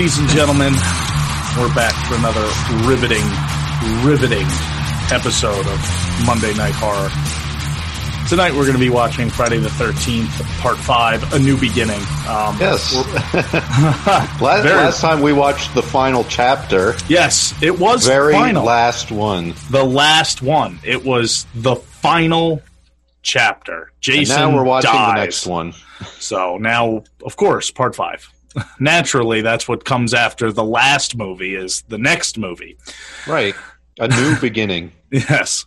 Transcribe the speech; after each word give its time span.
Ladies 0.00 0.18
and 0.18 0.28
gentlemen, 0.30 0.72
we're 1.58 1.74
back 1.74 1.92
for 2.08 2.14
another 2.14 2.48
riveting, 2.88 3.22
riveting 4.02 4.46
episode 5.12 5.66
of 5.66 6.24
Monday 6.24 6.54
Night 6.54 6.72
Horror. 6.74 7.10
Tonight 8.26 8.52
we're 8.52 8.64
going 8.64 8.72
to 8.72 8.78
be 8.78 8.88
watching 8.88 9.28
Friday 9.28 9.58
the 9.58 9.68
13th, 9.68 10.40
Part 10.60 10.78
5, 10.78 11.34
A 11.34 11.38
New 11.38 11.60
Beginning. 11.60 12.00
Um, 12.26 12.56
Yes. 12.58 12.94
last, 14.40 14.40
last 14.40 15.00
time 15.02 15.20
we 15.20 15.34
watched 15.34 15.74
the 15.74 15.82
final 15.82 16.24
chapter, 16.24 16.94
yes, 17.06 17.52
it 17.62 17.78
was 17.78 18.06
very 18.06 18.32
final. 18.32 18.64
last 18.64 19.12
one. 19.12 19.52
the 19.68 19.84
last 19.84 20.40
one. 20.40 20.80
It 20.82 21.04
was 21.04 21.46
the 21.54 21.76
final 21.76 22.62
chapter. 23.20 23.82
And 23.82 23.90
Jason 24.00 24.34
now 24.34 24.56
we're 24.56 24.64
watching 24.64 24.92
dies. 24.92 25.14
the 25.14 25.20
next 25.20 25.46
one. 25.46 25.74
So 26.18 26.56
now, 26.56 27.04
of 27.22 27.36
course, 27.36 27.70
part 27.70 27.94
five. 27.94 28.32
Naturally, 28.80 29.42
that's 29.42 29.68
what 29.68 29.84
comes 29.84 30.12
after 30.14 30.50
the 30.52 30.64
last 30.64 31.16
movie 31.16 31.54
is 31.54 31.82
the 31.88 31.98
next 31.98 32.36
movie. 32.38 32.76
Right. 33.26 33.54
A 33.98 34.08
new 34.08 34.36
beginning. 34.40 34.92
Yes. 35.12 35.66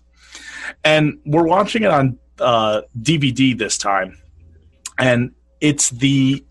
And 0.84 1.20
we're 1.26 1.48
watching 1.48 1.84
it 1.84 1.92
on 1.92 2.18
uh, 2.40 2.82
DVD 3.00 3.58
this 3.58 3.78
time. 3.78 4.18
And 4.98 5.32
it's 5.62 5.90
the 5.92 6.44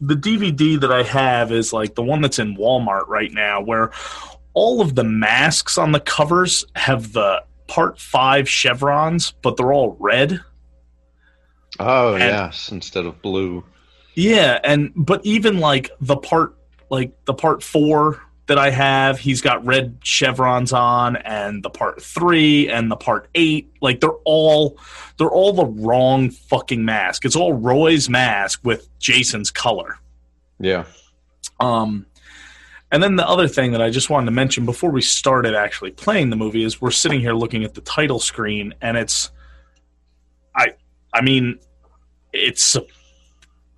the 0.00 0.14
DVD 0.14 0.78
that 0.80 0.92
I 0.92 1.02
have 1.02 1.52
is 1.52 1.72
like 1.72 1.94
the 1.94 2.02
one 2.02 2.20
that's 2.20 2.38
in 2.38 2.56
Walmart 2.56 3.06
right 3.08 3.32
now 3.32 3.62
where 3.62 3.92
all 4.52 4.80
of 4.82 4.94
the 4.94 5.04
masks 5.04 5.78
on 5.78 5.92
the 5.92 6.00
covers 6.00 6.64
have 6.76 7.12
the 7.12 7.42
part 7.66 7.98
5 7.98 8.48
chevrons, 8.48 9.32
but 9.42 9.56
they're 9.56 9.72
all 9.72 9.96
red. 9.98 10.40
Oh, 11.78 12.14
And- 12.14 12.22
yes, 12.24 12.70
instead 12.70 13.06
of 13.06 13.20
blue. 13.22 13.64
Yeah, 14.16 14.58
and 14.64 14.92
but 14.96 15.24
even 15.24 15.58
like 15.58 15.90
the 16.00 16.16
part 16.16 16.56
like 16.90 17.12
the 17.26 17.34
part 17.34 17.62
4 17.62 18.20
that 18.46 18.58
I 18.58 18.70
have, 18.70 19.18
he's 19.18 19.42
got 19.42 19.64
red 19.66 19.98
chevrons 20.02 20.72
on 20.72 21.16
and 21.16 21.62
the 21.62 21.68
part 21.68 22.00
3 22.00 22.70
and 22.70 22.90
the 22.90 22.96
part 22.96 23.28
8, 23.34 23.68
like 23.82 24.00
they're 24.00 24.10
all 24.24 24.78
they're 25.18 25.30
all 25.30 25.52
the 25.52 25.66
wrong 25.66 26.30
fucking 26.30 26.84
mask. 26.84 27.24
It's 27.24 27.36
all 27.36 27.52
Roy's 27.52 28.08
mask 28.08 28.60
with 28.64 28.88
Jason's 28.98 29.50
color. 29.50 29.98
Yeah. 30.58 30.84
Um, 31.60 32.06
and 32.90 33.02
then 33.02 33.16
the 33.16 33.28
other 33.28 33.48
thing 33.48 33.72
that 33.72 33.82
I 33.82 33.90
just 33.90 34.08
wanted 34.08 34.26
to 34.26 34.32
mention 34.32 34.64
before 34.64 34.90
we 34.90 35.02
started 35.02 35.54
actually 35.54 35.90
playing 35.90 36.30
the 36.30 36.36
movie 36.36 36.64
is 36.64 36.80
we're 36.80 36.90
sitting 36.90 37.20
here 37.20 37.34
looking 37.34 37.64
at 37.64 37.74
the 37.74 37.80
title 37.82 38.20
screen, 38.20 38.74
and 38.80 38.96
it's, 38.96 39.30
I, 40.54 40.68
I 41.12 41.20
mean, 41.20 41.58
it's 42.32 42.76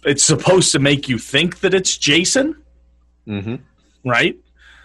it's 0.09 0.25
supposed 0.25 0.73
to 0.73 0.78
make 0.78 1.09
you 1.09 1.19
think 1.19 1.61
that 1.61 1.75
it's 1.75 1.97
Jason, 1.97 2.56
hmm 3.27 3.56
right? 4.05 4.37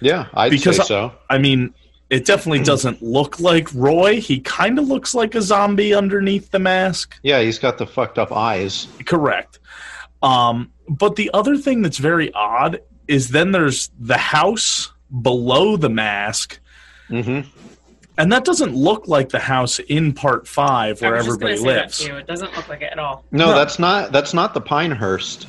Yeah, 0.01 0.27
I'd 0.33 0.51
Because 0.51 0.77
say 0.77 0.83
so. 0.83 1.13
I 1.29 1.37
mean, 1.37 1.73
it 2.09 2.25
definitely 2.25 2.63
doesn't 2.63 3.01
look 3.01 3.39
like 3.39 3.73
Roy. 3.73 4.19
He 4.19 4.39
kind 4.41 4.77
of 4.77 4.87
looks 4.87 5.15
like 5.15 5.33
a 5.33 5.41
zombie 5.41 5.93
underneath 5.93 6.51
the 6.51 6.59
mask. 6.59 7.15
Yeah, 7.23 7.41
he's 7.41 7.57
got 7.57 7.77
the 7.77 7.87
fucked 7.87 8.19
up 8.19 8.31
eyes. 8.31 8.87
Correct. 9.05 9.59
Um, 10.21 10.71
but 10.89 11.15
the 11.15 11.31
other 11.33 11.57
thing 11.57 11.81
that's 11.81 11.97
very 11.97 12.33
odd 12.33 12.81
is 13.07 13.29
then 13.29 13.51
there's 13.51 13.89
the 13.99 14.17
house 14.17 14.91
below 15.21 15.77
the 15.77 15.89
mask, 15.89 16.59
hmm 17.07 17.41
and 18.17 18.31
that 18.31 18.45
doesn't 18.45 18.75
look 18.75 19.07
like 19.07 19.29
the 19.29 19.39
house 19.39 19.79
in 19.79 20.13
part 20.13 20.47
five 20.47 21.01
I 21.01 21.07
where 21.07 21.17
was 21.17 21.25
just 21.25 21.35
everybody 21.41 21.57
say 21.57 21.63
lives. 21.81 21.97
That 21.99 22.05
too. 22.05 22.17
It 22.17 22.27
doesn't 22.27 22.55
look 22.55 22.67
like 22.69 22.81
it 22.81 22.91
at 22.91 22.99
all. 22.99 23.23
No, 23.31 23.47
No. 23.47 23.55
that's 23.55 23.79
not 23.79 24.11
that's 24.11 24.33
not 24.33 24.53
the 24.53 24.61
Pinehurst 24.61 25.47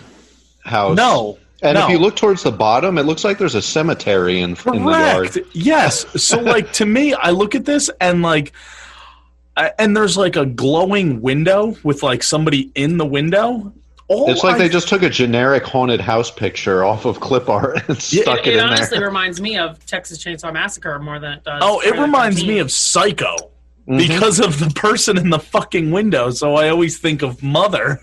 house. 0.65 0.97
No, 0.97 1.39
And 1.63 1.75
no. 1.79 1.85
if 1.85 1.91
you 1.91 1.99
look 1.99 2.17
towards 2.17 2.43
the 2.43 2.53
bottom, 2.53 2.97
it 2.99 3.03
looks 3.03 3.23
like 3.25 3.39
there's 3.39 3.55
a 3.55 3.63
cemetery 3.63 4.41
in, 4.41 4.57
in 4.73 4.85
the 4.85 4.91
yard. 4.91 5.31
correct. 5.33 5.49
Yes. 5.55 6.07
So, 6.23 6.41
like 6.41 6.73
to 6.75 6.87
me, 6.87 7.13
I 7.15 7.31
look 7.31 7.55
at 7.55 7.65
this 7.67 7.91
and 8.01 8.23
like, 8.23 8.53
I, 9.57 9.71
and 9.79 9.97
there's 9.97 10.17
like 10.17 10.37
a 10.37 10.47
glowing 10.47 11.21
window 11.21 11.77
with 11.85 12.03
like 12.03 12.23
somebody 12.23 12.71
in 12.75 12.97
the 12.99 13.07
window. 13.07 13.73
All 14.09 14.31
It's 14.31 14.45
like 14.45 14.57
I 14.57 14.59
they 14.59 14.69
just 14.69 14.89
took 14.89 15.03
a 15.03 15.09
generic 15.09 15.65
haunted 15.65 16.01
house 16.01 16.31
picture 16.31 16.85
off 16.85 17.07
of 17.07 17.21
clip 17.21 17.49
art 17.49 17.89
and 17.89 18.01
stuck 18.01 18.41
It, 18.41 18.49
it, 18.49 18.55
it 18.55 18.59
in 18.59 18.65
honestly 18.65 19.03
reminds 19.03 19.41
me 19.41 19.57
of 19.57 19.85
Texas 19.87 20.23
Chainsaw 20.23 20.53
Massacre 20.53 20.99
more 20.99 21.19
than 21.19 21.33
it 21.33 21.45
does. 21.45 21.61
Oh, 21.65 21.81
it 21.81 21.85
Friday 21.89 21.97
the 21.97 22.03
reminds 22.03 22.45
me 22.47 22.59
of 22.59 22.71
Psycho 22.71 23.35
Mhm. 23.89 23.99
because 23.99 24.41
of 24.41 24.59
the 24.61 24.71
person 24.71 25.19
in 25.19 25.29
the 25.29 25.39
fucking 25.39 25.91
window. 25.91 26.31
So 26.31 26.55
I 26.55 26.71
always 26.71 26.97
think 26.99 27.21
of 27.23 27.43
Mother. 27.43 28.01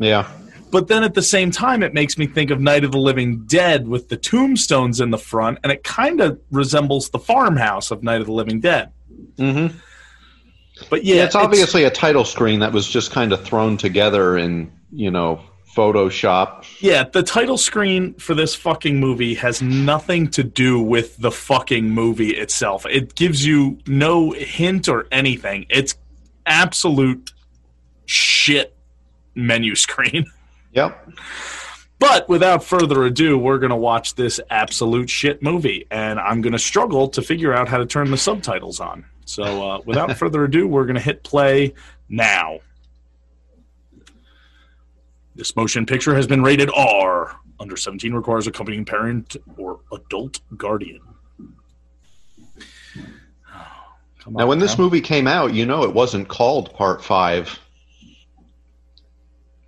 Yeah. 0.00 0.28
But 0.72 0.88
then 0.88 1.04
at 1.04 1.14
the 1.14 1.22
same 1.22 1.50
time, 1.52 1.82
it 1.84 1.94
makes 1.94 2.16
me 2.18 2.26
think 2.26 2.50
of 2.50 2.60
Night 2.60 2.82
of 2.84 2.90
the 2.92 2.98
Living 2.98 3.44
Dead 3.46 3.86
with 3.86 4.08
the 4.08 4.16
tombstones 4.16 5.00
in 5.00 5.10
the 5.10 5.18
front, 5.18 5.58
and 5.62 5.70
it 5.72 5.82
kind 5.84 6.20
of 6.20 6.40
resembles 6.50 7.10
the 7.10 7.18
farmhouse 7.20 7.90
of 7.92 8.02
Night 8.02 8.20
of 8.20 8.26
the 8.26 8.32
Living 8.32 8.60
Dead. 8.60 8.90
hmm 9.36 9.68
But 10.88 11.04
yeah, 11.04 11.16
Yeah, 11.16 11.24
it's 11.26 11.34
obviously 11.34 11.84
a 11.84 11.90
title 11.90 12.24
screen 12.24 12.60
that 12.60 12.72
was 12.72 12.88
just 12.88 13.10
kind 13.12 13.32
of 13.32 13.42
thrown 13.44 13.76
together 13.76 14.36
in, 14.36 14.72
you 14.92 15.10
know, 15.10 15.40
Photoshop. 15.76 16.64
yeah. 16.80 17.04
The 17.04 17.22
title 17.22 17.56
screen 17.56 18.14
for 18.14 18.34
this 18.34 18.54
fucking 18.54 18.98
movie 18.98 19.34
has 19.34 19.62
nothing 19.62 20.28
to 20.30 20.42
do 20.42 20.80
with 20.80 21.16
the 21.18 21.30
fucking 21.30 21.88
movie 21.88 22.30
itself. 22.36 22.86
It 22.86 23.14
gives 23.14 23.46
you 23.46 23.78
no 23.86 24.32
hint 24.32 24.88
or 24.88 25.06
anything. 25.12 25.66
It's 25.70 25.94
absolute 26.44 27.32
shit 28.06 28.76
menu 29.34 29.74
screen. 29.74 30.26
Yep. 30.72 31.10
But 31.98 32.28
without 32.28 32.62
further 32.62 33.02
ado, 33.02 33.36
we're 33.36 33.58
going 33.58 33.70
to 33.70 33.76
watch 33.76 34.14
this 34.14 34.38
absolute 34.50 35.10
shit 35.10 35.42
movie, 35.42 35.86
and 35.90 36.20
I'm 36.20 36.42
going 36.42 36.52
to 36.52 36.60
struggle 36.60 37.08
to 37.08 37.20
figure 37.22 37.52
out 37.52 37.68
how 37.68 37.78
to 37.78 37.86
turn 37.86 38.10
the 38.10 38.16
subtitles 38.16 38.78
on. 38.78 39.04
So, 39.24 39.42
uh, 39.68 39.80
without 39.84 40.16
further 40.16 40.44
ado, 40.44 40.68
we're 40.68 40.84
going 40.84 40.94
to 40.94 41.02
hit 41.02 41.24
play 41.24 41.74
now. 42.08 42.60
This 45.34 45.54
motion 45.56 45.86
picture 45.86 46.14
has 46.14 46.26
been 46.26 46.42
rated 46.42 46.70
R. 46.76 47.36
Under 47.60 47.76
17 47.76 48.12
requires 48.12 48.46
accompanying 48.46 48.84
parent 48.84 49.36
or 49.56 49.80
adult 49.92 50.40
guardian. 50.56 51.00
Come 54.18 54.34
Now, 54.34 54.46
when 54.46 54.58
this 54.58 54.76
movie 54.76 55.00
came 55.00 55.26
out, 55.26 55.54
you 55.54 55.64
know 55.64 55.82
it 55.84 55.94
wasn't 55.94 56.28
called 56.28 56.74
Part 56.74 57.02
5. 57.02 57.58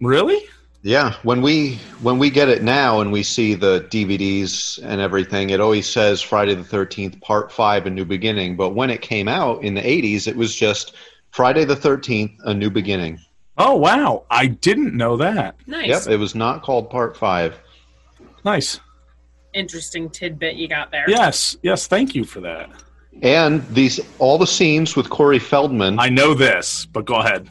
Really? 0.00 0.45
Yeah, 0.83 1.15
when 1.23 1.43
we 1.43 1.77
when 2.00 2.19
we 2.19 2.29
get 2.29 2.49
it 2.49 2.65
now 2.65 3.00
and 3.00 3.12
we 3.12 3.23
see 3.23 3.55
the 3.55 3.87
DVDs 3.89 4.81
and 4.83 5.00
everything, 5.00 5.50
it 5.50 5.61
always 5.61 5.89
says 5.89 6.21
Friday 6.21 6.55
the 6.55 6.65
13th 6.65 7.21
Part 7.21 7.53
5 7.53 7.87
A 7.87 7.91
New 7.91 8.05
Beginning, 8.05 8.56
but 8.56 8.71
when 8.71 8.91
it 8.91 9.00
came 9.00 9.29
out 9.29 9.62
in 9.62 9.75
the 9.75 9.81
80s, 9.81 10.27
it 10.27 10.37
was 10.37 10.56
just 10.56 10.94
Friday 11.31 11.65
the 11.65 11.77
13th 11.77 12.37
A 12.44 12.53
New 12.53 12.69
Beginning. 12.69 13.21
Oh, 13.58 13.76
wow. 13.76 14.24
I 14.30 14.46
didn't 14.46 14.94
know 14.96 15.16
that. 15.18 15.56
Nice. 15.66 15.88
Yep, 15.88 16.14
it 16.14 16.16
was 16.16 16.34
not 16.34 16.62
called 16.62 16.88
Part 16.90 17.16
5. 17.16 17.58
Nice. 18.44 18.80
Interesting 19.54 20.08
tidbit 20.08 20.56
you 20.56 20.68
got 20.68 20.90
there. 20.90 21.04
Yes. 21.08 21.56
Yes. 21.62 21.86
Thank 21.86 22.14
you 22.14 22.24
for 22.24 22.40
that. 22.40 22.70
And 23.20 23.62
these 23.68 24.00
all 24.18 24.38
the 24.38 24.46
scenes 24.46 24.96
with 24.96 25.10
Corey 25.10 25.38
Feldman 25.38 25.99
I 25.99 26.08
know 26.08 26.32
this, 26.32 26.87
but 26.87 27.04
go 27.04 27.16
ahead. 27.16 27.50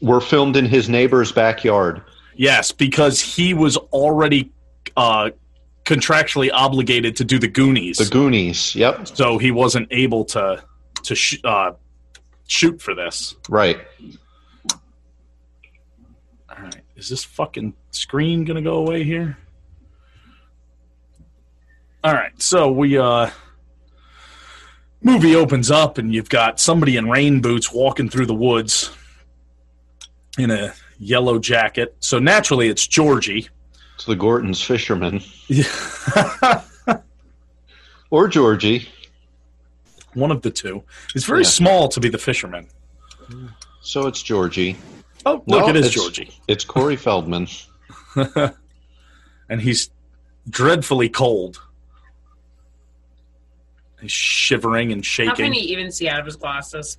were 0.00 0.20
filmed 0.20 0.56
in 0.56 0.64
his 0.66 0.88
neighbor's 0.88 1.32
backyard. 1.32 2.00
Yes, 2.36 2.70
because 2.70 3.20
he 3.20 3.52
was 3.54 3.76
already 3.76 4.52
uh, 4.96 5.30
contractually 5.84 6.50
obligated 6.52 7.16
to 7.16 7.24
do 7.24 7.40
the 7.40 7.48
Goonies, 7.48 7.96
The 7.98 8.04
Goonies. 8.08 8.76
Yep, 8.76 9.08
so 9.08 9.36
he 9.38 9.50
wasn't 9.50 9.88
able 9.90 10.24
to 10.26 10.62
to 11.02 11.14
sh- 11.16 11.40
uh, 11.42 11.72
shoot 12.46 12.80
for 12.80 12.94
this. 12.94 13.34
right. 13.48 13.80
Is 16.98 17.08
this 17.08 17.24
fucking 17.24 17.74
screen 17.92 18.44
gonna 18.44 18.60
go 18.60 18.74
away 18.78 19.04
here? 19.04 19.38
All 22.04 22.12
right, 22.12 22.32
so 22.42 22.70
we 22.70 22.98
uh, 22.98 23.30
movie 25.02 25.34
opens 25.34 25.70
up 25.70 25.98
and 25.98 26.12
you've 26.12 26.28
got 26.28 26.60
somebody 26.60 26.96
in 26.96 27.08
rain 27.08 27.40
boots 27.40 27.72
walking 27.72 28.08
through 28.08 28.26
the 28.26 28.34
woods 28.34 28.90
in 30.38 30.50
a 30.50 30.74
yellow 30.98 31.38
jacket. 31.38 31.96
So 32.00 32.18
naturally, 32.18 32.68
it's 32.68 32.86
Georgie. 32.86 33.48
It's 33.94 34.04
the 34.04 34.16
Gorton's 34.16 34.60
fisherman. 34.62 35.22
Yeah. 35.48 36.62
Or 38.10 38.26
Georgie. 38.26 38.88
One 40.14 40.30
of 40.30 40.40
the 40.40 40.50
two. 40.50 40.82
It's 41.14 41.26
very 41.26 41.42
Yeah. 41.42 41.48
small 41.50 41.88
to 41.90 42.00
be 42.00 42.08
the 42.08 42.16
fisherman. 42.16 42.66
So 43.82 44.06
it's 44.06 44.22
Georgie. 44.22 44.78
Oh, 45.26 45.42
look, 45.46 45.60
No, 45.62 45.68
it 45.68 45.76
is 45.76 45.86
it's- 45.86 45.94
Georgie. 45.94 46.30
It's 46.48 46.64
Corey 46.64 46.96
Feldman. 46.96 47.48
And 49.50 49.62
he's 49.62 49.88
dreadfully 50.50 51.08
cold. 51.08 51.58
He's 53.98 54.12
shivering 54.12 54.92
and 54.92 55.02
shaking. 55.04 55.30
How 55.30 55.36
can 55.36 55.54
he 55.54 55.60
even 55.72 55.90
see 55.90 56.06
out 56.06 56.20
of 56.20 56.26
his 56.26 56.36
glasses? 56.36 56.98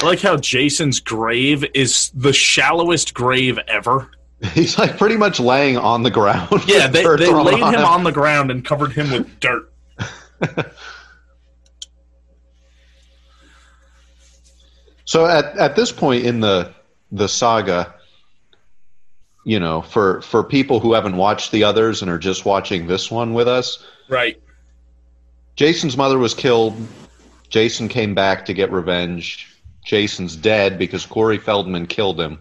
I 0.00 0.06
like 0.06 0.20
how 0.20 0.36
Jason's 0.36 1.00
grave 1.00 1.64
is 1.74 2.10
the 2.14 2.32
shallowest 2.32 3.12
grave 3.12 3.58
ever. 3.66 4.08
He's 4.54 4.78
like 4.78 4.96
pretty 4.96 5.16
much 5.16 5.40
laying 5.40 5.76
on 5.76 6.04
the 6.04 6.10
ground. 6.12 6.48
Yeah, 6.68 6.86
they, 6.86 7.02
they 7.04 7.26
thrown 7.26 7.44
laid 7.46 7.58
him 7.58 7.74
him. 7.74 7.84
on 7.84 8.04
the 8.04 8.12
ground 8.12 8.52
and 8.52 8.64
covered 8.64 8.92
him 8.92 9.10
with 9.10 9.40
dirt. 9.40 9.72
So 15.04 15.26
at 15.26 15.56
at 15.58 15.76
this 15.76 15.92
point 15.92 16.24
in 16.24 16.40
the 16.40 16.72
the 17.12 17.28
saga, 17.28 17.94
you 19.44 19.60
know, 19.60 19.82
for 19.82 20.22
for 20.22 20.42
people 20.42 20.80
who 20.80 20.94
haven't 20.94 21.16
watched 21.16 21.52
the 21.52 21.62
others 21.62 22.02
and 22.02 22.10
are 22.10 22.18
just 22.18 22.44
watching 22.44 22.86
this 22.88 23.10
one 23.10 23.34
with 23.34 23.46
us, 23.46 23.84
Right. 24.08 24.40
Jason's 25.56 25.96
mother 25.96 26.18
was 26.18 26.34
killed. 26.34 26.76
Jason 27.48 27.88
came 27.88 28.14
back 28.14 28.46
to 28.46 28.54
get 28.54 28.70
revenge. 28.70 29.48
Jason's 29.84 30.36
dead 30.36 30.78
because 30.78 31.06
Corey 31.06 31.38
Feldman 31.38 31.86
killed 31.86 32.20
him. 32.20 32.38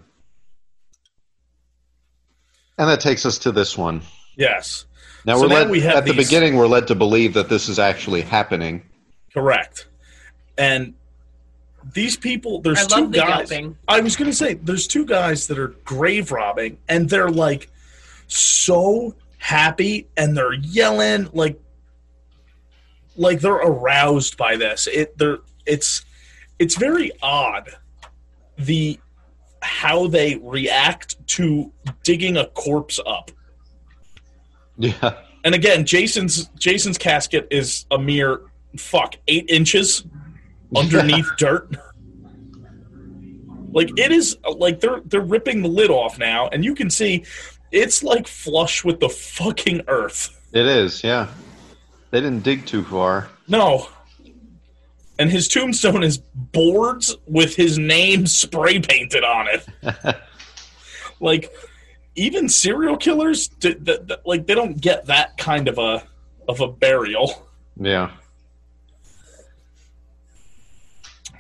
And 2.77 2.89
that 2.89 3.00
takes 3.00 3.25
us 3.25 3.38
to 3.39 3.51
this 3.51 3.77
one. 3.77 4.01
Yes. 4.38 4.85
Now 5.25 5.35
So 5.35 5.44
we're 5.44 5.47
now 5.50 5.56
led 5.56 5.69
we 5.69 5.81
have 5.81 5.97
at 5.97 6.06
the 6.06 6.13
beginning 6.13 6.56
we're 6.56 6.67
led 6.67 6.88
to 6.88 6.95
believe 6.95 7.33
that 7.35 7.50
this 7.50 7.69
is 7.69 7.79
actually 7.79 8.21
happening. 8.21 8.83
Correct. 9.33 9.88
And 10.57 10.94
these 11.94 12.18
people, 12.18 12.62
there's 12.62 12.92
I 12.92 13.00
two 13.00 13.07
the 13.07 13.18
guys. 13.18 13.51
yelping. 13.51 13.78
I 13.88 14.00
was 14.01 14.16
going 14.16 14.30
to 14.30 14.36
say, 14.36 14.56
there's 14.56 14.88
two 14.88 15.06
guys 15.06 15.48
that 15.48 15.57
are 15.57 15.69
grave 15.86 16.31
robbing, 16.31 16.78
and 16.88 17.10
they're 17.10 17.30
like 17.30 17.69
so 18.28 19.16
happy, 19.38 20.07
and 20.18 20.36
they're 20.36 20.54
yelling 20.54 21.30
like, 21.33 21.60
like 23.16 23.39
they're 23.39 23.54
aroused 23.54 24.38
by 24.38 24.56
this. 24.56 24.88
It, 24.88 25.18
they're, 25.18 25.39
it's, 25.66 26.06
it's 26.60 26.78
very 26.78 27.12
odd, 27.22 27.69
the 28.57 29.00
how 29.63 30.07
they 30.07 30.36
react 30.38 31.16
to 31.27 31.72
digging 32.04 32.38
a 32.38 32.48
corpse 32.48 33.00
up. 33.06 33.31
Yeah. 34.77 35.13
And 35.44 35.54
again, 35.54 35.86
Jason's 35.86 36.45
Jason's 36.57 36.98
casket 36.98 37.48
is 37.51 37.86
a 37.92 38.00
mere 38.00 38.42
fuck 38.77 39.16
eight 39.27 39.48
inches 39.48 40.04
underneath 40.75 41.29
dirt. 41.38 41.75
Like 43.73 43.97
it 43.97 44.12
is 44.12 44.38
like 44.57 44.79
they're 44.79 45.01
they're 45.06 45.21
ripping 45.21 45.62
the 45.62 45.69
lid 45.69 45.89
off 45.89 46.18
now, 46.19 46.47
and 46.50 46.63
you 46.63 46.75
can 46.75 46.89
see 46.89 47.23
it's 47.71 48.03
like 48.03 48.27
flush 48.27 48.83
with 48.83 49.00
the 49.00 49.09
fucking 49.09 49.83
earth. 49.88 50.38
It 50.53 50.65
is, 50.65 51.03
yeah. 51.03 51.27
They 52.12 52.19
didn't 52.19 52.44
dig 52.44 52.65
too 52.65 52.83
far. 52.83 53.29
No. 53.47 53.88
And 55.18 55.29
his 55.29 55.47
tombstone 55.47 56.03
is 56.03 56.18
boards 56.33 57.15
with 57.27 57.56
his 57.56 57.77
name 57.77 58.27
spray 58.27 58.79
painted 58.79 59.24
on 59.24 59.47
it. 59.47 60.17
like 61.21 61.53
even 62.15 62.50
serial 62.50 62.97
killers, 62.97 63.50
like 64.25 64.47
they 64.47 64.56
don't 64.56 64.81
get 64.81 65.06
that 65.06 65.38
kind 65.38 65.67
of 65.67 65.77
a 65.77 66.03
of 66.50 66.59
a 66.59 66.67
burial. 66.67 67.47
Yeah. 67.79 68.12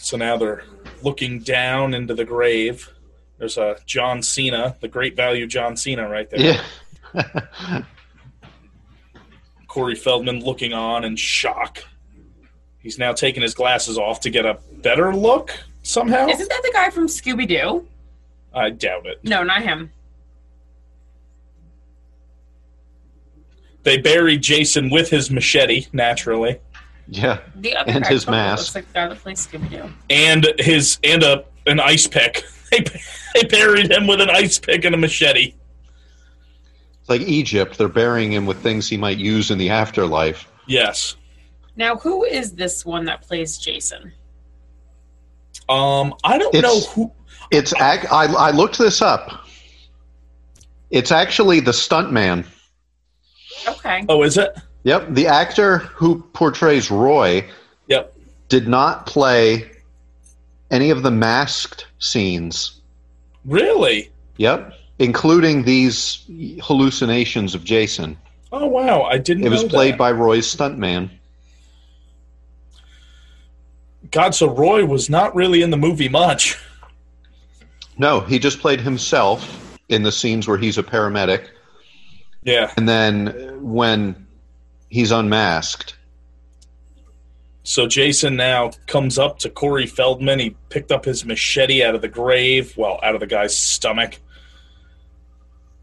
So 0.01 0.17
now 0.17 0.35
they're 0.35 0.63
looking 1.03 1.39
down 1.39 1.93
into 1.93 2.13
the 2.13 2.25
grave. 2.25 2.89
There's 3.37 3.57
a 3.57 3.77
John 3.85 4.21
Cena, 4.21 4.75
the 4.81 4.87
great 4.87 5.15
value 5.15 5.47
John 5.47 5.77
Cena 5.77 6.09
right 6.09 6.29
there. 6.29 6.61
Yeah. 7.13 7.81
Corey 9.67 9.95
Feldman 9.95 10.43
looking 10.43 10.73
on 10.73 11.05
in 11.05 11.15
shock. 11.15 11.83
He's 12.79 12.97
now 12.97 13.13
taking 13.13 13.41
his 13.41 13.53
glasses 13.53 13.97
off 13.97 14.19
to 14.21 14.29
get 14.29 14.45
a 14.45 14.57
better 14.81 15.15
look 15.15 15.51
somehow. 15.83 16.27
Isn't 16.27 16.49
that 16.49 16.61
the 16.63 16.71
guy 16.73 16.89
from 16.89 17.07
Scooby 17.07 17.47
Doo? 17.47 17.87
I 18.53 18.71
doubt 18.71 19.05
it. 19.05 19.23
No, 19.23 19.43
not 19.43 19.61
him. 19.61 19.91
They 23.83 23.97
buried 23.97 24.41
Jason 24.41 24.89
with 24.89 25.09
his 25.09 25.31
machete, 25.31 25.87
naturally, 25.93 26.59
yeah. 27.11 27.39
The 27.57 27.75
other 27.75 27.91
And 27.91 28.05
his 28.07 28.25
mask. 28.27 28.73
Looks 28.73 28.75
like 28.75 28.87
the 28.87 28.93
guy 28.93 29.07
that 29.09 29.17
plays 29.19 29.45
Scooby 29.45 29.69
Doo. 29.69 29.93
and 30.09 30.47
his 30.57 30.97
and 31.03 31.21
a 31.23 31.45
an 31.67 31.79
ice 31.79 32.07
pick. 32.07 32.43
They 32.71 32.85
they 33.35 33.43
buried 33.49 33.91
him 33.91 34.07
with 34.07 34.21
an 34.21 34.29
ice 34.29 34.57
pick 34.57 34.85
and 34.85 34.95
a 34.95 34.97
machete. 34.97 35.55
It's 37.01 37.09
like 37.09 37.19
Egypt. 37.19 37.77
They're 37.77 37.89
burying 37.89 38.31
him 38.31 38.45
with 38.45 38.59
things 38.63 38.87
he 38.87 38.95
might 38.95 39.17
use 39.17 39.51
in 39.51 39.57
the 39.57 39.69
afterlife. 39.69 40.49
Yes. 40.67 41.17
Now, 41.75 41.97
who 41.97 42.23
is 42.23 42.53
this 42.53 42.85
one 42.85 43.03
that 43.05 43.21
plays 43.23 43.57
Jason? 43.57 44.13
Um, 45.67 46.13
I 46.23 46.37
don't 46.37 46.55
It's- 46.55 46.63
know 46.63 46.79
who. 46.91 47.11
It's 47.51 47.73
ac- 47.73 48.07
I, 48.09 48.27
I 48.37 48.51
looked 48.51 48.77
this 48.77 49.01
up. 49.01 49.45
It's 50.91 51.11
actually 51.11 51.59
the 51.59 51.71
stuntman. 51.71 52.45
Okay. 53.67 54.05
Oh, 54.07 54.23
is 54.23 54.37
it? 54.37 54.55
Yep, 54.83 55.09
the 55.13 55.27
actor 55.27 55.77
who 55.79 56.21
portrays 56.33 56.89
Roy 56.89 57.47
Yep. 57.87 58.13
did 58.49 58.67
not 58.67 59.05
play 59.05 59.69
any 60.71 60.89
of 60.89 61.03
the 61.03 61.11
masked 61.11 61.85
scenes. 61.99 62.79
Really? 63.45 64.09
Yep, 64.37 64.73
including 64.99 65.63
these 65.63 66.23
hallucinations 66.61 67.53
of 67.53 67.63
Jason. 67.63 68.17
Oh 68.51 68.65
wow, 68.67 69.03
I 69.03 69.17
didn't. 69.17 69.45
It 69.45 69.49
was 69.49 69.63
played 69.63 69.93
that. 69.93 69.97
by 69.99 70.11
Roy's 70.11 70.53
stuntman. 70.53 71.09
God. 74.11 74.35
So 74.35 74.49
Roy 74.49 74.85
was 74.85 75.09
not 75.09 75.35
really 75.35 75.61
in 75.61 75.69
the 75.69 75.77
movie 75.77 76.09
much. 76.09 76.57
No, 77.97 78.19
he 78.21 78.39
just 78.39 78.59
played 78.59 78.81
himself 78.81 79.77
in 79.89 80.03
the 80.03 80.11
scenes 80.11 80.47
where 80.47 80.57
he's 80.57 80.77
a 80.77 80.83
paramedic, 80.83 81.47
Yeah. 82.43 82.71
and 82.77 82.87
then 82.89 83.61
when 83.61 84.20
he's 84.91 85.09
unmasked, 85.11 85.95
So 87.63 87.87
Jason 87.87 88.35
now 88.35 88.71
comes 88.87 89.17
up 89.17 89.39
to 89.39 89.49
Corey 89.49 89.87
Feldman. 89.87 90.39
He 90.39 90.55
picked 90.69 90.91
up 90.91 91.05
his 91.05 91.25
machete 91.25 91.83
out 91.83 91.95
of 91.95 92.01
the 92.01 92.07
grave, 92.09 92.75
well, 92.75 92.99
out 93.01 93.15
of 93.15 93.21
the 93.21 93.27
guy's 93.27 93.57
stomach. 93.57 94.19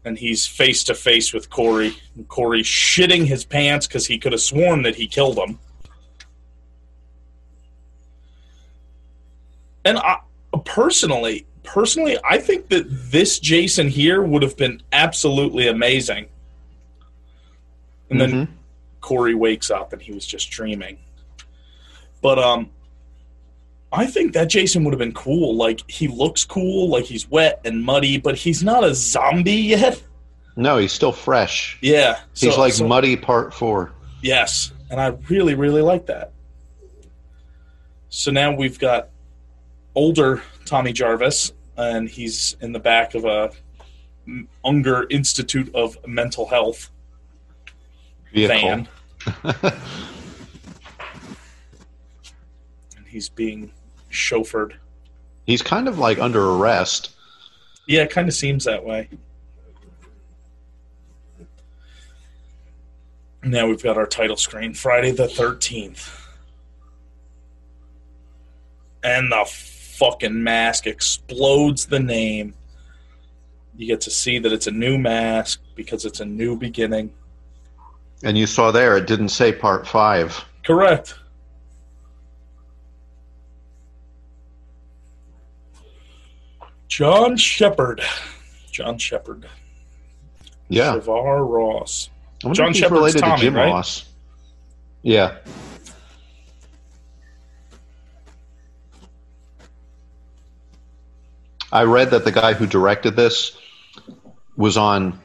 And 0.05 0.17
he's 0.17 0.45
face 0.45 0.83
to 0.85 0.93
face 0.93 1.33
with 1.33 1.49
Corey. 1.49 1.97
And 2.15 2.27
Corey 2.27 2.61
shitting 2.61 3.25
his 3.25 3.43
pants 3.43 3.87
because 3.87 4.05
he 4.05 4.19
could 4.19 4.31
have 4.31 4.41
sworn 4.41 4.83
that 4.83 4.95
he 4.95 5.07
killed 5.07 5.37
him. 5.37 5.59
And 9.83 9.97
I, 9.97 10.19
personally, 10.65 11.47
personally, 11.63 12.17
I 12.29 12.37
think 12.37 12.69
that 12.69 12.85
this 12.89 13.39
Jason 13.39 13.87
here 13.87 14.21
would 14.21 14.43
have 14.43 14.55
been 14.55 14.81
absolutely 14.91 15.67
amazing. 15.67 16.27
And 18.09 18.21
then 18.21 18.31
Mhm. 18.31 18.47
Corey 19.01 19.35
wakes 19.35 19.69
up 19.71 19.93
and 19.93 20.01
he 20.01 20.11
was 20.11 20.25
just 20.25 20.49
dreaming. 20.51 20.97
But 22.21 22.39
um 22.39 22.69
I 23.91 24.05
think 24.05 24.33
that 24.33 24.49
Jason 24.49 24.83
would 24.83 24.91
have 24.93 24.99
been 24.99 25.13
cool. 25.13 25.55
Like 25.55 25.81
he 25.89 26.07
looks 26.07 26.43
cool, 26.45 26.89
like 26.89 27.05
he's 27.05 27.27
wet 27.29 27.61
and 27.65 27.83
muddy, 27.83 28.17
but 28.19 28.35
he's 28.35 28.63
not 28.63 28.83
a 28.83 28.93
zombie 28.93 29.51
yet. 29.53 30.01
no, 30.55 30.77
he's 30.77 30.91
still 30.91 31.11
fresh. 31.11 31.77
Yeah. 31.81 32.19
He's 32.35 32.53
so- 32.53 32.59
like 32.61 32.73
so- 32.73 32.87
Muddy 32.87 33.15
Part 33.15 33.53
Four. 33.53 33.91
Yes. 34.21 34.71
And 34.91 34.99
I 34.99 35.07
really, 35.29 35.55
really 35.55 35.81
like 35.81 36.05
that. 36.07 36.31
So 38.09 38.31
now 38.31 38.51
we've 38.53 38.79
got 38.79 39.09
older 39.95 40.41
Tommy 40.65 40.91
Jarvis, 40.93 41.53
and 41.77 42.09
he's 42.09 42.57
in 42.59 42.71
the 42.73 42.79
back 42.79 43.13
of 43.15 43.25
a 43.25 43.51
Unger 44.65 45.05
Institute 45.09 45.73
of 45.75 45.97
Mental 46.07 46.47
Health 46.47 46.89
Vehicle. 48.33 48.55
van. 48.59 48.87
and 52.97 53.07
he's 53.07 53.29
being 53.29 53.71
chauffeured. 54.11 54.73
He's 55.45 55.61
kind 55.61 55.87
of 55.87 55.97
like 55.97 56.19
under 56.19 56.51
arrest. 56.51 57.11
Yeah, 57.87 58.03
it 58.03 58.11
kind 58.11 58.27
of 58.27 58.35
seems 58.35 58.65
that 58.65 58.85
way. 58.85 59.09
Now 63.43 63.67
we've 63.67 63.81
got 63.81 63.97
our 63.97 64.05
title 64.05 64.37
screen 64.37 64.73
Friday 64.73 65.11
the 65.11 65.27
13th. 65.27 66.15
And 69.01 69.31
the 69.31 69.45
fucking 69.45 70.43
mask 70.43 70.87
explodes 70.87 71.85
the 71.85 71.99
name. 71.99 72.53
You 73.77 73.87
get 73.87 74.01
to 74.01 74.11
see 74.11 74.39
that 74.39 74.51
it's 74.51 74.67
a 74.67 74.71
new 74.71 74.97
mask 74.97 75.61
because 75.73 76.03
it's 76.03 76.19
a 76.19 76.25
new 76.25 76.57
beginning. 76.57 77.13
And 78.23 78.37
you 78.37 78.47
saw 78.47 78.71
there 78.71 78.97
it 78.97 79.07
didn't 79.07 79.29
say 79.29 79.51
part 79.51 79.87
five. 79.87 80.43
Correct. 80.65 81.15
John 86.87 87.37
Shepherd. 87.37 88.01
John 88.71 88.97
Shepherd. 88.97 89.47
Yeah. 90.67 90.95
Shavar 90.95 91.47
Ross. 91.47 92.09
John 92.51 92.73
Shepard 92.73 92.97
related 92.97 93.19
Tommy, 93.19 93.35
to 93.37 93.41
Jim 93.41 93.55
right? 93.55 93.71
Ross. 93.71 94.05
Yeah. 95.01 95.37
I 101.71 101.83
read 101.83 102.09
that 102.11 102.25
the 102.25 102.31
guy 102.31 102.53
who 102.53 102.65
directed 102.65 103.15
this 103.15 103.55
was 104.57 104.75
on 104.75 105.19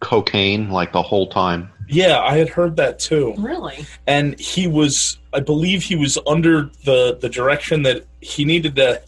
cocaine 0.00 0.70
like 0.70 0.92
the 0.92 1.02
whole 1.02 1.28
time. 1.28 1.70
Yeah, 1.88 2.18
I 2.20 2.36
had 2.36 2.48
heard 2.48 2.76
that 2.76 2.98
too. 2.98 3.34
Really? 3.38 3.86
and 4.06 4.38
he 4.40 4.66
was 4.66 5.18
i 5.32 5.40
believe 5.40 5.82
he 5.82 5.96
was 5.96 6.16
under 6.26 6.70
the 6.84 7.18
the 7.20 7.28
direction 7.28 7.82
that 7.82 8.04
he 8.20 8.44
needed 8.44 8.74
to 8.76 9.00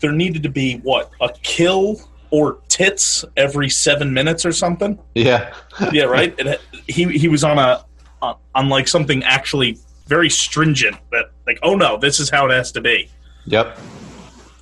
there 0.00 0.12
needed 0.12 0.42
to 0.42 0.48
be 0.48 0.76
what 0.78 1.10
a 1.20 1.28
kill 1.42 2.00
or 2.30 2.58
tits 2.68 3.24
every 3.36 3.68
seven 3.68 4.12
minutes 4.12 4.44
or 4.46 4.52
something 4.52 4.98
Yeah. 5.14 5.52
yeah 5.92 6.04
right 6.04 6.34
and 6.38 6.48
it- 6.50 6.60
he 6.86 7.04
he 7.18 7.28
was 7.28 7.42
on 7.44 7.58
a 7.58 7.84
on- 8.22 8.36
on 8.54 8.68
like 8.68 8.86
something 8.88 9.22
actually 9.24 9.78
very 10.06 10.28
stringent 10.30 10.96
that 11.10 11.30
like 11.46 11.58
oh 11.62 11.74
no 11.74 11.96
this 11.96 12.20
is 12.20 12.28
how 12.30 12.46
it 12.46 12.52
has 12.52 12.70
to 12.72 12.80
be 12.80 13.08
Yep. 13.46 13.78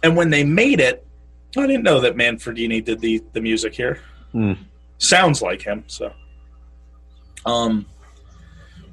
and 0.03 0.17
when 0.17 0.31
they 0.31 0.45
made 0.45 0.81
it 0.81 1.05
i 1.57 1.67
didn't 1.67 1.83
know 1.83 2.01
that 2.01 2.15
manfredini 2.17 2.83
did 2.85 3.01
the 3.01 3.23
the 3.33 3.41
music 3.41 3.75
here 3.75 3.99
Hmm. 4.33 4.53
sounds 4.99 5.43
like 5.43 5.61
him 5.63 5.85
so 5.89 6.13
um 7.47 7.85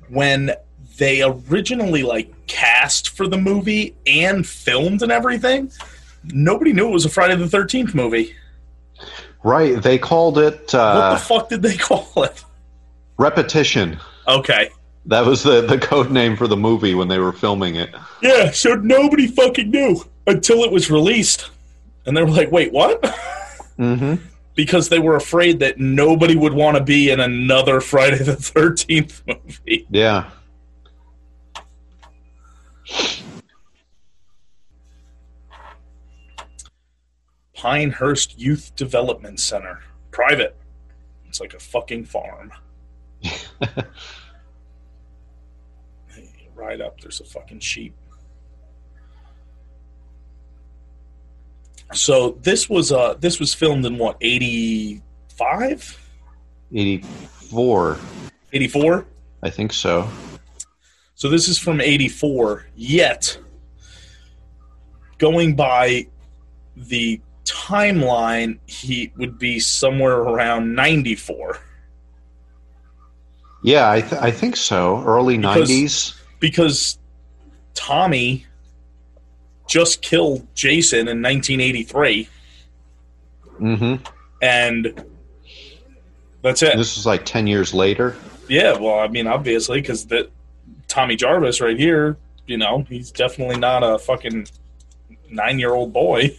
when 0.09 0.51
they 0.97 1.21
originally 1.21 2.03
like 2.03 2.33
cast 2.47 3.09
for 3.09 3.27
the 3.27 3.37
movie 3.37 3.95
and 4.07 4.45
filmed 4.47 5.01
and 5.01 5.11
everything 5.11 5.71
nobody 6.25 6.73
knew 6.73 6.87
it 6.87 6.91
was 6.91 7.05
a 7.05 7.09
friday 7.09 7.35
the 7.35 7.45
13th 7.45 7.93
movie 7.93 8.35
Right. 9.41 9.81
They 9.81 9.97
called 9.97 10.37
it 10.37 10.59
what 10.73 10.75
uh, 10.75 11.13
the 11.13 11.17
fuck 11.19 11.47
did 11.47 11.61
they 11.61 11.77
call 11.89 12.11
it 12.23 12.43
repetition. 13.17 13.97
okay 14.27 14.69
That 15.05 15.25
was 15.25 15.43
the, 15.43 15.61
the 15.61 15.77
code 15.77 16.11
name 16.11 16.35
for 16.35 16.45
the 16.47 16.57
movie 16.57 16.93
when 16.93 17.07
they 17.07 17.19
were 17.19 17.31
filming 17.31 17.75
it. 17.75 17.89
yeah 18.21 18.51
so 18.51 18.75
nobody 18.75 19.27
fucking 19.27 19.69
knew 19.71 20.03
until 20.27 20.63
it 20.63 20.71
was 20.73 20.91
released 20.91 21.49
and 22.05 22.17
they 22.17 22.21
were 22.21 22.29
like 22.31 22.51
wait 22.51 22.73
what 22.73 23.01
Mm-hmm. 23.79 24.15
Because 24.59 24.89
they 24.89 24.99
were 24.99 25.15
afraid 25.15 25.57
that 25.59 25.79
nobody 25.79 26.35
would 26.35 26.51
want 26.51 26.75
to 26.75 26.83
be 26.83 27.11
in 27.11 27.21
another 27.21 27.79
Friday 27.93 28.17
the 28.17 28.33
13th 28.33 29.21
movie. 29.25 29.87
Yeah. 29.89 30.31
Pinehurst 37.53 38.37
Youth 38.37 38.75
Development 38.75 39.39
Center. 39.39 39.79
Private. 40.11 40.57
It's 41.29 41.39
like 41.39 41.53
a 41.53 41.59
fucking 41.59 42.03
farm. 42.03 42.51
Hey, 46.09 46.49
Right 46.53 46.81
up, 46.81 46.99
there's 46.99 47.21
a 47.21 47.23
fucking 47.23 47.61
sheep. 47.61 47.95
So 51.93 52.37
this 52.41 52.69
was 52.69 52.91
uh 52.91 53.15
this 53.15 53.39
was 53.39 53.53
filmed 53.53 53.85
in 53.85 53.97
what, 53.97 54.17
85? 54.21 55.97
84. 56.73 57.97
84? 58.53 59.05
I 59.41 59.49
think 59.49 59.73
so. 59.73 60.07
So 61.15 61.29
this 61.29 61.47
is 61.47 61.57
from 61.57 61.81
84. 61.81 62.65
Yet, 62.75 63.37
going 65.17 65.55
by 65.55 66.07
the 66.75 67.19
timeline, 67.43 68.59
he 68.67 69.11
would 69.17 69.37
be 69.39 69.59
somewhere 69.59 70.17
around 70.17 70.75
94. 70.75 71.57
Yeah, 73.63 73.89
I, 73.91 74.01
th- 74.01 74.21
I 74.21 74.31
think 74.31 74.55
so. 74.55 75.03
Early 75.05 75.37
Because- 75.37 75.69
90s. 75.69 76.15
Because 76.39 76.97
Tommy 77.73 78.45
just 79.69 80.01
killed 80.01 80.45
Jason 80.55 81.07
in 81.07 81.21
1983. 81.21 82.27
Mm-hmm. 83.59 84.03
And 84.41 85.05
that's 86.41 86.63
it. 86.63 86.75
This 86.75 86.97
is 86.97 87.05
like 87.05 87.23
10 87.23 87.47
years 87.47 87.73
later. 87.73 88.15
Yeah, 88.47 88.77
well, 88.77 88.99
I 88.99 89.07
mean, 89.07 89.27
obviously, 89.27 89.79
because 89.79 90.07
that 90.07 90.31
Tommy 90.87 91.15
Jarvis 91.15 91.61
right 91.61 91.77
here, 91.77 92.17
you 92.47 92.57
know, 92.57 92.83
he's 92.89 93.11
definitely 93.11 93.57
not 93.57 93.83
a 93.83 93.99
fucking 93.99 94.47
nine 95.29 95.59
year 95.59 95.73
old 95.73 95.93
boy. 95.93 96.35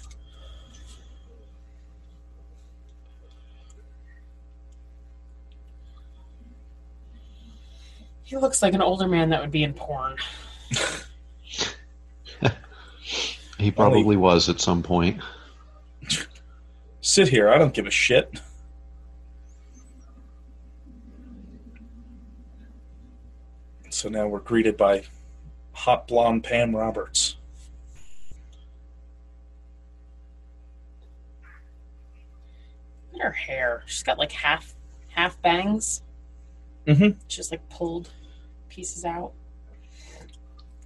He 8.25 8.37
looks 8.37 8.63
like 8.63 8.75
an 8.75 8.83
older 8.83 9.09
man 9.09 9.31
that 9.31 9.41
would 9.41 9.51
be 9.51 9.63
in 9.63 9.73
porn. 9.73 10.17
He 13.61 13.71
probably 13.71 14.17
was 14.17 14.49
at 14.49 14.59
some 14.59 14.83
point. 14.83 15.21
Sit 17.03 17.29
here, 17.29 17.51
I 17.51 17.59
don't 17.59 17.75
give 17.75 17.87
a 17.87 17.91
shit. 17.91 18.41
So 23.91 24.09
now 24.09 24.27
we're 24.29 24.39
greeted 24.39 24.79
by 24.79 25.03
hot 25.73 26.09
blonde 26.09 26.43
Pam 26.43 26.75
Roberts. 26.75 27.37
Look 33.13 33.21
at 33.21 33.25
her 33.27 33.33
hair. 33.33 33.83
She's 33.85 34.03
got 34.03 34.19
like 34.19 34.33
half 34.33 34.75
half 35.11 35.41
bangs. 35.43 36.03
Mm-hmm. 36.87 37.19
Just 37.29 37.51
like 37.51 37.69
pulled 37.69 38.11
pieces 38.71 39.05
out. 39.05 39.33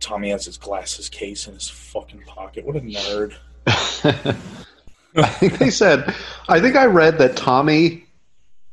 Tommy 0.05 0.29
has 0.31 0.45
his 0.45 0.59
glasses 0.59 1.09
case 1.09 1.47
in 1.49 1.55
his 1.55 1.71
fucking 1.71 2.21
pocket. 2.27 2.67
What 2.67 2.77
a 2.77 2.81
nerd. 2.81 3.35
I 5.17 5.27
think 5.29 5.59
they 5.59 5.71
said, 5.71 6.15
I 6.49 6.61
think 6.61 6.77
I 6.77 6.85
read 6.85 7.17
that 7.19 7.37
Tommy, 7.37 8.05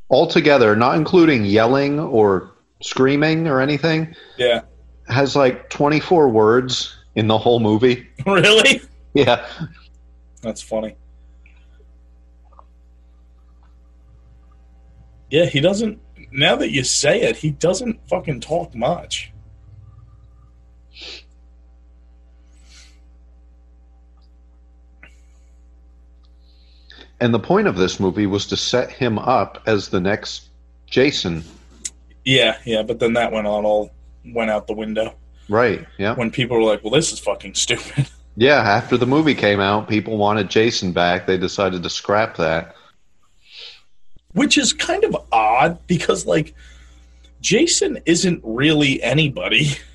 altogether, 0.09 0.75
not 0.75 0.97
including 0.97 1.45
yelling 1.45 1.99
or 1.99 2.51
screaming 2.81 3.47
or 3.47 3.61
anything, 3.61 4.13
Yeah. 4.37 4.63
has 5.07 5.35
like 5.37 5.69
24 5.69 6.27
words 6.27 6.97
in 7.15 7.27
the 7.27 7.37
whole 7.37 7.61
movie. 7.61 8.09
really? 8.25 8.81
Yeah. 9.13 9.47
That's 10.41 10.61
funny. 10.61 10.95
Yeah, 15.29 15.45
he 15.45 15.61
doesn't. 15.61 15.97
Now 16.33 16.57
that 16.57 16.71
you 16.71 16.83
say 16.83 17.21
it, 17.21 17.37
he 17.37 17.51
doesn't 17.51 18.05
fucking 18.09 18.41
talk 18.41 18.75
much. 18.75 19.31
And 27.21 27.33
the 27.33 27.39
point 27.39 27.67
of 27.67 27.77
this 27.77 27.99
movie 27.99 28.25
was 28.25 28.47
to 28.47 28.57
set 28.57 28.91
him 28.91 29.17
up 29.19 29.61
as 29.67 29.89
the 29.89 30.01
next 30.01 30.49
Jason. 30.87 31.43
Yeah, 32.25 32.57
yeah, 32.65 32.81
but 32.83 32.99
then 32.99 33.13
that 33.13 33.31
went 33.31 33.47
on 33.47 33.63
all 33.63 33.91
went 34.25 34.51
out 34.51 34.67
the 34.67 34.73
window 34.73 35.15
Right. 35.49 35.85
Yeah. 35.97 36.15
when 36.15 36.31
people 36.31 36.57
were 36.57 36.63
like, 36.63 36.83
"Well, 36.83 36.91
this 36.91 37.11
is 37.13 37.19
fucking 37.19 37.53
stupid." 37.55 38.09
Yeah. 38.37 38.61
After 38.61 38.95
the 38.95 39.05
movie 39.05 39.35
came 39.35 39.59
out, 39.59 39.89
people 39.89 40.15
wanted 40.17 40.49
Jason 40.49 40.93
back. 40.93 41.27
They 41.27 41.37
decided 41.37 41.83
to 41.83 41.89
scrap 41.89 42.37
that. 42.37 42.75
Which 44.31 44.57
is 44.57 44.71
kind 44.71 45.03
of 45.03 45.17
odd 45.33 45.85
because 45.85 46.25
like 46.25 46.55
Jason 47.41 47.99
isn't 48.05 48.39
really 48.43 49.03
anybody. 49.03 49.71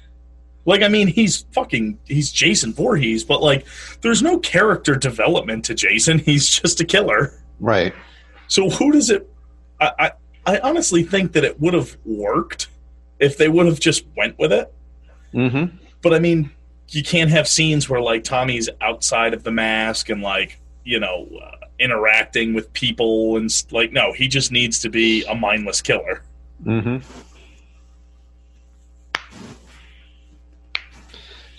Like 0.67 0.83
I 0.83 0.89
mean, 0.89 1.07
he's 1.07 1.47
fucking 1.53 1.99
he's 2.05 2.31
Jason 2.33 2.75
Voorhees, 2.75 3.25
but 3.25 3.43
like 3.43 3.65
there's 4.03 4.21
no 4.21 4.39
character 4.39 4.97
development 4.97 5.65
to 5.67 5.75
Jason. 5.75 6.19
He's 6.19 6.49
just 6.49 6.81
a 6.81 6.85
killer. 6.85 7.33
Right. 7.61 7.95
So 8.49 8.69
who 8.69 8.93
does 8.93 9.09
it? 9.09 9.31
I, 9.81 9.93
I 9.99 10.13
I 10.47 10.59
honestly 10.59 11.05
think 11.05 11.33
that 11.33 11.45
it 11.45 11.61
would 11.61 11.75
have 11.75 11.97
worked 12.05 12.69
if 13.21 13.39
they 13.39 13.49
would 13.49 13.67
have 13.67 13.81
just 13.81 14.05
went 14.17 14.39
with 14.39 14.53
it. 14.53 14.73
Mm-hmm. 15.33 15.77
But 16.03 16.15
I 16.15 16.19
mean, 16.19 16.51
you 16.89 17.03
can't 17.03 17.31
have 17.31 17.49
scenes 17.49 17.89
where 17.89 18.01
like 18.01 18.25
Tommy's 18.25 18.69
outside 18.81 19.35
of 19.35 19.45
the 19.45 19.53
mask 19.53 20.09
and 20.09 20.21
like 20.21 20.61
you 20.85 20.99
know 20.99 21.29
uh, 21.43 21.67
interacting 21.79 22.55
with 22.55 22.73
people 22.73 23.37
and 23.37 23.51
like 23.71 23.93
no, 23.93 24.13
he 24.13 24.27
just 24.27 24.51
needs 24.51 24.81
to 24.81 24.91
be 24.91 25.25
a 25.25 25.35
mindless 25.35 25.81
killer. 25.81 26.23
Mm-hmm. 26.65 26.99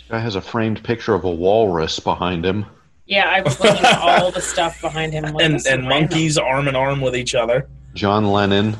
Guy 0.09 0.19
has 0.19 0.35
a 0.35 0.41
framed 0.41 0.83
picture 0.83 1.13
of 1.13 1.23
a 1.25 1.29
walrus 1.29 1.99
behind 1.99 2.45
him. 2.45 2.65
Yeah, 3.05 3.29
I 3.29 3.41
was 3.41 3.59
looking 3.59 3.83
at 3.85 3.97
all 3.99 4.31
the 4.31 4.41
stuff 4.41 4.81
behind 4.81 5.13
him. 5.13 5.23
Like, 5.23 5.35
and 5.45 5.55
this 5.55 5.65
is 5.65 5.71
and 5.71 5.87
random. 5.87 6.01
monkeys 6.09 6.37
arm 6.37 6.67
in 6.67 6.75
arm 6.75 7.01
with 7.01 7.15
each 7.15 7.35
other. 7.35 7.67
John 7.93 8.25
Lennon. 8.31 8.77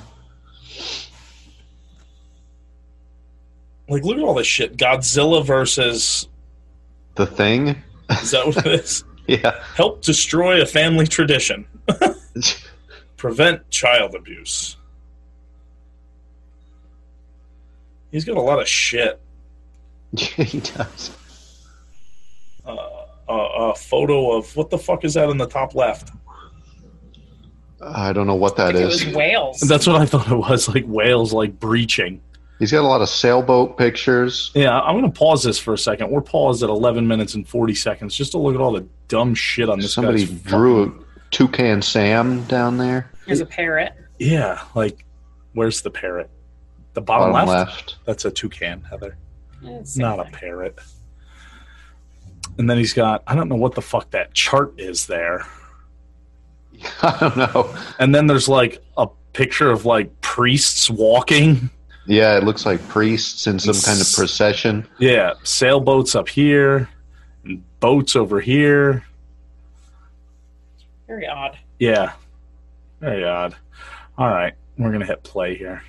Like 3.90 4.04
look 4.04 4.18
at 4.18 4.24
all 4.24 4.34
this 4.34 4.48
shit. 4.48 4.78
Godzilla 4.78 5.46
versus 5.46 6.28
The 7.16 7.26
Thing. 7.26 7.82
is 8.10 8.32
that 8.32 8.46
what 8.46 8.58
it 8.66 8.68
is? 8.68 9.04
Yeah. 9.28 9.62
Help 9.76 10.04
destroy 10.04 10.62
a 10.62 10.66
family 10.66 11.06
tradition. 11.06 11.68
Prevent 13.18 13.70
child 13.70 14.16
abuse. 14.16 14.78
He's 18.10 18.24
got 18.24 18.38
a 18.38 18.42
lot 18.42 18.62
of 18.62 18.70
shit. 18.70 19.20
he 20.18 20.60
does. 20.60 21.12
Uh, 22.66 22.76
a, 23.30 23.34
a 23.34 23.76
photo 23.76 24.32
of 24.38 24.56
what 24.56 24.70
the 24.70 24.78
fuck 24.78 25.04
is 25.06 25.14
that 25.16 25.30
in 25.30 25.38
the 25.38 25.48
top 25.48 25.76
left? 25.76 26.12
I 27.82 28.12
don't 28.14 28.26
know 28.28 28.36
what 28.36 28.60
I 28.60 28.72
that 28.72 28.76
think 28.78 28.90
it 28.90 28.94
is. 28.94 29.06
was 29.06 29.16
whales. 29.16 29.60
That's 29.62 29.86
what 29.86 30.02
I 30.02 30.06
thought 30.06 30.30
it 30.32 30.36
was, 30.36 30.68
like 30.68 30.86
whales 30.86 31.32
like 31.34 31.60
breaching. 31.60 32.22
He's 32.60 32.72
got 32.72 32.82
a 32.82 32.88
lot 32.88 33.02
of 33.02 33.10
sailboat 33.10 33.78
pictures. 33.78 34.50
Yeah, 34.56 34.80
I'm 34.80 34.96
gonna 34.96 35.12
pause 35.12 35.44
this 35.44 35.60
for 35.60 35.74
a 35.76 35.78
second. 35.78 36.10
We're 36.10 36.22
paused 36.22 36.64
at 36.64 36.70
11 36.70 37.08
minutes 37.08 37.36
and 37.36 37.48
40 37.48 37.76
seconds 37.76 38.16
just 38.16 38.32
to 38.32 38.40
look 38.40 38.56
at 38.56 38.62
all 38.62 38.72
the 38.72 38.88
dumb 39.08 39.36
shit 39.36 39.70
on 39.70 39.80
this 39.80 39.94
Somebody 39.94 40.26
guy's 40.26 40.40
drew 40.42 40.88
fucking- 40.88 41.04
a 41.04 41.30
toucan 41.30 41.82
Sam 41.84 42.44
down 42.46 42.78
there. 42.78 43.12
There's 43.28 43.42
a 43.42 43.46
parrot. 43.46 43.94
Yeah, 44.18 44.64
like 44.74 45.06
where's 45.54 45.82
the 45.82 45.92
parrot? 45.92 46.32
The 46.94 47.02
bottom, 47.02 47.32
Bottom 47.34 47.48
left? 47.50 47.70
left. 47.70 47.96
That's 48.06 48.26
a 48.26 48.32
toucan, 48.32 48.82
Heather. 48.90 49.18
Same 49.62 50.02
Not 50.02 50.20
a 50.20 50.26
parrot. 50.26 50.80
And 52.58 52.70
then 52.70 52.78
he's 52.78 52.94
got 52.94 53.24
I 53.28 53.36
don't 53.36 53.50
know 53.50 53.56
what 53.56 53.76
the 53.76 53.82
fuck 53.82 54.12
that 54.12 54.34
chart 54.34 54.80
is 54.80 55.08
there. 55.08 55.46
I 57.02 57.18
don't 57.20 57.38
know. 57.38 57.76
And 58.00 58.14
then 58.14 58.28
there's 58.28 58.48
like 58.48 58.84
a 58.98 59.08
picture 59.34 59.70
of 59.70 59.86
like 59.86 60.22
priests 60.22 60.90
walking. 60.90 61.70
Yeah, 62.06 62.38
it 62.38 62.44
looks 62.44 62.66
like 62.66 62.86
priests 62.88 63.48
in 63.48 63.60
some 63.60 63.76
kind 63.76 64.00
of 64.00 64.12
procession. 64.14 64.88
Yeah, 64.98 65.34
sailboats 65.44 66.16
up 66.16 66.30
here, 66.30 66.88
and 67.44 67.62
boats 67.82 68.16
over 68.16 68.40
here. 68.40 69.04
Very 71.06 71.28
odd. 71.28 71.58
Yeah, 71.80 72.14
very 73.02 73.26
odd. 73.26 73.56
All 74.18 74.30
right, 74.30 74.54
we're 74.78 74.92
gonna 74.92 75.06
hit 75.06 75.22
play 75.24 75.58
here. 75.58 75.84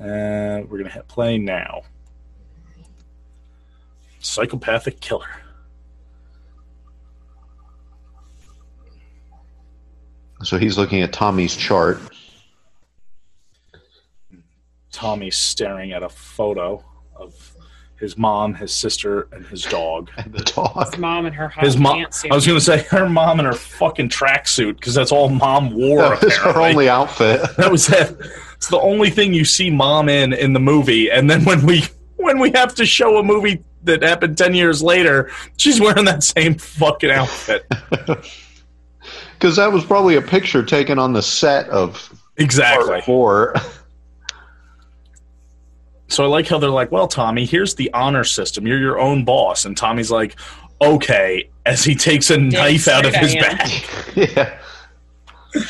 Uh, 0.00 0.66
we're 0.68 0.78
gonna 0.78 0.90
hit 0.90 1.06
play 1.06 1.38
now. 1.38 1.82
Psychopathic 4.24 5.00
killer. 5.00 5.28
So 10.42 10.58
he's 10.58 10.78
looking 10.78 11.02
at 11.02 11.12
Tommy's 11.12 11.54
chart. 11.54 12.00
Tommy's 14.90 15.36
staring 15.36 15.92
at 15.92 16.02
a 16.02 16.08
photo 16.08 16.82
of 17.14 17.54
his 18.00 18.16
mom, 18.16 18.54
his 18.54 18.72
sister, 18.72 19.28
and 19.32 19.44
his 19.46 19.62
dog. 19.62 20.10
The 20.26 20.40
dog. 20.40 20.86
His 20.86 20.98
mom 20.98 21.26
and 21.26 21.34
her 21.34 21.48
hot 21.48 21.64
His 21.64 21.76
mom. 21.76 22.06
I 22.30 22.34
was 22.34 22.46
gonna 22.46 22.60
say 22.60 22.82
her 22.90 23.08
mom 23.08 23.40
and 23.40 23.46
her 23.46 23.52
fucking 23.54 24.08
tracksuit 24.08 24.76
because 24.76 24.94
that's 24.94 25.12
all 25.12 25.28
mom 25.28 25.74
wore. 25.74 25.98
That 25.98 26.22
was 26.22 26.36
her 26.38 26.58
only 26.60 26.88
outfit. 26.88 27.42
That 27.56 27.70
was 27.70 27.88
it. 27.90 28.16
It's 28.56 28.68
the 28.68 28.80
only 28.80 29.10
thing 29.10 29.34
you 29.34 29.44
see 29.44 29.70
mom 29.70 30.08
in 30.08 30.32
in 30.32 30.54
the 30.54 30.60
movie, 30.60 31.10
and 31.10 31.28
then 31.30 31.44
when 31.44 31.64
we 31.66 31.84
when 32.16 32.38
we 32.38 32.50
have 32.54 32.74
to 32.76 32.86
show 32.86 33.18
a 33.18 33.22
movie 33.22 33.62
that 33.84 34.02
happened 34.02 34.36
ten 34.38 34.54
years 34.54 34.82
later, 34.82 35.30
she's 35.56 35.80
wearing 35.80 36.04
that 36.06 36.22
same 36.22 36.54
fucking 36.56 37.10
outfit. 37.10 37.66
Because 39.38 39.56
that 39.56 39.70
was 39.70 39.84
probably 39.84 40.16
a 40.16 40.22
picture 40.22 40.62
taken 40.62 40.98
on 40.98 41.12
the 41.12 41.20
set 41.20 41.68
of 41.68 42.18
Exactly. 42.38 42.86
part 42.86 43.04
four. 43.04 43.54
So 46.08 46.24
I 46.24 46.28
like 46.28 46.46
how 46.48 46.58
they're 46.58 46.70
like, 46.70 46.90
"Well, 46.90 47.08
Tommy, 47.08 47.44
here's 47.44 47.74
the 47.74 47.92
honor 47.92 48.24
system. 48.24 48.66
You're 48.66 48.78
your 48.78 48.98
own 48.98 49.24
boss." 49.24 49.66
And 49.66 49.76
Tommy's 49.76 50.10
like, 50.10 50.36
"Okay," 50.80 51.50
as 51.66 51.84
he 51.84 51.94
takes 51.94 52.30
a 52.30 52.38
knife 52.38 52.88
out 52.88 53.04
of 53.04 53.14
his 53.14 53.32
straight 53.32 53.44
am. 53.52 53.58
back. 53.58 54.16
yeah. 55.54 55.62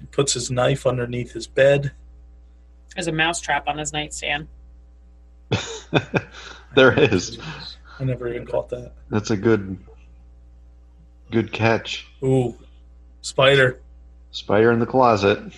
He 0.00 0.06
puts 0.10 0.34
his 0.34 0.50
knife 0.50 0.86
underneath 0.86 1.32
his 1.32 1.46
bed. 1.46 1.92
There's 2.94 3.08
a 3.08 3.12
mousetrap 3.12 3.66
on 3.68 3.78
his 3.78 3.92
nightstand. 3.92 4.48
there 6.74 6.98
is. 6.98 7.38
I 7.98 8.04
never 8.04 8.28
even 8.28 8.46
caught 8.46 8.68
that. 8.70 8.92
That's 9.10 9.30
a 9.30 9.36
good 9.36 9.78
good 11.30 11.52
catch. 11.52 12.06
Ooh, 12.22 12.56
spider. 13.22 13.80
Spider 14.30 14.72
in 14.72 14.78
the 14.78 14.86
closet. 14.86 15.52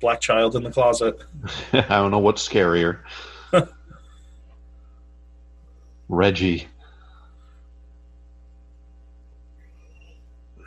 Black 0.00 0.20
child 0.20 0.56
in 0.56 0.62
the 0.62 0.70
closet. 0.70 1.22
I 1.72 1.82
don't 1.88 2.10
know 2.10 2.18
what's 2.18 2.46
scarier. 2.46 2.98
Reggie. 6.08 6.66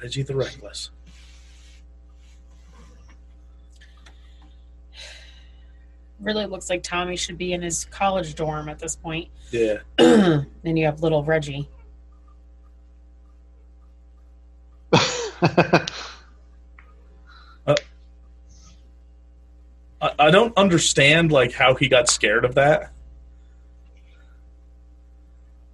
Reggie 0.02 0.24
the 0.24 0.36
Reckless. 0.36 0.92
Really 6.20 6.46
looks 6.46 6.70
like 6.70 6.82
Tommy 6.82 7.18
should 7.18 7.38
be 7.38 7.54
in 7.54 7.62
his 7.62 7.86
college 7.86 8.36
dorm 8.36 8.70
at 8.70 8.80
this 8.80 8.96
point. 8.96 9.30
Yeah. 9.52 9.80
then 9.98 10.48
you 10.64 10.86
have 10.86 11.02
little 11.02 11.24
Reggie. 11.24 11.70
Uh, 17.68 17.76
I, 20.02 20.12
I 20.20 20.32
don't 20.32 20.56
understand 20.58 21.32
like 21.32 21.52
how 21.52 21.76
he 21.76 21.88
got 21.88 22.08
scared 22.10 22.46
of 22.46 22.56
that. 22.56 22.92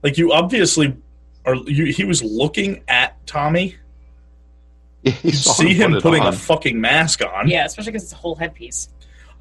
Like 0.04 0.17
you 0.17 0.32
obviously 0.32 0.95
are 1.45 1.56
you 1.56 1.86
he 1.86 2.04
was 2.04 2.23
looking 2.23 2.84
at 2.88 3.25
Tommy. 3.27 3.75
you 5.04 5.13
You 5.21 5.32
see 5.32 5.73
him 5.73 5.91
put 5.91 5.97
it 5.97 6.04
putting 6.04 6.23
a 6.23 6.32
fucking 6.32 6.80
mask 6.80 7.21
on. 7.23 7.47
Yeah, 7.47 7.65
especially 7.65 7.91
because 7.91 8.04
it's 8.04 8.13
a 8.13 8.17
whole 8.17 8.36
headpiece. 8.36 8.89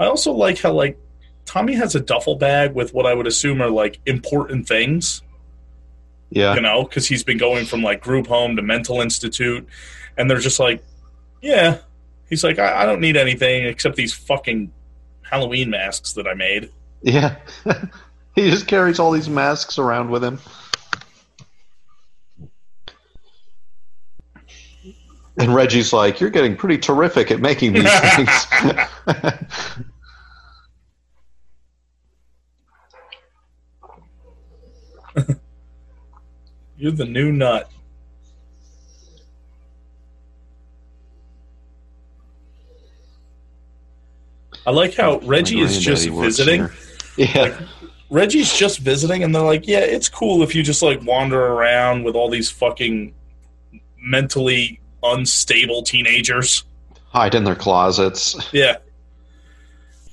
I 0.00 0.06
also 0.06 0.32
like 0.32 0.58
how 0.58 0.72
like 0.72 0.98
Tommy 1.44 1.74
has 1.74 1.94
a 1.94 2.00
duffel 2.00 2.36
bag 2.36 2.74
with 2.74 2.94
what 2.94 3.04
I 3.04 3.12
would 3.12 3.26
assume 3.26 3.60
are 3.60 3.68
like 3.68 4.00
important 4.06 4.66
things, 4.66 5.22
yeah. 6.30 6.54
you 6.54 6.62
know, 6.62 6.84
because 6.84 7.06
he's 7.06 7.22
been 7.22 7.38
going 7.38 7.66
from 7.66 7.82
like 7.82 8.00
group 8.00 8.26
home 8.26 8.56
to 8.56 8.62
mental 8.62 9.02
institute, 9.02 9.68
and 10.16 10.30
they're 10.30 10.38
just 10.38 10.58
like, 10.58 10.82
yeah. 11.42 11.78
He's 12.30 12.42
like, 12.42 12.58
I, 12.58 12.82
I 12.82 12.86
don't 12.86 13.00
need 13.00 13.16
anything 13.16 13.66
except 13.66 13.96
these 13.96 14.14
fucking 14.14 14.72
Halloween 15.22 15.68
masks 15.68 16.14
that 16.14 16.26
I 16.26 16.34
made. 16.34 16.70
Yeah. 17.02 17.36
he 18.34 18.50
just 18.50 18.68
carries 18.68 18.98
all 18.98 19.10
these 19.10 19.28
masks 19.28 19.78
around 19.78 20.10
with 20.10 20.24
him. 20.24 20.38
And 25.40 25.54
Reggie's 25.54 25.92
like, 25.92 26.20
You're 26.20 26.30
getting 26.30 26.54
pretty 26.56 26.78
terrific 26.78 27.30
at 27.30 27.40
making 27.40 27.72
these 27.72 28.00
things. 28.14 28.46
You're 36.76 36.92
the 36.92 37.04
new 37.04 37.30
nut. 37.32 37.70
I 44.66 44.70
like 44.70 44.94
how 44.94 45.18
Reggie 45.20 45.56
My 45.56 45.62
is 45.62 45.78
just 45.78 46.08
visiting. 46.08 46.60
here. 46.60 46.72
Yeah. 47.16 47.60
Reggie's 48.08 48.56
just 48.56 48.78
visiting, 48.78 49.22
and 49.24 49.34
they're 49.34 49.42
like, 49.42 49.66
"Yeah, 49.68 49.80
it's 49.80 50.08
cool 50.08 50.42
if 50.42 50.54
you 50.54 50.62
just 50.62 50.80
like 50.80 51.02
wander 51.02 51.38
around 51.38 52.02
with 52.04 52.14
all 52.14 52.30
these 52.30 52.50
fucking 52.50 53.12
mentally 53.98 54.80
unstable 55.02 55.82
teenagers." 55.82 56.64
Hide 57.06 57.34
in 57.34 57.44
their 57.44 57.56
closets. 57.56 58.36
Yeah, 58.52 58.76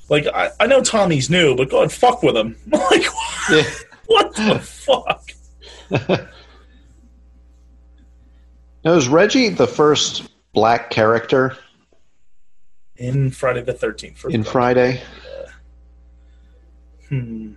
like 0.09 0.25
I, 0.27 0.49
I 0.59 0.67
know 0.67 0.81
Tommy's 0.81 1.29
new, 1.29 1.55
but 1.55 1.69
go 1.69 1.77
ahead, 1.79 1.91
fuck 1.91 2.23
with 2.23 2.35
him. 2.35 2.55
like, 2.67 3.05
Yeah. 3.51 3.63
what 4.07 4.35
the 4.35 4.59
fuck? 4.59 6.29
Now, 8.85 8.93
is 8.93 9.09
Reggie 9.09 9.49
the 9.49 9.67
first 9.67 10.29
black 10.53 10.89
character 10.91 11.57
In 12.95 13.31
Friday 13.31 13.61
the 13.61 13.73
Thirteenth. 13.73 14.23
in 14.29 14.43
Friday? 14.45 15.01
Hmm. 17.09 17.53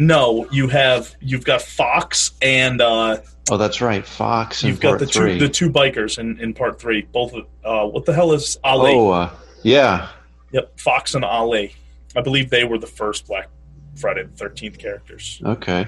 No, 0.00 0.48
you 0.50 0.66
have 0.68 1.14
you've 1.20 1.44
got 1.44 1.60
Fox 1.60 2.32
and 2.40 2.80
uh, 2.80 3.18
Oh, 3.50 3.58
that's 3.58 3.82
right. 3.82 4.04
Fox 4.04 4.64
you've 4.64 4.80
got 4.80 4.98
the 4.98 5.04
three. 5.06 5.34
two 5.38 5.46
the 5.46 5.52
two 5.52 5.68
bikers 5.70 6.18
in, 6.18 6.40
in 6.40 6.54
part 6.54 6.80
three. 6.80 7.02
Both 7.02 7.34
of- 7.34 7.46
uh, 7.62 7.86
what 7.86 8.06
the 8.06 8.14
hell 8.14 8.32
is 8.32 8.58
Ali? 8.64 8.94
oh, 8.94 9.10
uh, 9.10 9.30
yeah. 9.62 10.08
Yep, 10.52 10.80
Fox 10.80 11.14
and 11.14 11.22
Ali. 11.22 11.74
I 12.16 12.22
believe 12.22 12.48
they 12.48 12.64
were 12.64 12.78
the 12.78 12.86
first 12.86 13.26
Black 13.26 13.50
Friday 13.94 14.22
the 14.22 14.30
Thirteenth 14.30 14.78
characters. 14.78 15.42
Okay. 15.44 15.86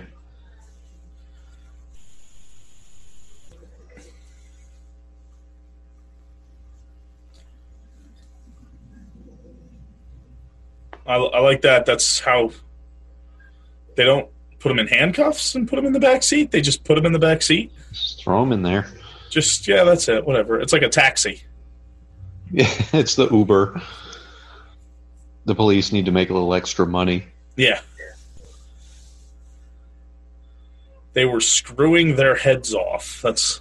I, 11.06 11.16
I 11.16 11.40
like 11.40 11.62
that. 11.62 11.86
That's 11.86 12.20
how 12.20 12.50
they 13.96 14.04
don't 14.04 14.28
put 14.58 14.68
them 14.68 14.78
in 14.78 14.86
handcuffs 14.86 15.54
and 15.54 15.68
put 15.68 15.76
them 15.76 15.86
in 15.86 15.92
the 15.92 16.00
back 16.00 16.22
seat. 16.22 16.50
They 16.50 16.60
just 16.60 16.84
put 16.84 16.94
them 16.94 17.06
in 17.06 17.12
the 17.12 17.18
back 17.18 17.42
seat. 17.42 17.72
Just 17.92 18.22
throw 18.22 18.40
them 18.40 18.52
in 18.52 18.62
there. 18.62 18.86
Just 19.30 19.66
yeah, 19.66 19.84
that's 19.84 20.08
it. 20.08 20.24
Whatever. 20.24 20.60
It's 20.60 20.72
like 20.72 20.82
a 20.82 20.88
taxi. 20.88 21.42
Yeah, 22.50 22.68
it's 22.92 23.16
the 23.16 23.28
Uber. 23.28 23.80
The 25.44 25.54
police 25.54 25.90
need 25.92 26.04
to 26.04 26.12
make 26.12 26.30
a 26.30 26.32
little 26.32 26.54
extra 26.54 26.86
money. 26.86 27.24
Yeah. 27.56 27.80
They 31.14 31.24
were 31.24 31.40
screwing 31.40 32.16
their 32.16 32.34
heads 32.36 32.74
off. 32.74 33.20
That's. 33.22 33.60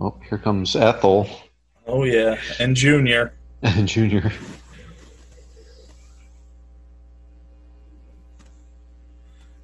Oh, 0.00 0.14
here 0.28 0.38
comes 0.38 0.76
Ethel. 0.76 1.28
Oh 1.86 2.04
yeah, 2.04 2.38
and 2.58 2.76
Junior. 2.76 3.34
And 3.64 3.86
Junior. 3.86 4.32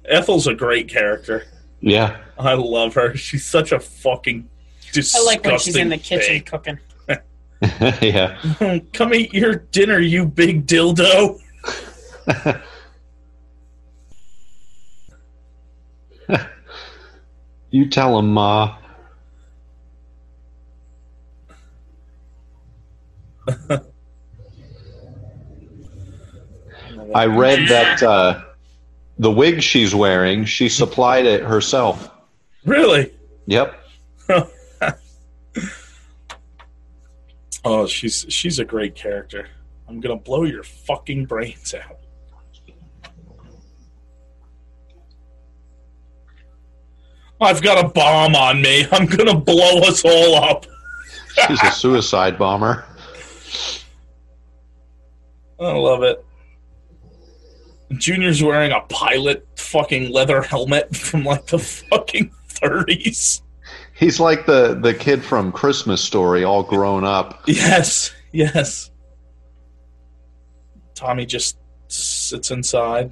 Ethel's 0.09 0.47
a 0.47 0.53
great 0.53 0.89
character. 0.89 1.45
Yeah. 1.81 2.17
I 2.37 2.53
love 2.53 2.93
her. 2.95 3.15
She's 3.15 3.45
such 3.45 3.71
a 3.71 3.79
fucking 3.79 4.49
disgusting. 4.91 5.21
I 5.21 5.31
like 5.31 5.45
when 5.45 5.59
she's 5.59 5.75
in 5.75 5.89
the 5.89 5.97
kitchen 5.97 6.43
thing. 6.43 6.43
cooking. 6.43 6.79
yeah. 8.01 8.79
Come 8.93 9.13
eat 9.13 9.33
your 9.33 9.55
dinner, 9.55 9.99
you 9.99 10.25
big 10.25 10.65
dildo. 10.65 11.39
You 17.71 17.87
tell 17.87 18.17
him, 18.17 18.33
Ma. 18.33 18.77
I 27.13 27.25
read 27.25 27.67
that 27.69 28.01
uh, 28.01 28.43
the 29.19 29.29
wig 29.29 29.61
she's 29.61 29.93
wearing, 29.93 30.45
she 30.45 30.69
supplied 30.69 31.25
it 31.25 31.43
herself. 31.43 32.09
Really? 32.65 33.13
Yep. 33.45 33.75
Oh, 37.65 37.85
she's 37.85 38.25
she's 38.29 38.59
a 38.59 38.65
great 38.65 38.95
character. 38.95 39.47
I'm 39.87 39.99
gonna 39.99 40.15
blow 40.15 40.43
your 40.45 40.63
fucking 40.63 41.25
brains 41.25 41.73
out. 41.73 41.97
I've 47.41 47.61
got 47.61 47.83
a 47.83 47.89
bomb 47.89 48.35
on 48.35 48.61
me. 48.61 48.87
I'm 48.91 49.05
gonna 49.05 49.35
blow 49.37 49.79
us 49.79 50.03
all 50.05 50.35
up. 50.35 50.65
She's 51.47 51.61
a 51.63 51.71
suicide 51.71 52.37
bomber. 52.37 52.85
I 55.59 55.71
love 55.73 56.03
it. 56.03 56.25
Junior's 57.97 58.43
wearing 58.43 58.71
a 58.71 58.81
pilot 58.81 59.47
fucking 59.55 60.11
leather 60.11 60.41
helmet 60.41 60.95
from 60.95 61.23
like 61.23 61.47
the 61.47 61.59
fucking 61.59 62.31
30s. 62.49 63.41
He's 63.93 64.19
like 64.19 64.45
the, 64.45 64.75
the 64.75 64.93
kid 64.93 65.23
from 65.23 65.51
Christmas 65.51 66.03
Story, 66.03 66.43
all 66.43 66.63
grown 66.63 67.03
up. 67.03 67.43
Yes, 67.47 68.13
yes. 68.31 68.91
Tommy 70.95 71.25
just 71.25 71.57
sits 71.87 72.51
inside. 72.51 73.11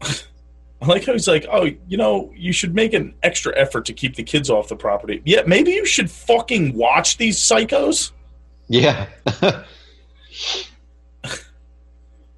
I 0.02 0.86
like 0.86 1.04
how 1.04 1.12
he's 1.12 1.28
like, 1.28 1.46
oh, 1.52 1.68
you 1.86 1.96
know, 1.96 2.32
you 2.34 2.52
should 2.52 2.74
make 2.74 2.94
an 2.94 3.14
extra 3.22 3.56
effort 3.56 3.84
to 3.86 3.92
keep 3.92 4.16
the 4.16 4.22
kids 4.22 4.48
off 4.48 4.68
the 4.68 4.76
property. 4.76 5.22
Yeah, 5.24 5.42
maybe 5.46 5.72
you 5.72 5.84
should 5.84 6.10
fucking 6.10 6.74
watch 6.74 7.18
these 7.18 7.38
psychos. 7.38 8.12
Yeah. 8.70 9.06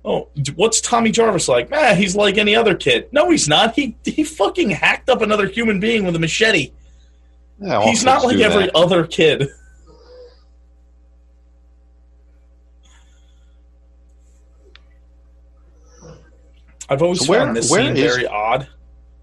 Oh, 0.04 0.30
what's 0.56 0.80
Tommy 0.80 1.12
Jarvis 1.12 1.46
like? 1.46 1.70
Man, 1.70 1.96
he's 1.96 2.16
like 2.16 2.36
any 2.36 2.56
other 2.56 2.74
kid. 2.74 3.06
No, 3.12 3.30
he's 3.30 3.46
not. 3.46 3.76
He 3.76 3.96
he 4.04 4.24
fucking 4.24 4.70
hacked 4.70 5.08
up 5.08 5.22
another 5.22 5.46
human 5.46 5.78
being 5.78 6.04
with 6.04 6.16
a 6.16 6.18
machete. 6.18 6.72
Yeah, 7.60 7.84
He's 7.84 8.02
not 8.04 8.24
like 8.24 8.38
every 8.38 8.64
that. 8.64 8.74
other 8.74 9.06
kid. 9.06 9.48
I've 16.88 17.02
always 17.02 17.20
So 17.24 17.30
where- 17.30 17.40
found 17.44 17.56
this 17.56 17.70
where 17.70 17.82
scene 17.86 17.96
is- 17.96 18.12
very 18.14 18.26
odd. 18.26 18.68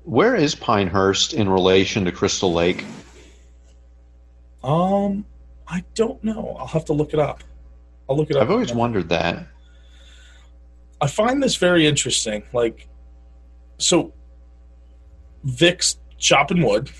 Where 0.03 0.35
is 0.35 0.55
Pinehurst 0.55 1.33
in 1.33 1.47
relation 1.49 2.05
to 2.05 2.11
Crystal 2.11 2.51
Lake? 2.51 2.83
Um, 4.63 5.23
I 5.69 5.83
don't 5.93 6.23
know. 6.23 6.55
I'll 6.59 6.67
have 6.67 6.85
to 6.85 6.93
look 6.93 7.13
it 7.13 7.19
up. 7.19 7.43
I'll 8.09 8.17
look 8.17 8.29
it 8.29 8.35
up. 8.35 8.41
I've 8.43 8.51
always 8.51 8.73
wondered 8.73 9.09
that. 9.09 9.45
I 11.01 11.07
find 11.07 11.41
this 11.41 11.55
very 11.55 11.85
interesting. 11.87 12.43
Like, 12.53 12.87
so 13.77 14.13
Vic's 15.43 15.97
chopping 16.17 16.61
wood, 16.63 16.91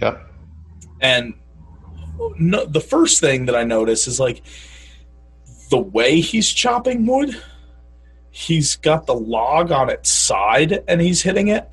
Yep. 0.00 0.26
and 1.00 1.34
no, 2.38 2.64
the 2.64 2.80
first 2.80 3.20
thing 3.20 3.46
that 3.46 3.54
I 3.54 3.64
notice 3.64 4.06
is 4.08 4.18
like 4.18 4.42
the 5.70 5.78
way 5.78 6.20
he's 6.20 6.50
chopping 6.50 7.06
wood. 7.06 7.40
He's 8.32 8.76
got 8.76 9.06
the 9.06 9.14
log 9.14 9.70
on 9.72 9.90
its 9.90 10.10
side, 10.10 10.82
and 10.88 11.00
he's 11.00 11.22
hitting 11.22 11.48
it. 11.48 11.68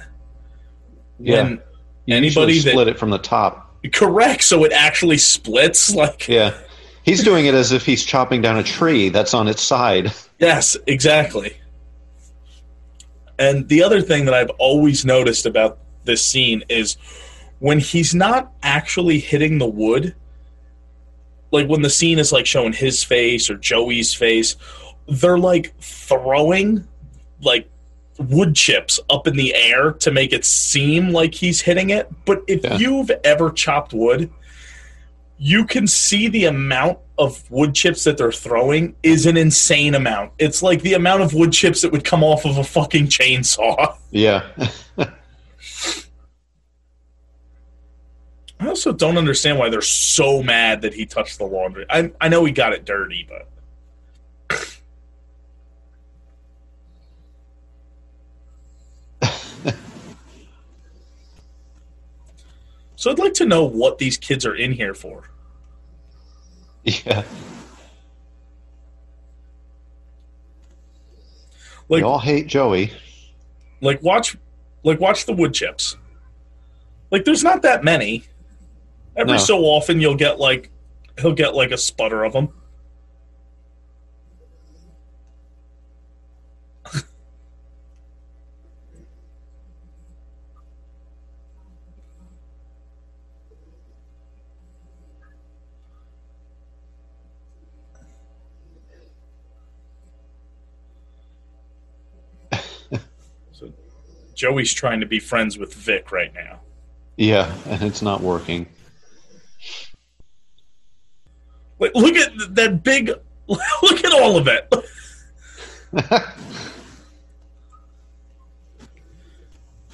Yeah. 1.19 1.43
When 1.43 1.61
Anybody 2.07 2.59
that- 2.59 2.71
split 2.71 2.87
it 2.87 2.97
from 2.99 3.09
the 3.09 3.17
top. 3.17 3.66
Correct, 3.91 4.43
so 4.43 4.63
it 4.63 4.71
actually 4.71 5.17
splits. 5.17 5.93
Like, 5.95 6.27
Yeah. 6.27 6.57
He's 7.03 7.23
doing 7.23 7.45
it 7.45 7.53
as 7.53 7.71
if 7.71 7.85
he's 7.85 8.03
chopping 8.03 8.41
down 8.41 8.57
a 8.57 8.63
tree 8.63 9.07
that's 9.07 9.33
on 9.33 9.47
its 9.47 9.61
side. 9.61 10.11
Yes, 10.39 10.75
exactly. 10.87 11.55
And 13.39 13.67
the 13.69 13.81
other 13.81 14.01
thing 14.01 14.25
that 14.25 14.33
I've 14.33 14.49
always 14.59 15.05
noticed 15.05 15.45
about 15.45 15.77
this 16.03 16.25
scene 16.25 16.63
is 16.69 16.97
when 17.59 17.79
he's 17.79 18.13
not 18.13 18.51
actually 18.61 19.19
hitting 19.19 19.57
the 19.57 19.67
wood, 19.67 20.15
like 21.51 21.67
when 21.69 21.81
the 21.81 21.89
scene 21.89 22.19
is 22.19 22.31
like 22.31 22.45
showing 22.45 22.73
his 22.73 23.03
face 23.03 23.49
or 23.49 23.55
Joey's 23.55 24.13
face, 24.13 24.55
they're 25.07 25.39
like 25.39 25.73
throwing 25.79 26.85
like 27.41 27.69
wood 28.19 28.55
chips 28.55 28.99
up 29.09 29.27
in 29.27 29.35
the 29.35 29.53
air 29.55 29.91
to 29.91 30.11
make 30.11 30.33
it 30.33 30.43
seem 30.45 31.09
like 31.09 31.33
he's 31.35 31.61
hitting 31.61 31.89
it. 31.91 32.09
But 32.25 32.43
if 32.47 32.63
Yeah. 32.63 32.77
you've 32.77 33.11
ever 33.23 33.51
chopped 33.51 33.93
wood, 33.93 34.29
you 35.37 35.65
can 35.65 35.85
see 35.87 36.27
the 36.27 36.45
amount 36.45 36.97
of 37.19 37.49
wood 37.51 37.75
chips 37.75 38.03
that 38.05 38.17
they're 38.17 38.31
throwing 38.31 38.95
is 39.03 39.25
an 39.25 39.37
insane 39.37 39.93
amount. 39.95 40.31
It's 40.39 40.63
like 40.63 40.81
the 40.81 40.93
amount 40.93 41.21
of 41.21 41.33
wood 41.33 41.51
chips 41.53 41.81
that 41.81 41.91
would 41.91 42.03
come 42.03 42.23
off 42.23 42.45
of 42.45 42.57
a 42.57 42.63
fucking 42.63 43.07
chainsaw. 43.07 43.95
Yeah. 44.11 44.43
I 48.59 48.67
also 48.69 48.91
don't 48.91 49.17
understand 49.17 49.59
why 49.59 49.69
they're 49.69 49.81
so 49.81 50.41
mad 50.41 50.81
that 50.81 50.93
he 50.93 51.05
touched 51.05 51.37
the 51.37 51.45
laundry. 51.45 51.85
I 51.89 52.11
I 52.19 52.29
know 52.29 52.43
he 52.45 52.51
got 52.51 52.73
it 52.73 52.85
dirty, 52.85 53.27
but 53.29 53.47
So 62.97 63.11
I'd 63.11 63.19
like 63.19 63.35
to 63.35 63.45
know 63.45 63.63
what 63.63 63.99
these 63.99 64.17
kids 64.17 64.43
are 64.43 64.55
in 64.55 64.71
here 64.71 64.95
for. 64.95 65.29
yeah. 66.83 67.23
Like 71.89 71.99
we 71.99 72.01
all 72.01 72.19
hate 72.19 72.47
Joey. 72.47 72.91
like 73.81 74.01
watch 74.01 74.35
like 74.83 74.99
watch 74.99 75.25
the 75.25 75.33
wood 75.33 75.53
chips. 75.53 75.95
Like 77.11 77.23
there's 77.23 77.43
not 77.43 77.61
that 77.61 77.83
many. 77.83 78.23
Every 79.15 79.33
No. 79.33 79.37
so 79.37 79.59
often 79.59 80.01
you'll 80.01 80.15
get 80.15 80.39
like 80.39 80.71
he'll 81.21 81.33
get 81.33 81.53
like 81.53 81.69
a 81.71 81.77
sputter 81.77 82.23
of 82.23 82.33
them. 82.33 82.49
so 103.51 103.71
Joey's 104.37 104.73
trying 104.73 104.99
to 105.01 105.05
be 105.05 105.19
friends 105.19 105.57
with 105.57 105.73
Vic 105.73 106.11
right 106.11 106.33
now. 106.33 106.61
Yeah, 107.17 107.53
and 107.65 107.81
it's 107.81 108.01
not 108.01 108.21
working. 108.21 108.67
Like, 111.79 111.93
look 111.95 112.15
at 112.15 112.55
that 112.55 112.83
big. 112.83 113.11
Look 113.47 114.03
at 114.03 114.11
all 114.11 114.35
of 114.37 114.49
it. 114.49 114.73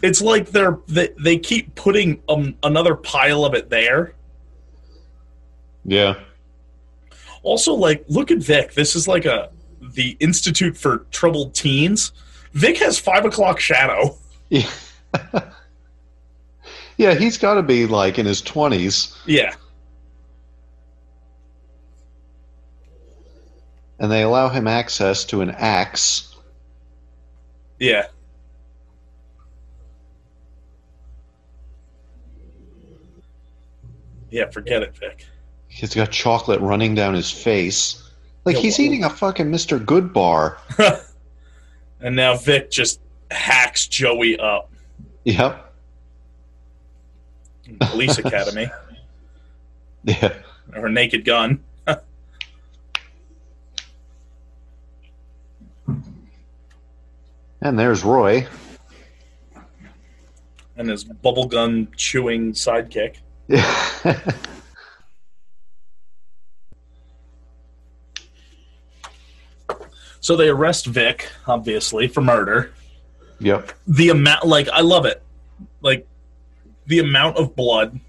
It's 0.03 0.21
like 0.21 0.49
they're 0.49 0.79
they, 0.87 1.09
they 1.17 1.37
keep 1.37 1.75
putting 1.75 2.21
um, 2.27 2.55
another 2.61 2.93
pile 2.93 3.45
of 3.45 3.53
it 3.53 3.69
there. 3.69 4.13
yeah. 5.85 6.15
Also, 7.41 7.73
like, 7.73 8.03
look 8.09 8.29
at 8.29 8.39
Vic. 8.39 8.73
This 8.73 8.97
is 8.97 9.07
like 9.07 9.23
a 9.25 9.49
the 9.93 10.17
Institute 10.19 10.75
for 10.75 11.05
Troubled 11.11 11.55
Teens. 11.55 12.11
Vic 12.51 12.77
has 12.79 12.99
five 12.99 13.23
o'clock 13.25 13.59
shadow. 13.61 14.17
Yeah. 14.53 14.69
yeah, 16.97 17.15
he's 17.15 17.39
got 17.39 17.55
to 17.55 17.63
be 17.63 17.87
like 17.87 18.19
in 18.19 18.27
his 18.27 18.41
20s. 18.41 19.17
Yeah, 19.25 19.53
and 23.99 24.11
they 24.11 24.21
allow 24.21 24.49
him 24.49 24.67
access 24.67 25.25
to 25.25 25.41
an 25.41 25.49
axe. 25.51 26.35
Yeah. 27.79 28.07
Yeah, 34.29 34.49
forget 34.49 34.83
it, 34.83 34.95
Vic. 34.97 35.25
He's 35.67 35.95
got 35.95 36.11
chocolate 36.11 36.59
running 36.61 36.95
down 36.95 37.13
his 37.13 37.31
face. 37.31 38.11
Like 38.45 38.57
he's 38.57 38.79
eating 38.79 39.03
a 39.03 39.09
fucking 39.09 39.47
Mr. 39.47 39.83
Goodbar. 39.83 40.57
And 42.03 42.17
now 42.17 42.35
Vic 42.35 42.69
just 42.69 42.99
hacks 43.33 43.87
Joey 43.87 44.37
up. 44.39 44.71
Yep. 45.25 45.73
Police 47.79 48.17
Academy. 48.17 48.67
Yeah. 50.05 50.33
Or 50.75 50.89
Naked 50.89 51.23
Gun. 51.23 51.63
And 57.61 57.79
there's 57.79 58.03
Roy. 58.03 58.45
And 60.75 60.89
his 60.89 61.05
bubblegum 61.05 61.87
chewing 61.95 62.51
sidekick. 62.51 63.15
So 70.23 70.37
they 70.37 70.47
arrest 70.47 70.85
Vic, 70.85 71.29
obviously, 71.47 72.07
for 72.07 72.21
murder. 72.21 72.71
Yep. 73.39 73.71
The 73.87 74.09
amount, 74.09 74.45
like, 74.45 74.69
I 74.69 74.81
love 74.81 75.05
it. 75.05 75.21
Like, 75.81 76.07
the 76.85 76.99
amount 76.99 77.37
of 77.37 77.55
blood. 77.55 77.99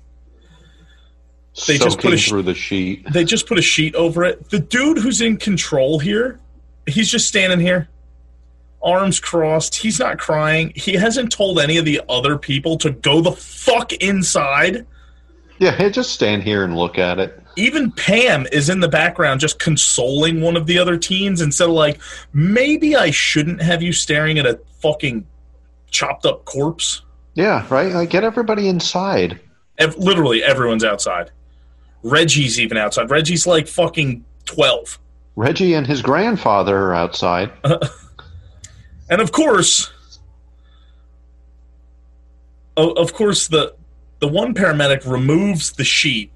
They 1.66 1.78
Soaking 1.78 1.84
just 1.87 1.98
put 2.00 2.14
a 2.14 2.16
through 2.16 2.42
the 2.42 2.54
sheet. 2.54 3.06
They 3.12 3.24
just 3.24 3.46
put 3.46 3.58
a 3.58 3.62
sheet 3.62 3.94
over 3.94 4.24
it. 4.24 4.50
The 4.50 4.58
dude 4.58 4.98
who's 4.98 5.20
in 5.20 5.37
control 5.37 6.00
here, 6.00 6.40
he's 6.87 7.08
just 7.08 7.28
standing 7.28 7.60
here, 7.60 7.88
arms 8.82 9.20
crossed. 9.20 9.76
He's 9.76 10.00
not 10.00 10.18
crying. 10.18 10.72
He 10.74 10.94
hasn't 10.94 11.30
told 11.30 11.60
any 11.60 11.76
of 11.76 11.84
the 11.84 12.00
other 12.08 12.37
people 12.37 12.76
to 12.78 12.90
go 12.90 13.20
the 13.20 13.30
fuck 13.30 13.92
inside. 13.92 14.84
Yeah, 15.58 15.70
hey, 15.70 15.90
just 15.90 16.12
stand 16.12 16.42
here 16.42 16.64
and 16.64 16.76
look 16.76 16.98
at 16.98 17.20
it. 17.20 17.40
Even 17.56 17.92
Pam 17.92 18.48
is 18.50 18.68
in 18.68 18.80
the 18.80 18.88
background 18.88 19.40
just 19.40 19.60
consoling 19.60 20.40
one 20.40 20.56
of 20.56 20.66
the 20.66 20.76
other 20.76 20.96
teens 20.96 21.40
instead 21.40 21.68
of 21.68 21.74
like, 21.76 22.00
maybe 22.32 22.96
I 22.96 23.12
shouldn't 23.12 23.62
have 23.62 23.80
you 23.80 23.92
staring 23.92 24.40
at 24.40 24.46
a 24.46 24.58
fucking 24.85 25.27
chopped 25.90 26.27
up 26.27 26.44
corpse. 26.44 27.01
Yeah, 27.35 27.66
right? 27.70 27.92
Like, 27.92 28.11
get 28.11 28.23
everybody 28.23 28.68
inside. 28.68 29.40
Ev- 29.79 29.97
literally, 29.97 30.44
everyone's 30.44 30.85
outside. 30.85 31.31
Reggie's 32.05 32.61
even 32.61 32.77
outside. 32.77 33.11
Reggie's 33.11 33.47
like 33.47 33.66
fucking 33.66 34.25
12. 34.44 34.99
Reggie 35.37 35.75
and 35.75 35.87
his 35.87 36.03
grandfather 36.03 36.77
are 36.79 36.94
outside. 36.94 37.51
And 39.11 39.20
of 39.20 39.33
course, 39.33 39.90
of 42.77 43.12
course, 43.12 43.49
the 43.49 43.75
the 44.20 44.29
one 44.29 44.55
paramedic 44.55 45.07
removes 45.11 45.73
the 45.73 45.85
sheet 45.85 46.31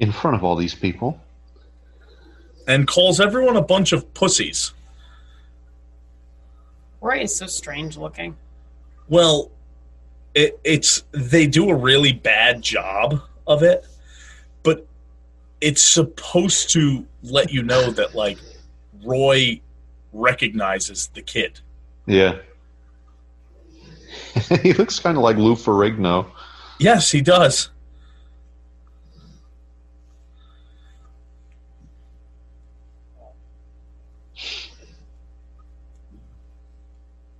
in 0.00 0.10
front 0.10 0.36
of 0.36 0.42
all 0.42 0.56
these 0.56 0.74
people. 0.74 1.20
and 2.66 2.86
calls 2.88 3.20
everyone 3.20 3.56
a 3.56 3.62
bunch 3.62 3.92
of 3.92 4.12
pussies. 4.14 4.72
Roy 7.02 7.22
is 7.22 7.34
so 7.36 7.46
strange 7.46 7.96
looking. 7.96 8.36
Well, 9.08 9.50
it, 10.34 10.58
it's 10.64 11.02
they 11.10 11.46
do 11.46 11.68
a 11.68 11.74
really 11.74 12.12
bad 12.12 12.62
job 12.62 13.20
of 13.46 13.62
it, 13.62 13.84
but 14.62 14.86
it's 15.60 15.82
supposed 15.82 16.70
to 16.70 17.04
let 17.22 17.52
you 17.52 17.62
know 17.62 17.90
that 17.90 18.14
like 18.14 18.38
Roy 19.04 19.60
recognizes 20.12 21.08
the 21.08 21.22
kid. 21.22 21.60
Yeah. 22.06 22.38
he 24.62 24.72
looks 24.72 24.98
kind 25.00 25.16
of 25.16 25.24
like 25.24 25.36
Lou 25.36 25.54
Ferrigno. 25.54 26.26
Yes, 26.78 27.10
he 27.10 27.20
does. 27.20 27.70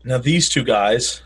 Now 0.05 0.19
these 0.19 0.49
two 0.49 0.65
guys 0.65 1.23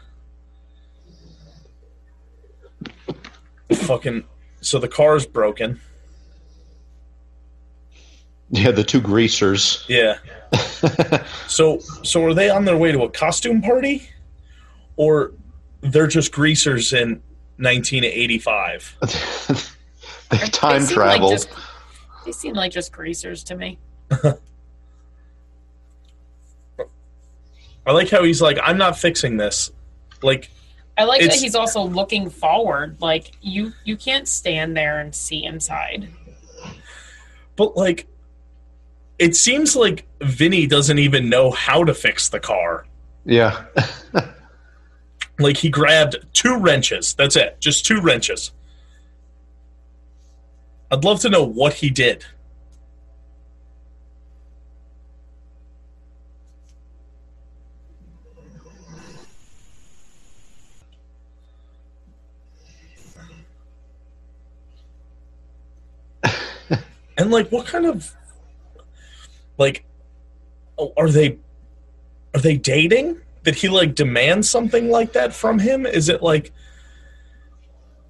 fucking 3.72 4.24
so 4.60 4.78
the 4.78 4.88
car 4.88 5.16
is 5.16 5.26
broken. 5.26 5.80
Yeah, 8.50 8.70
the 8.70 8.84
two 8.84 9.00
greasers. 9.00 9.84
Yeah. 9.88 10.18
So 11.48 11.78
so 12.02 12.24
are 12.24 12.34
they 12.34 12.50
on 12.50 12.64
their 12.64 12.76
way 12.76 12.92
to 12.92 13.02
a 13.02 13.10
costume 13.10 13.62
party? 13.62 14.08
Or 14.96 15.32
they're 15.80 16.06
just 16.06 16.32
greasers 16.32 16.92
in 16.92 17.22
1985? 17.56 18.96
they 20.30 20.36
They 20.38 20.46
time 20.48 20.82
seem 20.82 20.94
traveled. 20.94 21.30
Like 21.30 21.40
just, 21.40 21.48
they 22.24 22.32
seem 22.32 22.54
like 22.54 22.72
just 22.72 22.92
greasers 22.92 23.42
to 23.44 23.56
me. 23.56 23.78
I 27.87 27.92
like 27.92 28.11
how 28.11 28.25
he's 28.25 28.42
like, 28.42 28.59
I'm 28.62 28.77
not 28.77 28.99
fixing 28.99 29.37
this. 29.37 29.70
Like, 30.22 30.51
I 30.99 31.05
like 31.05 31.20
that 31.22 31.35
he's 31.35 31.55
also 31.55 31.83
looking 31.83 32.29
forward. 32.31 33.01
Like 33.01 33.33
you, 33.40 33.72
you 33.85 33.96
can't 33.96 34.27
stand 34.27 34.77
there 34.77 34.99
and 34.99 35.14
see 35.14 35.44
inside. 35.44 36.09
but 37.55 37.77
like, 37.77 38.07
it 39.18 39.37
seems 39.37 39.77
like 39.77 40.07
Vinny 40.20 40.66
doesn't 40.66 40.99
even 40.99 41.29
know 41.29 41.51
how 41.51 41.85
to 41.85 41.94
fix 41.94 42.29
the 42.29 42.40
car. 42.40 42.87
yeah. 43.25 43.64
Like, 45.38 45.59
he 45.59 45.68
grabbed 45.68 46.16
two 46.33 46.57
wrenches. 46.57 47.12
That's 47.12 47.37
it. 47.37 47.61
Just 47.61 47.85
two 47.85 48.01
wrenches. 48.01 48.53
I'd 50.90 51.05
love 51.05 51.20
to 51.20 51.29
know 51.29 51.42
what 51.44 51.75
he 51.75 51.90
did. 51.90 52.25
And 67.18 67.31
like 67.31 67.48
what 67.50 67.66
kind 67.66 67.87
of 67.87 68.12
like 69.59 69.85
oh, 70.79 70.92
are 70.96 71.11
they 71.11 71.38
are 72.35 72.40
they 72.40 72.57
dating 72.57 73.20
did 73.44 73.55
he 73.55 73.68
like 73.68 73.94
demand 73.94 74.44
something 74.44 74.90
like 74.90 75.12
that 75.12 75.33
from 75.33 75.59
him 75.59 75.87
is 75.87 76.09
it 76.09 76.22
like 76.22 76.52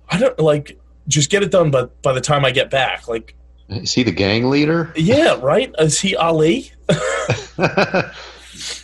i 0.08 0.18
don't 0.18 0.38
like 0.38 0.78
just 1.08 1.30
get 1.30 1.42
it 1.42 1.50
done 1.50 1.70
by 1.70 1.84
by 2.02 2.12
the 2.12 2.20
time 2.20 2.44
i 2.44 2.50
get 2.50 2.70
back 2.70 3.06
like 3.08 3.34
Is 3.68 3.92
he 3.92 4.02
the 4.02 4.12
gang 4.12 4.50
leader? 4.50 4.92
yeah 4.96 5.38
right 5.40 5.72
is 5.78 6.00
he 6.00 6.16
ali 6.16 6.72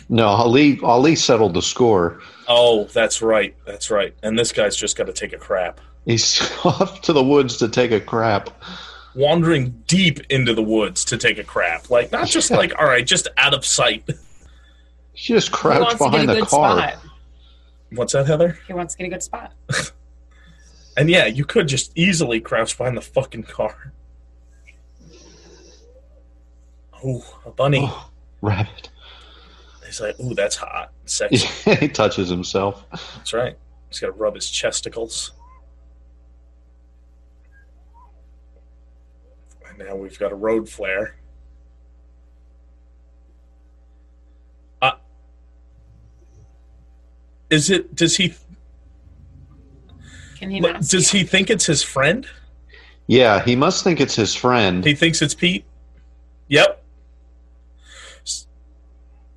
no, 0.09 0.27
Ali 0.27 0.77
Ali 0.83 1.15
settled 1.15 1.53
the 1.53 1.61
score. 1.61 2.19
oh 2.49 2.83
that's 2.85 3.21
right 3.21 3.55
that's 3.65 3.89
right 3.89 4.13
and 4.23 4.37
this 4.37 4.51
guy's 4.51 4.75
just 4.75 4.97
got 4.97 5.05
to 5.07 5.13
take 5.13 5.31
a 5.33 5.37
crap 5.37 5.79
He's 6.05 6.41
off 6.65 7.01
to 7.03 7.13
the 7.13 7.23
woods 7.23 7.55
to 7.57 7.69
take 7.69 7.91
a 7.91 7.99
crap. 8.01 8.49
Wandering 9.15 9.83
deep 9.87 10.19
into 10.29 10.53
the 10.53 10.63
woods 10.63 11.05
to 11.05 11.17
take 11.17 11.37
a 11.37 11.43
crap 11.43 11.89
like 11.89 12.11
not 12.11 12.27
just 12.27 12.49
like 12.51 12.73
all 12.79 12.85
right 12.85 13.05
just 13.05 13.27
out 13.37 13.53
of 13.53 13.65
sight 13.65 14.03
He 15.13 15.33
just 15.33 15.49
He 15.49 15.53
crouched 15.53 15.81
wants 15.81 15.97
behind 15.99 16.29
a 16.29 16.33
the 16.33 16.39
good 16.41 16.47
car. 16.49 16.77
spot. 16.77 16.99
what's 17.91 18.13
that 18.13 18.25
heather 18.27 18.57
He 18.67 18.73
wants 18.73 18.93
to 18.95 18.97
get 18.99 19.07
a 19.07 19.09
good 19.11 19.23
spot. 19.23 19.53
and 20.97 21.09
yeah 21.09 21.25
you 21.27 21.45
could 21.45 21.67
just 21.67 21.91
easily 21.95 22.39
crouch 22.41 22.77
behind 22.77 22.97
the 22.97 23.01
fucking 23.01 23.43
car 23.43 23.93
oh 27.03 27.39
a 27.45 27.51
bunny 27.51 27.81
Oh, 27.83 28.09
rabbit. 28.41 28.89
he's 29.85 30.01
like 30.01 30.19
ooh 30.19 30.33
that's 30.33 30.55
hot 30.55 30.91
sexy 31.05 31.47
he 31.75 31.87
touches 31.87 32.29
himself. 32.29 32.85
That's 33.17 33.33
right. 33.33 33.57
He's 33.89 33.99
got 33.99 34.07
to 34.07 34.13
rub 34.13 34.33
his 34.35 34.45
chesticles. 34.47 35.31
And 39.77 39.87
now 39.87 39.95
we've 39.95 40.17
got 40.17 40.31
a 40.31 40.35
road 40.35 40.69
flare. 40.69 41.15
Uh, 44.81 44.93
is 47.49 47.69
it? 47.69 47.95
Does 47.95 48.15
he? 48.17 48.35
Can 50.37 50.51
he 50.51 50.59
not? 50.59 50.81
Does 50.81 51.09
see 51.09 51.19
he 51.19 51.23
think 51.23 51.49
it's 51.49 51.65
his 51.65 51.81
friend? 51.81 52.27
Yeah, 53.07 53.43
he 53.43 53.55
must 53.55 53.83
think 53.83 53.99
it's 53.99 54.15
his 54.15 54.35
friend. 54.35 54.83
He 54.83 54.95
thinks 54.95 55.21
it's 55.21 55.33
Pete. 55.33 55.65
Yep. 56.47 56.83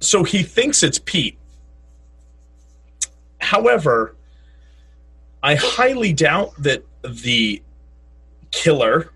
So 0.01 0.23
he 0.23 0.43
thinks 0.43 0.83
it's 0.83 0.99
Pete. 0.99 1.39
However, 3.41 4.15
I 5.43 5.55
highly 5.55 6.13
doubt 6.13 6.53
that 6.59 6.85
the 7.03 7.63
killer 8.51 9.13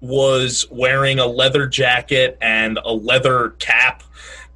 was 0.00 0.66
wearing 0.70 1.18
a 1.18 1.26
leather 1.26 1.66
jacket 1.66 2.38
and 2.40 2.78
a 2.84 2.92
leather 2.92 3.50
cap 3.58 4.02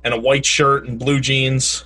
and 0.03 0.15
a 0.15 0.19
white 0.21 0.45
shirt 0.47 0.87
and 0.87 0.99
blue 0.99 1.21
jeans. 1.21 1.85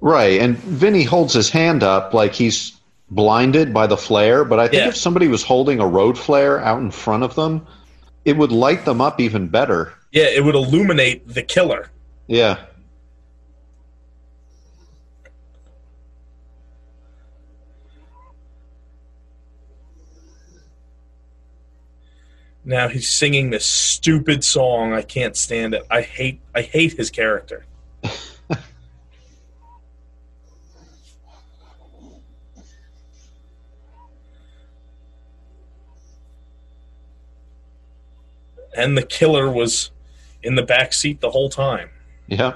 Right, 0.00 0.40
and 0.40 0.56
Vinny 0.56 1.02
holds 1.02 1.34
his 1.34 1.50
hand 1.50 1.82
up 1.82 2.14
like 2.14 2.32
he's 2.32 2.72
blinded 3.10 3.74
by 3.74 3.86
the 3.86 3.96
flare. 3.96 4.44
But 4.44 4.60
I 4.60 4.68
think 4.68 4.82
Yeah. 4.82 4.88
if 4.88 4.96
somebody 4.96 5.28
was 5.28 5.42
holding 5.42 5.80
a 5.80 5.86
road 5.86 6.16
flare 6.18 6.60
out 6.60 6.80
in 6.80 6.90
front 6.90 7.22
of 7.22 7.34
them, 7.34 7.66
it 8.24 8.36
would 8.36 8.52
light 8.52 8.84
them 8.84 9.00
up 9.00 9.20
even 9.20 9.48
better. 9.48 9.92
Yeah, 10.12 10.24
it 10.24 10.44
would 10.44 10.54
illuminate 10.54 11.26
the 11.34 11.42
killer. 11.42 11.90
Yeah. 12.28 12.56
Now 22.64 22.88
he's 22.88 23.08
singing 23.08 23.50
this 23.50 23.64
stupid 23.64 24.44
song. 24.44 24.92
I 24.92 25.02
can't 25.02 25.36
stand 25.36 25.74
it. 25.74 25.82
I 25.90 26.02
hate 26.02 26.40
I 26.54 26.62
hate 26.62 26.92
his 26.92 27.10
character. 27.10 27.64
and 38.76 38.96
the 38.96 39.02
killer 39.02 39.50
was 39.50 39.90
in 40.42 40.54
the 40.54 40.62
back 40.62 40.92
seat 40.92 41.20
the 41.20 41.30
whole 41.30 41.48
time. 41.48 41.90
Yeah. 42.26 42.54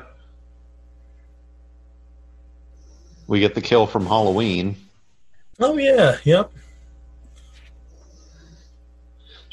We 3.27 3.41
get 3.41 3.55
the 3.55 3.63
kill 3.63 3.87
from 3.87 4.07
Halloween. 4.07 4.77
Oh 5.59 5.79
yeah, 5.79 6.19
yep. 6.25 6.53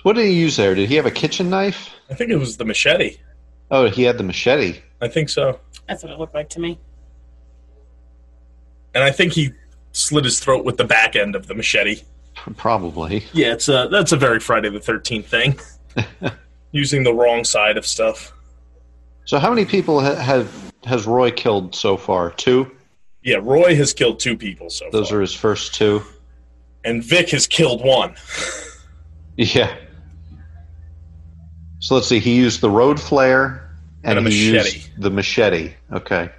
What 0.03 0.13
did 0.13 0.25
he 0.25 0.33
use 0.33 0.57
there? 0.57 0.73
Did 0.75 0.89
he 0.89 0.95
have 0.95 1.05
a 1.05 1.11
kitchen 1.11 1.49
knife? 1.49 1.89
I 2.09 2.13
think 2.15 2.31
it 2.31 2.37
was 2.37 2.57
the 2.57 2.65
machete. 2.65 3.17
Oh, 3.69 3.87
he 3.89 4.03
had 4.03 4.17
the 4.17 4.23
machete. 4.23 4.81
I 5.01 5.07
think 5.07 5.29
so. 5.29 5.59
That's 5.87 6.03
what 6.03 6.11
it 6.11 6.19
looked 6.19 6.33
like 6.33 6.49
to 6.49 6.59
me. 6.59 6.79
And 8.93 9.03
I 9.03 9.11
think 9.11 9.33
he 9.33 9.51
slit 9.93 10.25
his 10.25 10.39
throat 10.39 10.65
with 10.65 10.77
the 10.77 10.83
back 10.83 11.15
end 11.15 11.35
of 11.35 11.47
the 11.47 11.53
machete. 11.55 12.01
Probably. 12.57 13.23
Yeah, 13.33 13.53
it's 13.53 13.69
a 13.69 13.87
that's 13.91 14.11
a 14.11 14.17
very 14.17 14.39
Friday 14.39 14.69
the 14.69 14.79
Thirteenth 14.79 15.27
thing. 15.27 15.59
Using 16.71 17.03
the 17.03 17.13
wrong 17.13 17.43
side 17.43 17.77
of 17.77 17.85
stuff. 17.85 18.31
So, 19.25 19.37
how 19.39 19.49
many 19.49 19.65
people 19.65 20.01
ha- 20.01 20.15
have 20.15 20.71
has 20.85 21.05
Roy 21.05 21.31
killed 21.31 21.75
so 21.75 21.95
far? 21.97 22.31
Two. 22.31 22.71
Yeah, 23.23 23.37
Roy 23.41 23.75
has 23.75 23.93
killed 23.93 24.19
two 24.19 24.35
people 24.37 24.69
so 24.69 24.85
far. 24.85 24.91
Those 24.91 25.09
far, 25.09 25.17
are 25.19 25.21
his 25.21 25.33
first 25.33 25.75
two. 25.75 26.01
and 26.83 27.03
Vic 27.03 27.29
has 27.29 27.45
killed 27.47 27.83
one. 27.85 28.15
Yeah. 29.37 29.73
So 31.81 31.95
let's 31.95 32.07
see. 32.07 32.19
He 32.19 32.35
used 32.35 32.61
the 32.61 32.69
road 32.69 32.99
flare 32.99 33.75
and, 34.03 34.17
And 34.17 34.27
a 34.27 34.31
he 34.31 34.51
machete. 34.53 34.77
used 34.77 35.01
the 35.01 35.09
machete. 35.11 35.73
Okay. 35.91 36.29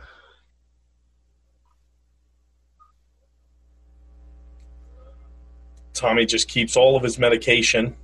Tommy 5.94 6.24
just 6.26 6.48
keeps 6.48 6.76
all 6.76 6.96
of 6.96 7.02
his 7.02 7.18
medication. 7.18 7.94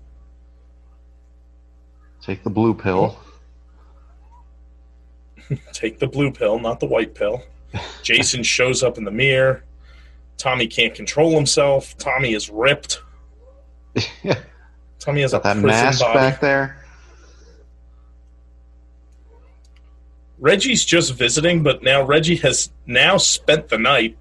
Take 2.21 2.45
the 2.45 2.51
blue 2.51 2.75
pill. 2.75 3.19
Take 5.73 5.99
the 5.99 6.07
blue 6.07 6.31
pill, 6.31 6.59
not 6.59 6.81
the 6.81 6.87
white 6.87 7.15
pill. 7.15 7.43
Jason 8.03 8.43
shows 8.45 8.83
up 8.83 8.99
in 8.99 9.05
the 9.05 9.11
mirror. 9.11 9.65
Tommy 10.37 10.67
can't 10.67 10.95
control 10.95 11.35
himself. 11.35 11.97
Tommy 11.99 12.35
is 12.35 12.51
ripped. 12.51 13.01
Tommy 14.99 15.23
has 15.23 15.33
a 15.33 15.37
Got 15.39 15.43
that 15.45 15.57
mask 15.57 16.01
body. 16.01 16.15
back 16.19 16.41
there. 16.41 16.85
Reggie's 20.41 20.85
just 20.85 21.15
visiting, 21.15 21.63
but 21.63 21.83
now 21.83 22.03
Reggie 22.05 22.37
has 22.37 22.71
now 22.87 23.17
spent 23.17 23.69
the 23.69 23.79
night 23.79 24.17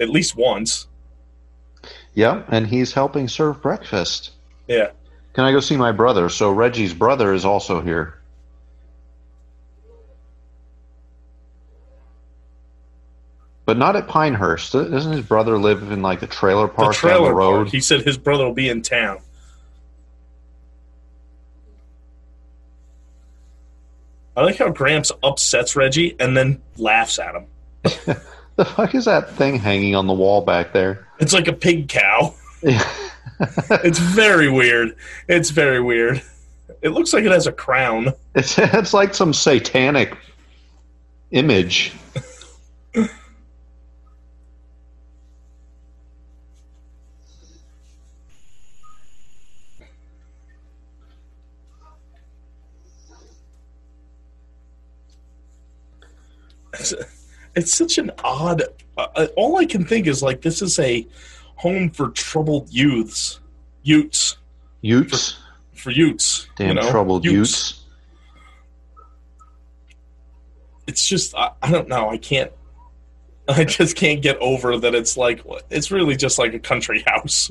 at 0.00 0.08
least 0.10 0.36
once. 0.36 0.86
Yep, 2.14 2.46
and 2.50 2.66
he's 2.66 2.92
helping 2.92 3.28
serve 3.28 3.62
breakfast. 3.62 4.32
Yeah. 4.68 4.90
Can 5.32 5.44
I 5.44 5.52
go 5.52 5.60
see 5.60 5.76
my 5.76 5.92
brother? 5.92 6.28
So 6.28 6.50
Reggie's 6.52 6.92
brother 6.92 7.32
is 7.32 7.44
also 7.44 7.80
here. 7.80 8.18
But 13.64 13.78
not 13.78 13.96
at 13.96 14.08
Pinehurst. 14.08 14.72
Doesn't 14.72 15.12
his 15.12 15.24
brother 15.24 15.56
live 15.56 15.90
in 15.90 16.02
like 16.02 16.20
the 16.20 16.26
trailer 16.26 16.66
The 16.66 16.74
park 16.74 16.94
trailer 16.94 17.18
down 17.18 17.24
the 17.28 17.34
road? 17.34 17.56
park. 17.64 17.68
He 17.68 17.80
said 17.80 18.02
his 18.02 18.18
brother 18.18 18.44
will 18.44 18.52
be 18.54 18.68
in 18.68 18.82
town. 18.82 19.20
I 24.36 24.42
like 24.42 24.56
how 24.56 24.70
Gramps 24.70 25.12
upsets 25.22 25.76
Reggie 25.76 26.16
and 26.18 26.36
then 26.36 26.62
laughs 26.76 27.18
at 27.18 27.34
him. 27.34 27.46
The 28.56 28.66
fuck 28.66 28.94
is 28.94 29.06
that 29.06 29.30
thing 29.30 29.58
hanging 29.58 29.96
on 29.96 30.06
the 30.06 30.12
wall 30.12 30.42
back 30.42 30.74
there? 30.74 31.08
It's 31.18 31.32
like 31.32 31.48
a 31.48 31.52
pig 31.54 31.88
cow. 31.88 32.34
Yeah. 32.62 32.86
It's 33.82 33.98
very 33.98 34.48
weird. 34.48 34.94
It's 35.26 35.50
very 35.50 35.80
weird. 35.80 36.22
It 36.80 36.90
looks 36.90 37.12
like 37.12 37.24
it 37.24 37.32
has 37.32 37.48
a 37.48 37.52
crown. 37.52 38.12
It's 38.36 38.56
it's 38.58 38.94
like 38.94 39.14
some 39.14 39.32
satanic 39.32 40.16
image. 41.32 41.92
It's, 56.74 56.94
it's 57.54 57.74
such 57.74 57.98
an 57.98 58.10
odd. 58.24 58.62
Uh, 58.96 59.26
all 59.36 59.58
I 59.58 59.64
can 59.64 59.84
think 59.84 60.06
is 60.06 60.22
like 60.22 60.42
this 60.42 60.62
is 60.62 60.78
a 60.78 61.06
home 61.56 61.90
for 61.90 62.10
troubled 62.10 62.70
youths, 62.70 63.40
Utes 63.82 64.36
Utes. 64.80 65.38
for 65.74 65.90
Utes. 65.90 66.48
Damn 66.56 66.68
you 66.68 66.74
know? 66.74 66.90
troubled 66.90 67.24
Utes. 67.24 67.84
It's 70.86 71.06
just 71.06 71.34
I, 71.34 71.52
I 71.62 71.70
don't 71.70 71.88
know. 71.88 72.10
I 72.10 72.18
can't. 72.18 72.52
I 73.48 73.64
just 73.64 73.96
can't 73.96 74.22
get 74.22 74.36
over 74.38 74.76
that. 74.78 74.94
It's 74.94 75.16
like 75.16 75.42
it's 75.70 75.90
really 75.90 76.16
just 76.16 76.38
like 76.38 76.54
a 76.54 76.58
country 76.58 77.02
house. 77.06 77.50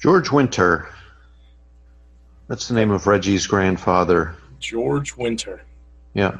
George 0.00 0.32
Winter. 0.32 0.88
That's 2.48 2.66
the 2.68 2.74
name 2.74 2.90
of 2.90 3.06
Reggie's 3.06 3.46
grandfather. 3.46 4.34
George 4.58 5.14
Winter. 5.14 5.62
Yeah. 6.14 6.38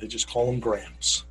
They 0.00 0.08
just 0.08 0.28
call 0.28 0.50
him 0.50 0.58
Gramps. 0.58 1.24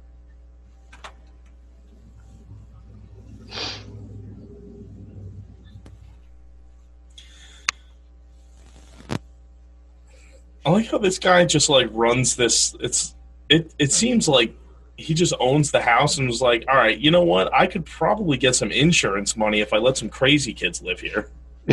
I 10.65 10.69
like 10.69 10.85
how 10.89 10.99
this 10.99 11.19
guy 11.19 11.43
just 11.43 11.67
like 11.69 11.89
runs 11.91 12.37
this. 12.37 12.73
It's 12.79 13.13
it. 13.51 13.73
It 13.77 13.91
seems 13.91 14.27
like 14.27 14.55
he 14.97 15.13
just 15.13 15.33
owns 15.39 15.71
the 15.71 15.81
house 15.81 16.17
and 16.17 16.27
was 16.27 16.41
like, 16.41 16.65
"All 16.67 16.75
right, 16.75 16.97
you 16.97 17.11
know 17.11 17.23
what? 17.23 17.53
I 17.53 17.67
could 17.67 17.85
probably 17.85 18.37
get 18.37 18.55
some 18.55 18.71
insurance 18.71 19.35
money 19.35 19.59
if 19.59 19.73
I 19.73 19.77
let 19.77 19.97
some 19.97 20.09
crazy 20.09 20.53
kids 20.53 20.81
live 20.81 20.99
here." 20.99 21.29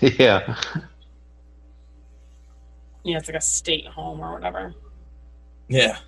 yeah. 0.00 0.60
Yeah, 3.02 3.16
it's 3.16 3.28
like 3.28 3.36
a 3.36 3.40
state 3.40 3.86
home 3.86 4.20
or 4.20 4.34
whatever. 4.34 4.74
Yeah. 5.68 5.98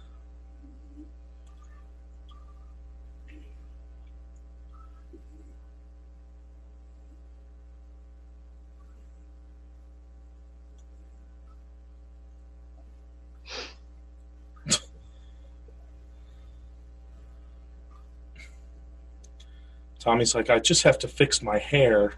Tommy's 20.02 20.34
like, 20.34 20.50
I 20.50 20.58
just 20.58 20.82
have 20.82 20.98
to 21.00 21.08
fix 21.08 21.42
my 21.42 21.58
hair. 21.58 22.14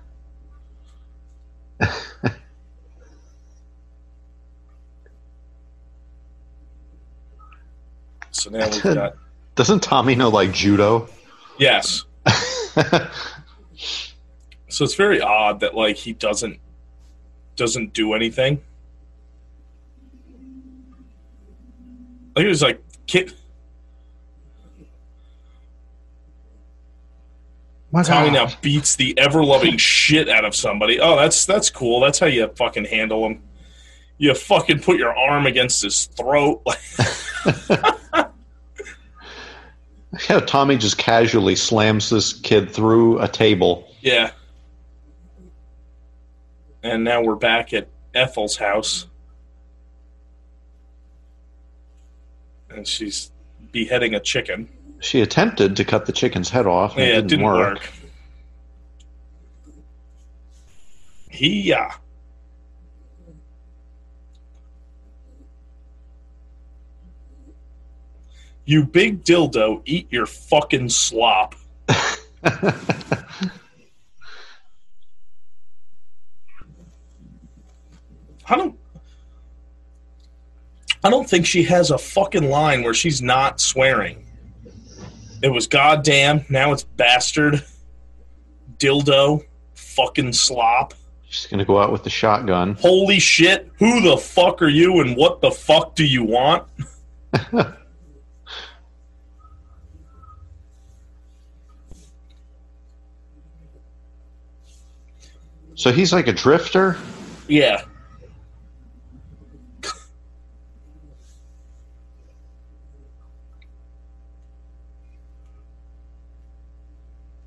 So 8.30 8.50
now 8.50 8.68
we've 8.68 8.82
got 8.82 9.14
Doesn't 9.54 9.80
Tommy 9.80 10.16
know 10.16 10.28
like 10.28 10.52
judo? 10.52 11.08
Yes. 11.56 12.04
So 14.68 14.84
it's 14.84 14.96
very 14.96 15.20
odd 15.20 15.60
that 15.60 15.76
like 15.76 15.94
he 15.94 16.14
doesn't 16.14 16.58
doesn't 17.54 17.92
do 17.92 18.12
anything. 18.12 18.60
Like 22.34 22.42
he 22.42 22.48
was 22.48 22.60
like 22.60 22.82
kid 23.06 23.32
My 27.94 28.02
Tommy 28.02 28.30
God. 28.30 28.50
now 28.50 28.56
beats 28.60 28.96
the 28.96 29.16
ever 29.16 29.44
loving 29.44 29.76
shit 29.76 30.28
out 30.28 30.44
of 30.44 30.54
somebody. 30.56 30.98
Oh, 30.98 31.14
that's 31.16 31.46
that's 31.46 31.70
cool. 31.70 32.00
That's 32.00 32.18
how 32.18 32.26
you 32.26 32.48
fucking 32.48 32.86
handle 32.86 33.24
him. 33.24 33.44
You 34.18 34.34
fucking 34.34 34.80
put 34.80 34.98
your 34.98 35.16
arm 35.16 35.46
against 35.46 35.80
his 35.82 36.06
throat. 36.06 36.62
Yeah, 40.30 40.40
Tommy 40.40 40.76
just 40.76 40.96
casually 40.96 41.56
slams 41.56 42.08
this 42.08 42.32
kid 42.32 42.70
through 42.70 43.18
a 43.20 43.28
table. 43.28 43.88
yeah. 44.00 44.30
And 46.84 47.02
now 47.02 47.22
we're 47.22 47.34
back 47.34 47.72
at 47.72 47.88
Ethel's 48.14 48.56
house. 48.56 49.06
And 52.70 52.86
she's 52.86 53.32
beheading 53.72 54.14
a 54.14 54.20
chicken. 54.20 54.68
She 55.00 55.20
attempted 55.20 55.76
to 55.76 55.84
cut 55.84 56.06
the 56.06 56.12
chicken's 56.12 56.48
head 56.48 56.66
off. 56.66 56.96
and 56.96 57.06
yeah, 57.06 57.18
it 57.18 57.26
didn't, 57.26 57.44
work. 57.44 57.90
He, 61.30 61.72
uh, 61.72 61.90
you 68.64 68.84
big 68.84 69.24
dildo, 69.24 69.82
eat 69.84 70.06
your 70.10 70.26
fucking 70.26 70.88
slop. 70.88 71.54
I 78.46 78.56
don't. 78.56 78.78
I 81.02 81.10
don't 81.10 81.28
think 81.28 81.44
she 81.44 81.64
has 81.64 81.90
a 81.90 81.98
fucking 81.98 82.48
line 82.48 82.82
where 82.82 82.94
she's 82.94 83.20
not 83.20 83.60
swearing. 83.60 84.23
It 85.42 85.48
was 85.48 85.66
goddamn. 85.66 86.44
Now 86.48 86.72
it's 86.72 86.84
bastard, 86.84 87.64
dildo, 88.78 89.44
fucking 89.74 90.32
slop. 90.32 90.94
Just 91.28 91.50
gonna 91.50 91.64
go 91.64 91.78
out 91.78 91.92
with 91.92 92.04
the 92.04 92.10
shotgun. 92.10 92.74
Holy 92.80 93.18
shit! 93.18 93.70
Who 93.78 94.00
the 94.00 94.16
fuck 94.16 94.62
are 94.62 94.68
you, 94.68 95.00
and 95.00 95.16
what 95.16 95.40
the 95.40 95.50
fuck 95.50 95.94
do 95.94 96.04
you 96.04 96.24
want? 96.24 96.66
So 105.74 105.92
he's 105.92 106.12
like 106.12 106.28
a 106.28 106.32
drifter. 106.32 106.96
Yeah. 107.48 107.84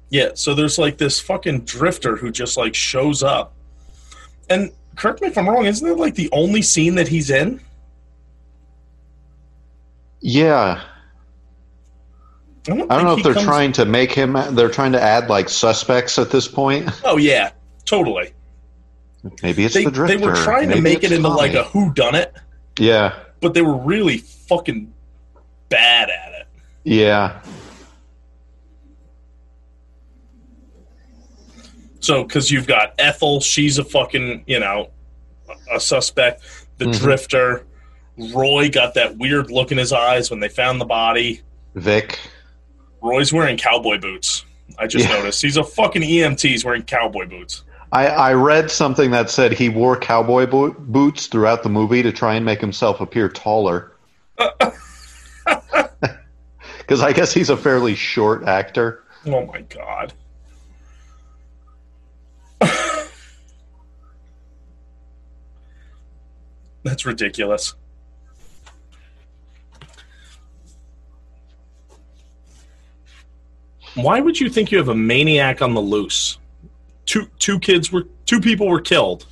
Yeah, 0.10 0.30
so 0.36 0.54
there's 0.54 0.78
like 0.78 0.98
this 0.98 1.20
fucking 1.20 1.62
drifter 1.66 2.16
who 2.16 2.32
just 2.32 2.56
like 2.58 2.74
shows 2.76 3.24
up. 3.24 3.54
And 4.50 4.72
correct 4.96 5.22
me 5.22 5.28
if 5.28 5.38
I'm 5.38 5.50
wrong, 5.50 5.66
isn't 5.66 5.86
that 5.88 5.96
like 5.98 6.16
the 6.16 6.30
only 6.32 6.62
scene 6.62 6.96
that 6.96 7.08
he's 7.10 7.30
in? 7.30 7.60
Yeah, 10.20 10.82
I 12.68 12.76
don't, 12.76 12.92
I 12.92 12.96
don't 12.96 13.06
know 13.06 13.18
if 13.18 13.24
they're 13.24 13.34
comes- 13.34 13.46
trying 13.46 13.72
to 13.74 13.86
make 13.86 14.12
him. 14.12 14.36
They're 14.56 14.70
trying 14.70 14.92
to 14.94 15.02
add 15.02 15.30
like 15.30 15.48
suspects 15.50 16.18
at 16.18 16.32
this 16.32 16.48
point. 16.48 16.90
Oh 17.06 17.18
yeah, 17.18 17.52
totally. 17.86 18.34
Maybe 19.44 19.66
it's 19.66 19.74
They, 19.74 19.84
the 19.86 19.92
drifter. 19.92 20.18
they 20.18 20.26
were 20.26 20.36
trying 20.36 20.70
to 20.70 20.80
make 20.82 21.04
it 21.04 21.12
into 21.12 21.28
like 21.28 21.54
a 21.54 21.64
who 21.66 21.92
done 21.94 22.16
it, 22.16 22.34
Yeah, 22.80 23.14
but 23.42 23.54
they 23.54 23.62
were 23.62 23.76
really 23.78 24.18
fucking 24.20 24.94
bad 25.70 26.10
at 26.10 26.34
it. 26.42 26.48
yeah. 26.84 27.42
So, 32.08 32.24
because 32.24 32.50
you've 32.50 32.68
got 32.68 32.94
Ethel, 33.00 33.42
she's 33.42 33.78
a 33.80 33.84
fucking, 33.84 34.46
you 34.48 34.62
know, 34.62 34.92
a 35.70 35.78
suspect. 35.78 36.42
The 36.78 36.86
Mhm. 36.86 37.00
drifter, 37.02 37.66
Roy 38.34 38.70
got 38.70 38.94
that 38.94 39.18
weird 39.18 39.52
look 39.52 39.74
in 39.74 39.78
his 39.78 39.92
eyes 39.92 40.32
when 40.32 40.40
they 40.40 40.48
found 40.48 40.80
the 40.80 40.86
body. 40.86 41.42
Vic. 41.76 42.18
Roy's 43.02 43.34
wearing 43.34 43.58
cowboy 43.58 43.98
boots. 43.98 44.46
I 44.80 44.88
just 44.88 45.06
Yeah. 45.10 45.16
noticed. 45.18 45.42
He's 45.42 45.58
a 45.58 45.66
fucking 45.66 46.02
EMT. 46.02 46.48
He's 46.48 46.64
wearing 46.64 46.84
cowboy 46.84 47.26
boots. 47.26 47.64
I, 47.92 48.08
I 48.08 48.34
read 48.36 48.72
something 48.72 49.12
that 49.12 49.30
said 49.30 49.52
he 49.52 49.68
wore 49.68 49.98
cowboy 49.98 50.46
bo- 50.46 50.76
boots 50.80 51.28
throughout 51.28 51.62
the 51.64 51.70
movie 51.70 52.04
to 52.04 52.14
try 52.14 52.36
and 52.36 52.46
make 52.46 52.62
himself 52.62 53.02
appear 53.02 53.28
taller. 53.28 53.92
Because 56.80 57.02
I 57.02 57.12
guess 57.12 57.34
he's 57.34 57.50
a 57.50 57.58
fairly 57.58 57.96
short 57.96 58.48
actor. 58.48 59.04
Oh 59.26 59.46
my 59.46 59.60
god. 59.64 60.14
That's 66.88 67.06
ridiculous. 67.06 67.76
Why 73.96 74.20
would 74.20 74.40
you 74.40 74.50
think 74.50 74.72
you 74.72 74.78
have 74.78 74.90
a 74.90 74.96
maniac 74.96 75.62
on 75.62 75.74
the 75.74 75.82
loose? 75.82 76.38
Two 77.06 77.28
two 77.40 77.60
kids 77.60 77.92
were 77.92 78.04
two 78.26 78.40
people 78.40 78.68
were 78.68 78.82
killed. 78.82 79.26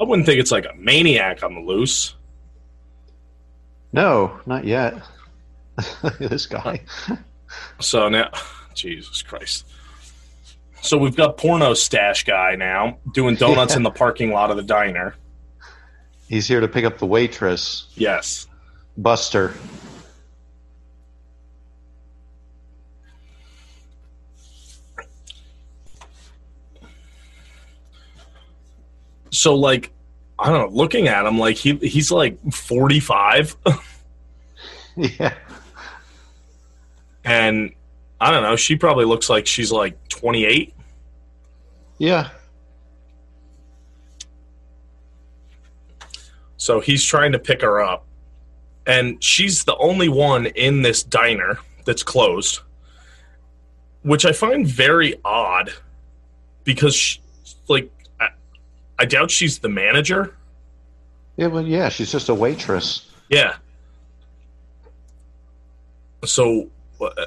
I 0.00 0.04
wouldn't 0.04 0.26
think 0.26 0.40
it's 0.40 0.50
like 0.50 0.64
a 0.66 0.74
maniac 0.76 1.42
on 1.42 1.54
the 1.54 1.60
loose. 1.60 2.14
No, 3.92 4.38
not 4.46 4.64
yet. 4.64 5.02
this 6.18 6.46
guy. 6.46 6.80
So 7.80 8.08
now, 8.08 8.30
Jesus 8.74 9.22
Christ. 9.22 9.66
So 10.82 10.98
we've 10.98 11.16
got 11.16 11.36
porno 11.38 11.74
stash 11.74 12.24
guy 12.24 12.56
now 12.56 12.98
doing 13.14 13.34
donuts 13.36 13.72
Yeah. 13.72 13.78
in 13.78 13.82
the 13.82 13.90
parking 13.90 14.30
lot 14.32 14.50
of 14.50 14.56
the 14.56 14.62
diner. 14.62 15.14
He's 16.28 16.48
here 16.48 16.60
to 16.60 16.68
pick 16.68 16.84
up 16.84 16.98
the 16.98 17.06
waitress, 17.06 17.86
Yes. 17.94 18.46
Buster. 18.98 19.54
So 29.30 29.54
like, 29.56 29.92
I 30.38 30.50
don't 30.50 30.70
know. 30.70 30.76
Looking 30.76 31.08
at 31.08 31.26
him, 31.26 31.38
like 31.38 31.56
he 31.56 31.74
he's 31.76 32.10
like 32.10 32.38
forty 32.52 33.00
five, 33.00 33.56
Yeah. 34.96 35.34
and 37.24 37.72
I 38.20 38.30
don't 38.30 38.42
know. 38.42 38.56
She 38.56 38.76
probably 38.76 39.04
looks 39.04 39.28
like 39.28 39.46
she's 39.46 39.72
like 39.72 39.96
twenty 40.08 40.44
eight. 40.44 40.74
Yeah. 41.98 42.30
So 46.66 46.80
he's 46.80 47.04
trying 47.04 47.30
to 47.30 47.38
pick 47.38 47.62
her 47.62 47.80
up, 47.80 48.04
and 48.88 49.22
she's 49.22 49.62
the 49.62 49.76
only 49.76 50.08
one 50.08 50.46
in 50.46 50.82
this 50.82 51.04
diner 51.04 51.60
that's 51.84 52.02
closed, 52.02 52.58
which 54.02 54.26
I 54.26 54.32
find 54.32 54.66
very 54.66 55.14
odd 55.24 55.72
because, 56.64 56.92
she, 56.96 57.20
like, 57.68 57.88
I, 58.18 58.30
I 58.98 59.04
doubt 59.04 59.30
she's 59.30 59.60
the 59.60 59.68
manager. 59.68 60.34
Yeah, 61.36 61.46
well, 61.46 61.64
yeah, 61.64 61.88
she's 61.88 62.10
just 62.10 62.30
a 62.30 62.34
waitress. 62.34 63.12
Yeah. 63.28 63.54
So, 66.24 66.68
uh, 67.00 67.26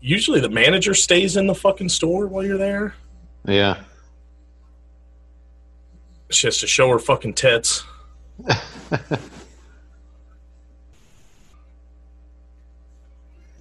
usually 0.00 0.40
the 0.40 0.48
manager 0.48 0.94
stays 0.94 1.36
in 1.36 1.46
the 1.46 1.54
fucking 1.54 1.90
store 1.90 2.26
while 2.26 2.42
you're 2.42 2.56
there. 2.56 2.94
Yeah. 3.44 3.82
She 6.30 6.46
has 6.46 6.58
to 6.58 6.66
show 6.66 6.88
her 6.90 6.98
fucking 6.98 7.34
tits. 7.34 7.84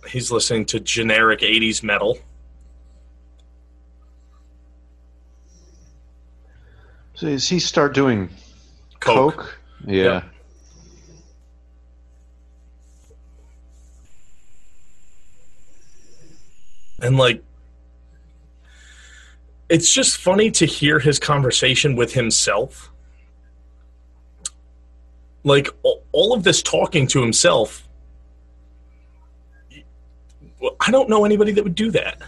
He's 0.08 0.32
listening 0.32 0.66
to 0.68 0.80
generic 0.80 1.42
80s 1.42 1.84
metal. 1.84 2.18
So 7.16 7.28
does 7.28 7.48
he 7.48 7.60
start 7.60 7.94
doing 7.94 8.30
Coke. 9.00 9.38
coke? 9.38 9.60
Yeah. 9.86 10.04
Yeah. 10.04 10.24
And 17.02 17.18
like 17.18 17.44
it's 19.76 19.94
just 19.94 20.16
funny 20.16 20.50
to 20.52 20.66
hear 20.66 21.00
his 21.00 21.20
conversation 21.20 21.98
with 21.98 22.14
himself. 22.14 22.90
Like 25.44 25.68
all, 26.14 26.34
of 26.34 26.46
this 26.46 26.64
talking 26.64 27.06
to 27.08 27.22
himself 27.22 27.86
I 30.80 30.92
don't 30.92 31.10
know 31.10 31.26
anybody 31.26 31.52
that 31.52 31.64
would 31.64 31.76
do 31.76 31.92
that. 31.92 32.22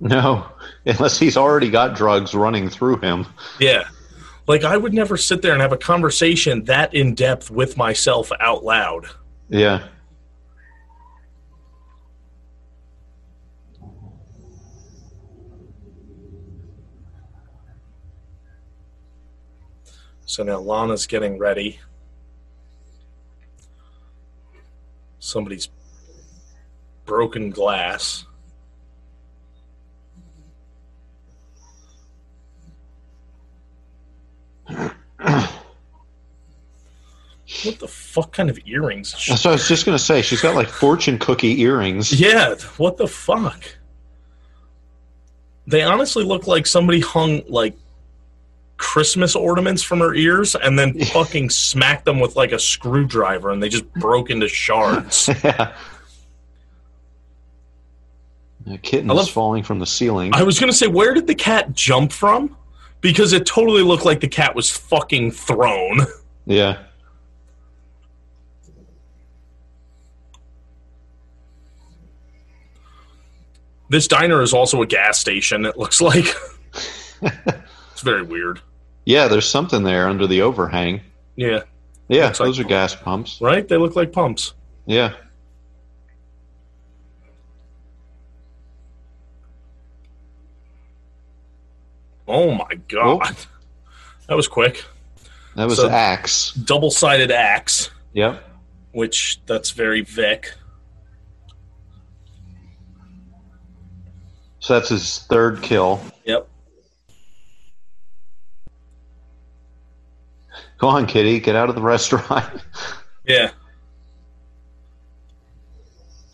No, 0.00 0.46
unless 0.86 1.18
he's 1.18 1.36
already 1.36 1.70
got 1.70 1.96
drugs 1.96 2.34
running 2.34 2.68
through 2.68 2.98
him. 2.98 3.26
Yeah. 3.58 3.88
Like 4.46 4.62
I 4.62 4.76
would 4.76 4.94
never 4.94 5.16
sit 5.16 5.42
there 5.42 5.52
and 5.52 5.60
have 5.60 5.72
a 5.72 5.76
conversation 5.76 6.64
that 6.64 6.94
in 6.94 7.14
depth 7.14 7.50
with 7.50 7.76
myself 7.76 8.30
out 8.40 8.64
loud. 8.64 9.06
Yeah. 9.48 9.88
So 20.34 20.42
now 20.42 20.58
Lana's 20.58 21.06
getting 21.06 21.38
ready. 21.38 21.78
Somebody's 25.20 25.68
broken 27.06 27.50
glass. 27.50 28.26
What 34.66 34.98
the 37.78 37.86
fuck 37.86 38.32
kind 38.32 38.50
of 38.50 38.58
earrings? 38.66 39.12
That's 39.28 39.46
I 39.46 39.52
was 39.52 39.68
just 39.68 39.86
gonna 39.86 40.00
say. 40.00 40.20
She's 40.20 40.42
got 40.42 40.56
like 40.56 40.68
fortune 40.68 41.16
cookie 41.16 41.60
earrings. 41.60 42.12
Yeah, 42.12 42.56
what 42.76 42.96
the 42.96 43.06
fuck? 43.06 43.62
They 45.68 45.82
honestly 45.82 46.24
look 46.24 46.48
like 46.48 46.66
somebody 46.66 46.98
hung 46.98 47.42
like 47.48 47.76
Christmas 48.84 49.34
ornaments 49.34 49.82
from 49.82 49.98
her 50.00 50.14
ears 50.14 50.54
and 50.54 50.78
then 50.78 50.92
fucking 51.06 51.48
smacked 51.48 52.04
them 52.04 52.20
with 52.20 52.36
like 52.36 52.52
a 52.52 52.58
screwdriver 52.58 53.50
and 53.50 53.62
they 53.62 53.70
just 53.70 53.90
broke 53.94 54.28
into 54.28 54.46
shards. 54.46 55.30
yeah. 55.42 55.74
A 58.66 58.78
kitten 58.78 59.10
is 59.10 59.28
falling 59.28 59.62
from 59.62 59.78
the 59.78 59.86
ceiling. 59.86 60.34
I 60.34 60.42
was 60.42 60.60
gonna 60.60 60.72
say, 60.72 60.86
where 60.86 61.14
did 61.14 61.26
the 61.26 61.34
cat 61.34 61.72
jump 61.72 62.12
from? 62.12 62.56
Because 63.00 63.32
it 63.32 63.46
totally 63.46 63.82
looked 63.82 64.04
like 64.04 64.20
the 64.20 64.28
cat 64.28 64.54
was 64.54 64.70
fucking 64.70 65.32
thrown. 65.32 66.00
yeah. 66.46 66.84
This 73.88 74.06
diner 74.06 74.42
is 74.42 74.52
also 74.52 74.82
a 74.82 74.86
gas 74.86 75.18
station, 75.18 75.64
it 75.64 75.78
looks 75.78 76.00
like. 76.02 76.26
it's 77.22 78.02
very 78.02 78.22
weird. 78.22 78.60
Yeah, 79.04 79.28
there's 79.28 79.48
something 79.48 79.82
there 79.82 80.08
under 80.08 80.26
the 80.26 80.42
overhang. 80.42 81.00
Yeah, 81.36 81.60
Yeah, 82.08 82.26
Looks 82.26 82.40
like- 82.40 82.46
those 82.48 82.58
are 82.60 82.64
gas 82.64 82.94
pumps. 82.94 83.38
right? 83.40 83.66
They 83.66 83.76
look 83.76 83.96
like 83.96 84.12
pumps. 84.12 84.54
Yeah. 84.86 85.14
Oh 92.26 92.50
my 92.52 92.74
god. 92.88 93.36
That 94.26 94.36
was 94.36 94.48
quick. 94.48 94.82
That 95.54 95.66
was 95.68 95.76
So- 95.76 95.90
axe. 95.90 96.52
Double 96.52 96.90
sided 96.90 97.30
axe. 97.30 97.90
Yep. 98.14 98.42
which 98.92 99.38
that's 99.44 99.70
very 99.72 100.00
Vic. 100.02 100.54
So 104.60 104.72
that's 104.74 104.88
his 104.88 105.18
third 105.28 105.60
kill. 105.62 106.00
Yep. 106.24 106.48
Go 110.78 110.88
on, 110.88 111.06
kitty, 111.06 111.40
get 111.40 111.56
out 111.56 111.68
of 111.68 111.74
the 111.74 111.82
restaurant. 111.82 112.62
Yeah. 113.26 113.52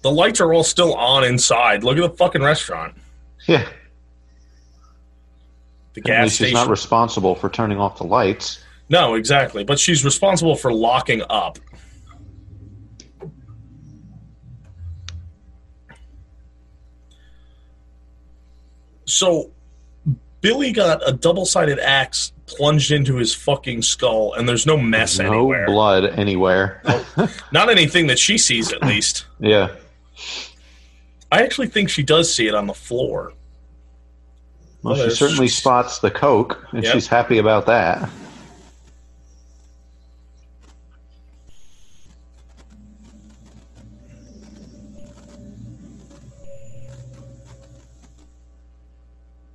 The 0.03 0.11
lights 0.11 0.41
are 0.41 0.53
all 0.53 0.65
still 0.65 0.95
on 0.95 1.23
inside. 1.23 1.85
Look 1.85 1.97
at 1.99 2.01
the 2.11 2.17
fucking 2.17 2.43
restaurant. 2.43 2.97
yeah. 3.47 3.69
The 5.95 6.01
gas 6.01 6.25
least 6.25 6.33
she's 6.39 6.47
station. 6.49 6.55
not 6.55 6.69
responsible 6.69 7.37
for 7.37 7.49
turning 7.49 7.79
off 7.79 7.99
the 7.99 8.05
lights. 8.05 8.59
no, 8.89 9.15
exactly. 9.15 9.63
But 9.63 9.79
she's 9.79 10.05
responsible 10.05 10.57
for 10.57 10.73
locking 10.73 11.23
up. 11.31 11.59
So 19.07 19.51
Billy 20.41 20.73
got 20.73 21.07
a 21.07 21.13
double-sided 21.13 21.79
axe 21.79 22.33
plunged 22.47 22.91
into 22.93 23.17
his 23.17 23.35
fucking 23.35 23.83
skull, 23.83 24.33
and 24.35 24.49
there's 24.49 24.67
no 24.67 24.77
mess 24.77 25.19
no 25.19 25.27
anywhere. 25.33 25.67
No 25.67 25.73
blood 25.73 26.05
anywhere. 26.19 26.83
Not 27.53 27.69
anything 27.71 28.07
that 28.09 28.19
she 28.19 28.39
sees, 28.39 28.73
at 28.73 28.83
least. 28.83 29.27
yeah. 29.39 29.69
I 31.33 31.43
actually 31.43 31.69
think 31.69 31.89
she 31.91 32.03
does 32.03 32.33
see 32.35 32.49
it 32.49 32.55
on 32.57 32.67
the 32.67 32.75
floor. 32.75 33.33
Well, 34.83 34.95
Oh, 34.95 34.97
she 34.97 35.01
there's- 35.03 35.19
certainly 35.19 35.47
spots 35.49 35.99
the 36.01 36.11
coke, 36.11 36.67
and 36.73 36.83
Yep. 36.83 36.93
she's 36.93 37.07
happy 37.07 37.39
about 37.39 37.67
that. 37.67 38.09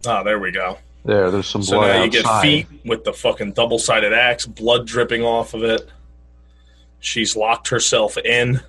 Ah, 0.07 0.23
there 0.23 0.39
we 0.39 0.51
go. 0.51 0.77
There, 1.03 1.29
there's 1.31 1.47
some 1.47 1.61
So 1.63 1.77
blood 1.77 1.87
now 1.87 2.03
you 2.03 2.09
get 2.11 2.41
feet 2.41 2.67
with 2.83 3.03
the 3.03 3.13
fucking 3.13 3.53
double 3.53 3.77
sided 3.79 4.11
axe, 4.13 4.45
blood 4.45 4.87
dripping 4.87 5.23
off 5.23 5.53
of 5.53 5.63
it. 5.63 5.87
She's 6.99 7.35
locked 7.35 7.67
herself 7.67 8.17
in 8.17 8.61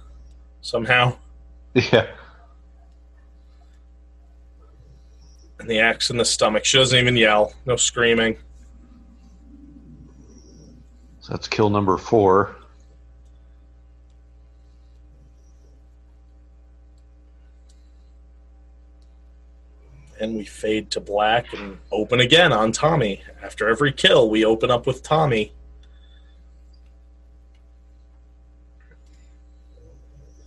somehow, 0.61 1.16
Yeah. 1.74 2.07
and 5.59 5.70
the 5.70 5.80
axe 5.80 6.11
in 6.11 6.18
the 6.18 6.24
stomach. 6.24 6.64
She 6.64 6.76
doesn't 6.76 6.99
even 6.99 7.16
yell, 7.16 7.55
no 7.64 7.76
screaming. 7.76 8.37
So 11.20 11.32
that's 11.32 11.49
kill 11.49 11.70
number 11.70 11.97
four. 11.97 12.55
And 20.18 20.36
we 20.36 20.44
fade 20.44 20.90
to 20.92 21.00
black 21.00 21.52
and 21.52 21.78
open 21.92 22.20
again 22.20 22.52
on 22.52 22.72
Tommy. 22.72 23.22
After 23.42 23.68
every 23.68 23.92
kill, 23.92 24.30
we 24.30 24.44
open 24.44 24.70
up 24.70 24.86
with 24.86 25.02
Tommy. 25.02 25.52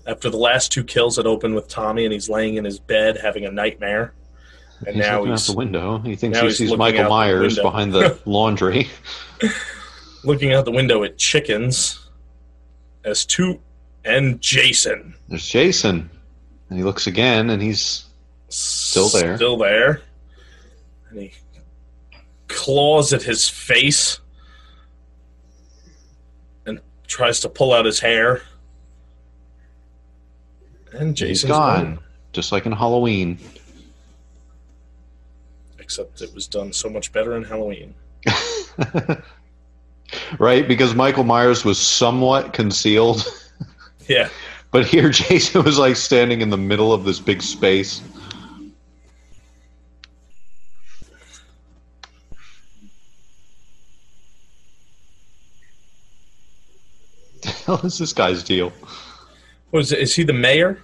After 0.08 0.30
the 0.32 0.38
last 0.38 0.72
two 0.72 0.84
kills, 0.84 1.20
it 1.20 1.28
opened 1.28 1.54
with 1.54 1.68
Tommy, 1.68 2.04
and 2.04 2.12
he's 2.12 2.30
laying 2.30 2.56
in 2.56 2.66
his 2.66 2.80
bed 2.80 3.18
having 3.18 3.46
a 3.46 3.52
nightmare. 3.52 4.14
And 4.88 4.96
he's 4.96 5.06
now 5.06 5.20
looking 5.20 5.32
he's 5.34 5.50
out 5.50 5.54
the 5.54 5.58
window. 5.58 5.98
He 6.00 6.16
thinks 6.16 6.40
he 6.40 6.50
sees 6.50 6.76
Michael 6.76 7.02
out 7.02 7.04
the 7.04 7.10
Myers 7.10 7.60
behind 7.60 7.94
the 7.94 8.18
laundry. 8.26 8.90
looking 10.24 10.54
out 10.54 10.66
the 10.66 10.72
window 10.72 11.04
at 11.04 11.18
chickens 11.18 12.10
as 13.04 13.26
two 13.26 13.60
and 14.06 14.42
Jason 14.42 15.14
There's 15.28 15.46
Jason. 15.48 16.10
And 16.70 16.78
he 16.78 16.84
looks 16.84 17.08
again, 17.08 17.50
and 17.50 17.62
he's 17.62 18.06
Still 18.50 19.10
there. 19.10 19.36
Still 19.38 19.58
there. 19.58 20.02
And 21.10 21.22
he 21.22 21.34
claws 22.48 23.14
at 23.14 23.24
his 23.24 23.48
face 23.48 24.20
and 26.66 26.80
tries 27.08 27.40
to 27.42 27.50
pull 27.50 27.74
out 27.74 27.86
his 27.86 28.00
hair. 28.00 28.42
And 30.92 31.10
he's 31.10 31.42
Jason's 31.44 31.52
gone, 31.52 32.00
just 32.34 32.52
like 32.52 32.66
in 32.66 32.72
Halloween. 32.72 33.38
Except 35.78 36.22
it 36.22 36.34
was 36.34 36.48
done 36.48 36.74
so 36.74 36.90
much 36.90 37.12
better 37.12 37.36
in 37.36 37.44
Halloween. 37.44 37.94
right? 40.40 40.68
Because 40.68 40.96
Michael 40.96 41.24
Myers 41.24 41.64
was 41.64 41.80
somewhat 41.80 42.54
concealed, 42.54 43.24
Yeah. 44.08 44.30
but 44.72 44.86
here 44.86 45.10
Jason 45.10 45.64
was 45.64 45.78
like 45.78 45.96
standing 45.96 46.42
in 46.42 46.50
the 46.50 46.58
middle 46.58 46.92
of 46.94 47.04
this 47.06 47.20
big 47.20 47.42
space. 47.42 48.02
hell 57.82 57.88
is 57.88 57.98
this 57.98 58.14
guy's 58.14 58.44
deal? 58.44 58.72
Was 59.72 59.92
it, 59.92 60.00
is 60.00 60.16
he 60.16 60.24
the 60.24 60.34
mayor? 60.34 60.82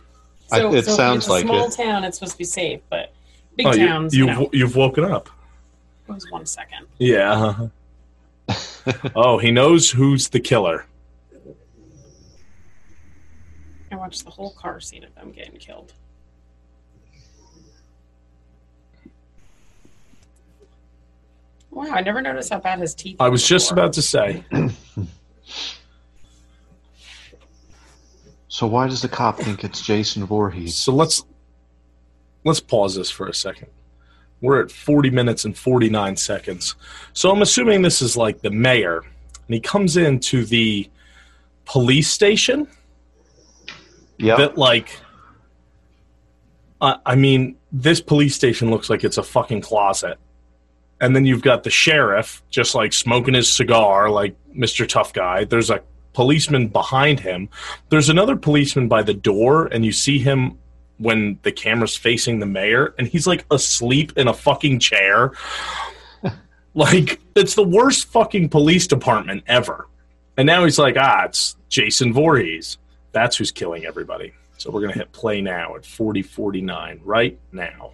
I- 0.52 0.66
it 0.68 0.86
so 0.86 0.92
sounds 0.96 1.18
it's 1.24 1.28
a 1.28 1.32
like 1.32 1.44
small 1.44 1.68
it. 1.68 1.72
town. 1.76 2.04
It's 2.04 2.18
supposed 2.18 2.34
to 2.34 2.38
be 2.38 2.44
safe, 2.44 2.82
but 2.90 3.14
big 3.56 3.68
Oh, 3.68 3.72
towns, 3.74 4.16
you, 4.16 4.28
you've, 4.28 4.38
know. 4.40 4.50
you've 4.54 4.76
woken 4.76 5.04
up. 5.06 5.30
It 6.08 6.14
was 6.14 6.30
one 6.30 6.46
second. 6.46 6.86
Yeah. 7.00 7.32
Uh-huh. 8.48 8.92
oh, 9.16 9.38
he 9.40 9.50
knows 9.52 9.90
who's 9.90 10.30
the 10.30 10.40
killer. 10.40 10.86
I 13.92 13.96
watched 13.96 14.24
the 14.24 14.30
whole 14.32 14.52
car 14.52 14.80
scene 14.80 15.04
of 15.04 15.16
them 15.16 15.32
getting 15.32 15.58
killed. 15.58 15.94
Wow, 21.72 21.88
I 21.92 22.02
never 22.02 22.22
noticed 22.22 22.54
how 22.54 22.60
bad 22.60 22.80
his 22.80 22.94
teeth. 22.96 23.18
I 23.20 23.30
was 23.30 23.44
were 23.44 23.48
just 23.48 23.72
about 23.72 23.94
to 23.94 24.02
say. 24.02 24.44
So 28.56 28.68
why 28.68 28.88
does 28.88 29.02
the 29.02 29.10
cop 29.10 29.38
think 29.38 29.66
it's 29.66 29.82
Jason 29.82 30.26
Voorhees? 30.26 30.78
So 30.78 30.94
let's 30.94 31.26
let's 32.46 32.62
pause 32.62 32.96
this 32.96 33.12
for 33.12 33.28
a 33.28 33.34
second. 33.34 33.68
We're 34.40 34.62
at 34.62 34.72
40 34.72 35.10
minutes 35.10 35.44
and 35.44 35.58
49 35.58 36.16
seconds. 36.16 36.76
So 37.12 37.32
I'm 37.32 37.42
assuming 37.42 37.82
this 37.82 38.02
is 38.02 38.16
like 38.16 38.40
the 38.40 38.52
mayor, 38.52 39.00
and 39.00 39.54
he 39.54 39.60
comes 39.60 39.98
into 39.98 40.46
the 40.46 40.90
police 41.66 42.10
station 42.10 42.70
Yeah. 44.18 44.38
that 44.38 44.58
like 44.58 45.02
I 46.80 46.98
I 47.06 47.16
mean, 47.16 47.58
this 47.74 48.00
police 48.00 48.36
station 48.36 48.70
looks 48.72 48.90
like 48.90 49.04
it's 49.04 49.18
a 49.18 49.24
fucking 49.24 49.64
closet. 49.64 50.18
And 51.02 51.14
then 51.14 51.26
you've 51.26 51.42
got 51.42 51.64
the 51.64 51.70
sheriff 51.70 52.42
just 52.50 52.74
like 52.74 52.94
smoking 52.94 53.34
his 53.34 53.52
cigar 53.52 54.10
like 54.10 54.34
Mr. 54.56 54.88
Tough 54.88 55.12
Guy. 55.12 55.44
There's 55.44 55.70
a 55.70 55.82
policeman 56.16 56.70
behind 56.70 57.20
him. 57.20 57.50
There's 57.90 58.10
another 58.10 58.36
policeman 58.36 58.88
by 58.88 59.04
the 59.04 59.14
door 59.14 59.68
and 59.68 59.86
you 59.86 59.92
see 59.92 60.18
him 60.18 60.58
when 60.98 61.38
the 61.44 61.52
camera's 61.52 61.96
facing 61.96 62.40
the 62.40 62.46
mayor 62.46 62.96
and 62.98 63.08
he's 63.08 63.28
like 63.28 63.46
asleep 63.52 64.14
in 64.18 64.28
a 64.28 64.34
fucking 64.34 64.80
chair. 64.80 65.34
like 66.74 67.20
it's 67.36 67.54
the 67.54 67.64
worst 67.64 68.08
fucking 68.08 68.50
police 68.50 68.88
department 68.88 69.44
ever. 69.46 69.88
And 70.38 70.48
now 70.48 70.64
he's 70.66 70.80
like, 70.80 70.96
"Ah, 71.00 71.26
it's 71.26 71.56
Jason 71.70 72.12
Voorhees." 72.12 72.78
That's 73.14 73.38
who's 73.38 73.52
killing 73.52 73.86
everybody. 73.86 74.34
So 74.58 74.70
we're 74.72 74.82
going 74.82 74.94
to 74.94 75.00
hit 75.00 75.12
play 75.14 75.42
now 75.42 75.76
at 75.76 75.86
4049 75.86 77.00
right 77.04 77.40
now. 77.52 77.92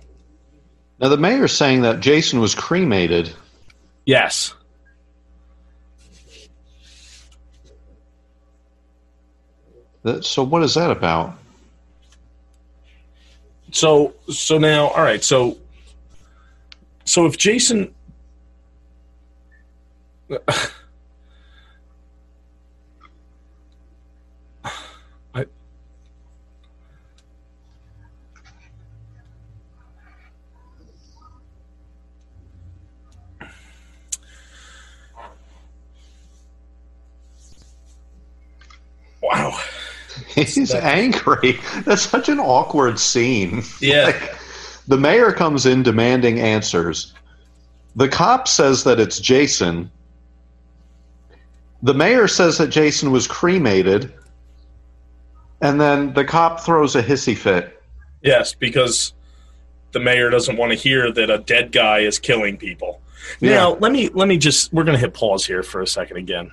Now 0.99 1.09
the 1.09 1.17
mayor's 1.17 1.51
saying 1.51 1.81
that 1.81 1.99
Jason 1.99 2.39
was 2.39 2.55
cremated. 2.55 3.31
Yes. 4.05 4.55
So 10.21 10.43
what 10.43 10.63
is 10.63 10.73
that 10.75 10.89
about? 10.91 11.37
So 13.71 14.13
so 14.29 14.57
now 14.57 14.87
all 14.87 15.03
right, 15.03 15.23
so 15.23 15.57
so 17.05 17.25
if 17.25 17.37
Jason 17.37 17.93
Wow. 39.21 39.55
He's 40.35 40.73
angry. 40.73 41.59
That's 41.85 42.03
such 42.03 42.29
an 42.29 42.39
awkward 42.39 42.99
scene. 42.99 43.63
Yeah. 43.79 44.05
Like, 44.21 44.37
the 44.87 44.97
mayor 44.97 45.31
comes 45.31 45.67
in 45.67 45.83
demanding 45.83 46.39
answers. 46.39 47.13
The 47.95 48.09
cop 48.09 48.47
says 48.47 48.83
that 48.83 48.99
it's 48.99 49.19
Jason. 49.19 49.91
The 51.83 51.93
mayor 51.93 52.27
says 52.27 52.57
that 52.57 52.67
Jason 52.67 53.11
was 53.11 53.27
cremated. 53.27 54.11
And 55.61 55.79
then 55.79 56.13
the 56.13 56.25
cop 56.25 56.61
throws 56.61 56.95
a 56.95 57.03
hissy 57.03 57.37
fit. 57.37 57.81
Yes, 58.21 58.53
because 58.53 59.13
the 59.91 59.99
mayor 59.99 60.29
doesn't 60.29 60.57
want 60.57 60.71
to 60.71 60.77
hear 60.77 61.11
that 61.11 61.29
a 61.29 61.37
dead 61.37 61.71
guy 61.71 61.99
is 61.99 62.17
killing 62.17 62.57
people. 62.57 63.01
Now, 63.39 63.75
let 63.75 63.91
me 63.91 64.09
let 64.09 64.27
me 64.27 64.37
just 64.37 64.73
we're 64.73 64.83
going 64.83 64.95
to 64.95 64.99
hit 64.99 65.13
pause 65.13 65.45
here 65.45 65.63
for 65.63 65.81
a 65.81 65.87
second 65.87 66.17
again. 66.17 66.51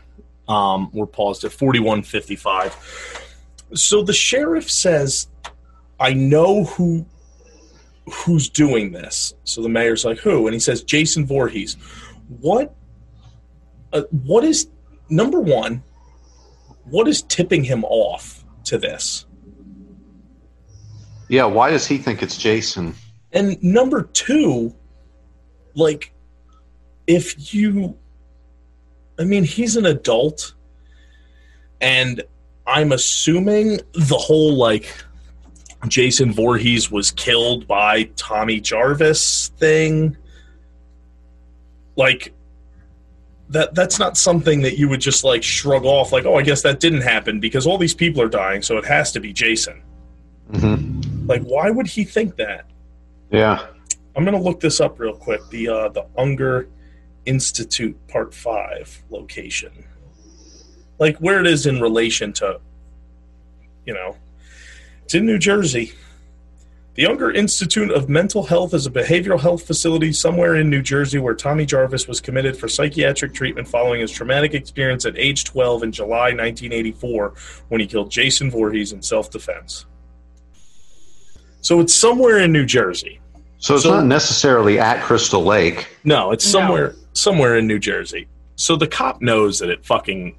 Um, 0.49 0.91
we're 0.93 1.07
paused 1.07 1.45
at 1.45 1.53
4155. 1.53 3.25
So 3.75 4.03
the 4.03 4.13
sheriff 4.13 4.71
says, 4.71 5.29
"I 6.01 6.13
know 6.13 6.65
who 6.65 7.07
who's 8.11 8.49
doing 8.49 8.93
this." 8.93 9.35
So 9.45 9.63
the 9.63 9.69
mayor's 9.69 10.05
like, 10.05 10.19
"Who?" 10.19 10.47
And 10.47 10.55
he 10.55 10.61
says, 10.61 10.83
"Jason 10.83 11.27
Voorhees." 11.27 11.77
What 12.41 12.75
uh, 13.93 14.03
what 14.11 14.45
is 14.45 14.69
number 15.09 15.41
1? 15.41 15.83
What 16.85 17.09
is 17.09 17.23
tipping 17.23 17.65
him 17.65 17.85
off 17.85 18.45
to 18.65 18.79
this? 18.79 19.27
Yeah, 21.29 21.45
why 21.45 21.71
does 21.71 21.87
he 21.87 21.99
think 21.99 22.23
it's 22.23 22.39
Jason? 22.39 22.95
And 23.33 23.63
number 23.63 24.05
two, 24.15 24.75
like, 25.75 26.15
if 27.07 27.53
you, 27.53 27.99
I 29.19 29.25
mean, 29.25 29.45
he's 29.45 29.77
an 29.77 29.85
adult, 29.85 30.55
and 31.83 32.23
I'm 32.69 32.93
assuming 32.93 33.81
the 33.95 34.17
whole, 34.19 34.55
like, 34.55 34.95
Jason 35.89 36.33
Voorhees 36.33 36.91
was 36.91 37.11
killed 37.11 37.67
by 37.67 38.05
Tommy 38.17 38.61
Jarvis 38.61 39.49
thing. 39.57 40.17
Like, 41.97 42.33
that 43.51 43.75
that's 43.75 43.99
not 43.99 44.17
something 44.19 44.61
that 44.63 44.77
you 44.79 44.89
would 44.91 45.01
just 45.01 45.25
like 45.25 45.43
shrug 45.43 45.87
off 45.87 46.13
like 46.13 46.27
oh 46.27 46.35
i 46.35 46.43
guess 46.43 46.61
that 46.61 46.81
didn't 46.81 47.01
happen 47.01 47.41
because 47.41 47.67
all 47.67 47.79
these 47.79 47.95
people 47.95 48.21
are 48.21 48.29
dying 48.29 48.61
so 48.61 48.77
it 48.77 48.85
has 48.85 49.11
to 49.13 49.21
be 49.21 49.33
jason 49.33 49.81
Mm-hmm. 50.53 51.27
like 51.27 51.41
why 51.45 51.71
would 51.71 51.87
he 51.87 52.05
think 52.05 52.37
that 52.37 52.67
Yeah. 53.31 53.67
I'm 54.15 54.25
gonna 54.27 54.39
look 54.41 54.61
this 54.61 54.81
up 54.81 54.99
real 55.01 55.15
quick. 55.15 55.41
The 55.51 55.69
uh, 55.69 55.89
the 55.89 56.05
Unger 56.19 56.69
Institute 57.25 57.97
Part 58.09 58.35
Five 58.35 59.03
location, 59.11 59.73
like 60.99 61.17
where 61.19 61.41
it 61.41 61.47
is 61.47 61.67
in 61.67 61.81
relation 61.81 62.33
to, 62.35 62.61
you 63.87 63.95
know, 63.95 64.17
it's 65.05 65.15
in 65.15 65.27
New 65.27 65.39
Jersey. 65.39 65.93
The 66.95 67.07
Unger 67.07 67.31
Institute 67.31 67.93
of 67.93 68.09
Mental 68.09 68.43
Health 68.43 68.75
is 68.75 68.85
a 68.87 68.91
behavioral 68.91 69.39
health 69.41 69.65
facility 69.65 70.13
somewhere 70.13 70.57
in 70.57 70.69
New 70.69 70.83
Jersey 70.83 71.19
where 71.21 71.35
Tommy 71.35 71.65
Jarvis 71.65 72.09
was 72.09 72.21
committed 72.21 72.57
for 72.57 72.67
psychiatric 72.67 73.33
treatment 73.33 73.69
following 73.69 74.01
his 74.01 74.11
traumatic 74.11 74.53
experience 74.53 75.07
at 75.07 75.17
age 75.17 75.45
12 75.45 75.85
in 75.85 75.93
July 75.93 76.33
1984 76.33 77.35
when 77.69 77.81
he 77.81 77.87
killed 77.87 78.11
Jason 78.11 78.51
Voorhees 78.51 78.93
in 78.93 79.01
self 79.01 79.31
defense. 79.31 79.87
So 81.61 81.79
it's 81.81 81.95
somewhere 81.95 82.39
in 82.41 82.53
New 82.53 82.67
Jersey. 82.67 83.21
So 83.59 83.75
it's 83.75 83.85
So- 83.85 83.91
not 83.95 84.07
necessarily 84.07 84.81
at 84.81 85.03
Crystal 85.03 85.43
Lake. 85.45 85.87
No, 86.05 86.33
it's 86.33 86.45
No. 86.47 86.51
somewhere 86.61 86.95
somewhere 87.13 87.57
in 87.59 87.67
New 87.67 87.79
Jersey. 87.81 88.27
So 88.57 88.77
the 88.77 88.87
cop 88.87 89.21
knows 89.23 89.59
that 89.61 89.71
it 89.71 89.85
fucking, 89.85 90.35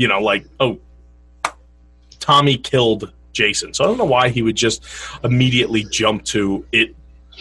you 0.00 0.08
know, 0.08 0.18
like 0.18 0.46
oh, 0.60 0.78
Tommy 2.20 2.56
killed 2.56 3.12
Jason. 3.32 3.74
So 3.74 3.84
I 3.84 3.86
don't 3.86 3.98
know 3.98 4.06
why 4.06 4.30
he 4.30 4.40
would 4.40 4.56
just 4.56 4.82
immediately 5.22 5.84
jump 5.84 6.24
to 6.26 6.64
it 6.72 6.96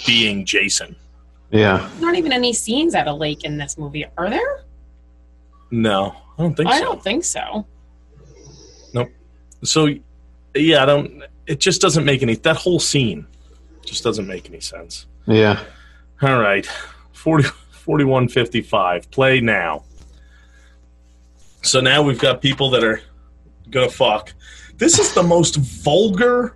being 0.06 0.46
Jason. 0.46 0.94
Yeah. 1.52 1.90
Not 2.02 2.16
even 2.16 2.34
any 2.34 2.52
scenes 2.52 2.96
at 2.96 3.08
a 3.08 3.14
lake 3.14 3.46
in 3.46 3.58
this 3.58 3.78
movie, 3.78 4.06
are 4.18 4.30
there? 4.30 4.66
No, 5.72 6.16
I 6.38 6.42
don't 6.42 6.56
think 6.56 6.70
I 6.70 6.80
so. 6.80 6.84
don't 6.84 7.04
think 7.04 7.24
so. 7.24 7.66
Nope. 8.94 9.10
So 9.64 9.88
yeah, 10.54 10.84
I 10.84 10.86
don't. 10.86 11.24
It 11.48 11.62
just 11.62 11.80
doesn't 11.80 12.04
make 12.04 12.22
any. 12.22 12.36
That 12.36 12.58
whole 12.58 12.80
scene 12.80 13.26
just 13.86 14.04
doesn't 14.04 14.28
make 14.28 14.50
any 14.50 14.60
sense. 14.60 15.06
Yeah. 15.28 15.64
All 16.22 16.40
right, 16.40 16.66
40, 17.14 17.44
4155. 17.44 19.10
Play 19.12 19.40
now. 19.40 19.86
So 21.62 21.80
now 21.82 22.02
we've 22.02 22.20
got 22.20 22.42
people 22.42 22.70
that 22.72 22.84
are 22.84 23.02
gonna 23.70 23.90
fuck. 23.90 24.34
This 24.78 24.98
is 25.00 25.14
the 25.14 25.24
most 25.24 25.58
vulgar. 25.58 26.56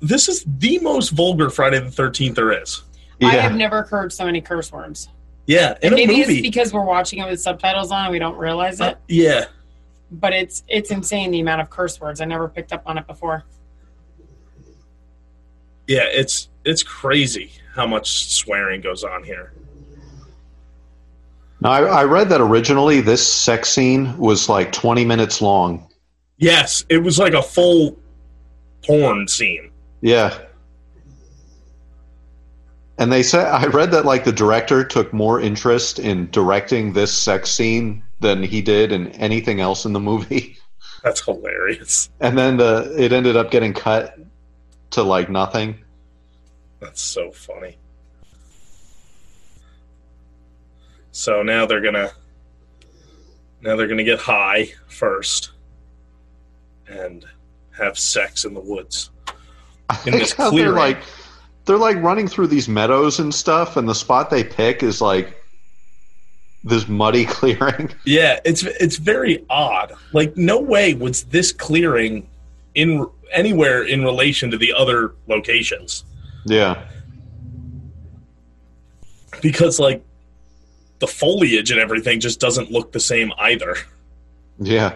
This 0.00 0.28
is 0.28 0.44
the 0.58 0.78
most 0.80 1.10
vulgar 1.10 1.48
Friday 1.50 1.78
the 1.80 1.90
Thirteenth 1.90 2.36
there 2.36 2.60
is. 2.60 2.82
Yeah. 3.20 3.28
I 3.28 3.32
have 3.36 3.54
never 3.54 3.82
heard 3.82 4.12
so 4.12 4.24
many 4.26 4.40
curse 4.40 4.72
words. 4.72 5.08
Yeah, 5.46 5.76
in 5.82 5.88
And 5.88 5.94
maybe 5.94 6.16
movie. 6.18 6.38
it's 6.38 6.42
because 6.42 6.72
we're 6.72 6.84
watching 6.84 7.18
it 7.20 7.30
with 7.30 7.40
subtitles 7.40 7.92
on 7.92 8.06
and 8.06 8.12
we 8.12 8.18
don't 8.18 8.36
realize 8.36 8.80
Uh, 8.80 8.86
it. 8.86 8.98
yeah, 9.08 9.44
But 10.10 10.32
it's 10.32 10.64
it's 10.68 10.90
insane 10.90 11.30
the 11.30 11.40
amount 11.40 11.60
of 11.60 11.70
curse 11.70 12.00
words. 12.00 12.20
I 12.20 12.24
never 12.24 12.48
picked 12.48 12.72
up 12.72 12.82
on 12.86 12.98
it 12.98 13.06
before. 13.06 13.44
yeah, 15.86 16.04
it's 16.10 16.48
it's 16.64 16.82
crazy 16.82 17.52
how 17.74 17.86
much 17.86 18.26
swearing 18.32 18.80
goes 18.80 19.04
on 19.04 19.22
here. 19.22 19.52
Now, 21.64 21.70
I, 21.70 21.80
I 21.80 22.04
read 22.04 22.28
that 22.28 22.42
originally 22.42 23.00
this 23.00 23.26
sex 23.26 23.70
scene 23.70 24.16
was 24.18 24.50
like 24.50 24.70
20 24.70 25.06
minutes 25.06 25.40
long. 25.40 25.88
Yes, 26.36 26.84
it 26.90 26.98
was 26.98 27.18
like 27.18 27.32
a 27.32 27.42
full 27.42 27.98
porn 28.84 29.26
scene. 29.26 29.70
Yeah. 30.02 30.38
And 32.98 33.10
they 33.10 33.22
said 33.22 33.46
I 33.46 33.66
read 33.66 33.90
that 33.92 34.04
like 34.04 34.24
the 34.24 34.32
director 34.32 34.84
took 34.84 35.12
more 35.12 35.40
interest 35.40 35.98
in 35.98 36.30
directing 36.30 36.92
this 36.92 37.12
sex 37.12 37.50
scene 37.50 38.04
than 38.20 38.42
he 38.42 38.60
did 38.60 38.92
in 38.92 39.08
anything 39.12 39.60
else 39.60 39.86
in 39.86 39.94
the 39.94 40.00
movie. 40.00 40.58
That's 41.02 41.24
hilarious. 41.24 42.10
And 42.20 42.36
then 42.36 42.58
the 42.58 42.94
it 42.96 43.12
ended 43.12 43.36
up 43.36 43.50
getting 43.50 43.72
cut 43.72 44.18
to 44.90 45.02
like 45.02 45.30
nothing. 45.30 45.82
That's 46.80 47.00
so 47.00 47.32
funny. 47.32 47.78
So 51.14 51.44
now 51.44 51.64
they're 51.64 51.80
gonna 51.80 52.10
now 53.60 53.76
they're 53.76 53.86
gonna 53.86 54.02
get 54.02 54.18
high 54.18 54.72
first 54.88 55.52
and 56.88 57.24
have 57.78 57.96
sex 57.96 58.44
in 58.44 58.52
the 58.52 58.60
woods. 58.60 59.10
In 60.06 60.14
this 60.14 60.32
how 60.32 60.50
they're 60.50 60.72
like 60.72 60.98
they're 61.66 61.78
like 61.78 61.98
running 61.98 62.26
through 62.26 62.48
these 62.48 62.68
meadows 62.68 63.20
and 63.20 63.32
stuff, 63.32 63.76
and 63.76 63.88
the 63.88 63.94
spot 63.94 64.28
they 64.28 64.42
pick 64.42 64.82
is 64.82 65.00
like 65.00 65.40
this 66.64 66.88
muddy 66.88 67.24
clearing. 67.28 67.94
Yeah, 68.04 68.40
it's 68.44 68.64
it's 68.64 68.96
very 68.96 69.46
odd. 69.48 69.92
Like 70.12 70.36
no 70.36 70.60
way 70.60 70.94
was 70.94 71.22
this 71.24 71.52
clearing 71.52 72.28
in 72.74 73.08
anywhere 73.30 73.84
in 73.84 74.02
relation 74.02 74.50
to 74.50 74.58
the 74.58 74.72
other 74.72 75.14
locations 75.28 76.04
Yeah, 76.44 76.88
because 79.40 79.78
like 79.78 80.04
the 81.04 81.12
foliage 81.12 81.70
and 81.70 81.78
everything 81.78 82.18
just 82.20 82.40
doesn't 82.40 82.70
look 82.70 82.92
the 82.92 83.00
same 83.00 83.30
either. 83.38 83.76
yeah. 84.58 84.94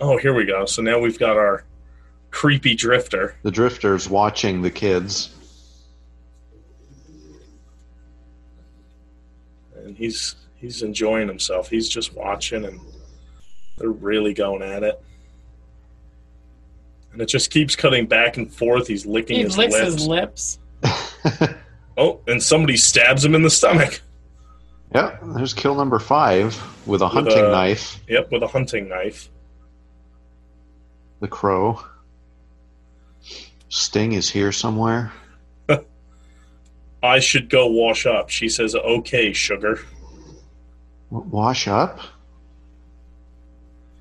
Oh, 0.00 0.16
here 0.16 0.32
we 0.34 0.44
go. 0.46 0.64
So 0.66 0.80
now 0.82 0.98
we've 0.98 1.18
got 1.18 1.36
our 1.36 1.64
creepy 2.30 2.74
drifter. 2.74 3.36
The 3.42 3.50
drifters 3.50 4.08
watching 4.08 4.62
the 4.62 4.70
kids. 4.70 5.34
and 9.76 9.96
he's 9.96 10.36
he's 10.56 10.82
enjoying 10.82 11.28
himself. 11.28 11.68
He's 11.68 11.88
just 11.88 12.14
watching, 12.14 12.64
and 12.64 12.80
they're 13.78 13.90
really 13.90 14.32
going 14.34 14.62
at 14.62 14.82
it. 14.82 15.00
And 17.12 17.20
it 17.20 17.26
just 17.26 17.50
keeps 17.50 17.76
cutting 17.76 18.06
back 18.06 18.36
and 18.38 18.50
forth. 18.52 18.86
He's 18.86 19.04
licking 19.04 19.36
He 19.36 19.42
his 19.42 19.58
licks 19.58 19.74
lips. 19.74 19.92
his 19.94 20.06
lips. 20.06 20.58
Oh, 21.94 22.20
and 22.26 22.42
somebody 22.42 22.78
stabs 22.78 23.22
him 23.22 23.34
in 23.34 23.42
the 23.42 23.50
stomach. 23.50 24.00
Yeah, 24.94 25.16
there's 25.22 25.54
kill 25.54 25.74
number 25.74 25.98
five 25.98 26.60
with 26.86 27.00
a 27.02 27.08
hunting 27.08 27.44
a- 27.44 27.50
knife. 27.50 27.98
Yep, 28.08 28.30
with 28.30 28.42
a 28.42 28.48
hunting 28.48 28.88
knife. 28.88 29.30
The 31.20 31.28
crow. 31.28 31.80
Sting 33.68 34.12
is 34.12 34.28
here 34.28 34.52
somewhere. 34.52 35.12
I 37.02 37.20
should 37.20 37.48
go 37.48 37.68
wash 37.68 38.04
up. 38.04 38.28
She 38.28 38.48
says, 38.48 38.74
"Okay, 38.74 39.32
sugar." 39.32 39.80
Wash 41.10 41.68
up. 41.68 42.00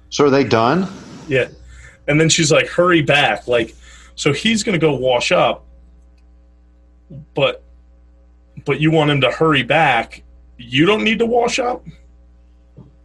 So 0.10 0.26
are 0.26 0.30
they 0.30 0.44
done? 0.44 0.88
Yeah, 1.28 1.48
and 2.08 2.20
then 2.20 2.28
she's 2.28 2.52
like, 2.52 2.68
"Hurry 2.68 3.02
back!" 3.02 3.48
Like, 3.48 3.74
so 4.16 4.34
he's 4.34 4.64
gonna 4.64 4.78
go 4.78 4.94
wash 4.96 5.32
up, 5.32 5.66
but 7.34 7.64
but 8.66 8.82
you 8.82 8.92
want 8.92 9.10
him 9.10 9.22
to 9.22 9.32
hurry 9.32 9.64
back. 9.64 10.24
You 10.64 10.86
don't 10.86 11.04
need 11.04 11.20
to 11.20 11.26
wash 11.26 11.60
up. 11.60 11.86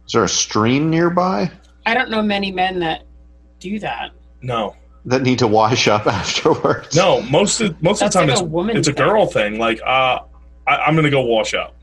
Is 0.05 0.13
there 0.13 0.23
a 0.23 0.29
stream 0.29 0.89
nearby 0.89 1.51
I 1.85 1.93
don't 1.93 2.09
know 2.09 2.21
many 2.21 2.51
men 2.51 2.79
that 2.79 3.03
do 3.59 3.79
that. 3.79 4.11
No, 4.41 4.75
that 5.05 5.21
need 5.21 5.39
to 5.39 5.47
wash 5.47 5.87
up 5.87 6.05
afterwards? 6.07 6.95
no. 6.95 7.21
Most 7.23 7.61
of 7.61 7.81
most 7.81 7.99
That's 7.99 8.15
of 8.15 8.21
the 8.21 8.27
time, 8.27 8.27
like 8.29 8.33
it's 8.33 8.41
a 8.41 8.45
woman 8.45 8.77
it's 8.77 8.87
a 8.87 8.93
thing. 8.93 9.05
girl 9.07 9.25
thing. 9.25 9.57
Like, 9.57 9.81
uh, 9.85 10.19
I, 10.67 10.75
I'm 10.77 10.95
gonna 10.95 11.09
go 11.09 11.21
wash 11.21 11.53
up. 11.53 11.73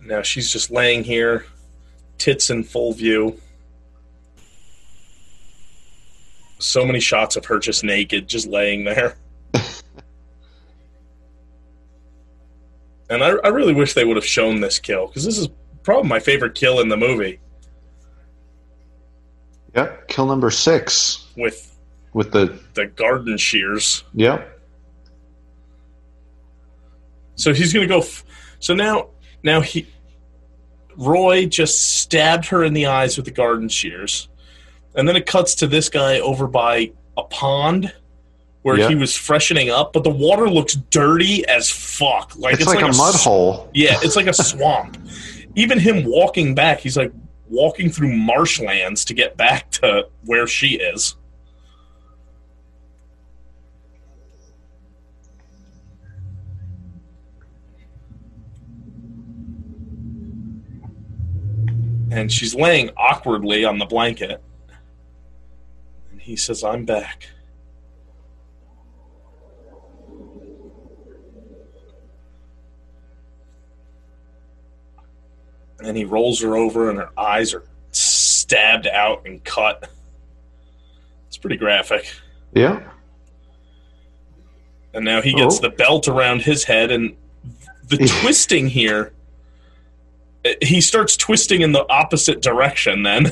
Now 0.00 0.22
she's 0.22 0.50
just 0.50 0.70
laying 0.70 1.04
here, 1.04 1.46
tits 2.18 2.50
in 2.50 2.62
full 2.62 2.92
view. 2.92 3.40
So 6.58 6.84
many 6.84 7.00
shots 7.00 7.36
of 7.36 7.46
her 7.46 7.58
just 7.58 7.84
naked, 7.84 8.28
just 8.28 8.46
laying 8.46 8.84
there. 8.84 9.16
And 13.10 13.22
I, 13.22 13.30
I 13.44 13.48
really 13.48 13.74
wish 13.74 13.94
they 13.94 14.04
would 14.04 14.16
have 14.16 14.24
shown 14.26 14.60
this 14.60 14.78
kill 14.78 15.06
because 15.08 15.24
this 15.24 15.38
is 15.38 15.48
probably 15.82 16.08
my 16.08 16.20
favorite 16.20 16.54
kill 16.54 16.80
in 16.80 16.88
the 16.88 16.96
movie 16.96 17.40
Yep. 19.74 20.06
Kill 20.08 20.26
number 20.26 20.50
six 20.52 21.26
with 21.36 21.76
with 22.12 22.30
the 22.30 22.60
the 22.74 22.86
garden 22.86 23.36
shears. 23.36 24.04
yep. 24.14 24.60
So 27.34 27.52
he's 27.52 27.72
gonna 27.72 27.88
go. 27.88 27.98
F- 27.98 28.24
so 28.60 28.72
now, 28.74 29.08
now 29.42 29.60
he, 29.60 29.86
Roy 30.96 31.46
just 31.46 31.98
stabbed 31.98 32.46
her 32.46 32.62
in 32.62 32.72
the 32.72 32.86
eyes 32.86 33.16
with 33.16 33.26
the 33.26 33.32
garden 33.32 33.68
shears, 33.68 34.28
and 34.94 35.08
then 35.08 35.16
it 35.16 35.26
cuts 35.26 35.56
to 35.56 35.66
this 35.66 35.88
guy 35.88 36.20
over 36.20 36.46
by 36.46 36.92
a 37.16 37.24
pond 37.24 37.92
where 38.64 38.78
Yeah. 38.78 38.88
he 38.88 38.94
was 38.94 39.14
freshening 39.14 39.68
up, 39.68 39.92
but 39.92 40.04
the 40.04 40.10
water 40.10 40.48
looks 40.48 40.74
dirty 40.88 41.46
as 41.46 41.68
fuck. 41.70 42.32
Like 42.34 42.54
It's, 42.54 42.64
like, 42.64 42.80
a 42.80 42.86
mud 42.88 43.14
s- 43.14 43.22
hole. 43.22 43.68
Yeah, 43.74 43.98
it's 44.02 44.16
like 44.16 44.26
a 44.26 44.32
swamp. 44.32 44.96
Even 45.54 45.78
him 45.78 46.02
walking 46.06 46.54
back, 46.54 46.80
he's 46.80 46.96
like 46.96 47.12
walking 47.50 47.90
through 47.90 48.16
marshlands 48.16 49.04
to 49.04 49.12
get 49.14 49.36
back 49.36 49.70
to 49.72 50.08
where 50.24 50.46
she 50.46 50.76
is. 50.78 51.14
And 62.10 62.30
she's 62.30 62.54
laying 62.54 62.90
awkwardly 62.96 63.64
on 63.64 63.78
the 63.78 63.86
blanket. 63.86 64.40
And 66.12 66.20
he 66.20 66.36
says, 66.36 66.62
I'm 66.62 66.84
back. 66.84 67.28
And 75.84 75.96
he 75.96 76.04
rolls 76.04 76.40
her 76.42 76.56
over 76.56 76.90
and 76.90 76.98
her 76.98 77.10
eyes 77.18 77.54
are 77.54 77.64
stabbed 77.92 78.86
out 78.86 79.26
and 79.26 79.42
cut. 79.44 79.88
It's 81.28 81.36
pretty 81.36 81.56
graphic. 81.56 82.06
Yeah. 82.52 82.82
And 84.92 85.04
now 85.04 85.20
he 85.22 85.34
gets 85.34 85.58
Oh. 85.58 85.62
the 85.62 85.70
belt 85.70 86.08
around 86.08 86.42
his 86.42 86.64
head 86.64 86.90
and 86.90 87.16
the 87.88 87.98
twisting 88.22 88.68
here 88.68 89.12
he 90.60 90.82
starts 90.82 91.16
twisting 91.16 91.62
in 91.62 91.72
the 91.72 91.86
opposite 91.90 92.42
direction 92.42 93.02
then. 93.02 93.30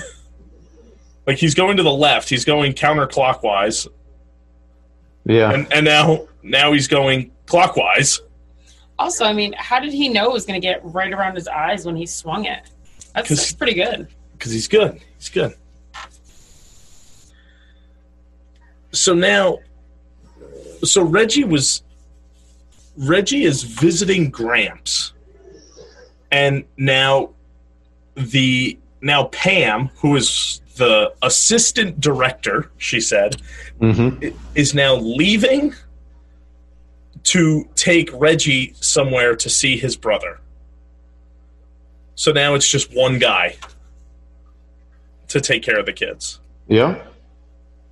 like 1.26 1.36
he's 1.36 1.55
going 1.55 1.76
to 1.76 1.82
the 1.82 1.92
left, 1.92 2.28
he's 2.30 2.44
going 2.46 2.72
counterclockwise 2.72 3.86
Yeah. 5.26 5.53
and 5.53 5.70
and 5.72 5.84
now 5.84 6.26
now 6.42 6.72
he's 6.72 6.88
going 6.88 7.30
clockwise. 7.46 8.20
Also, 9.03 9.24
I 9.24 9.32
mean, 9.32 9.53
how 9.59 9.80
did 9.80 9.92
he 9.92 10.09
know 10.09 10.26
it 10.30 10.32
was 10.32 10.46
going 10.46 10.61
to 10.61 10.64
get 10.64 10.80
right 10.84 11.12
around 11.12 11.34
his 11.34 11.48
eyes 11.48 11.84
when 11.84 11.96
he 11.96 12.07
swung 12.07 12.44
it? 12.44 12.61
That's, 13.14 13.28
'Cause- 13.28 13.38
that's 13.38 13.53
pretty 13.53 13.74
good. 13.74 14.07
because 14.38 14.53
he's 14.53 14.68
good. 14.68 15.00
He's 15.18 15.28
good. 15.28 15.55
So 18.92 19.12
now, 19.12 19.59
so 20.84 21.03
Reggie 21.03 21.42
was 21.44 21.82
Reggie 22.96 23.44
is 23.44 23.62
visiting 23.64 24.30
Gramps, 24.30 25.14
and 26.30 26.64
now 26.76 27.30
the 28.14 28.78
now 29.00 29.24
Pam, 29.24 29.88
who 29.96 30.14
is 30.14 30.61
the 30.76 31.12
assistant 31.22 32.00
director, 32.00 32.70
she 32.78 33.00
said, 33.00 33.36
mm-hmm. 33.80 34.28
is 34.55 34.74
now 34.74 34.94
leaving 34.94 35.74
to 37.25 37.68
take 37.75 38.11
Reggie 38.12 38.75
somewhere 38.81 39.37
to 39.37 39.49
see 39.49 39.77
his 39.77 39.97
brother. 39.97 40.41
So 42.14 42.33
now 42.33 42.55
it's 42.55 42.68
just 42.68 42.95
one 42.95 43.18
guy 43.18 43.57
to 45.29 45.41
take 45.41 45.62
care 45.62 45.79
of 45.79 45.87
the 45.87 45.93
kids. 45.93 46.41
Yeah. 46.68 47.03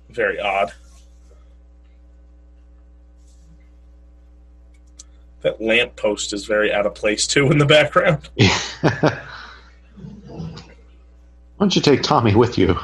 Very 0.09 0.39
odd. 0.39 0.73
That 5.41 5.59
lamppost 5.59 6.33
is 6.33 6.45
very 6.45 6.71
out 6.71 6.85
of 6.85 6.93
place 6.93 7.25
too 7.25 7.49
in 7.51 7.57
the 7.57 7.65
background. 7.65 8.29
Why 8.37 9.19
don't 11.59 11.75
you 11.75 11.81
take 11.81 12.03
Tommy 12.03 12.35
with 12.35 12.57
you? 12.57 12.77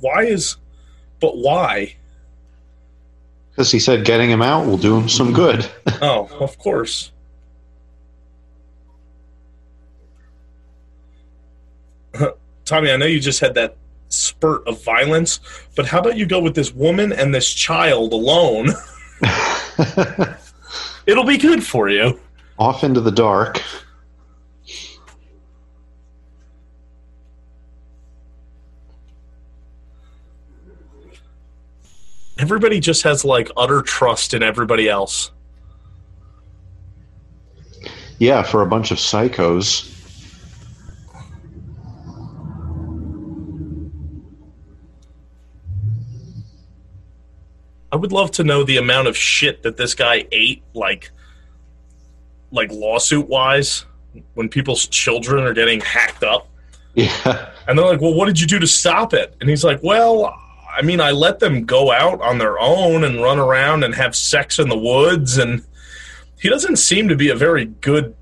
Why 0.00 0.22
is 0.24 0.56
but 1.20 1.36
why? 1.36 1.96
Because 3.50 3.70
he 3.70 3.78
said 3.78 4.04
getting 4.04 4.30
him 4.30 4.42
out 4.42 4.66
will 4.66 4.76
do 4.76 4.96
him 4.96 5.08
some 5.08 5.32
good. 5.32 5.68
Oh, 6.02 6.28
of 6.40 6.58
course. 6.58 7.10
Tommy, 12.66 12.90
I 12.90 12.98
know 12.98 13.06
you 13.06 13.18
just 13.18 13.40
had 13.40 13.54
that 13.54 13.76
spurt 14.10 14.66
of 14.68 14.84
violence, 14.84 15.40
but 15.74 15.86
how 15.86 16.00
about 16.00 16.18
you 16.18 16.26
go 16.26 16.38
with 16.38 16.54
this 16.54 16.74
woman 16.74 17.14
and 17.14 17.34
this 17.34 17.50
child 17.50 18.12
alone? 18.12 18.68
It'll 21.06 21.24
be 21.24 21.38
good 21.38 21.64
for 21.64 21.88
you. 21.88 22.20
Off 22.58 22.84
into 22.84 23.00
the 23.00 23.10
dark. 23.10 23.62
Everybody 32.38 32.80
just 32.80 33.02
has 33.02 33.24
like 33.24 33.50
utter 33.56 33.82
trust 33.82 34.34
in 34.34 34.42
everybody 34.42 34.88
else. 34.88 35.30
Yeah, 38.18 38.42
for 38.42 38.62
a 38.62 38.66
bunch 38.66 38.90
of 38.90 38.98
psychos. 38.98 39.92
I 47.92 47.96
would 47.96 48.12
love 48.12 48.30
to 48.32 48.44
know 48.44 48.64
the 48.64 48.76
amount 48.76 49.08
of 49.08 49.16
shit 49.16 49.62
that 49.62 49.76
this 49.76 49.94
guy 49.94 50.26
ate, 50.32 50.62
like, 50.74 51.10
like 52.50 52.70
lawsuit 52.70 53.28
wise, 53.28 53.86
when 54.34 54.48
people's 54.48 54.86
children 54.86 55.44
are 55.44 55.54
getting 55.54 55.80
hacked 55.80 56.22
up. 56.22 56.48
Yeah. 56.96 57.50
And 57.68 57.78
they're 57.78 57.84
like, 57.84 58.00
well, 58.00 58.14
what 58.14 58.24
did 58.24 58.40
you 58.40 58.46
do 58.46 58.58
to 58.58 58.66
stop 58.66 59.12
it? 59.12 59.36
And 59.42 59.50
he's 59.50 59.62
like, 59.62 59.82
well, 59.82 60.34
I 60.76 60.82
mean, 60.82 61.00
I 61.00 61.10
let 61.10 61.38
them 61.38 61.64
go 61.64 61.90
out 61.90 62.20
on 62.20 62.38
their 62.38 62.58
own 62.58 63.02
and 63.02 63.22
run 63.22 63.38
around 63.38 63.82
and 63.82 63.94
have 63.94 64.14
sex 64.14 64.58
in 64.58 64.68
the 64.68 64.76
woods. 64.76 65.38
And 65.38 65.64
he 66.38 66.50
doesn't 66.50 66.76
seem 66.76 67.08
to 67.08 67.16
be 67.16 67.30
a 67.30 67.34
very 67.34 67.64
good 67.64 68.14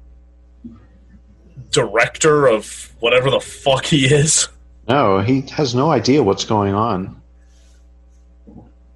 director 1.71 2.47
of 2.47 2.93
whatever 3.01 3.31
the 3.31 3.41
fuck 3.41 3.87
he 3.87 4.07
is. 4.07 4.49
No, 4.89 5.19
he 5.19 5.41
has 5.53 5.75
no 5.75 5.91
idea 5.91 6.23
what's 6.23 6.45
going 6.45 6.75
on. 6.75 7.21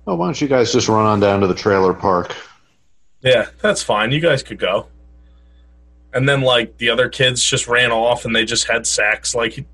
Oh, 0.07 0.15
why 0.15 0.27
don't 0.27 0.41
you 0.41 0.49
guys 0.49 0.73
just 0.73 0.89
run 0.89 1.05
on 1.05 1.21
down 1.21 1.41
to 1.41 1.47
the 1.47 1.55
trailer 1.55 1.93
park? 1.93 2.35
Yeah, 3.21 3.49
that's 3.61 3.83
fine. 3.83 4.13
You 4.13 4.21
guys 4.21 4.43
could 4.43 4.59
go. 4.59 4.87
And 6.15 6.29
then, 6.29 6.41
like, 6.41 6.79
the 6.79 6.89
other 6.89 7.09
kids 7.09 7.43
just 7.43 7.69
ran 7.69 7.91
off 7.91 8.25
and 8.25 8.35
they 8.35 8.45
just 8.45 8.69
had 8.69 8.87
sex. 8.87 9.35
Like, 9.35 9.53
he, 9.53 9.67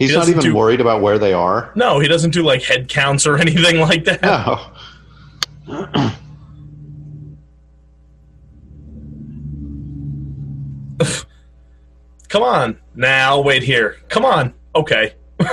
He's 0.00 0.10
He 0.10 0.16
not 0.16 0.28
even 0.30 0.40
do- 0.42 0.54
worried 0.56 0.80
about 0.80 1.02
where 1.02 1.18
they 1.18 1.32
are. 1.34 1.70
no, 1.76 2.00
he 2.00 2.08
doesn't 2.08 2.30
do, 2.30 2.42
like, 2.42 2.62
head 2.62 2.88
counts 2.88 3.26
or 3.26 3.36
anything 3.44 3.78
like 3.80 4.04
that. 4.06 4.22
No. 4.22 4.58
Come 12.28 12.42
on. 12.42 12.78
Now, 12.94 13.30
I'll 13.30 13.44
wait 13.44 13.62
here. 13.62 13.96
Come 14.08 14.24
on. 14.24 14.54
Okay. 14.74 15.14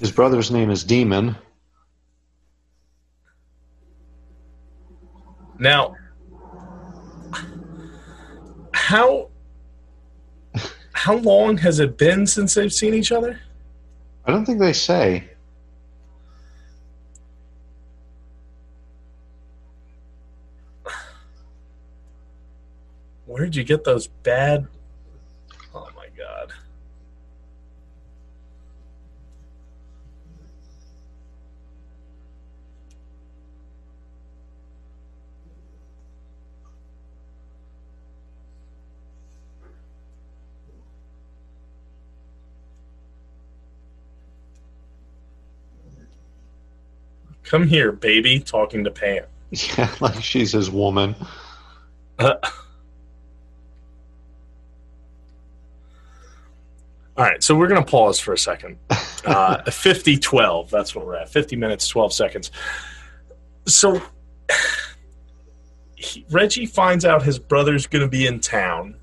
His 0.00 0.10
brother's 0.12 0.50
name 0.50 0.70
is 0.70 0.84
Demon. 0.84 1.36
Now, 5.58 5.94
how 8.94 9.28
how 10.92 11.16
long 11.16 11.56
has 11.56 11.80
it 11.80 11.98
been 11.98 12.28
since 12.28 12.54
they've 12.54 12.72
seen 12.72 12.94
each 12.94 13.10
other? 13.10 13.40
I 14.24 14.30
don't 14.30 14.44
think 14.44 14.60
they 14.60 14.72
say. 14.72 15.30
Where'd 23.26 23.56
you 23.56 23.64
get 23.64 23.82
those 23.82 24.06
bad? 24.06 24.68
Oh 25.74 25.88
my 25.96 26.06
god! 26.16 26.52
Come 47.44 47.66
here, 47.68 47.92
baby. 47.92 48.40
Talking 48.40 48.84
to 48.84 48.90
Pam. 48.90 49.24
Yeah, 49.50 49.88
like 50.00 50.22
she's 50.22 50.52
his 50.52 50.70
woman. 50.70 51.14
Uh, 52.18 52.34
all 57.16 57.24
right, 57.24 57.42
so 57.42 57.54
we're 57.54 57.68
going 57.68 57.82
to 57.82 57.90
pause 57.90 58.18
for 58.18 58.32
a 58.32 58.38
second. 58.38 58.78
Uh, 59.24 59.62
50 59.70 60.18
12, 60.18 60.70
that's 60.70 60.94
what 60.94 61.06
we're 61.06 61.16
at. 61.16 61.28
50 61.28 61.56
minutes, 61.56 61.86
12 61.88 62.12
seconds. 62.12 62.50
So 63.66 64.02
he, 65.94 66.24
Reggie 66.30 66.66
finds 66.66 67.04
out 67.04 67.22
his 67.22 67.38
brother's 67.38 67.86
going 67.86 68.02
to 68.02 68.08
be 68.08 68.26
in 68.26 68.40
town. 68.40 68.96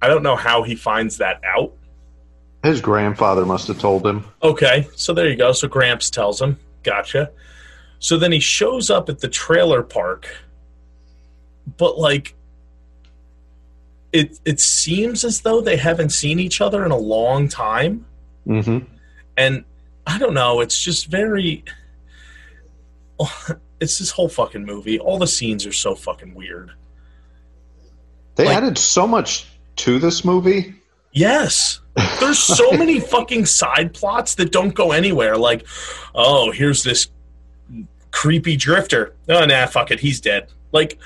I 0.00 0.08
don't 0.08 0.22
know 0.22 0.36
how 0.36 0.62
he 0.62 0.74
finds 0.74 1.18
that 1.18 1.40
out. 1.44 1.72
His 2.62 2.80
grandfather 2.80 3.44
must 3.44 3.68
have 3.68 3.78
told 3.78 4.06
him. 4.06 4.24
Okay, 4.42 4.88
so 4.96 5.12
there 5.12 5.28
you 5.28 5.36
go. 5.36 5.52
So 5.52 5.68
Gramps 5.68 6.08
tells 6.08 6.40
him, 6.40 6.58
gotcha. 6.84 7.32
So 7.98 8.16
then 8.18 8.30
he 8.32 8.40
shows 8.40 8.90
up 8.90 9.08
at 9.08 9.18
the 9.20 9.28
trailer 9.28 9.82
park, 9.82 10.28
but 11.78 11.98
like, 11.98 12.34
it 14.12 14.38
it 14.44 14.60
seems 14.60 15.24
as 15.24 15.40
though 15.40 15.60
they 15.60 15.76
haven't 15.76 16.10
seen 16.10 16.38
each 16.38 16.60
other 16.60 16.84
in 16.84 16.90
a 16.92 16.96
long 16.96 17.48
time, 17.48 18.06
hmm 18.46 18.78
and 19.36 19.64
I 20.06 20.18
don't 20.18 20.34
know. 20.34 20.60
It's 20.60 20.80
just 20.82 21.06
very. 21.06 21.64
It's 23.80 23.98
this 23.98 24.10
whole 24.10 24.28
fucking 24.28 24.64
movie. 24.64 24.98
All 25.00 25.18
the 25.18 25.26
scenes 25.26 25.66
are 25.66 25.72
so 25.72 25.94
fucking 25.94 26.32
weird. 26.34 26.70
They 28.36 28.46
Like- 28.46 28.56
added 28.56 28.78
so 28.78 29.06
much 29.06 29.46
to 29.76 29.98
this 29.98 30.24
movie. 30.24 30.74
Yes. 31.12 31.80
There's 32.20 32.38
so 32.38 32.72
many 32.76 33.00
fucking 33.00 33.46
side 33.46 33.94
plots 33.94 34.34
that 34.36 34.52
don't 34.52 34.74
go 34.74 34.92
anywhere. 34.92 35.36
Like, 35.36 35.66
oh, 36.14 36.50
here's 36.50 36.82
this 36.82 37.08
creepy 38.10 38.56
drifter. 38.56 39.14
Oh, 39.28 39.44
nah, 39.44 39.66
fuck 39.66 39.90
it, 39.90 40.00
he's 40.00 40.20
dead. 40.20 40.48
Like, 40.72 40.98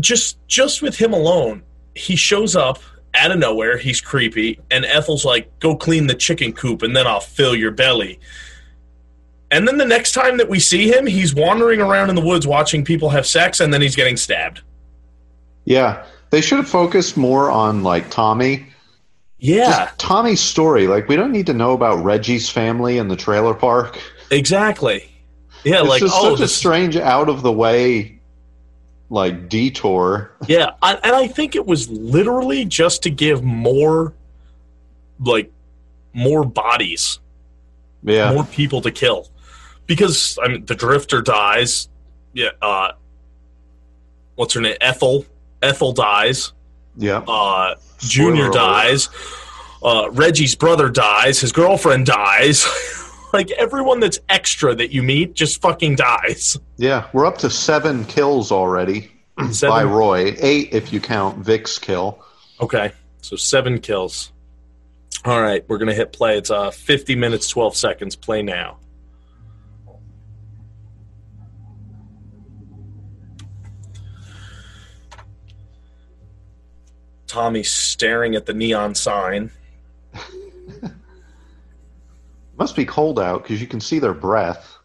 just 0.00 0.38
just 0.48 0.82
with 0.82 0.96
him 0.96 1.12
alone, 1.12 1.62
he 1.94 2.16
shows 2.16 2.56
up 2.56 2.78
out 3.14 3.30
of 3.30 3.38
nowhere. 3.38 3.78
He's 3.78 4.00
creepy, 4.00 4.60
and 4.70 4.84
Ethel's 4.84 5.24
like, 5.24 5.58
"Go 5.60 5.76
clean 5.76 6.06
the 6.06 6.14
chicken 6.14 6.52
coop, 6.52 6.82
and 6.82 6.96
then 6.96 7.06
I'll 7.06 7.20
fill 7.20 7.54
your 7.54 7.70
belly." 7.70 8.18
And 9.50 9.66
then 9.66 9.78
the 9.78 9.86
next 9.86 10.12
time 10.12 10.38
that 10.38 10.48
we 10.48 10.58
see 10.58 10.92
him, 10.92 11.06
he's 11.06 11.34
wandering 11.34 11.80
around 11.80 12.10
in 12.10 12.16
the 12.16 12.22
woods 12.22 12.46
watching 12.46 12.84
people 12.84 13.10
have 13.10 13.26
sex, 13.26 13.60
and 13.60 13.72
then 13.72 13.80
he's 13.80 13.94
getting 13.94 14.16
stabbed. 14.16 14.62
Yeah, 15.64 16.04
they 16.30 16.40
should 16.40 16.58
have 16.58 16.68
focused 16.68 17.16
more 17.16 17.50
on 17.50 17.82
like 17.82 18.10
Tommy. 18.10 18.66
Yeah, 19.46 19.84
Just 19.86 19.98
Tommy's 19.98 20.40
story. 20.40 20.88
Like 20.88 21.08
we 21.08 21.14
don't 21.14 21.30
need 21.30 21.46
to 21.46 21.54
know 21.54 21.72
about 21.72 22.02
Reggie's 22.02 22.48
family 22.48 22.98
in 22.98 23.06
the 23.08 23.14
trailer 23.16 23.54
park. 23.54 24.00
exactly. 24.30 25.08
Yeah, 25.64 25.80
It's 25.80 25.88
like 25.88 26.00
just 26.00 26.14
oh, 26.16 26.34
such 26.34 26.44
a 26.44 26.48
strange, 26.48 26.96
out 26.96 27.28
of 27.28 27.42
the 27.42 27.52
way, 27.52 28.18
like 29.08 29.48
detour. 29.48 30.32
Yeah, 30.48 30.70
I, 30.82 30.94
and 30.94 31.14
I 31.14 31.28
think 31.28 31.54
it 31.54 31.64
was 31.64 31.88
literally 31.88 32.64
just 32.64 33.02
to 33.04 33.10
give 33.10 33.42
more, 33.44 34.12
like, 35.20 35.50
more 36.12 36.44
bodies, 36.44 37.18
Yeah, 38.02 38.32
more 38.32 38.44
people 38.44 38.80
to 38.82 38.90
kill, 38.90 39.28
because 39.86 40.38
I 40.42 40.48
mean 40.48 40.64
the 40.66 40.74
Drifter 40.74 41.20
dies. 41.22 41.88
Yeah, 42.32 42.50
uh, 42.62 42.92
what's 44.36 44.54
her 44.54 44.60
name? 44.60 44.76
Ethel. 44.80 45.24
Ethel 45.62 45.92
dies. 45.92 46.52
yeah. 46.96 47.18
Uh, 47.26 47.74
Junior 47.98 48.50
dies. 48.50 49.08
Uh, 49.82 50.08
Reggie's 50.10 50.54
brother 50.54 50.88
dies. 50.88 51.40
His 51.40 51.52
girlfriend 51.52 52.06
dies. 52.06 52.66
like 53.32 53.50
everyone 53.52 54.00
that's 54.00 54.18
extra 54.28 54.74
that 54.74 54.92
you 54.92 55.02
meet 55.02 55.34
just 55.34 55.60
fucking 55.60 55.96
dies. 55.96 56.56
Yeah, 56.76 57.08
we're 57.12 57.26
up 57.26 57.38
to 57.38 57.50
seven 57.50 58.04
kills 58.04 58.50
already 58.52 59.10
by 59.62 59.84
Roy. 59.84 60.34
Eight 60.38 60.72
if 60.72 60.92
you 60.92 61.00
count 61.00 61.38
Vic's 61.38 61.78
kill. 61.78 62.24
Okay, 62.60 62.92
so 63.22 63.36
seven 63.36 63.80
kills. 63.80 64.32
All 65.24 65.40
right, 65.40 65.64
we're 65.68 65.78
gonna 65.78 65.94
hit 65.94 66.12
play. 66.12 66.38
It's 66.38 66.50
uh 66.50 66.70
50 66.70 67.16
minutes 67.16 67.48
12 67.48 67.76
seconds. 67.76 68.16
Play 68.16 68.42
now. 68.42 68.78
Tommy's 77.26 77.70
staring 77.70 78.34
at 78.34 78.46
the 78.46 78.54
neon 78.54 78.94
sign. 78.94 79.50
Must 82.58 82.76
be 82.76 82.84
cold 82.86 83.20
out 83.20 83.42
because 83.42 83.60
you 83.60 83.66
can 83.66 83.80
see 83.80 83.98
their 83.98 84.14
breath. 84.14 84.76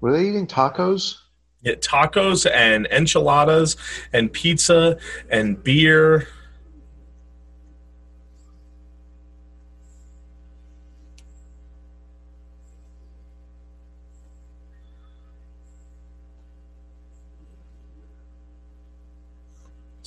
Were 0.00 0.12
they 0.12 0.28
eating 0.28 0.46
tacos? 0.46 1.16
Yeah, 1.62 1.74
tacos 1.74 2.48
and 2.50 2.86
enchiladas 2.90 3.76
and 4.12 4.32
pizza 4.32 4.98
and 5.28 5.62
beer. 5.62 6.28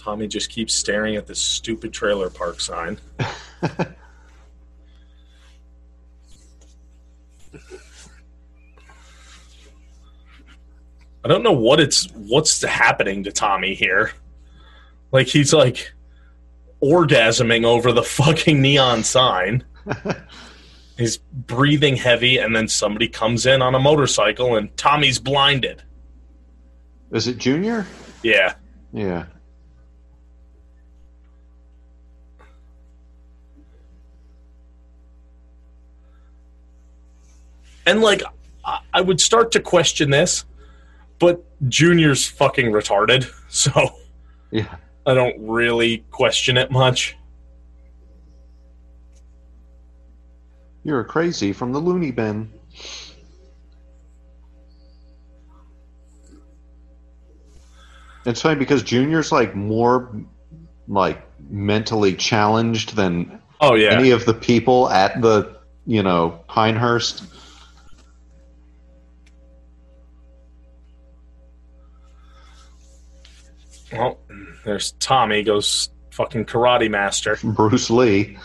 Tommy 0.02 0.28
just 0.28 0.50
keeps 0.50 0.74
staring 0.74 1.16
at 1.16 1.28
this 1.28 1.40
stupid 1.40 1.94
trailer 1.94 2.32
park 2.32 2.60
sign. 2.60 2.98
I 11.24 11.28
don't 11.28 11.44
know 11.44 11.52
what 11.52 11.80
it's 11.80 12.10
what's 12.14 12.64
happening 12.64 13.24
to 13.26 13.32
Tommy 13.32 13.76
here. 13.76 14.12
Like 15.12 15.28
he's 15.28 15.54
like 15.54 15.94
orgasming 16.82 17.64
over 17.64 17.92
the 17.92 18.02
fucking 18.02 18.60
neon 18.60 19.04
sign. 19.04 19.64
he's 20.98 21.18
breathing 21.18 21.96
heavy 21.96 22.40
and 22.40 22.56
then 22.56 22.68
somebody 22.68 23.08
comes 23.08 23.46
in 23.46 23.62
on 23.62 23.76
a 23.76 23.80
motorcycle 23.80 24.56
and 24.56 24.76
Tommy's 24.78 25.20
blinded. 25.20 25.84
Is 27.12 27.28
it 27.28 27.38
Junior? 27.38 27.86
Yeah. 28.24 28.56
Yeah. 28.92 29.26
And 37.86 38.02
like, 38.02 38.22
I- 38.66 38.80
I 38.94 39.02
would 39.02 39.20
start 39.20 39.52
to 39.54 39.60
question 39.60 40.10
this, 40.10 40.46
but 41.20 41.44
Junior's 41.70 42.28
fucking 42.28 42.72
retarded, 42.72 43.30
so 43.50 43.72
Yeah. 44.52 44.76
I 45.06 45.14
don't 45.14 45.36
really 45.40 46.04
question 46.12 46.58
it 46.58 46.70
much. 46.72 47.16
You're 50.84 51.04
crazy 51.04 51.54
from 51.54 51.74
the 51.74 51.80
loony 51.80 52.12
bin. 52.12 52.52
It's 58.26 58.42
funny 58.42 58.56
because 58.58 58.84
Junior's 58.84 59.32
like 59.32 59.56
more 59.56 60.12
like 60.88 61.22
mentally 61.50 62.14
challenged 62.14 62.96
than 62.96 63.40
Oh 63.60 63.76
yeah, 63.76 63.94
any 63.98 64.12
of 64.12 64.26
the 64.26 64.34
people 64.34 64.90
at 64.90 65.22
the 65.22 65.58
you 65.86 66.04
know 66.04 66.40
Pinehurst. 66.48 67.24
Well, 73.92 74.20
there's 74.66 74.94
Tommy 74.94 75.44
goes 75.44 75.90
fucking 76.12 76.46
karate 76.46 76.90
master. 76.90 77.38
Bruce 77.44 77.90
Lee. 77.90 78.38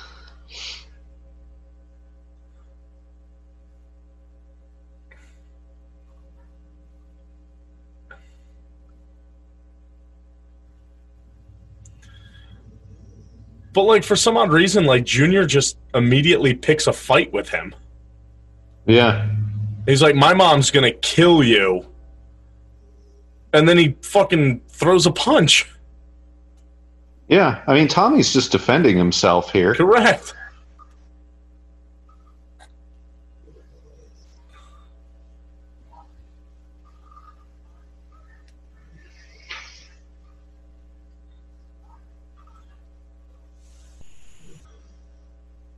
But 13.72 13.82
like 13.82 14.04
for 14.04 14.16
some 14.16 14.38
odd 14.38 14.52
reason, 14.52 14.84
like 14.86 15.04
Junior 15.04 15.44
just 15.44 15.76
immediately 15.94 16.54
picks 16.54 16.86
a 16.86 16.94
fight 16.94 17.30
with 17.30 17.50
him. 17.50 17.74
Yeah. 18.86 19.28
He's 19.84 20.00
like, 20.00 20.14
"My 20.14 20.32
mom's 20.32 20.70
gonna 20.70 20.92
kill 20.92 21.42
you," 21.44 21.84
and 23.56 23.68
then 23.68 23.78
he 23.78 23.96
fucking 24.02 24.60
throws 24.68 25.06
a 25.06 25.10
punch. 25.10 25.68
Yeah. 27.28 27.62
I 27.66 27.74
mean 27.74 27.88
Tommy's 27.88 28.32
just 28.32 28.52
defending 28.52 28.96
himself 28.96 29.50
here. 29.50 29.74
Correct. 29.74 30.34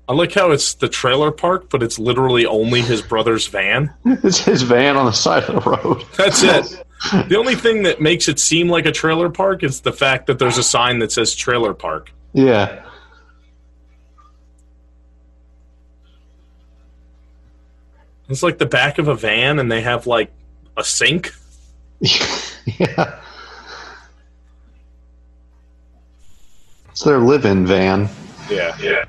I 0.09 0.15
like 0.15 0.33
how 0.33 0.53
it's 0.53 0.73
the 0.73 0.89
trailer 0.89 1.31
park, 1.31 1.69
but 1.69 1.83
it's 1.83 1.99
literally 1.99 2.47
only 2.47 2.81
his 2.81 3.03
brother's 3.03 3.47
van. 3.47 3.93
It's 4.25 4.39
his 4.39 4.63
van 4.63 4.97
on 4.97 5.05
the 5.05 5.13
side 5.13 5.45
of 5.45 5.63
the 5.63 5.71
road. 5.71 6.05
That's 6.17 6.43
it. 6.43 6.85
The 7.29 7.37
only 7.37 7.55
thing 7.55 7.85
that 7.85 8.01
makes 8.01 8.27
it 8.27 8.41
seem 8.41 8.69
like 8.69 8.85
a 8.85 8.91
trailer 8.91 9.31
park 9.31 9.63
is 9.63 9.83
the 9.83 9.93
fact 9.93 10.27
that 10.27 10.41
there's 10.41 10.59
a 10.59 10.65
sign 10.65 10.99
that 10.99 11.13
says 11.13 11.33
trailer 11.33 11.73
park. 11.73 12.11
Yeah. 12.33 12.85
It's 18.29 18.43
like 18.43 18.59
the 18.59 18.67
back 18.67 18.99
of 18.99 19.07
a 19.07 19.15
van 19.15 19.61
and 19.61 19.71
they 19.71 19.81
have 19.81 20.09
like 20.09 20.33
a 20.77 20.83
sink. 20.83 21.33
yeah. 22.01 23.21
It's 26.91 27.03
their 27.05 27.19
live-in 27.19 27.65
van. 27.65 28.09
Yeah. 28.51 28.77
Yeah. 28.81 29.05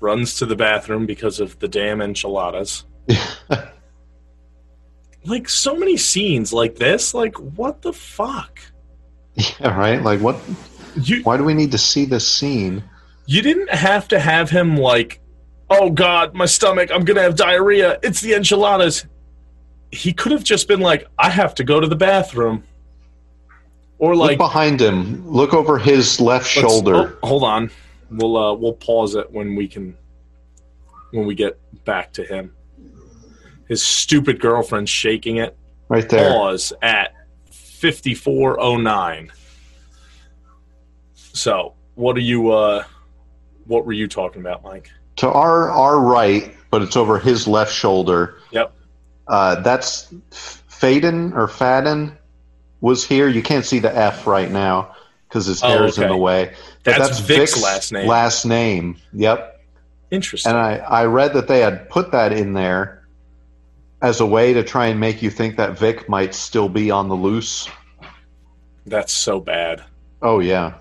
Runs 0.00 0.34
to 0.36 0.46
the 0.46 0.56
bathroom 0.56 1.06
because 1.06 1.38
of 1.40 1.58
the 1.58 1.68
damn 1.68 2.00
enchiladas. 2.00 2.84
Like 5.24 5.48
so 5.48 5.76
many 5.76 5.96
scenes 5.96 6.52
like 6.52 6.76
this, 6.76 7.12
like 7.12 7.36
what 7.36 7.82
the 7.82 7.92
fuck? 7.92 8.60
Yeah, 9.34 9.78
right. 9.78 10.02
Like, 10.02 10.20
what? 10.20 10.40
You 10.96 11.22
Why 11.22 11.36
do 11.36 11.44
we 11.44 11.54
need 11.54 11.72
to 11.72 11.78
see 11.78 12.04
this 12.04 12.26
scene? 12.26 12.82
you 13.26 13.42
didn't 13.42 13.70
have 13.70 14.08
to 14.08 14.18
have 14.18 14.50
him 14.50 14.76
like, 14.76 15.20
oh 15.68 15.88
god, 15.90 16.34
my 16.34 16.46
stomach, 16.46 16.90
I'm 16.92 17.04
gonna 17.04 17.22
have 17.22 17.36
diarrhea. 17.36 17.98
It's 18.02 18.20
the 18.20 18.34
enchiladas. 18.34 19.06
He 19.92 20.12
could 20.12 20.32
have 20.32 20.42
just 20.42 20.66
been 20.66 20.80
like, 20.80 21.06
I 21.18 21.30
have 21.30 21.54
to 21.56 21.64
go 21.64 21.80
to 21.80 21.86
the 21.86 21.96
bathroom. 21.96 22.64
Or 23.98 24.16
Look 24.16 24.30
like 24.30 24.38
behind 24.38 24.80
him. 24.80 25.28
Look 25.28 25.52
over 25.54 25.78
his 25.78 26.20
left 26.20 26.48
shoulder. 26.48 27.18
oh, 27.22 27.26
hold 27.26 27.44
on. 27.44 27.70
We'll 28.10 28.36
uh, 28.36 28.54
we'll 28.54 28.72
pause 28.74 29.14
it 29.14 29.30
when 29.30 29.54
we 29.54 29.68
can 29.68 29.96
when 31.12 31.26
we 31.26 31.34
get 31.34 31.58
back 31.84 32.12
to 32.14 32.24
him. 32.24 32.54
His 33.68 33.84
stupid 33.84 34.40
girlfriend 34.40 34.88
shaking 34.88 35.36
it. 35.36 35.56
Right 35.88 36.08
there. 36.08 36.30
Pause 36.30 36.72
at 36.82 37.14
fifty 37.50 38.14
four 38.14 38.60
oh 38.60 38.76
nine. 38.76 39.32
So 41.14 41.74
what 41.94 42.16
are 42.16 42.20
you 42.20 42.50
uh 42.50 42.84
what 43.66 43.86
were 43.86 43.92
you 43.92 44.08
talking 44.08 44.40
about, 44.40 44.64
Mike? 44.64 44.90
To 45.16 45.28
our 45.28 45.70
our 45.70 46.00
right, 46.00 46.54
but 46.70 46.82
it's 46.82 46.96
over 46.96 47.18
his 47.18 47.46
left 47.46 47.72
shoulder. 47.72 48.38
Yep. 48.50 48.74
Uh, 49.28 49.60
that's 49.60 50.12
Faden 50.32 51.34
or 51.36 51.46
Fadden 51.46 52.16
was 52.80 53.06
here. 53.06 53.28
You 53.28 53.42
can't 53.42 53.64
see 53.64 53.78
the 53.78 53.94
F 53.96 54.26
right 54.26 54.50
now 54.50 54.96
because 55.28 55.46
his 55.46 55.62
Oh, 55.62 55.68
hair's 55.68 55.98
in 55.98 56.08
the 56.08 56.16
way. 56.16 56.54
But 56.84 56.98
That's 56.98 57.18
Vic's 57.20 57.62
last 57.62 57.92
name. 57.92 58.06
Last 58.06 58.44
name. 58.44 58.96
Yep. 59.12 59.60
Interesting. 60.10 60.50
And 60.50 60.58
I, 60.58 60.76
I 60.78 61.04
read 61.04 61.34
that 61.34 61.46
they 61.46 61.60
had 61.60 61.88
put 61.88 62.10
that 62.12 62.32
in 62.32 62.52
there 62.52 63.04
as 64.02 64.20
a 64.20 64.26
way 64.26 64.52
to 64.52 64.62
try 64.62 64.86
and 64.86 64.98
make 64.98 65.22
you 65.22 65.30
think 65.30 65.56
that 65.56 65.78
Vic 65.78 66.08
might 66.08 66.34
still 66.34 66.68
be 66.68 66.90
on 66.90 67.08
the 67.08 67.14
loose. 67.14 67.68
That's 68.86 69.12
so 69.12 69.40
bad. 69.40 69.84
Oh 70.22 70.40
yeah. 70.40 70.74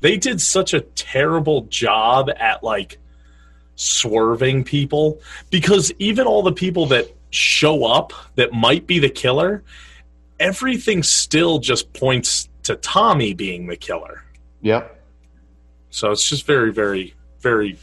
They 0.00 0.16
did 0.16 0.40
such 0.40 0.74
a 0.74 0.80
terrible 0.80 1.62
job 1.62 2.28
at 2.36 2.62
like 2.62 2.98
swerving 3.76 4.64
people 4.64 5.20
because 5.50 5.92
even 5.98 6.26
all 6.26 6.42
the 6.42 6.52
people 6.52 6.86
that 6.86 7.08
show 7.30 7.84
up 7.84 8.12
that 8.34 8.52
might 8.52 8.86
be 8.86 8.98
the 8.98 9.08
killer, 9.08 9.62
everything 10.38 11.02
still 11.02 11.58
just 11.58 11.92
points 11.92 12.48
to 12.64 12.76
Tommy 12.76 13.34
being 13.34 13.66
the 13.66 13.76
killer. 13.76 14.24
Yep. 14.62 14.93
So 15.94 16.10
it's 16.10 16.28
just 16.28 16.44
very, 16.44 16.72
very, 16.72 17.14
very 17.38 17.78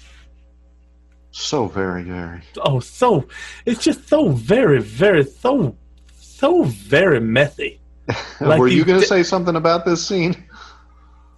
So 1.31 1.67
very, 1.67 2.03
very. 2.03 2.41
oh 2.61 2.81
so 2.81 3.25
it's 3.65 3.81
just 3.81 4.09
so 4.09 4.31
very, 4.31 4.81
very 4.81 5.23
so 5.23 5.77
so 6.19 6.63
very 6.65 7.21
methy. 7.21 7.79
Like 8.41 8.59
Were 8.59 8.67
you 8.67 8.83
going 8.83 8.99
to 8.99 9.05
di- 9.05 9.07
say 9.07 9.23
something 9.23 9.55
about 9.55 9.85
this 9.85 10.05
scene? 10.05 10.35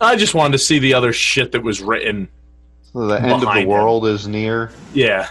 I 0.02 0.16
just 0.16 0.34
wanted 0.34 0.54
to 0.54 0.58
see 0.58 0.80
the 0.80 0.96
other 0.96 1.14
shit 1.14 1.52
that 1.52 1.62
was 1.62 1.80
written 1.80 2.28
The 2.96 3.22
end 3.22 3.44
of 3.44 3.54
the 3.54 3.66
world 3.68 4.08
is 4.08 4.28
near. 4.28 4.72
Yeah. 4.96 5.30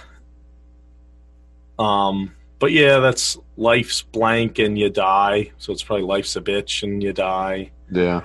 Um, 1.77 2.33
but 2.61 2.71
yeah, 2.71 3.01
that's 3.01 3.37
life's 3.57 4.03
blank 4.03 4.61
and 4.61 4.79
you 4.79 4.91
die. 4.91 5.51
So 5.59 5.73
it's 5.73 5.83
probably 5.83 6.05
life's 6.07 6.37
a 6.37 6.41
bitch 6.41 6.85
and 6.85 7.03
you 7.03 7.13
die. 7.13 7.73
Yeah. 7.91 8.23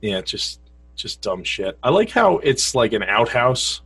Yeah, 0.00 0.20
just 0.22 0.58
just 0.98 1.22
dumb 1.22 1.44
shit. 1.44 1.78
I 1.82 1.90
like 1.90 2.10
how 2.10 2.38
it's 2.38 2.74
like 2.74 2.92
an 2.92 3.04
outhouse, 3.04 3.80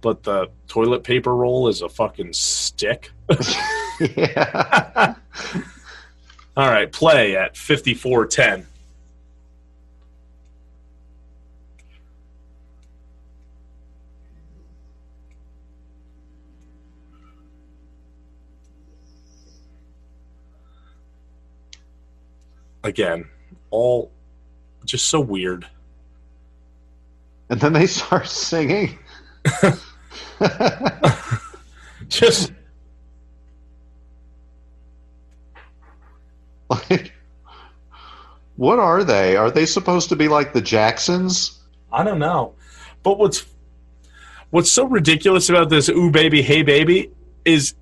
but 0.00 0.22
the 0.22 0.48
toilet 0.66 1.04
paper 1.04 1.36
roll 1.36 1.68
is 1.68 1.82
a 1.82 1.88
fucking 1.88 2.32
stick. 2.32 3.12
yeah. 4.16 5.14
All 6.56 6.68
right, 6.68 6.90
play 6.90 7.36
at 7.36 7.56
fifty 7.56 7.94
four 7.94 8.26
ten. 8.26 8.66
Again, 22.82 23.28
all 23.70 24.10
just 24.84 25.08
so 25.08 25.18
weird. 25.20 25.66
And 27.54 27.60
then 27.60 27.72
they 27.72 27.86
start 27.86 28.26
singing. 28.26 28.98
Just 32.08 32.50
Like, 36.68 37.12
what 38.56 38.80
are 38.80 39.04
they? 39.04 39.36
Are 39.36 39.52
they 39.52 39.66
supposed 39.66 40.08
to 40.08 40.16
be 40.16 40.26
like 40.26 40.52
the 40.52 40.60
Jacksons? 40.60 41.60
I 41.92 42.02
don't 42.02 42.18
know. 42.18 42.54
But 43.04 43.20
what's 43.20 43.46
what's 44.50 44.72
so 44.72 44.86
ridiculous 44.86 45.48
about 45.48 45.68
this 45.70 45.88
"Ooh 45.88 46.10
baby, 46.10 46.42
hey 46.42 46.62
baby" 46.64 47.12
is 47.44 47.76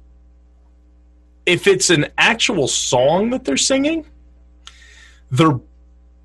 if 1.46 1.66
it's 1.66 1.88
an 1.88 2.08
actual 2.18 2.68
song 2.68 3.30
that 3.30 3.44
they're 3.44 3.56
singing, 3.56 4.04
they're 5.30 5.58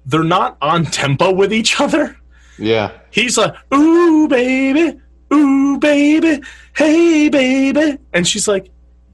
they're 0.05 0.25
not 0.25 0.57
on 0.61 0.83
tempo 0.83 1.31
with 1.31 1.53
each 1.53 1.79
other. 1.79 2.17
Yeah. 2.57 2.91
He's 3.11 3.37
like, 3.37 3.53
"Ooh 3.73 4.27
baby, 4.27 4.99
ooh 5.33 5.77
baby, 5.79 6.41
hey 6.75 7.29
baby," 7.29 7.97
and 8.13 8.27
she's 8.27 8.47
like, 8.47 8.69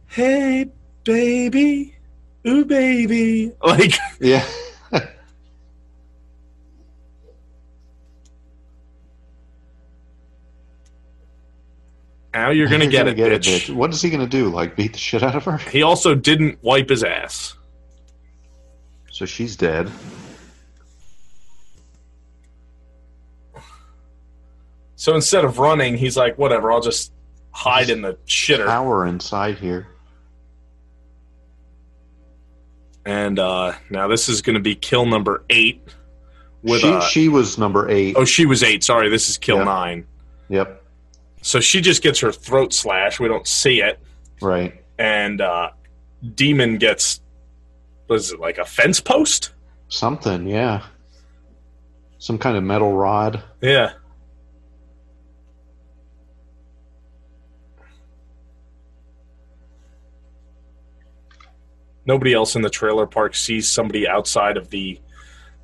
"Hey 0.07 0.67
baby, 1.03 1.95
ooh 2.47 2.65
baby," 2.65 3.51
like. 3.63 3.95
Yeah. 4.19 4.45
Now 12.33 12.49
you're 12.49 12.67
gonna 12.67 12.87
get, 12.87 13.05
Gonna 13.05 13.35
it, 13.35 13.43
bitch. 13.43 13.73
What 13.73 13.91
is 13.91 14.01
he 14.01 14.09
gonna 14.09 14.25
do? 14.25 14.49
Like 14.49 14.75
beat 14.75 14.93
the 14.93 14.99
shit 14.99 15.21
out 15.21 15.35
of 15.35 15.43
her? 15.45 15.57
He 15.57 15.83
also 15.83 16.15
didn't 16.15 16.57
wipe 16.63 16.89
his 16.89 17.03
ass. 17.03 17.53
So 19.11 19.25
she's 19.25 19.55
dead. 19.55 19.91
So 25.03 25.13
instead 25.15 25.43
of 25.43 25.59
running, 25.59 25.97
he's 25.97 26.15
like, 26.15 26.37
whatever, 26.37 26.71
I'll 26.71 26.79
just 26.79 27.11
hide 27.51 27.89
in 27.89 28.01
the 28.01 28.13
shitter. 28.25 28.65
Power 28.67 29.05
inside 29.05 29.57
here. 29.57 29.85
And 33.05 33.37
uh, 33.37 33.73
now 33.89 34.07
this 34.07 34.29
is 34.29 34.41
going 34.41 34.53
to 34.53 34.61
be 34.61 34.75
kill 34.75 35.05
number 35.05 35.43
eight. 35.49 35.81
With 36.61 36.79
she, 36.79 36.87
uh, 36.89 37.01
she 37.01 37.27
was 37.27 37.57
number 37.57 37.89
eight. 37.89 38.15
oh, 38.17 38.23
she 38.23 38.45
was 38.45 38.63
eight. 38.63 38.81
Sorry, 38.81 39.09
this 39.09 39.29
is 39.29 39.37
kill 39.37 39.57
Yeah. 39.57 39.63
nine. 39.65 40.07
Yep. 40.47 40.81
So 41.41 41.59
she 41.59 41.81
just 41.81 42.01
gets 42.01 42.21
her 42.21 42.31
throat 42.31 42.71
slashed. 42.73 43.19
We 43.19 43.27
don't 43.27 43.45
see 43.45 43.81
it, 43.81 43.99
Right. 44.41 44.81
and 44.97 45.41
uh, 45.41 45.71
Demon 46.33 46.77
gets 46.77 47.19
what 48.07 48.15
is 48.15 48.31
it 48.31 48.39
like 48.39 48.57
a 48.57 48.63
fence 48.63 49.01
post? 49.01 49.51
Something. 49.89 50.47
Yeah. 50.47 50.83
Some 52.19 52.37
kind 52.37 52.55
of 52.55 52.63
metal 52.63 52.93
rod. 52.93 53.43
Yeah. 53.59 53.91
Nobody 62.05 62.33
else 62.33 62.55
in 62.55 62.61
the 62.61 62.69
trailer 62.69 63.07
park 63.07 63.35
sees 63.35 63.69
somebody 63.69 64.07
outside 64.07 64.57
of 64.57 64.69
the 64.69 64.99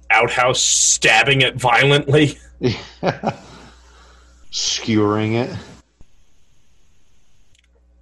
outhouse 0.09 0.61
stabbing 0.61 1.41
it 1.41 1.55
violently. 1.55 2.37
Skewering 4.51 5.33
it. 5.33 5.55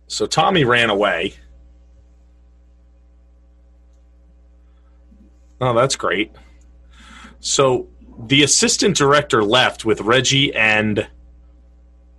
So 0.07 0.25
Tommy 0.25 0.63
ran 0.63 0.89
away. 0.89 1.33
Oh, 5.59 5.73
that's 5.73 5.95
great. 5.95 6.31
So 7.39 7.87
the 8.25 8.43
assistant 8.43 8.95
director 8.95 9.43
left 9.43 9.85
with 9.85 10.01
Reggie 10.01 10.53
and 10.55 11.07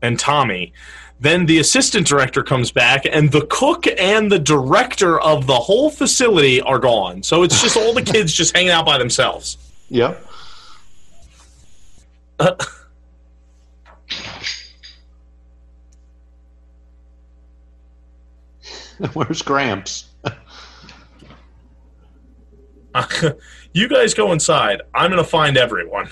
and 0.03 0.19
Tommy. 0.19 0.73
Then 1.21 1.47
the 1.47 1.59
assistant 1.59 2.07
director 2.07 2.45
comes 2.45 2.71
back 2.71 3.03
and 3.11 3.33
the 3.33 3.45
cook 3.47 3.87
and 3.99 4.31
the 4.31 4.39
director 4.39 5.21
of 5.21 5.47
the 5.47 5.55
whole 5.55 5.91
facility 5.91 6.61
are 6.61 6.79
gone. 6.79 7.25
So 7.25 7.43
it's 7.43 7.61
just 7.61 7.77
all 7.77 7.93
the 7.93 8.03
kids 8.13 8.33
just 8.33 8.55
hanging 8.57 8.71
out 8.71 8.87
by 8.87 8.99
themselves. 8.99 9.59
Yep. 9.91 10.25
Where's 19.13 19.43
Gramps? 19.43 20.07
you 23.73 23.89
guys 23.89 24.15
go 24.15 24.33
inside. 24.33 24.83
I'm 24.95 25.11
going 25.11 25.23
to 25.23 25.29
find 25.29 25.57
everyone. 25.57 26.11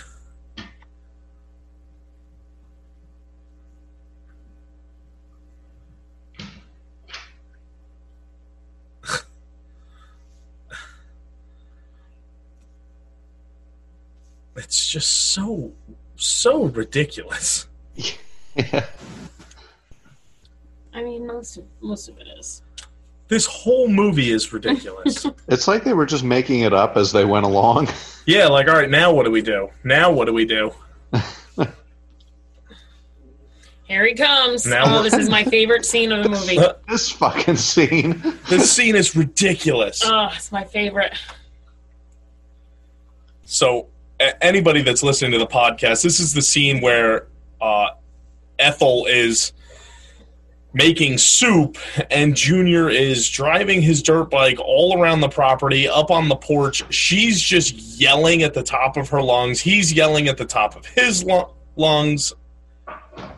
It's 14.57 14.89
just 14.89 15.33
so 15.33 15.73
so 16.17 16.65
ridiculous. 16.65 17.69
Yeah. 17.95 18.15
I 20.95 21.03
mean, 21.03 21.27
most 21.27 21.59
of, 21.59 21.65
most 21.83 22.09
of 22.09 22.19
it 22.19 22.27
is. 22.39 22.63
This 23.29 23.45
whole 23.45 23.89
movie 23.89 24.31
is 24.31 24.53
ridiculous. 24.53 25.27
It's 25.49 25.69
like 25.69 25.85
they 25.85 25.93
were 25.93 26.07
just 26.07 26.25
making 26.25 26.61
it 26.61 26.73
up 26.73 26.97
as 26.97 27.13
they 27.13 27.25
went 27.25 27.47
along. 27.47 27.89
yeah, 28.27 28.47
like 28.47 28.67
all 28.69 28.75
right, 28.75 28.91
now 28.91 29.13
what 29.13 29.25
do 29.25 29.31
we 29.31 29.43
do? 29.43 29.69
Now 29.85 30.11
what 30.11 30.25
do 30.25 30.33
we 30.33 30.45
do? 30.45 30.73
Here 33.85 34.05
he 34.05 34.15
comes. 34.15 34.67
Now 34.67 34.99
oh, 34.99 35.03
this 35.05 35.15
is 35.15 35.29
my 35.29 35.45
favorite 35.45 35.87
scene 35.87 36.11
of 36.11 36.25
the 36.25 36.31
movie. 36.31 36.59
this 36.89 37.11
fucking 37.13 37.57
scene. 37.57 38.21
This 38.49 38.73
scene 38.73 38.97
is 38.97 39.15
ridiculous. 39.15 40.03
Oh, 40.05 40.31
it's 40.35 40.51
my 40.51 40.65
favorite. 40.65 41.17
So, 43.45 43.79
a- 43.79 43.87
anybody 44.41 44.83
that's 44.83 45.03
listening 45.03 45.33
to 45.33 45.39
the 45.39 45.47
podcast, 45.47 46.03
this 46.03 46.21
is 46.21 46.33
the 46.33 46.43
scene 46.43 46.81
where 46.81 47.27
uh, 47.61 47.89
Ethel 48.59 49.07
is 49.07 49.53
making 50.73 51.17
soup, 51.17 51.79
and 52.11 52.37
Junior 52.37 52.91
is 52.91 53.31
driving 53.31 53.81
his 53.81 54.03
dirt 54.03 54.31
bike 54.31 54.59
all 54.61 55.01
around 55.01 55.21
the 55.21 55.29
property, 55.29 55.89
up 55.89 56.11
on 56.11 56.29
the 56.29 56.37
porch. 56.37 56.83
She's 56.93 57.41
just 57.41 57.75
yelling 57.99 58.43
at 58.43 58.53
the 58.53 58.63
top 58.63 58.97
of 58.99 59.09
her 59.09 59.23
lungs. 59.23 59.61
He's 59.61 59.93
yelling 59.93 60.29
at 60.29 60.37
the 60.37 60.45
top 60.45 60.77
of 60.77 60.85
his 60.85 61.25
lu- 61.25 61.49
lungs. 61.77 62.35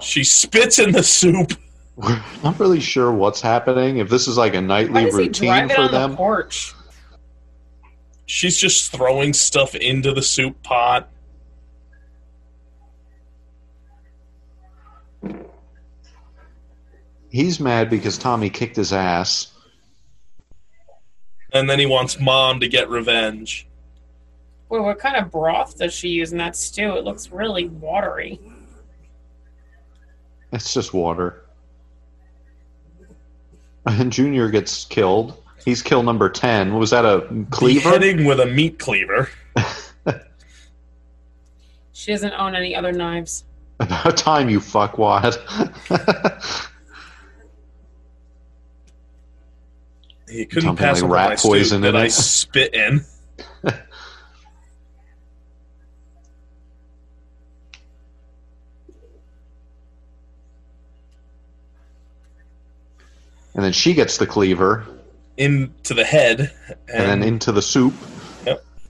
She 0.00 0.24
spits 0.24 0.80
in 0.80 0.90
the 0.90 1.02
soup. 1.04 1.52
I'm 2.02 2.22
not 2.42 2.58
really 2.58 2.80
sure 2.80 3.12
what's 3.12 3.40
happening. 3.40 3.98
If 3.98 4.08
this 4.08 4.26
is 4.28 4.36
like 4.36 4.54
a 4.54 4.60
nightly 4.60 5.04
does 5.04 5.14
he 5.14 5.18
routine 5.18 5.68
for 5.68 5.80
on 5.82 5.92
the 5.92 5.98
them. 5.98 6.16
porch? 6.16 6.74
She's 8.28 8.58
just 8.58 8.92
throwing 8.92 9.32
stuff 9.32 9.74
into 9.74 10.12
the 10.12 10.20
soup 10.20 10.62
pot. 10.62 11.08
He's 17.30 17.58
mad 17.58 17.88
because 17.88 18.18
Tommy 18.18 18.50
kicked 18.50 18.76
his 18.76 18.92
ass. 18.92 19.50
And 21.54 21.70
then 21.70 21.78
he 21.78 21.86
wants 21.86 22.20
mom 22.20 22.60
to 22.60 22.68
get 22.68 22.90
revenge. 22.90 23.66
Well, 24.68 24.82
what 24.82 24.98
kind 24.98 25.16
of 25.16 25.30
broth 25.30 25.78
does 25.78 25.94
she 25.94 26.08
use 26.08 26.30
in 26.30 26.36
that 26.36 26.54
stew? 26.54 26.96
It 26.96 27.04
looks 27.04 27.30
really 27.30 27.68
watery. 27.68 28.38
It's 30.52 30.74
just 30.74 30.92
water. 30.92 31.44
And 33.86 34.12
Junior 34.12 34.50
gets 34.50 34.84
killed. 34.84 35.42
He's 35.64 35.82
kill 35.82 36.02
number 36.02 36.28
10. 36.28 36.74
Was 36.74 36.90
that 36.90 37.04
a 37.04 37.26
cleaver? 37.50 37.90
Beheading 37.90 38.24
with 38.24 38.40
a 38.40 38.46
meat 38.46 38.78
cleaver. 38.78 39.28
She 41.98 42.12
doesn't 42.12 42.34
own 42.34 42.54
any 42.54 42.76
other 42.76 42.92
knives. 42.92 43.44
About 43.80 44.16
time, 44.16 44.48
you 44.48 44.60
fuckwad. 44.60 45.36
He 50.30 50.44
couldn't 50.44 50.68
Something 50.68 50.84
pass 50.84 51.00
like 51.00 51.10
rat 51.10 51.28
my 51.30 51.36
poison 51.36 51.80
that 51.80 51.96
I 51.96 52.08
spit 52.08 52.74
in. 52.74 53.02
and 53.62 53.74
then 63.54 63.72
she 63.72 63.94
gets 63.94 64.18
the 64.18 64.26
cleaver 64.26 64.86
into 65.38 65.94
the 65.94 66.04
head, 66.04 66.52
and 66.92 67.06
then 67.08 67.22
into 67.22 67.52
the 67.52 67.62
soup. 67.62 67.94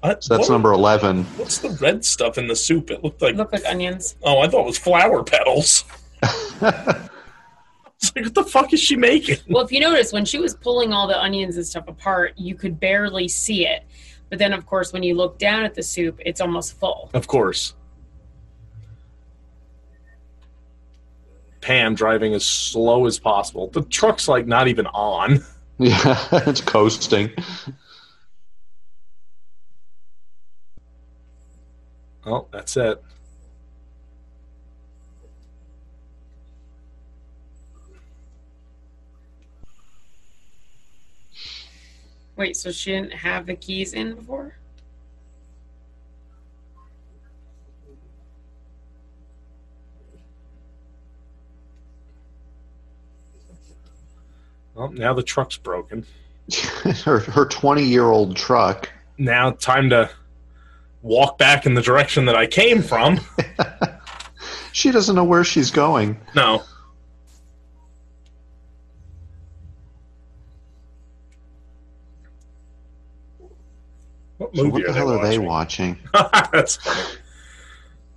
What- 0.01 0.23
So 0.23 0.37
that's 0.37 0.49
what- 0.49 0.55
number 0.55 0.73
11. 0.73 1.25
What's 1.37 1.59
the 1.59 1.71
red 1.81 2.05
stuff 2.05 2.39
in 2.39 2.47
the 2.47 2.55
soup? 2.57 2.91
It 2.91 3.03
looked 3.03 3.21
like 3.21 3.35
Look 3.35 3.53
like 3.53 3.65
onions. 3.67 4.15
oh, 4.23 4.39
I 4.41 4.49
thought 4.49 4.61
it 4.61 4.67
was 4.67 4.79
flower 4.79 5.23
petals. 5.25 5.85
It's 8.01 8.15
like 8.15 8.27
what 8.27 8.35
the 8.37 8.45
fuck 8.45 8.73
is 8.73 8.79
she 8.81 8.95
making? 8.95 9.39
Well, 9.49 9.65
if 9.65 9.73
you 9.73 9.81
notice, 9.81 10.13
when 10.13 10.25
she 10.25 10.39
was 10.39 10.55
pulling 10.55 10.93
all 10.93 11.09
the 11.09 11.21
onions 11.21 11.57
and 11.57 11.67
stuff 11.67 11.89
apart, 11.89 12.33
you 12.37 12.55
could 12.55 12.79
barely 12.79 13.27
see 13.27 13.67
it. 13.67 13.83
But 14.31 14.39
then, 14.39 14.53
of 14.53 14.67
course, 14.67 14.93
when 14.93 15.03
you 15.03 15.17
look 15.17 15.37
down 15.37 15.65
at 15.65 15.75
the 15.75 15.83
soup, 15.83 16.21
it's 16.25 16.41
almost 16.41 16.79
full. 16.79 17.11
Of 17.13 17.27
course. 17.27 17.75
Pam 21.61 21.97
driving 21.97 22.35
as 22.35 22.47
slow 22.47 23.07
as 23.07 23.19
possible. 23.19 23.67
The 23.69 23.83
truck's 23.83 24.29
like 24.29 24.47
not 24.47 24.69
even 24.69 24.87
on. 24.87 25.45
Yeah, 25.79 26.19
it's 26.47 26.61
coasting. 26.61 27.31
Oh, 32.25 32.47
that's 32.53 32.77
it. 32.77 33.03
Wait, 42.37 42.57
so 42.57 42.71
she 42.71 42.93
didn't 42.93 43.13
have 43.13 43.47
the 43.47 43.57
keys 43.57 43.95
in 43.95 44.15
before? 44.15 44.58
Well, 54.79 54.93
now 54.93 55.13
the 55.13 55.25
truck's 55.25 55.57
broken. 55.57 56.07
her 57.05 57.19
her 57.19 57.45
twenty 57.47 57.83
year 57.83 58.05
old 58.05 58.37
truck. 58.37 58.89
Now 59.19 59.51
time 59.51 59.91
to 59.91 60.09
walk 61.03 61.37
back 61.37 61.67
in 61.67 61.75
the 61.75 61.83
direction 61.83 62.27
that 62.27 62.37
I 62.37 62.47
came 62.47 62.83
from. 62.83 63.21
She 64.71 64.93
doesn't 64.93 65.17
know 65.17 65.25
where 65.25 65.43
she's 65.43 65.73
going. 65.73 66.21
No. 66.37 66.63
What 74.39 74.55
So 74.57 74.63
movie 74.65 74.73
what 74.73 74.83
the 74.85 74.91
are 74.91 74.95
hell 74.95 75.09
they 75.09 75.15
are 75.17 75.29
they 75.29 75.39
watching? 75.39 75.99
watching? 76.15 76.41
That's 76.53 76.77
funny. 76.77 77.19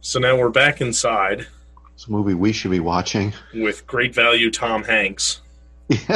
So 0.02 0.20
now 0.20 0.38
we're 0.38 0.50
back 0.50 0.82
inside 0.82 1.48
It's 1.94 2.08
a 2.08 2.12
movie 2.12 2.34
we 2.34 2.52
should 2.52 2.72
be 2.72 2.80
watching. 2.80 3.34
with 3.54 3.86
great 3.88 4.14
value 4.14 4.52
Tom 4.52 4.84
Hanks. 4.84 5.42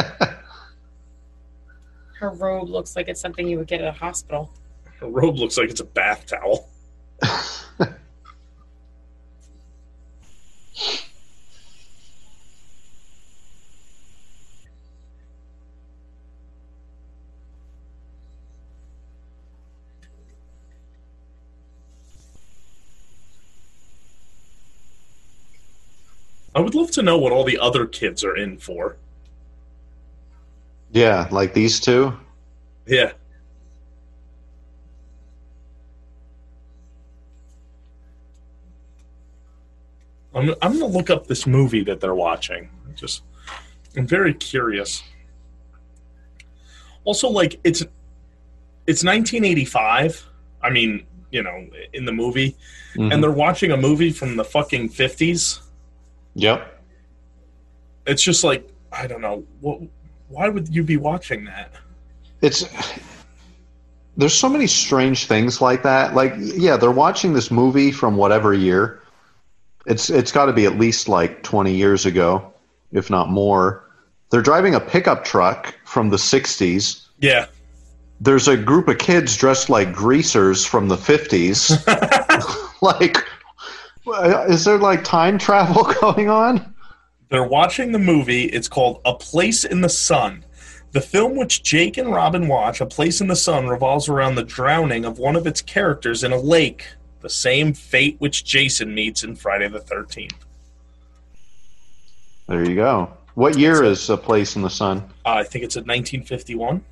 Her 2.20 2.30
robe 2.30 2.70
looks 2.70 2.96
like 2.96 3.08
it's 3.10 3.20
something 3.20 3.48
you 3.48 3.58
would 3.58 3.68
get 3.68 3.82
at 3.82 3.88
a 3.88 3.92
hospital. 3.92 4.50
Her 5.00 5.08
robe 5.08 5.38
looks 5.38 5.58
like 5.58 5.70
it's 5.70 5.82
a 5.82 5.86
bath 5.86 6.26
towel. 6.26 6.70
I 26.56 26.62
would 26.62 26.74
love 26.74 26.90
to 26.92 27.02
know 27.02 27.18
what 27.18 27.34
all 27.34 27.44
the 27.44 27.60
other 27.60 27.86
kids 27.86 28.24
are 28.24 28.36
in 28.36 28.58
for. 28.58 28.96
Yeah, 30.96 31.28
like 31.30 31.54
these 31.54 31.80
two. 31.82 32.18
Yeah. 32.88 33.12
I'm, 40.34 40.50
I'm 40.62 40.78
going 40.80 40.92
to 40.92 40.98
look 40.98 41.10
up 41.10 41.28
this 41.28 41.46
movie 41.48 41.84
that 41.84 42.00
they're 42.02 42.16
watching. 42.16 42.70
Just, 42.96 43.24
I'm 43.98 44.08
very 44.08 44.34
curious. 44.34 45.04
Also, 47.04 47.30
like 47.30 47.60
it's, 47.64 47.82
it's 48.88 49.04
1985. 49.04 50.26
I 50.62 50.70
mean, 50.70 51.06
you 51.32 51.44
know, 51.44 51.68
in 51.94 52.06
the 52.06 52.12
movie, 52.12 52.56
Mhm. 52.96 53.14
and 53.14 53.22
they're 53.22 53.32
watching 53.32 53.72
a 53.72 53.78
movie 53.78 54.12
from 54.12 54.38
the 54.38 54.44
fucking 54.46 54.90
50s. 54.90 55.60
Yep. 56.36 56.82
It's 58.08 58.22
just 58.24 58.44
like 58.44 58.70
I 58.92 59.08
don't 59.08 59.20
know. 59.22 59.44
What? 59.60 59.82
Why 60.30 60.50
would 60.50 60.74
you 60.74 60.84
be 60.84 60.98
watching 60.98 61.46
that? 61.46 61.72
It's 62.42 62.66
there's 64.18 64.34
so 64.34 64.50
many 64.50 64.68
strange 64.68 65.26
things 65.26 65.62
like 65.62 65.84
that. 65.84 66.16
Like, 66.16 66.34
yeah, 66.38 66.78
they're 66.78 66.92
watching 66.92 67.34
this 67.34 67.52
movie 67.52 67.92
from 67.92 68.16
whatever 68.16 68.54
year. 68.54 69.02
It's 69.86 70.10
it's 70.10 70.32
got 70.32 70.46
to 70.46 70.54
be 70.54 70.66
at 70.66 70.78
least 70.78 71.08
like 71.08 71.44
20 71.44 71.74
years 71.74 72.06
ago, 72.06 72.54
if 72.92 73.10
not 73.10 73.30
more. 73.30 73.84
They're 74.32 74.42
driving 74.42 74.76
a 74.76 74.80
pickup 74.80 75.24
truck 75.24 75.76
from 75.86 76.10
the 76.10 76.18
60s. 76.18 77.06
Yeah. 77.20 77.46
There's 78.20 78.48
a 78.48 78.58
group 78.58 78.88
of 78.88 78.98
kids 78.98 79.36
dressed 79.38 79.70
like 79.70 79.94
greasers 79.94 80.66
from 80.66 80.88
the 80.88 80.96
50s. 80.96 81.72
like, 82.82 83.18
is 84.50 84.66
there 84.66 84.78
like 84.78 85.04
time 85.04 85.38
travel 85.38 85.84
going 86.02 86.30
on? 86.30 86.75
They're 87.30 87.44
watching 87.44 87.92
the 87.92 88.00
movie. 88.00 88.44
It's 88.44 88.68
called 88.68 89.02
A 89.06 89.14
Place 89.14 89.66
in 89.66 89.82
the 89.82 89.90
Sun. 89.90 90.46
The 90.92 91.02
film 91.02 91.36
which 91.36 91.64
Jake 91.64 91.98
and 91.98 92.12
Robin 92.12 92.48
watch, 92.48 92.80
A 92.80 92.86
Place 92.86 93.20
in 93.20 93.28
the 93.28 93.36
Sun, 93.36 93.68
revolves 93.68 94.08
around 94.08 94.36
the 94.36 94.44
drowning 94.44 95.04
of 95.04 95.20
one 95.20 95.36
of 95.36 95.46
its 95.46 95.62
characters 95.62 96.24
in 96.24 96.32
a 96.32 96.38
lake, 96.38 96.86
the 97.22 97.30
same 97.30 97.74
fate 97.74 98.16
which 98.20 98.46
Jason 98.46 98.94
meets 98.94 99.24
in 99.24 99.36
Friday 99.36 99.68
the 99.68 99.80
13th. 99.80 100.32
There 102.48 102.64
you 102.64 102.76
go. 102.76 103.12
What 103.34 103.58
year 103.58 103.84
is 103.84 104.10
A 104.10 104.16
Place 104.16 104.56
in 104.56 104.62
the 104.62 104.70
Sun? 104.70 105.00
Uh, 105.26 105.32
I 105.32 105.44
think 105.44 105.66
it's 105.66 105.76
at 105.76 105.82
1951. 105.82 106.84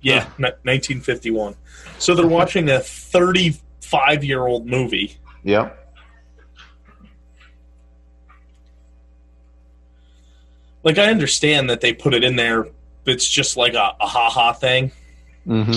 Yeah, 0.00 0.24
ni- 0.38 0.50
1951. 0.64 1.54
So 1.98 2.14
they're 2.14 2.26
watching 2.26 2.68
a 2.70 2.80
35 2.80 4.24
year 4.24 4.46
old 4.46 4.66
movie. 4.66 5.18
Yep. 5.44 5.81
Like, 10.84 10.98
I 10.98 11.10
understand 11.10 11.70
that 11.70 11.80
they 11.80 11.92
put 11.92 12.12
it 12.14 12.24
in 12.24 12.36
there. 12.36 12.66
It's 13.06 13.28
just 13.28 13.56
like 13.56 13.74
a, 13.74 13.94
a 14.00 14.06
ha 14.06 14.28
ha 14.30 14.52
thing. 14.52 14.90
hmm 15.44 15.72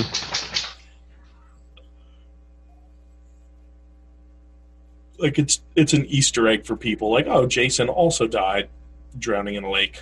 like 5.18 5.40
it's 5.40 5.62
it's 5.76 5.94
an 5.94 6.06
Easter 6.08 6.48
egg 6.48 6.66
for 6.66 6.76
people. 6.76 7.12
Like, 7.12 7.26
oh, 7.28 7.48
Jason 7.48 7.88
also 7.90 8.28
died 8.28 8.70
drowning 9.18 9.56
in 9.56 9.64
a 9.64 9.72
lake. 9.72 10.02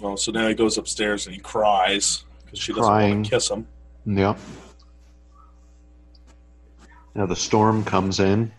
Well, 0.00 0.16
so 0.16 0.32
now 0.32 0.48
he 0.48 0.54
goes 0.54 0.78
upstairs 0.78 1.26
and 1.26 1.34
he 1.34 1.40
cries 1.40 2.24
because 2.44 2.58
she 2.58 2.72
doesn't 2.72 2.84
Crying. 2.84 3.14
want 3.16 3.24
to 3.26 3.30
kiss 3.30 3.50
him. 3.50 3.66
Yep. 4.06 4.38
Now 7.14 7.26
the 7.26 7.36
storm 7.36 7.84
comes 7.84 8.18
in. 8.20 8.50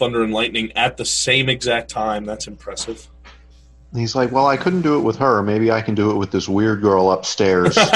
Thunder 0.00 0.22
and 0.22 0.32
lightning 0.32 0.72
at 0.76 0.96
the 0.96 1.04
same 1.04 1.50
exact 1.50 1.90
time. 1.90 2.24
That's 2.24 2.46
impressive. 2.46 3.06
He's 3.94 4.14
like, 4.14 4.32
"Well, 4.32 4.46
I 4.46 4.56
couldn't 4.56 4.80
do 4.80 4.98
it 4.98 5.02
with 5.02 5.18
her. 5.18 5.42
Maybe 5.42 5.70
I 5.70 5.82
can 5.82 5.94
do 5.94 6.10
it 6.10 6.14
with 6.14 6.30
this 6.30 6.48
weird 6.48 6.80
girl 6.80 7.12
upstairs." 7.12 7.76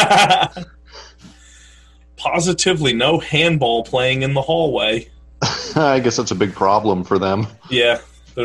Positively, 2.16 2.92
no 2.92 3.18
handball 3.18 3.84
playing 3.84 4.20
in 4.20 4.34
the 4.34 4.42
hallway. 4.42 5.08
I 5.76 5.98
guess 5.98 6.18
that's 6.18 6.30
a 6.30 6.34
big 6.34 6.54
problem 6.54 7.04
for 7.04 7.18
them. 7.18 7.46
Yeah, 7.70 8.00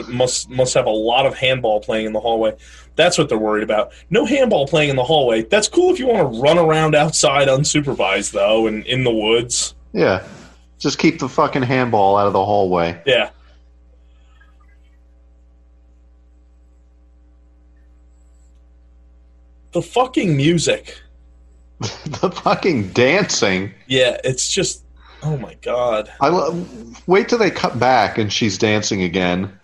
must 0.08 0.50
must 0.50 0.74
have 0.74 0.86
a 0.86 0.90
lot 0.90 1.26
of 1.26 1.36
handball 1.36 1.82
playing 1.82 2.06
in 2.06 2.14
the 2.14 2.22
hallway. 2.22 2.56
That's 2.96 3.18
what 3.18 3.28
they're 3.28 3.38
worried 3.38 3.64
about. 3.64 3.92
No 4.10 4.24
handball 4.24 4.68
playing 4.68 4.90
in 4.90 4.96
the 4.96 5.04
hallway. 5.04 5.44
That's 5.44 5.68
cool 5.68 5.92
if 5.92 6.00
you 6.00 6.08
want 6.08 6.34
to 6.34 6.40
run 6.40 6.58
around 6.58 6.96
outside 6.96 7.50
unsupervised, 7.50 8.32
though, 8.32 8.68
and 8.68 8.86
in 8.86 9.04
the 9.04 9.12
woods. 9.12 9.76
Yeah, 9.92 10.26
just 10.78 10.98
keep 10.98 11.20
the 11.20 11.28
fucking 11.28 11.64
handball 11.64 12.16
out 12.16 12.28
of 12.28 12.34
the 12.34 12.46
hallway. 12.46 13.02
Yeah. 13.06 13.32
The 19.72 19.82
fucking 19.82 20.36
music. 20.36 21.00
the 21.80 22.32
fucking 22.44 22.90
dancing. 22.90 23.72
Yeah, 23.88 24.18
it's 24.24 24.50
just. 24.52 24.84
Oh 25.22 25.38
my 25.38 25.54
god. 25.62 26.12
I 26.22 26.30
lo- 26.30 26.66
wait 27.08 27.30
till 27.30 27.38
they 27.38 27.52
cut 27.52 27.78
back 27.80 28.18
and 28.18 28.32
she's 28.32 28.58
dancing 28.58 29.04
again. 29.04 29.60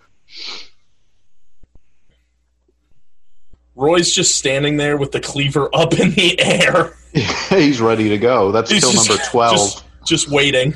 Roy's 3.74 4.14
just 4.14 4.36
standing 4.38 4.76
there 4.78 4.96
with 4.96 5.12
the 5.12 5.20
cleaver 5.20 5.68
up 5.74 5.92
in 5.98 6.12
the 6.12 6.38
air. 6.40 6.94
He's 7.50 7.80
ready 7.80 8.08
to 8.08 8.18
go. 8.18 8.50
That's 8.52 8.70
He's 8.70 8.82
kill 8.82 8.92
just- 8.92 9.08
number 9.08 9.22
twelve. 9.30 9.56
Just, 9.56 9.84
just 10.06 10.30
waiting. 10.30 10.74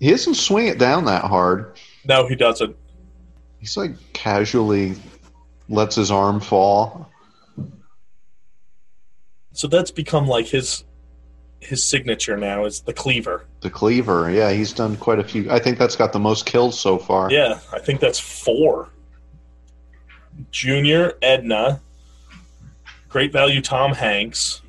He 0.00 0.10
doesn't 0.10 0.34
swing 0.34 0.66
it 0.66 0.78
down 0.78 1.04
that 1.04 1.24
hard. 1.24 1.78
No, 2.06 2.26
he 2.26 2.34
doesn't. 2.34 2.74
He's 3.58 3.76
like 3.76 3.92
casually 4.12 4.94
lets 5.68 5.96
his 5.96 6.10
arm 6.10 6.40
fall. 6.40 7.08
So 9.52 9.68
that's 9.68 9.90
become 9.90 10.26
like 10.26 10.46
his 10.46 10.84
his 11.60 11.84
signature 11.84 12.36
now 12.36 12.64
is 12.64 12.80
the 12.80 12.92
cleaver. 12.92 13.46
The 13.60 13.70
cleaver. 13.70 14.30
Yeah, 14.30 14.50
he's 14.50 14.72
done 14.72 14.96
quite 14.96 15.18
a 15.20 15.24
few. 15.24 15.48
I 15.50 15.60
think 15.60 15.78
that's 15.78 15.94
got 15.94 16.12
the 16.12 16.18
most 16.18 16.44
kills 16.46 16.78
so 16.78 16.98
far. 16.98 17.30
Yeah, 17.30 17.60
I 17.72 17.78
think 17.78 18.00
that's 18.00 18.18
four. 18.18 18.88
Junior, 20.50 21.12
Edna, 21.22 21.80
Great 23.08 23.32
Value 23.32 23.60
Tom 23.60 23.92
Hanks, 23.92 24.62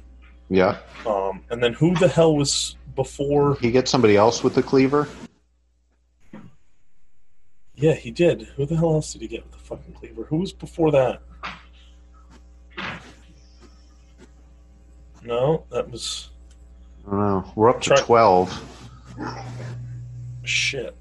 Yeah. 0.50 0.78
um, 1.08 1.42
and 1.50 1.64
then 1.64 1.74
who 1.74 1.96
the 1.96 2.08
hell 2.10 2.36
was 2.36 2.76
before? 2.96 3.56
He 3.56 3.72
get 3.72 3.88
somebody 3.88 4.16
else 4.18 4.44
with 4.44 4.54
the 4.54 4.62
cleaver. 4.62 5.08
Yeah, 7.76 7.94
he 7.94 8.12
did. 8.12 8.44
Who 8.56 8.66
the 8.66 8.76
hell 8.76 8.94
else 8.94 9.14
did 9.14 9.22
he 9.22 9.28
get 9.28 9.50
fucking 9.64 9.94
cleaver? 9.94 10.24
Who 10.24 10.38
was 10.38 10.54
before 10.54 10.92
that? 10.92 11.22
No, 15.24 15.64
that 15.72 15.90
was 15.90 16.30
I 17.08 17.12
don't 17.12 17.20
know. 17.20 17.52
We're 17.56 17.70
up 17.70 17.82
to 17.82 17.90
Try- 17.90 18.02
twelve. 18.02 18.70
shit. 20.44 20.96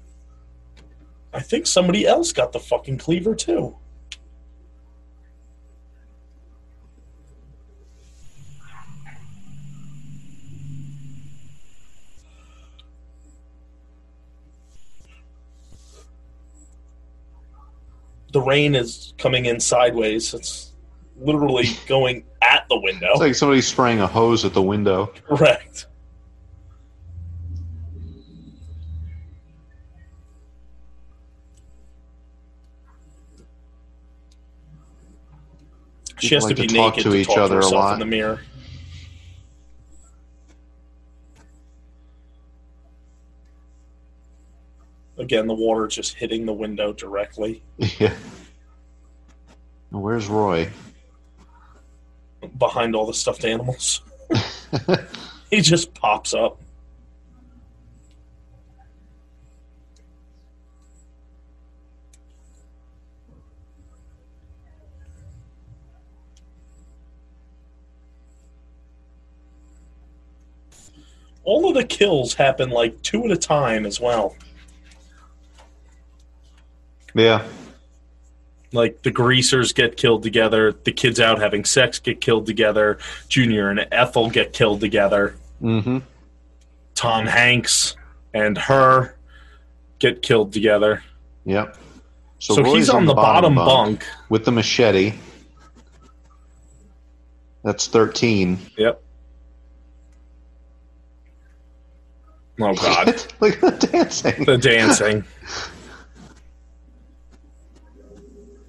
I 1.33 1.39
think 1.41 1.65
somebody 1.67 2.05
else 2.05 2.31
got 2.31 2.51
the 2.53 2.59
fucking 2.59 2.99
cleaver 2.99 3.35
too. 3.35 3.75
The 18.33 18.41
rain 18.41 18.75
is 18.75 19.13
coming 19.17 19.45
in 19.45 19.59
sideways. 19.59 20.33
It's 20.33 20.73
literally 21.17 21.65
going 21.87 22.25
at 22.41 22.65
the 22.69 22.79
window. 22.79 23.11
It's 23.11 23.19
like 23.21 23.35
somebody 23.35 23.61
spraying 23.61 24.01
a 24.01 24.07
hose 24.07 24.43
at 24.43 24.53
the 24.53 24.61
window. 24.61 25.13
Correct. 25.27 25.87
She 36.19 36.35
has 36.35 36.43
like 36.45 36.55
to 36.55 36.61
be 36.61 36.67
to 36.67 36.75
talk 36.75 36.93
naked 36.95 37.03
to 37.03 37.09
to 37.11 37.15
each 37.17 37.27
talk 37.27 37.37
other 37.37 37.57
a 37.59 37.61
to 37.61 37.65
herself 37.67 37.73
lot. 37.73 37.93
in 37.93 37.99
the 37.99 38.05
mirror. 38.05 38.41
Again, 45.23 45.47
the 45.47 45.53
water 45.53 45.87
just 45.87 46.15
hitting 46.15 46.45
the 46.45 46.51
window 46.51 46.91
directly 46.91 47.63
Yeah. 47.77 48.13
Where's 49.89 50.27
Roy? 50.27 50.69
behind 52.57 52.93
all 52.93 53.05
the 53.05 53.13
stuffed 53.13 53.45
animals. 53.45 54.01
he 55.49 55.61
just 55.61 55.93
pops 55.93 56.33
up. 56.33 56.59
All 71.45 71.69
of 71.69 71.75
the 71.75 71.85
kills 71.85 72.33
happen 72.33 72.69
like 72.69 73.01
two 73.03 73.23
at 73.23 73.31
a 73.31 73.37
time 73.37 73.85
as 73.85 74.01
well. 74.01 74.35
Yeah. 77.13 77.45
Like 78.71 79.03
the 79.03 79.11
greasers 79.11 79.71
get 79.71 79.97
killed 79.97 80.23
together, 80.23 80.71
the 80.71 80.91
kids 80.91 81.19
out 81.19 81.39
having 81.39 81.63
sex 81.63 81.99
get 81.99 82.21
killed 82.21 82.45
together, 82.47 82.97
Junior 83.27 83.69
and 83.69 83.87
Ethel 83.91 84.29
get 84.29 84.53
killed 84.53 84.79
together. 84.79 85.35
Mm-hmm. 85.61 85.99
Tom 86.95 87.25
Hanks 87.27 87.95
and 88.33 88.57
her 88.57 89.15
get 89.99 90.21
killed 90.23 90.53
together. 90.53 91.03
Yep. 91.45 91.77
So, 92.39 92.61
Roy's 92.61 92.73
he's 92.73 92.89
on, 92.89 93.05
the 93.05 93.13
bottom, 93.13 93.55
bunk. 93.55 94.05
with 94.29 94.43
the 94.43 94.51
machete. 94.51 95.13
That's 97.63 97.87
thirteen. 97.87 98.57
Yep. 98.77 99.01
Oh 102.59 102.73
God, 102.73 103.07
Look 103.39 103.63
at 103.63 103.79
the 103.79 103.87
dancing. 103.87 104.45
the 104.45 104.57
dancing. 104.57 105.23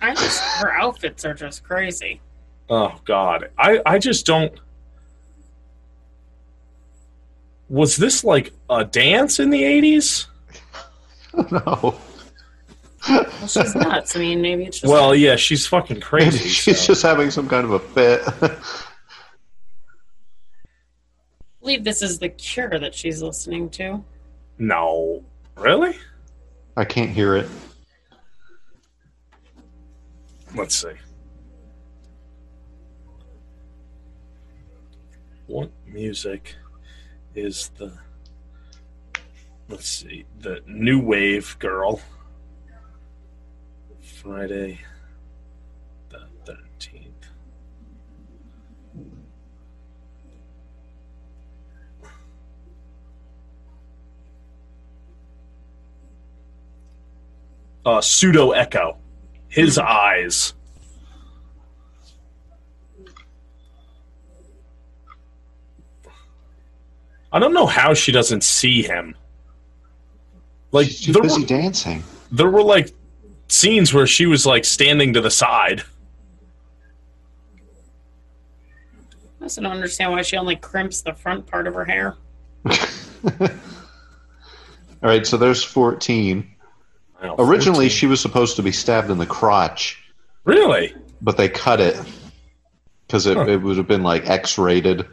I 0.04 0.14
just 0.14 0.40
her 0.60 0.70
outfits 0.72 1.24
are 1.24 1.32
just 1.34 1.64
crazy. 1.64 2.20
Oh 2.68 3.00
God, 3.04 3.50
I 3.58 3.80
I 3.86 3.98
just 3.98 4.26
don't. 4.26 4.52
Was 7.70 7.96
this 7.96 8.22
like 8.22 8.52
a 8.68 8.84
dance 8.84 9.40
in 9.40 9.48
the 9.50 9.64
eighties? 9.64 10.26
no. 11.50 11.98
Well, 13.08 13.48
she's 13.48 13.74
nuts. 13.74 14.14
I 14.16 14.18
mean, 14.18 14.40
maybe 14.42 14.64
it's 14.64 14.80
just 14.80 14.92
Well, 14.92 15.14
yeah, 15.14 15.36
she's 15.36 15.66
fucking 15.66 16.00
crazy. 16.00 16.48
She's 16.48 16.80
so. 16.80 16.86
just 16.88 17.02
having 17.02 17.30
some 17.30 17.48
kind 17.48 17.64
of 17.64 17.72
a 17.72 17.78
fit. 17.78 18.22
I 18.42 18.56
believe 21.60 21.84
this 21.84 22.02
is 22.02 22.18
the 22.18 22.28
Cure 22.28 22.78
that 22.78 22.94
she's 22.94 23.22
listening 23.22 23.70
to. 23.70 24.04
no, 24.58 25.22
really. 25.56 25.96
I 26.76 26.84
can't 26.84 27.10
hear 27.10 27.36
it. 27.36 27.48
Let's 30.54 30.76
see. 30.76 30.92
What 35.46 35.70
music 35.84 36.54
is 37.34 37.70
the 37.76 37.92
let's 39.68 39.88
see, 39.88 40.26
the 40.38 40.60
new 40.66 41.00
wave 41.00 41.58
girl. 41.58 42.00
Friday 44.00 44.78
the 46.08 46.28
thirteenth. 46.44 47.26
Uh 57.84 58.00
pseudo 58.00 58.52
echo. 58.52 58.98
His 59.54 59.78
eyes. 59.78 60.52
I 67.32 67.38
don't 67.38 67.52
know 67.54 67.66
how 67.66 67.94
she 67.94 68.10
doesn't 68.10 68.42
see 68.42 68.82
him. 68.82 69.14
Like 70.72 70.88
She's 70.88 71.06
too 71.06 71.12
there 71.12 71.22
busy 71.22 71.42
were, 71.42 71.46
dancing. 71.46 72.02
there 72.32 72.50
were 72.50 72.64
like 72.64 72.92
scenes 73.48 73.94
where 73.94 74.08
she 74.08 74.26
was 74.26 74.44
like 74.44 74.64
standing 74.64 75.12
to 75.12 75.20
the 75.20 75.30
side. 75.30 75.84
I 79.40 79.44
also 79.44 79.62
don't 79.62 79.70
understand 79.70 80.10
why 80.10 80.22
she 80.22 80.36
only 80.36 80.56
crimps 80.56 81.00
the 81.02 81.14
front 81.14 81.46
part 81.46 81.68
of 81.68 81.74
her 81.74 81.84
hair. 81.84 82.16
All 82.66 83.48
right, 85.02 85.24
so 85.24 85.36
there's 85.36 85.62
14. 85.62 86.53
Wow, 87.22 87.36
Originally, 87.38 87.86
14. 87.86 87.90
she 87.90 88.06
was 88.06 88.20
supposed 88.20 88.56
to 88.56 88.62
be 88.62 88.72
stabbed 88.72 89.10
in 89.10 89.18
the 89.18 89.26
crotch, 89.26 90.02
really 90.44 90.94
but 91.20 91.36
they 91.36 91.48
cut 91.48 91.80
it 91.80 91.98
because 93.06 93.26
it, 93.26 93.36
Huh. 93.36 93.44
it 93.46 93.62
would 93.62 93.76
have 93.78 93.88
been 93.88 94.02
like 94.02 94.28
X 94.28 94.58
rated. 94.58 95.06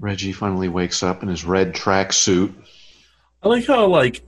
Reggie 0.00 0.32
finally 0.32 0.68
wakes 0.68 1.02
up 1.02 1.22
in 1.22 1.28
his 1.28 1.44
red 1.44 1.74
tracksuit. 1.74 2.54
I 3.42 3.48
like 3.48 3.66
how 3.66 3.86
like 3.86 4.22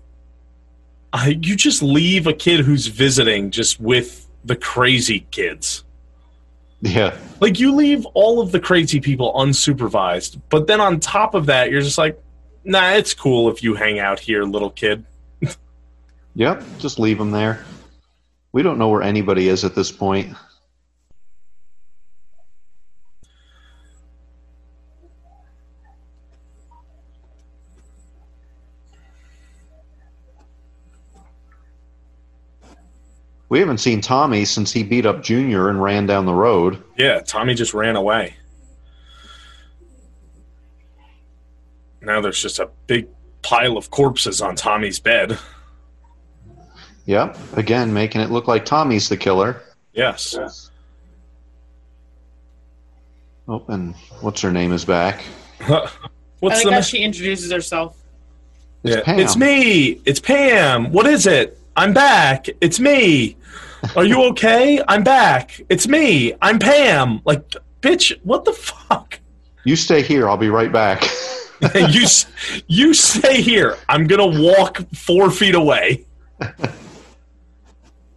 I, 1.12 1.28
you 1.40 1.56
just 1.56 1.82
leave 1.82 2.26
a 2.26 2.32
kid 2.32 2.60
who's 2.60 2.86
visiting 2.86 3.50
just 3.50 3.80
with 3.80 4.28
the 4.44 4.56
crazy 4.56 5.26
kids. 5.30 5.84
Yeah, 6.82 7.16
Like 7.40 7.60
you 7.60 7.74
leave 7.74 8.06
all 8.14 8.40
of 8.40 8.52
the 8.52 8.60
crazy 8.60 9.00
people 9.00 9.34
unsupervised, 9.34 10.40
but 10.48 10.66
then 10.66 10.80
on 10.80 10.98
top 10.98 11.34
of 11.34 11.46
that, 11.46 11.70
you're 11.70 11.82
just 11.82 11.98
like, 11.98 12.18
nah, 12.64 12.92
it's 12.92 13.12
cool 13.12 13.50
if 13.50 13.62
you 13.62 13.74
hang 13.74 13.98
out 13.98 14.18
here, 14.18 14.44
little 14.44 14.70
kid. 14.70 15.04
yep. 16.34 16.62
Just 16.78 16.98
leave 16.98 17.18
them 17.18 17.30
there. 17.32 17.64
We 18.52 18.62
don't 18.62 18.78
know 18.78 18.88
where 18.88 19.02
anybody 19.02 19.48
is 19.48 19.64
at 19.64 19.74
this 19.74 19.92
point. 19.92 20.34
We 33.50 33.58
haven't 33.58 33.78
seen 33.78 34.00
Tommy 34.00 34.44
since 34.44 34.72
he 34.72 34.84
beat 34.84 35.04
up 35.04 35.22
Junior 35.22 35.68
and 35.68 35.82
ran 35.82 36.06
down 36.06 36.24
the 36.24 36.32
road. 36.32 36.82
Yeah, 36.96 37.18
Tommy 37.18 37.54
just 37.54 37.74
ran 37.74 37.96
away. 37.96 38.36
Now 42.00 42.20
there's 42.20 42.40
just 42.40 42.60
a 42.60 42.70
big 42.86 43.08
pile 43.42 43.76
of 43.76 43.90
corpses 43.90 44.40
on 44.40 44.54
Tommy's 44.54 45.00
bed. 45.00 45.36
Yep. 47.06 47.36
Again, 47.56 47.92
making 47.92 48.20
it 48.20 48.30
look 48.30 48.46
like 48.46 48.64
Tommy's 48.64 49.08
the 49.08 49.16
killer. 49.16 49.60
Yes. 49.92 50.70
Oh, 53.48 53.64
and 53.66 53.96
what's 54.20 54.40
her 54.42 54.52
name 54.52 54.72
is 54.72 54.84
back. 54.84 55.22
Oh, 55.68 55.84
I 55.84 55.90
What's 56.46 56.56
like 56.56 56.64
the 56.64 56.70
how 56.70 56.78
ma- 56.78 56.82
she 56.82 57.02
introduces 57.02 57.52
herself. 57.52 57.98
It's 58.82 58.96
Yeah, 58.96 59.02
Pam. 59.02 59.20
It's 59.20 59.36
me. 59.36 60.00
It's 60.06 60.18
Pam. 60.18 60.90
What 60.90 61.06
is 61.06 61.26
it? 61.26 61.59
I'm 61.80 61.94
back. 61.94 62.46
It's 62.60 62.78
me. 62.78 63.38
Are 63.96 64.04
you 64.04 64.22
okay? 64.24 64.82
I'm 64.86 65.02
back. 65.02 65.62
It's 65.70 65.88
me. 65.88 66.34
I'm 66.42 66.58
Pam. 66.58 67.22
Like, 67.24 67.56
bitch, 67.80 68.20
what 68.22 68.44
the 68.44 68.52
fuck? 68.52 69.18
You 69.64 69.76
stay 69.76 70.02
here. 70.02 70.28
I'll 70.28 70.36
be 70.36 70.50
right 70.50 70.70
back. 70.70 71.02
you 71.74 72.06
you 72.66 72.92
stay 72.92 73.40
here. 73.40 73.78
I'm 73.88 74.06
gonna 74.06 74.26
walk 74.26 74.82
four 74.94 75.30
feet 75.30 75.54
away. 75.54 76.04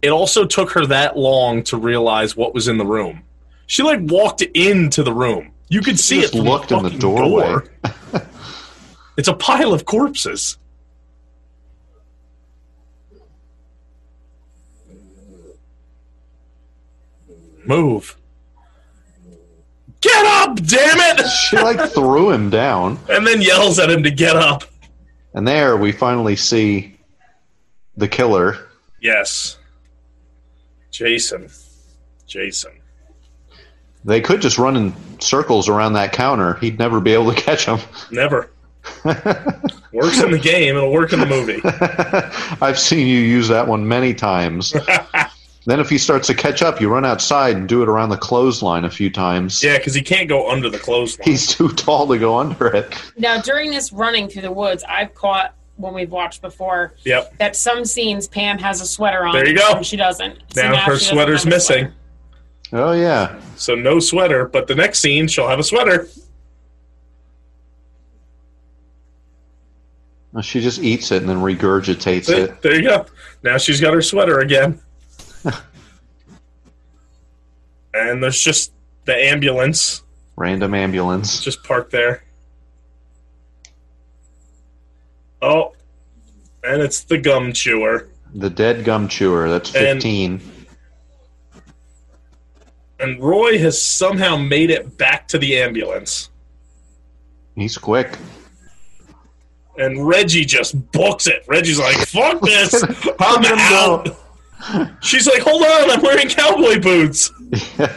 It 0.02 0.10
also 0.10 0.44
took 0.44 0.70
her 0.72 0.84
that 0.84 1.16
long 1.16 1.62
to 1.62 1.78
realize 1.78 2.36
what 2.36 2.52
was 2.52 2.68
in 2.68 2.76
the 2.76 2.84
room. 2.84 3.22
She 3.66 3.82
like 3.82 4.00
walked 4.02 4.42
into 4.42 5.02
the 5.02 5.14
room. 5.14 5.52
You 5.70 5.80
could 5.80 5.98
see 5.98 6.20
just 6.20 6.34
it. 6.34 6.42
Looked 6.42 6.70
in 6.70 6.82
the 6.82 6.90
doorway. 6.90 7.46
door. 7.46 7.64
it's 9.16 9.28
a 9.28 9.34
pile 9.34 9.72
of 9.72 9.86
corpses. 9.86 10.58
Move. 17.66 18.16
Get 20.00 20.26
up, 20.26 20.56
damn 20.56 21.18
it! 21.18 21.26
she 21.28 21.56
like 21.56 21.90
threw 21.90 22.30
him 22.30 22.50
down. 22.50 22.98
and 23.08 23.26
then 23.26 23.40
yells 23.40 23.78
at 23.78 23.90
him 23.90 24.02
to 24.02 24.10
get 24.10 24.36
up. 24.36 24.64
And 25.32 25.48
there 25.48 25.76
we 25.76 25.92
finally 25.92 26.36
see 26.36 26.98
the 27.96 28.06
killer. 28.06 28.68
Yes. 29.00 29.58
Jason. 30.90 31.48
Jason. 32.26 32.72
They 34.04 34.20
could 34.20 34.42
just 34.42 34.58
run 34.58 34.76
in 34.76 34.94
circles 35.20 35.68
around 35.68 35.94
that 35.94 36.12
counter. 36.12 36.54
He'd 36.54 36.78
never 36.78 37.00
be 37.00 37.12
able 37.14 37.32
to 37.32 37.40
catch 37.40 37.64
him. 37.64 37.78
Never. 38.10 38.50
Works 39.92 40.20
in 40.22 40.30
the 40.30 40.40
game, 40.40 40.76
it'll 40.76 40.92
work 40.92 41.12
in 41.12 41.20
the 41.20 41.26
movie. 41.26 41.60
I've 42.60 42.78
seen 42.78 43.06
you 43.06 43.18
use 43.18 43.46
that 43.48 43.66
one 43.66 43.86
many 43.86 44.12
times. 44.12 44.74
Then 45.66 45.80
if 45.80 45.88
he 45.88 45.96
starts 45.98 46.26
to 46.28 46.34
catch 46.34 46.62
up, 46.62 46.80
you 46.80 46.88
run 46.88 47.04
outside 47.04 47.56
and 47.56 47.68
do 47.68 47.82
it 47.82 47.88
around 47.88 48.10
the 48.10 48.16
clothesline 48.18 48.84
a 48.84 48.90
few 48.90 49.10
times. 49.10 49.62
Yeah, 49.62 49.78
because 49.78 49.94
he 49.94 50.02
can't 50.02 50.28
go 50.28 50.50
under 50.50 50.68
the 50.68 50.78
clothesline. 50.78 51.24
He's 51.28 51.46
too 51.46 51.70
tall 51.70 52.06
to 52.08 52.18
go 52.18 52.36
under 52.38 52.66
it. 52.68 52.94
Now, 53.16 53.40
during 53.40 53.70
this 53.70 53.92
running 53.92 54.28
through 54.28 54.42
the 54.42 54.52
woods, 54.52 54.84
I've 54.88 55.14
caught 55.14 55.54
when 55.76 55.94
we've 55.94 56.10
watched 56.10 56.40
before 56.42 56.94
Yep. 57.04 57.38
that 57.38 57.56
some 57.56 57.84
scenes 57.84 58.28
Pam 58.28 58.58
has 58.58 58.80
a 58.80 58.86
sweater 58.86 59.24
on. 59.26 59.32
There 59.34 59.48
you 59.48 59.56
go. 59.56 59.72
and 59.72 59.84
She 59.86 59.96
doesn't. 59.96 60.38
So 60.54 60.62
Now 60.62 60.76
her 60.76 60.92
doesn't 60.92 61.08
sweater's 61.14 61.42
have 61.44 61.50
missing. 61.52 61.92
sweater. 62.68 62.86
Oh 62.86 62.92
yeah. 62.92 63.40
So 63.56 63.74
no 63.74 63.98
sweater, 64.00 64.46
but 64.46 64.66
the 64.66 64.74
next 64.74 65.00
scene 65.00 65.26
she'll 65.28 65.48
have 65.48 65.58
a 65.58 65.64
sweater. 65.64 66.08
She 70.42 70.60
just 70.60 70.80
eats 70.82 71.12
it 71.12 71.22
and 71.22 71.28
then 71.28 71.36
regurgitates 71.38 72.24
See? 72.24 72.34
it. 72.34 72.60
There 72.62 72.74
you 72.74 72.82
go. 72.88 73.06
Now 73.44 73.56
she's 73.56 73.80
got 73.80 73.94
her 73.94 74.02
sweater 74.02 74.40
again. 74.40 74.80
And 77.94 78.22
there's 78.22 78.40
just 78.40 78.72
the 79.06 79.14
ambulance 79.16 80.02
Random 80.36 80.74
ambulance. 80.74 81.40
just 81.40 81.62
parked 81.62 81.92
there. 81.92 82.24
Oh, 85.40 85.72
and 86.64 86.80
it's 86.82 87.04
the 87.04 87.18
gum 87.18 87.52
chewer. 87.52 88.08
The 88.34 88.50
dead 88.50 88.84
gum 88.84 89.06
chewer. 89.08 89.48
That's 89.48 89.70
15. 89.70 90.40
And 93.00 93.20
Roy 93.20 93.58
has 93.58 93.80
somehow 93.80 94.36
made 94.36 94.70
it 94.70 94.96
back 94.96 95.28
to 95.28 95.38
the 95.38 95.58
ambulance. 95.58 96.30
He's 97.54 97.76
quick. 97.78 98.16
And 99.76 100.06
Reggie 100.06 100.44
just 100.44 100.90
books 100.92 101.26
it. 101.26 101.44
Reggie's 101.46 101.78
like, 101.78 101.96
fuck 102.08 102.40
this. 102.42 102.82
I'm 103.20 103.44
out. 103.44 104.04
go. 104.06 104.16
She's 105.00 105.26
like, 105.26 105.42
hold 105.42 105.62
on, 105.62 105.90
I'm 105.90 106.00
wearing 106.02 106.28
cowboy 106.28 106.80
boots. 106.80 107.32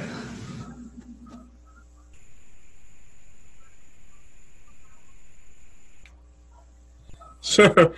so, 7.42 7.94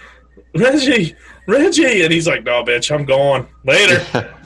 Reggie, 0.56 1.16
Reggie. 1.48 2.04
And 2.04 2.12
he's 2.14 2.28
like, 2.28 2.44
no, 2.44 2.64
bitch, 2.64 2.94
I'm 2.94 3.06
going. 3.06 3.48
Later. 3.64 4.36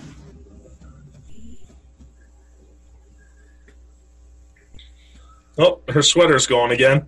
Oh, 5.56 5.82
her 5.88 6.02
sweater's 6.02 6.48
gone 6.48 6.72
again. 6.72 7.08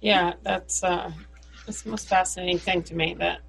Yeah, 0.00 0.32
that's 0.42 0.82
uh, 0.82 1.12
that's 1.70 1.82
the 1.82 1.90
most 1.90 2.08
fascinating 2.08 2.58
thing 2.58 2.82
to 2.82 2.96
me 2.96 3.14
that 3.14 3.42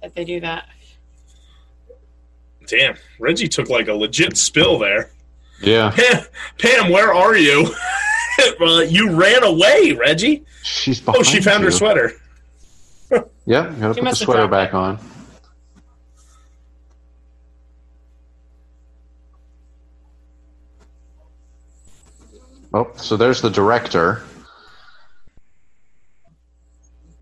that 0.00 0.14
they 0.14 0.24
do 0.24 0.38
that. 0.38 0.68
Damn, 2.68 2.94
Reggie 3.18 3.48
took 3.48 3.68
like 3.68 3.88
a 3.88 3.92
legit 3.92 4.36
spill 4.36 4.78
there. 4.78 5.10
yeah. 5.60 5.90
Pam, 5.90 6.22
Pam 6.58 6.92
where 6.92 7.12
are 7.12 7.36
you? 7.36 7.74
uh, 8.60 8.82
you 8.82 9.10
ran 9.10 9.42
away, 9.42 9.92
Reggie. 9.98 10.44
She's 10.62 11.02
Oh, 11.08 11.24
she 11.24 11.40
found 11.40 11.64
her 11.64 11.70
you. 11.70 11.76
sweater. 11.76 12.12
Yep, 13.46 13.80
gotta 13.80 13.94
put 13.94 14.04
the 14.04 14.14
sweater 14.14 14.46
back 14.46 14.68
it. 14.68 14.74
on. 14.76 14.98
Oh, 22.72 22.92
so 22.94 23.16
there's 23.16 23.40
the 23.40 23.50
director. 23.50 24.22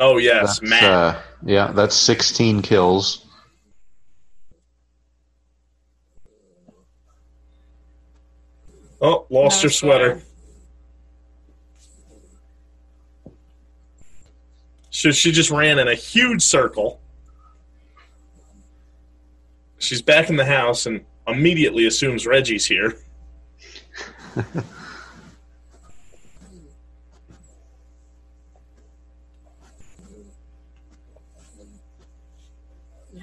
Oh 0.00 0.18
yes, 0.18 0.58
That's, 0.58 0.62
Matt. 0.70 0.84
uh, 0.84 1.20
yeah, 1.44 1.72
that's 1.72 1.96
16 1.96 2.62
kills. 2.62 3.24
oh, 9.00 9.26
lost 9.30 9.62
No 9.62 9.68
her 9.68 9.72
sweater. 9.72 10.22
So 14.90 15.10
she 15.12 15.30
just 15.30 15.50
ran 15.50 15.78
in 15.78 15.86
a 15.86 15.94
huge 15.94 16.42
circle. 16.42 17.00
She's 19.78 20.02
back 20.02 20.28
in 20.28 20.36
the 20.36 20.44
house 20.44 20.86
and 20.86 21.04
immediately 21.26 21.86
assumes 21.86 22.26
Reggie's 22.26 22.66
here. 22.66 22.98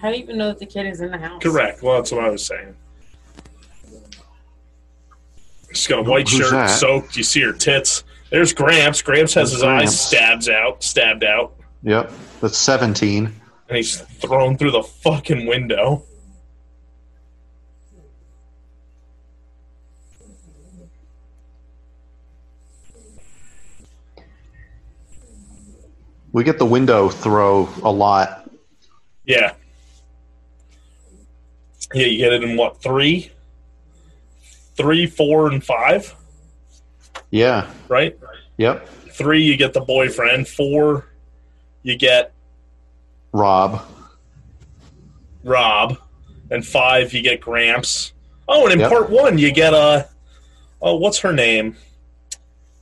How 0.06 0.11
do 0.11 0.18
you 0.18 0.23
even 0.23 0.38
know 0.38 0.49
that 0.49 0.60
the 0.60 0.68
kid 0.68 0.86
is 0.86 1.02
in 1.02 1.10
the 1.10 1.18
house? 1.18 1.41
Correct. 1.41 1.82
Well, 1.82 1.95
that's 1.95 2.11
what 2.11 2.23
I 2.23 2.30
was 2.30 2.45
saying. 2.45 2.76
She's 5.73 5.88
got 5.88 5.98
a 5.98 6.03
white 6.03 6.30
Who's 6.30 6.41
shirt, 6.41 6.52
that? 6.52 6.68
soaked. 6.68 7.18
You 7.18 7.23
see 7.23 7.41
her 7.41 7.52
tits. 7.52 8.03
There's 8.30 8.53
Gramps. 8.53 9.02
Gramps 9.02 9.34
has 9.34 9.49
There's 9.49 9.61
his 9.61 9.64
eyes 9.64 9.80
Gramps. 9.86 9.99
stabs 9.99 10.48
out, 10.49 10.84
stabbed 10.84 11.23
out, 11.23 11.56
Yep, 11.82 12.11
that's 12.40 12.56
17. 12.60 13.26
and 13.69 13.76
he's 13.76 13.99
thrown 13.99 14.60
through 14.60 14.69
the 14.72 14.84
fucking 14.84 15.48
window. 15.48 16.03
We 26.32 26.44
get 26.44 26.60
the 26.60 26.65
window 26.65 27.10
throw 27.10 27.69
a 27.84 27.91
lot. 27.91 28.49
Yeah. 29.26 29.53
Yeah, 31.96 32.08
you 32.08 32.18
get 32.18 32.34
it 32.34 32.44
in 32.44 32.58
what 32.58 32.82
three, 32.84 33.32
three, 34.76 35.06
four, 35.08 35.50
and 35.50 35.64
five, 35.64 36.14
Yeah, 37.32 37.72
right? 37.88 38.18
yep. 38.58 38.86
Three, 39.14 39.42
you 39.42 39.56
get 39.56 39.72
the 39.72 39.80
boyfriend. 39.80 40.46
Four, 40.46 41.06
you 41.84 41.96
get 41.98 42.34
Rob. 43.32 43.82
Rob, 45.46 45.98
and 46.52 46.66
five, 46.68 47.14
you 47.14 47.22
get 47.22 47.40
Gramps. 47.40 48.12
Oh, 48.50 48.66
and 48.66 48.74
in 48.74 48.80
Yep. 48.82 48.90
part 48.90 49.10
one, 49.10 49.38
you 49.38 49.54
get 49.54 49.74
uh, 49.74 50.04
oh, 50.82 50.98
what's 50.98 51.20
her 51.20 51.32
name? 51.32 51.78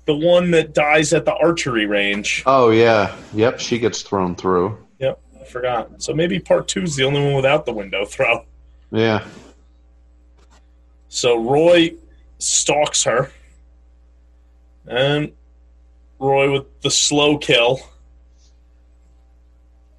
The 0.06 0.15
one 0.15 0.49
that 0.52 0.73
dies 0.73 1.14
at 1.14 1.23
the 1.23 1.35
archery 1.35 1.85
range. 1.85 2.41
Oh, 2.48 2.72
yeah. 2.72 3.15
Yep, 3.34 3.60
she 3.60 3.77
gets 3.77 4.02
thrown 4.02 4.35
through. 4.35 4.77
Yep, 4.99 5.19
I 5.40 5.44
forgot. 5.45 6.02
So 6.02 6.14
maybe 6.15 6.40
part 6.40 6.68
two 6.68 6.81
is 6.81 6.95
the 6.95 7.03
only 7.06 7.22
one 7.23 7.35
without 7.35 7.65
the 7.68 7.73
window 7.73 8.06
throw. 8.06 8.44
Yeah. 8.93 9.25
So 11.09 11.37
Roy 11.43 11.95
stalks 12.37 13.03
her, 13.03 13.31
and 14.87 15.31
Roy 16.19 16.51
with 16.51 16.81
the 16.81 16.91
slow 16.91 17.37
kill. 17.39 17.79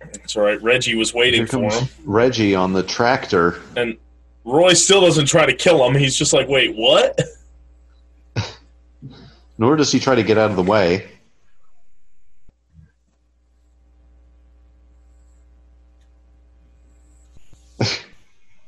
That's 0.01 0.37
all 0.37 0.43
right. 0.45 0.63
Reggie 0.63 0.95
was 0.95 1.13
waiting 1.13 1.45
for 1.47 1.63
him, 1.63 1.89
Reggie 2.05 2.55
on 2.55 2.73
the 2.73 2.83
tractor. 2.85 3.61
and 3.77 3.97
Roy 4.45 4.75
still 4.75 5.01
doesn't 5.01 5.27
try 5.27 5.45
to 5.45 5.55
kill 5.55 5.85
him. 5.85 5.95
He's 5.97 6.17
just 6.17 6.33
like, 6.33 6.49
"Wait, 6.49 6.77
what?" 6.77 7.21
Nor 9.59 9.77
does 9.77 9.91
he 9.91 9.99
try 9.99 10.15
to 10.15 10.23
get 10.23 10.39
out 10.39 10.51
of 10.51 10.57
the 10.57 10.63
way. 10.63 11.09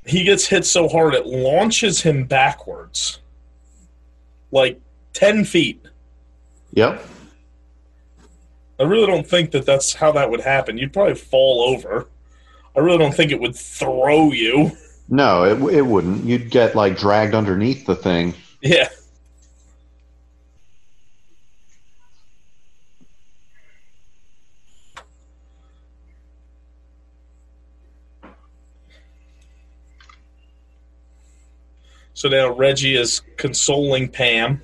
He 0.07 0.23
gets 0.25 0.47
hit 0.47 0.65
so 0.65 0.89
hard 0.89 1.15
it 1.15 1.27
launches 1.27 2.01
him 2.01 2.25
backwards, 2.25 3.21
like 4.53 4.81
ten 5.13 5.45
feet. 5.45 5.85
Yep. 6.73 7.05
I 8.79 8.83
really 8.83 9.07
don't 9.07 9.27
think 9.27 9.51
that 9.53 9.67
that's 9.67 9.95
how 9.95 10.13
that 10.13 10.31
would 10.31 10.41
happen. 10.41 10.79
You'd 10.79 10.93
probably 10.93 11.15
fall 11.15 11.63
over. 11.75 12.09
I 12.77 12.81
really 12.81 12.99
don't 12.99 13.15
think 13.15 13.33
it 13.33 13.41
would 13.41 13.57
throw 13.57 14.33
you. 14.33 14.71
No, 15.09 15.45
it 15.45 15.75
it 15.75 15.83
wouldn't. 15.83 16.25
You'd 16.25 16.51
get 16.51 16.75
like 16.75 16.99
dragged 16.99 17.35
underneath 17.35 17.87
the 17.87 17.97
thing. 17.97 18.35
Yeah. 18.61 18.89
So 32.17 32.31
now 32.31 32.51
Reggie 32.51 32.97
is 32.97 33.21
consoling 33.37 34.09
Pam. 34.09 34.63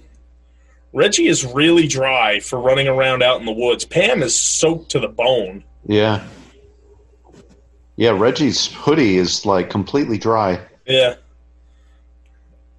Reggie 0.95 1.27
is 1.27 1.45
really 1.45 1.87
dry 1.87 2.41
for 2.41 2.59
running 2.59 2.89
around 2.89 3.23
out 3.23 3.41
in 3.41 3.47
the 3.47 3.53
woods. 3.53 3.85
Pam 3.85 4.23
is 4.23 4.35
soaked 4.35 4.91
to 4.93 4.99
the 4.99 5.09
bone. 5.09 5.63
Yeah. 5.87 6.27
Yeah, 7.97 8.11
Reggie's 8.11 8.73
hoodie 8.73 9.19
is 9.19 9.45
like 9.45 9.69
completely 9.69 10.17
dry. 10.17 10.61
Yeah. 10.87 11.17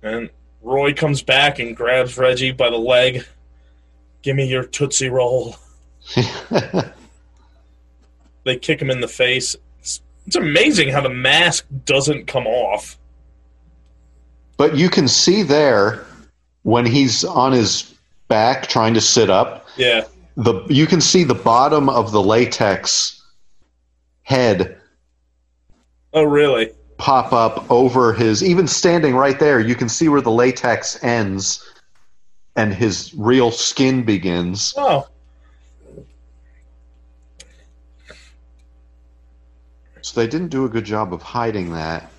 And 0.02 0.32
Roy 0.64 0.95
comes 0.95 1.22
back 1.22 1.60
and 1.60 1.78
grabs 1.78 2.18
Reggie 2.18 2.52
by 2.52 2.72
the 2.72 2.78
leg. 2.78 3.28
Give 4.24 4.36
me 4.36 4.48
your 4.48 4.64
Tootsie 4.64 5.10
Roll. 5.10 5.56
They 8.44 8.58
kick 8.58 8.82
him 8.82 8.90
in 8.90 9.00
the 9.00 9.08
face. 9.08 9.56
It's, 9.80 10.02
it's 10.28 10.36
amazing 10.36 10.90
how 10.90 11.02
the 11.02 11.10
mask 11.10 11.66
doesn't 11.86 12.28
come 12.28 12.45
off. 12.45 12.98
But 14.64 14.77
you 14.77 14.90
can 14.90 15.10
see 15.10 15.44
there 15.44 16.06
when 16.61 16.85
he's 16.85 17.26
on 17.26 17.52
his 17.52 17.94
back 18.30 18.68
trying 18.68 18.94
to 18.94 19.02
sit 19.02 19.30
up, 19.30 19.68
Yeah. 19.76 20.06
the 20.38 20.64
you 20.69 20.88
can 20.88 21.02
see 21.02 21.26
the 21.26 21.35
bottom 21.35 21.90
of 21.90 22.14
the 22.14 22.23
latex 22.23 23.22
head 24.22 24.77
Oh, 26.14 26.23
really? 26.23 26.72
pop 26.98 27.34
up 27.34 27.69
over 27.69 28.14
his 28.14 28.41
even 28.41 28.65
standing 28.65 29.18
right 29.18 29.38
there, 29.38 29.60
you 29.60 29.76
can 29.76 29.90
see 29.90 30.07
where 30.07 30.22
the 30.22 30.31
latex 30.31 30.98
ends 31.03 31.61
and 32.56 32.73
his 32.73 33.14
real 33.15 33.52
skin 33.52 34.06
begins. 34.06 34.73
Oh. 34.77 35.10
So 39.99 40.22
they 40.22 40.27
didn't 40.27 40.52
do 40.52 40.64
a 40.64 40.69
good 40.69 40.85
job 40.85 41.14
of 41.14 41.22
hiding 41.22 41.73
that. 41.73 42.12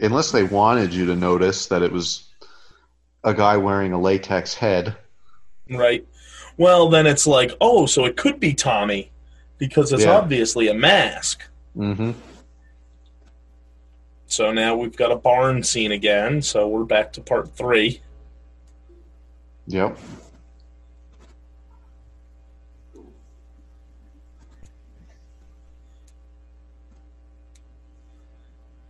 Unless 0.00 0.32
they 0.32 0.42
wanted 0.42 0.92
you 0.92 1.06
to 1.06 1.16
notice 1.16 1.66
that 1.66 1.82
it 1.82 1.92
was 1.92 2.28
a 3.22 3.32
guy 3.32 3.56
wearing 3.56 3.92
a 3.92 4.00
latex 4.00 4.54
head. 4.54 4.96
Right. 5.70 6.06
Well, 6.56 6.88
then 6.88 7.06
it's 7.06 7.26
like, 7.26 7.52
oh, 7.60 7.86
so 7.86 8.04
it 8.04 8.16
could 8.16 8.38
be 8.38 8.54
Tommy 8.54 9.10
because 9.58 9.92
it's 9.92 10.04
Yeah. 10.04 10.16
obviously 10.18 10.68
a 10.68 10.74
mask. 10.74 11.42
hmm 11.74 12.12
So 14.26 14.52
now 14.52 14.74
we've 14.76 14.96
got 14.96 15.12
a 15.12 15.16
barn 15.16 15.62
scene 15.62 15.92
again. 15.92 16.42
So 16.42 16.66
we're 16.68 16.84
back 16.84 17.12
to 17.14 17.20
part 17.20 17.54
three. 17.56 18.00
Yep. 19.66 19.96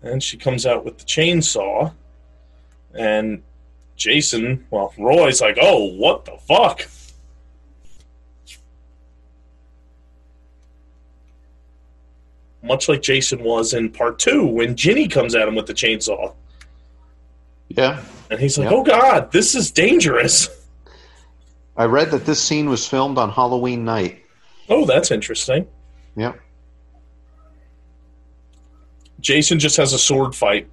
And 0.04 0.22
she 0.22 0.36
comes 0.36 0.66
out 0.66 0.84
with 0.84 0.98
the 0.98 1.04
chainsaw. 1.04 1.92
And 2.96 3.42
Jason, 3.96 4.66
well, 4.70 4.92
Roy's 4.98 5.40
like, 5.40 5.58
oh, 5.60 5.94
what 5.96 6.26
the 6.26 6.36
fuck? 6.46 6.86
Much 12.62 12.88
like 12.88 13.02
Jason 13.02 13.42
was 13.42 13.74
in 13.74 13.90
part 13.90 14.18
two 14.18 14.46
when 14.46 14.74
Ginny 14.76 15.08
comes 15.08 15.34
at 15.34 15.46
him 15.46 15.54
with 15.54 15.66
the 15.66 15.74
chainsaw. 15.74 16.32
Yeah. 17.68 18.02
And 18.30 18.40
he's 18.40 18.56
like, 18.56 18.70
Yep. 18.70 18.72
oh, 18.74 18.82
God, 18.84 19.32
this 19.32 19.54
is 19.54 19.70
dangerous. 19.70 20.48
I 21.76 21.84
read 21.84 22.10
that 22.12 22.24
this 22.24 22.42
scene 22.42 22.68
was 22.68 22.86
filmed 22.86 23.18
on 23.18 23.30
Halloween 23.30 23.84
night. 23.84 24.22
Oh, 24.68 24.86
that's 24.86 25.10
interesting. 25.10 25.66
Yep. 26.16 26.38
Jason 29.24 29.58
just 29.58 29.78
has 29.78 29.94
a 29.94 29.98
sword 29.98 30.34
fight. 30.34 30.68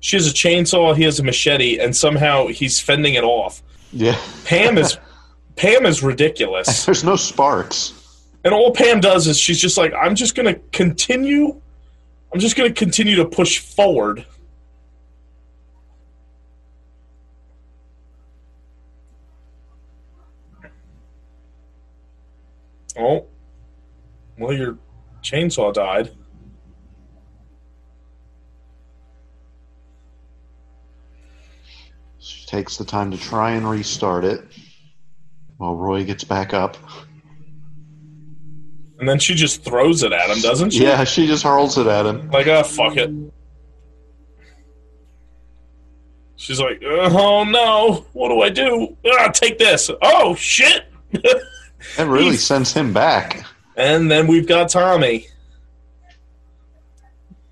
She 0.00 0.16
has 0.16 0.28
a 0.28 0.32
chainsaw, 0.32 0.94
he 0.94 1.02
has 1.04 1.18
a 1.18 1.24
machete, 1.24 1.78
and 1.78 1.96
somehow 1.96 2.46
he's 2.46 2.78
fending 2.78 3.14
it 3.14 3.24
off. 3.24 3.62
Yeah. 3.92 4.20
Pam 4.44 4.76
is 4.76 4.98
Pam 5.56 5.86
is 5.86 6.02
ridiculous. 6.02 6.84
There's 6.86 7.02
no 7.02 7.16
sparks. 7.16 7.94
And 8.44 8.54
all 8.54 8.72
Pam 8.72 9.00
does 9.00 9.26
is 9.26 9.40
she's 9.40 9.58
just 9.58 9.78
like, 9.78 9.92
I'm 9.94 10.14
just 10.14 10.34
gonna 10.34 10.54
continue 10.70 11.60
I'm 12.32 12.40
just 12.40 12.56
gonna 12.56 12.72
continue 12.72 13.16
to 13.16 13.24
push 13.24 13.58
forward. 13.58 14.26
Oh. 22.98 23.26
Well 24.38 24.52
your 24.52 24.76
chainsaw 25.22 25.72
died. 25.72 26.10
Takes 32.48 32.78
the 32.78 32.84
time 32.84 33.10
to 33.10 33.18
try 33.18 33.50
and 33.52 33.68
restart 33.68 34.24
it 34.24 34.42
while 35.58 35.76
Roy 35.76 36.04
gets 36.04 36.24
back 36.24 36.54
up. 36.54 36.76
And 38.98 39.08
then 39.08 39.18
she 39.18 39.34
just 39.34 39.62
throws 39.62 40.02
it 40.02 40.12
at 40.12 40.30
him, 40.30 40.40
doesn't 40.40 40.70
she? 40.70 40.82
Yeah, 40.82 41.04
she 41.04 41.26
just 41.26 41.44
hurls 41.44 41.76
it 41.78 41.86
at 41.86 42.06
him. 42.06 42.30
Like, 42.30 42.46
ah, 42.48 42.62
fuck 42.62 42.96
it. 42.96 43.10
She's 46.36 46.60
like, 46.60 46.82
oh 46.84 47.44
no, 47.44 48.06
what 48.12 48.28
do 48.28 48.40
I 48.40 48.48
do? 48.48 48.96
Ah, 49.06 49.28
take 49.28 49.58
this. 49.58 49.90
Oh 50.02 50.34
shit. 50.34 50.86
That 51.96 52.08
really 52.08 52.36
sends 52.36 52.72
him 52.72 52.92
back. 52.92 53.44
and 53.76 54.10
then 54.10 54.26
we've 54.26 54.48
got 54.48 54.68
Tommy. 54.68 55.28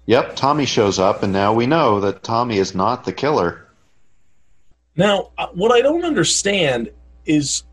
Yep, 0.07 0.35
Tommy 0.35 0.67
shows 0.67 0.99
up, 0.99 1.23
and 1.23 1.33
now 1.33 1.55
we 1.55 1.67
know 1.69 2.01
that 2.01 2.25
Tommy 2.25 2.59
is 2.59 2.75
not 2.75 3.05
the 3.05 3.13
killer. 3.13 3.66
Now, 4.97 5.31
uh, 5.37 5.49
what 5.53 5.73
I 5.73 5.81
don't 5.83 6.05
understand 6.05 6.91
is 7.27 7.65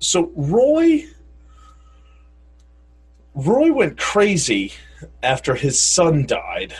so 0.00 0.30
Roy 0.34 1.04
Roy 3.34 3.72
went 3.72 3.98
crazy 3.98 4.72
after 5.22 5.54
his 5.54 5.80
son 5.80 6.26
died, 6.26 6.74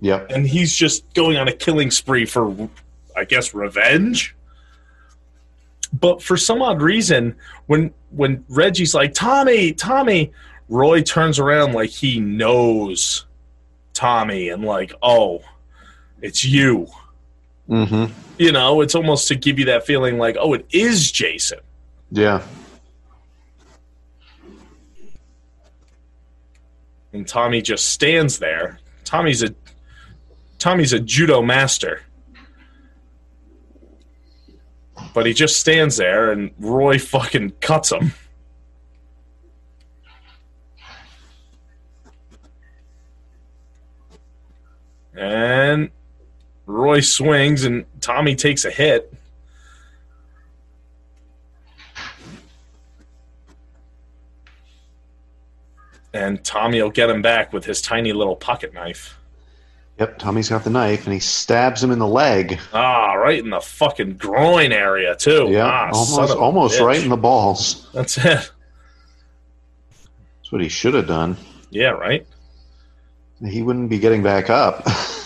Yeah. 0.00 0.24
and 0.30 0.46
he's 0.46 0.74
just 0.74 1.12
going 1.14 1.36
on 1.36 1.48
a 1.48 1.52
killing 1.52 1.90
spree 1.90 2.24
for 2.26 2.68
I 3.16 3.24
guess 3.24 3.52
revenge. 3.52 4.34
But 5.92 6.22
for 6.22 6.36
some 6.36 6.62
odd 6.62 6.80
reason, 6.80 7.34
when 7.66 7.92
when 8.10 8.44
Reggie's 8.48 8.94
like, 8.94 9.14
Tommy, 9.14 9.72
Tommy, 9.72 10.32
Roy 10.68 11.02
turns 11.02 11.38
around 11.38 11.72
like 11.72 11.90
he 11.90 12.20
knows 12.20 13.26
Tommy 13.92 14.48
and 14.48 14.64
like, 14.64 14.94
oh, 15.02 15.42
it's 16.22 16.44
you. 16.44 16.86
Hmm 17.72 18.04
You 18.36 18.52
know, 18.52 18.82
it's 18.82 18.94
almost 18.94 19.28
to 19.28 19.34
give 19.34 19.58
you 19.58 19.64
that 19.64 19.86
feeling 19.86 20.18
like, 20.18 20.36
oh, 20.38 20.52
it 20.52 20.66
is 20.72 21.10
Jason. 21.10 21.60
Yeah. 22.10 22.42
And 27.14 27.26
Tommy 27.26 27.62
just 27.62 27.88
stands 27.88 28.38
there. 28.38 28.78
Tommy's 29.04 29.42
a 29.42 29.54
Tommy's 30.58 30.92
a 30.92 31.00
judo 31.00 31.40
master. 31.40 32.02
But 35.14 35.24
he 35.24 35.32
just 35.32 35.58
stands 35.58 35.96
there 35.96 36.30
and 36.30 36.50
Roy 36.58 36.98
fucking 36.98 37.52
cuts 37.60 37.90
him. 37.90 38.12
And 45.14 45.90
Roy 46.66 47.00
swings 47.00 47.64
and 47.64 47.84
Tommy 48.00 48.34
takes 48.34 48.64
a 48.64 48.70
hit. 48.70 49.12
And 56.14 56.44
Tommy 56.44 56.82
will 56.82 56.90
get 56.90 57.08
him 57.08 57.22
back 57.22 57.52
with 57.52 57.64
his 57.64 57.80
tiny 57.80 58.12
little 58.12 58.36
pocket 58.36 58.74
knife. 58.74 59.16
Yep, 59.98 60.18
Tommy's 60.18 60.48
got 60.48 60.64
the 60.64 60.70
knife, 60.70 61.04
and 61.04 61.12
he 61.12 61.20
stabs 61.20 61.82
him 61.82 61.90
in 61.90 61.98
the 61.98 62.06
leg. 62.06 62.58
Ah, 62.72 63.12
right 63.12 63.38
in 63.38 63.50
the 63.50 63.60
fucking 63.60 64.16
groin 64.16 64.72
area 64.72 65.14
too. 65.14 65.48
Yeah, 65.50 65.66
ah, 65.66 65.90
almost, 65.92 66.36
almost 66.36 66.80
bitch. 66.80 66.86
right 66.86 67.02
in 67.02 67.08
the 67.08 67.16
balls. 67.16 67.88
That's 67.92 68.16
it. 68.18 68.24
That's 68.24 68.50
what 70.50 70.60
he 70.60 70.68
should 70.68 70.94
have 70.94 71.06
done. 71.06 71.36
Yeah, 71.70 71.90
right. 71.90 72.26
He 73.46 73.62
wouldn't 73.62 73.90
be 73.90 73.98
getting 73.98 74.22
back 74.22 74.50
up. 74.50 74.86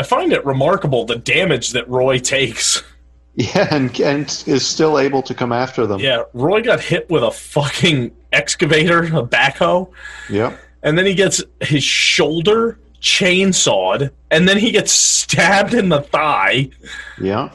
I 0.00 0.02
find 0.02 0.32
it 0.32 0.42
remarkable 0.46 1.04
the 1.04 1.16
damage 1.16 1.72
that 1.72 1.86
Roy 1.86 2.18
takes. 2.18 2.82
Yeah, 3.34 3.68
and 3.70 3.92
Kent 3.92 4.48
is 4.48 4.66
still 4.66 4.98
able 4.98 5.20
to 5.22 5.34
come 5.34 5.52
after 5.52 5.86
them. 5.86 6.00
Yeah, 6.00 6.22
Roy 6.32 6.62
got 6.62 6.80
hit 6.80 7.08
with 7.10 7.22
a 7.22 7.30
fucking 7.30 8.12
excavator, 8.32 9.04
a 9.04 9.22
backhoe, 9.22 9.90
Yeah. 10.30 10.56
and 10.82 10.96
then 10.98 11.04
he 11.04 11.14
gets 11.14 11.42
his 11.60 11.84
shoulder 11.84 12.78
chainsawed, 13.02 14.10
and 14.30 14.48
then 14.48 14.56
he 14.56 14.70
gets 14.70 14.90
stabbed 14.92 15.74
in 15.74 15.90
the 15.90 16.00
thigh, 16.00 16.70
Yeah. 17.20 17.50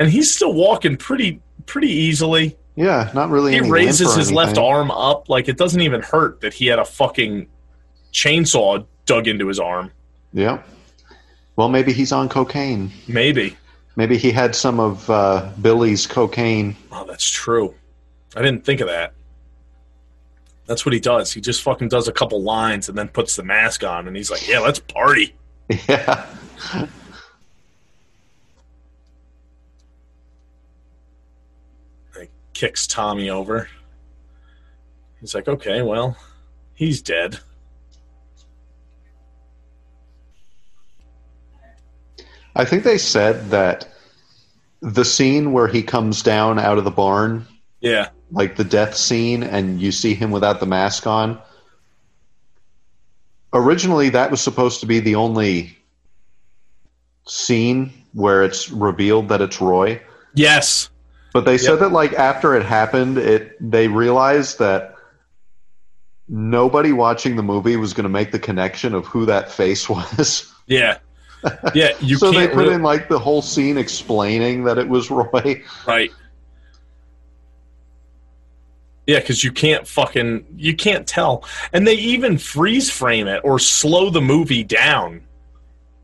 and 0.00 0.10
he's 0.10 0.34
still 0.34 0.52
walking 0.52 0.96
pretty 0.96 1.40
pretty 1.66 1.88
easily. 1.90 2.56
Yeah, 2.76 3.10
not 3.14 3.30
really. 3.30 3.52
He 3.52 3.60
raises 3.60 4.14
his 4.16 4.32
left 4.32 4.58
arm 4.58 4.90
up 4.90 5.28
like 5.28 5.48
it 5.48 5.56
doesn't 5.56 5.80
even 5.80 6.02
hurt 6.02 6.40
that 6.42 6.52
he 6.54 6.66
had 6.66 6.80
a 6.80 6.84
fucking 6.84 7.46
chainsaw 8.12 8.84
dug 9.06 9.28
into 9.28 9.46
his 9.46 9.60
arm. 9.60 9.90
Yep. 10.32 10.66
Well, 11.56 11.68
maybe 11.68 11.92
he's 11.92 12.12
on 12.12 12.28
cocaine. 12.28 12.90
Maybe. 13.06 13.56
Maybe 13.96 14.18
he 14.18 14.32
had 14.32 14.54
some 14.56 14.80
of 14.80 15.08
uh, 15.08 15.50
Billy's 15.60 16.06
cocaine. 16.06 16.76
Oh, 16.90 17.04
that's 17.06 17.28
true. 17.28 17.74
I 18.36 18.42
didn't 18.42 18.64
think 18.64 18.80
of 18.80 18.88
that. 18.88 19.12
That's 20.66 20.84
what 20.84 20.92
he 20.92 21.00
does. 21.00 21.32
He 21.32 21.40
just 21.40 21.62
fucking 21.62 21.88
does 21.88 22.08
a 22.08 22.12
couple 22.12 22.42
lines 22.42 22.88
and 22.88 22.96
then 22.98 23.08
puts 23.08 23.36
the 23.36 23.44
mask 23.44 23.84
on, 23.84 24.08
and 24.08 24.16
he's 24.16 24.30
like, 24.30 24.48
"Yeah, 24.48 24.60
let's 24.60 24.78
party." 24.78 25.34
Yeah. 25.88 26.26
Kicks 32.54 32.86
Tommy 32.86 33.28
over. 33.28 33.68
He's 35.20 35.34
like, 35.34 35.48
"Okay, 35.48 35.82
well, 35.82 36.16
he's 36.72 37.02
dead." 37.02 37.40
I 42.56 42.64
think 42.64 42.84
they 42.84 42.98
said 42.98 43.50
that 43.50 43.88
the 44.80 45.04
scene 45.04 45.52
where 45.52 45.66
he 45.68 45.82
comes 45.82 46.22
down 46.22 46.58
out 46.58 46.78
of 46.78 46.84
the 46.84 46.90
barn, 46.90 47.46
Yeah, 47.80 48.10
like 48.30 48.56
the 48.56 48.64
death 48.64 48.94
scene, 48.96 49.42
and 49.42 49.80
you 49.80 49.90
see 49.92 50.14
him 50.14 50.30
without 50.30 50.60
the 50.60 50.66
mask 50.66 51.06
on. 51.06 51.40
Originally, 53.52 54.08
that 54.10 54.30
was 54.30 54.40
supposed 54.40 54.80
to 54.80 54.86
be 54.86 55.00
the 55.00 55.14
only 55.14 55.76
scene 57.26 57.92
where 58.12 58.42
it's 58.44 58.70
revealed 58.70 59.28
that 59.28 59.40
it's 59.40 59.60
Roy. 59.60 60.00
yes, 60.34 60.90
But 61.32 61.44
they 61.46 61.58
said 61.58 61.72
Yep. 61.72 61.80
that 61.80 61.92
like 61.92 62.12
after 62.14 62.54
it 62.54 62.64
happened, 62.64 63.18
it 63.18 63.56
they 63.60 63.88
realized 63.88 64.58
that 64.58 64.94
nobody 66.28 66.92
watching 66.92 67.36
the 67.36 67.42
movie 67.42 67.76
was 67.76 67.92
going 67.92 68.04
to 68.04 68.08
make 68.10 68.30
the 68.32 68.38
connection 68.38 68.94
of 68.94 69.06
who 69.06 69.26
that 69.26 69.50
face 69.50 69.88
was. 69.88 70.52
yeah, 70.66 70.98
yeah. 71.74 71.90
You 72.00 72.16
so 72.16 72.30
they 72.32 72.48
put 72.48 72.56
really- 72.56 72.74
in 72.74 72.82
like 72.82 73.08
the 73.08 73.18
whole 73.18 73.42
scene 73.42 73.76
explaining 73.78 74.64
that 74.64 74.78
it 74.78 74.88
was 74.88 75.10
Roy. 75.10 75.62
Right. 75.86 76.10
Yeah, 79.06 79.18
because 79.20 79.44
you 79.44 79.52
can't 79.52 79.86
fucking 79.86 80.46
you 80.56 80.74
can't 80.74 81.06
tell, 81.06 81.44
and 81.74 81.86
they 81.86 81.94
even 81.94 82.38
freeze 82.38 82.90
frame 82.90 83.26
it 83.26 83.42
or 83.44 83.58
slow 83.58 84.08
the 84.08 84.22
movie 84.22 84.64
down 84.64 85.20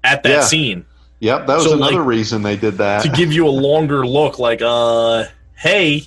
at 0.04 0.22
that 0.24 0.28
Yeah. 0.28 0.40
scene 0.42 0.84
Yep, 1.20 1.46
that 1.48 1.54
was 1.56 1.64
So, 1.64 1.74
another 1.74 1.98
like, 1.98 2.06
reason 2.06 2.42
they 2.42 2.56
did 2.56 2.78
that. 2.78 3.02
to 3.02 3.10
give 3.10 3.30
you 3.30 3.46
a 3.46 3.50
longer 3.50 4.06
look. 4.06 4.38
Like, 4.38 4.62
uh, 4.62 5.24
hey, 5.54 6.04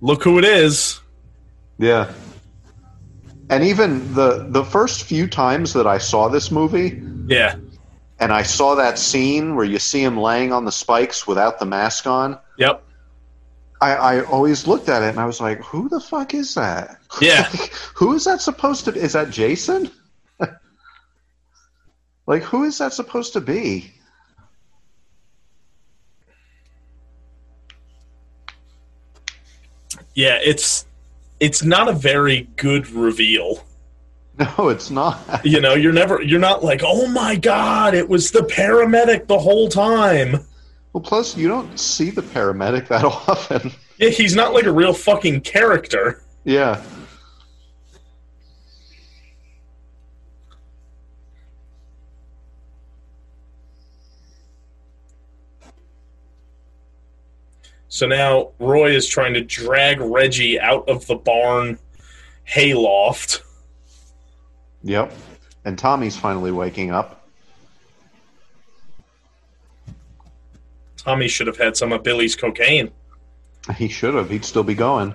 look 0.00 0.24
who 0.24 0.38
it 0.38 0.44
is. 0.46 1.00
yeah. 1.78 2.10
And 3.50 3.62
even 3.64 4.14
the 4.14 4.46
the 4.48 4.64
first 4.64 5.04
few 5.04 5.26
times 5.26 5.72
that 5.74 5.86
I 5.86 5.98
saw 5.98 6.28
this 6.28 6.50
movie, 6.50 7.02
Yeah, 7.26 7.56
and 8.22 8.32
I 8.32 8.42
saw 8.44 8.76
that 8.76 9.00
scene 9.00 9.56
where 9.56 9.64
you 9.64 9.80
see 9.80 10.00
him 10.04 10.16
laying 10.16 10.52
on 10.52 10.64
the 10.64 10.70
spikes 10.70 11.26
without 11.26 11.58
the 11.58 11.66
mask 11.66 12.06
on, 12.06 12.38
yep, 12.56 12.84
I, 13.80 13.94
I 13.94 14.24
always 14.26 14.64
looked 14.68 14.88
at 14.88 15.02
it 15.02 15.08
and 15.08 15.18
I 15.18 15.26
was 15.26 15.40
like, 15.40 15.60
"Who 15.64 15.88
the 15.88 15.98
fuck 15.98 16.32
is 16.32 16.54
that? 16.54 17.00
Yeah. 17.20 17.50
who 17.96 18.14
is 18.14 18.24
that 18.26 18.40
supposed 18.40 18.84
to? 18.84 18.94
Is 18.94 19.14
that 19.14 19.30
Jason? 19.30 19.90
like, 22.28 22.44
who 22.44 22.62
is 22.62 22.78
that 22.78 22.92
supposed 22.92 23.32
to 23.32 23.40
be?" 23.40 23.92
yeah. 30.14 30.38
It's 30.44 30.86
it's 31.40 31.64
not 31.64 31.88
a 31.88 31.92
very 31.92 32.42
good 32.54 32.88
reveal. 32.88 33.64
No, 34.58 34.70
it's 34.70 34.90
not. 34.90 35.44
You 35.44 35.60
know, 35.60 35.74
you're 35.74 35.92
never 35.92 36.22
you're 36.22 36.40
not 36.40 36.64
like, 36.64 36.80
oh 36.84 37.06
my 37.08 37.36
god, 37.36 37.94
it 37.94 38.08
was 38.08 38.30
the 38.30 38.40
paramedic 38.40 39.26
the 39.26 39.38
whole 39.38 39.68
time. 39.68 40.32
Well, 40.92 41.02
plus 41.02 41.36
you 41.36 41.48
don't 41.48 41.78
see 41.78 42.10
the 42.10 42.22
paramedic 42.22 42.88
that 42.88 43.04
often. 43.28 43.72
Yeah, 43.98 44.08
he's 44.08 44.34
not 44.34 44.52
like 44.54 44.64
a 44.64 44.72
real 44.72 44.94
fucking 44.94 45.42
character. 45.42 46.22
yeah. 46.44 46.82
So 57.88 58.06
now 58.06 58.52
Roy 58.58 58.94
is 58.94 59.06
trying 59.06 59.34
to 59.34 59.42
drag 59.42 60.00
Reggie 60.00 60.58
out 60.58 60.88
of 60.88 61.06
the 61.06 61.14
barn 61.16 61.78
hayloft. 62.48 63.42
Yep. 64.84 65.12
And 65.64 65.78
Tommy's 65.78 66.16
finally 66.16 66.52
waking 66.52 66.90
up. 66.90 67.26
Tommy 70.96 71.28
should 71.28 71.46
have 71.46 71.56
had 71.56 71.76
some 71.76 71.92
of 71.92 72.02
Billy's 72.02 72.36
cocaine. 72.36 72.90
He 73.76 73.86
should 73.86 74.14
have. 74.14 74.28
He'd 74.28 74.44
still 74.44 74.64
be 74.64 74.74
going. 74.74 75.14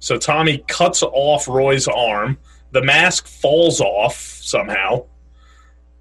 So 0.00 0.18
Tommy 0.18 0.64
cuts 0.66 1.04
off 1.04 1.46
Roy's 1.46 1.86
arm. 1.86 2.36
The 2.72 2.82
mask 2.82 3.28
falls 3.28 3.80
off 3.80 4.16
somehow. 4.16 5.06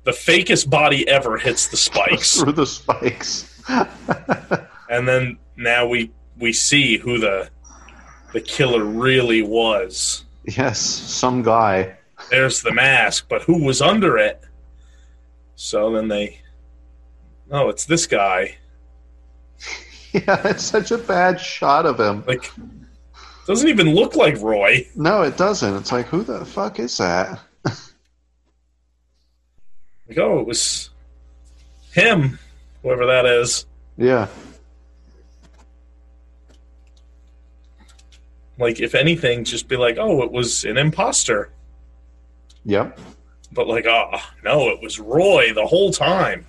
The 0.03 0.11
fakest 0.11 0.67
body 0.67 1.07
ever 1.07 1.37
hits 1.37 1.67
the 1.67 1.77
spikes. 1.77 2.37
Through 2.41 2.53
the 2.53 2.65
spikes. 2.65 3.61
and 4.89 5.07
then 5.07 5.37
now 5.55 5.87
we 5.87 6.11
we 6.39 6.51
see 6.53 6.97
who 6.97 7.19
the 7.19 7.49
the 8.33 8.41
killer 8.41 8.83
really 8.83 9.41
was. 9.41 10.25
yes, 10.43 10.79
some 10.79 11.41
guy. 11.41 11.97
There's 12.29 12.61
the 12.61 12.73
mask, 12.73 13.27
but 13.29 13.43
who 13.43 13.63
was 13.63 13.81
under 13.81 14.17
it? 14.17 14.43
So 15.55 15.91
then 15.93 16.07
they 16.07 16.39
Oh, 17.51 17.69
it's 17.69 17.85
this 17.85 18.07
guy. 18.07 18.57
Yeah, 20.15 20.47
it's 20.47 20.63
such 20.63 20.91
a 20.91 20.99
bad 20.99 21.39
shot 21.39 21.87
of 21.87 21.99
him. 21.99 22.23
Like 22.27 22.51
doesn't 23.47 23.67
even 23.67 23.95
look 23.95 24.15
like 24.15 24.39
Roy. 24.39 24.87
No, 24.95 25.23
it 25.23 25.37
doesn't. 25.37 25.75
It's 25.75 25.91
like, 25.91 26.05
who 26.05 26.23
the 26.23 26.45
fuck 26.45 26.79
is 26.79 26.97
that? 26.99 27.39
Like, 30.07 30.17
oh, 30.17 30.39
it 30.39 30.45
was 30.45 30.91
him, 31.93 32.37
whoever 32.81 33.05
that 33.07 33.25
is. 33.25 33.65
Yeah. 33.97 34.27
Like, 38.57 38.79
if 38.79 38.93
anything, 38.95 39.43
just 39.43 39.67
be 39.67 39.77
like, 39.77 39.97
oh, 39.97 40.21
it 40.23 40.31
was 40.31 40.63
an 40.63 40.77
imposter. 40.77 41.51
Yep. 42.65 42.99
But 43.51 43.67
like, 43.67 43.85
oh 43.85 44.19
no, 44.43 44.69
it 44.69 44.81
was 44.81 44.99
Roy 44.99 45.53
the 45.53 45.65
whole 45.65 45.91
time. 45.91 46.45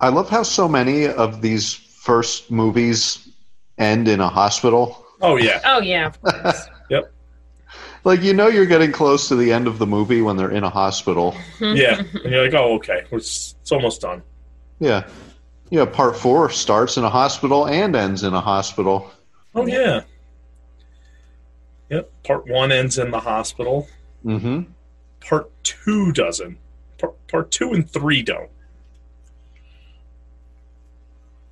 I 0.00 0.08
love 0.08 0.28
how 0.28 0.44
so 0.44 0.68
many 0.68 1.06
of 1.06 1.42
these 1.42 1.74
first 1.74 2.50
movies 2.50 3.28
end 3.76 4.06
in 4.08 4.20
a 4.20 4.28
hospital. 4.28 5.04
Oh 5.20 5.36
yeah, 5.36 5.60
Oh 5.64 5.80
yeah, 5.80 6.06
of 6.06 6.22
course. 6.22 6.68
yep, 6.90 7.12
Like, 8.04 8.22
you 8.22 8.34
know, 8.34 8.46
you're 8.46 8.66
getting 8.66 8.92
close 8.92 9.26
to 9.28 9.36
the 9.36 9.52
end 9.52 9.66
of 9.66 9.78
the 9.78 9.86
movie 9.86 10.22
when 10.22 10.36
they're 10.36 10.52
in 10.52 10.62
a 10.62 10.70
hospital. 10.70 11.32
Mm-hmm. 11.58 11.76
yeah. 11.76 11.98
And 12.22 12.32
you're 12.32 12.44
like, 12.44 12.54
oh 12.54 12.74
okay, 12.74 13.04
it's, 13.10 13.56
it's 13.60 13.72
almost 13.72 14.00
done. 14.00 14.22
Yeah. 14.78 15.08
Yeah, 15.70 15.84
part 15.84 16.16
four 16.16 16.48
starts 16.50 16.96
in 16.96 17.04
a 17.04 17.10
hospital 17.10 17.66
and 17.66 17.94
ends 17.96 18.22
in 18.22 18.32
a 18.32 18.40
hospital. 18.40 19.10
Oh 19.54 19.66
yeah. 19.66 20.02
Yep. 21.90 22.10
Part 22.24 22.46
one 22.46 22.70
ends 22.72 22.98
in 22.98 23.10
the 23.10 23.20
hospital. 23.20 23.88
hmm 24.22 24.62
Part 25.20 25.50
two 25.62 26.12
doesn't. 26.12 26.58
Part, 26.98 27.26
part 27.28 27.50
two 27.50 27.72
and 27.72 27.88
three 27.88 28.22
don't. 28.22 28.50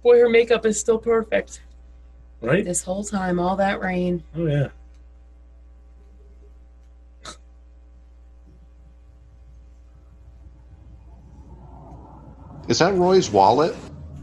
Boy, 0.02 0.18
her 0.18 0.28
makeup 0.28 0.64
is 0.66 0.78
still 0.78 0.98
perfect. 0.98 1.62
Right? 2.40 2.64
This 2.64 2.82
whole 2.82 3.02
time, 3.02 3.40
all 3.40 3.56
that 3.56 3.80
rain. 3.80 4.22
Oh 4.36 4.46
yeah. 4.46 4.68
Is 12.68 12.80
that 12.80 12.94
Roy's 12.94 13.30
wallet? 13.30 13.74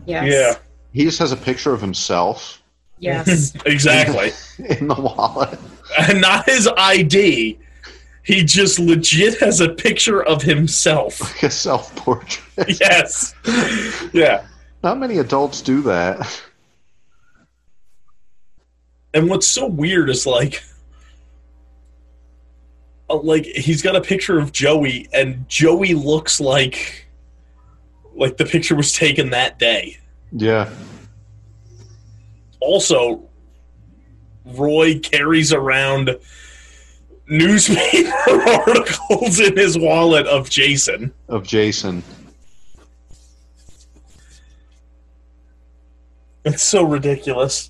Yes. 0.06 0.28
Yeah. 0.32 0.56
He 0.92 1.06
just 1.06 1.18
has 1.20 1.32
a 1.32 1.38
picture 1.38 1.74
of 1.74 1.82
himself 1.82 2.62
Yes. 3.04 3.54
exactly. 3.66 4.32
in 4.78 4.88
the 4.88 4.96
wallet. 4.96 5.60
And 5.98 6.22
not 6.22 6.50
his 6.50 6.68
ID. 6.68 7.58
He 8.24 8.44
just 8.44 8.80
legit 8.80 9.40
has 9.42 9.60
a 9.60 9.70
picture 9.70 10.24
of 10.24 10.42
himself. 10.42 11.20
Like 11.34 11.44
a 11.44 11.50
self 11.50 11.94
portrait. 11.96 12.80
yes. 12.80 13.34
Yeah. 14.14 14.46
Not 14.82 14.98
many 14.98 15.18
adults 15.18 15.62
do 15.62 15.82
that. 15.84 16.42
And 19.14 19.30
what's 19.30 19.48
so 19.48 19.68
weird 19.68 20.10
is 20.10 20.26
like, 20.26 20.64
uh, 23.10 23.18
like 23.18 23.46
he's 23.46 23.82
got 23.82 23.96
a 23.96 24.02
picture 24.02 24.40
of 24.40 24.52
Joey, 24.52 25.08
and 25.14 25.48
Joey 25.48 25.94
looks 25.94 26.40
like, 26.40 27.08
like 28.16 28.38
the 28.38 28.46
picture 28.46 28.76
was 28.76 28.92
taken 28.92 29.30
that 29.30 29.60
day. 29.60 29.98
Yeah. 30.32 30.70
Also, 32.60 33.30
Roy 34.46 35.00
carries 35.00 35.54
around 35.54 36.18
newspaper 37.28 38.10
articles 38.30 39.40
in 39.40 39.58
his 39.58 39.78
wallet 39.78 40.28
of 40.28 40.50
Jason. 40.50 41.14
Of 41.30 41.44
Jason. 41.44 42.04
It's 46.46 46.64
so 46.64 46.84
ridiculous. 46.84 47.70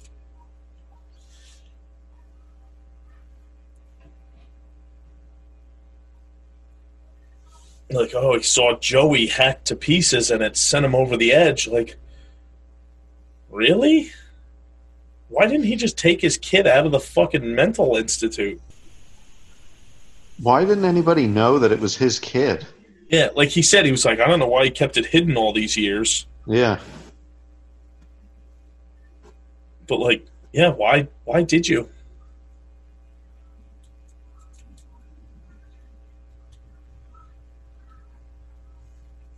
Like, 7.91 8.15
oh, 8.15 8.35
he 8.35 8.41
saw 8.41 8.75
Joey 8.79 9.27
hacked 9.27 9.65
to 9.65 9.75
pieces 9.75 10.31
and 10.31 10.41
it 10.41 10.57
sent 10.57 10.83
him 10.83 10.95
over 10.95 11.15
the 11.15 11.31
edge. 11.31 11.67
Like, 11.67 11.97
really? 13.51 14.09
Why 15.33 15.47
didn't 15.47 15.65
he 15.65 15.75
just 15.75 15.97
take 15.97 16.21
his 16.21 16.37
kid 16.37 16.67
out 16.67 16.85
of 16.85 16.91
the 16.91 16.99
fucking 16.99 17.55
mental 17.55 17.95
institute? 17.95 18.61
Why 20.39 20.63
didn't 20.63 20.85
anybody 20.85 21.25
know 21.25 21.57
that 21.57 21.71
it 21.71 21.79
was 21.79 21.97
his 21.97 22.19
kid? 22.19 22.67
Yeah, 23.09 23.29
like 23.35 23.49
he 23.49 23.63
said, 23.63 23.83
he 23.83 23.91
was 23.91 24.05
like, 24.05 24.19
I 24.19 24.27
don't 24.27 24.37
know 24.37 24.47
why 24.47 24.65
he 24.65 24.69
kept 24.69 24.95
it 24.95 25.07
hidden 25.07 25.35
all 25.35 25.51
these 25.51 25.75
years. 25.75 26.27
Yeah. 26.45 26.79
But 29.87 29.99
like, 29.99 30.23
yeah, 30.51 30.69
why 30.69 31.07
why 31.25 31.41
did 31.41 31.67
you? 31.67 31.89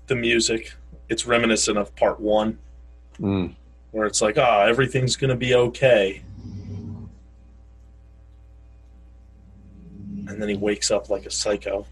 The 0.07 0.15
music, 0.15 0.73
it's 1.07 1.25
reminiscent 1.25 1.77
of 1.77 1.95
part 1.95 2.19
one, 2.19 2.59
Mm. 3.19 3.55
Where 3.95 4.05
it's 4.05 4.21
like, 4.21 4.37
ah, 4.37 4.63
everything's 4.63 5.15
gonna 5.15 5.37
be 5.37 5.55
okay. 5.55 6.21
And 10.27 10.41
then 10.41 10.49
he 10.49 10.55
wakes 10.57 10.91
up 10.91 11.09
like 11.09 11.25
a 11.25 11.31
psycho. 11.31 11.85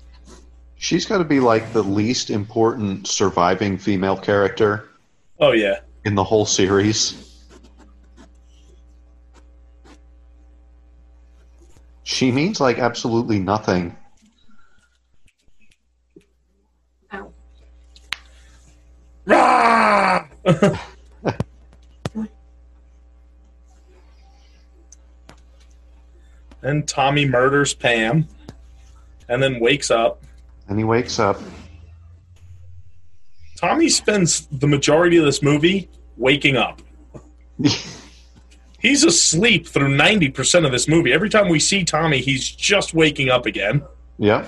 She's 0.76 1.06
got 1.06 1.20
to 1.20 1.24
be 1.24 1.40
like 1.40 1.72
the 1.72 1.82
least 1.82 2.30
important 2.30 3.08
surviving 3.08 3.78
female 3.78 4.18
character 4.18 4.90
Oh 5.40 5.54
yeah. 5.54 5.80
in 6.04 6.14
the 6.16 6.24
whole 6.26 6.46
series. 6.46 7.46
She 12.04 12.34
means 12.34 12.60
like 12.60 12.80
absolutely 12.80 13.40
nothing. 13.40 13.96
Ow. 17.14 17.32
Rah! 19.26 20.28
and 26.64 26.88
Tommy 26.88 27.26
murders 27.26 27.74
Pam 27.74 28.28
and 29.30 29.42
then 29.42 29.60
wakes 29.60 29.92
up. 29.92 30.24
And 30.68 30.78
he 30.78 30.84
wakes 30.84 31.20
up. 31.20 31.40
Tommy 33.58 33.90
spends 33.90 34.48
the 34.48 34.68
majority 34.68 35.18
of 35.18 35.26
this 35.26 35.42
movie 35.42 35.90
waking 36.18 36.58
up. 36.58 36.82
He's 38.80 39.06
asleep 39.06 39.66
through 39.66 39.96
90% 39.96 40.66
of 40.66 40.74
this 40.74 40.90
movie. 40.90 41.14
Every 41.14 41.30
time 41.30 41.48
we 41.48 41.58
see 41.58 41.86
Tommy, 41.86 42.20
he's 42.20 42.50
just 42.52 42.94
waking 42.94 43.30
up 43.30 43.46
again. 43.46 43.82
Yep. 44.18 44.46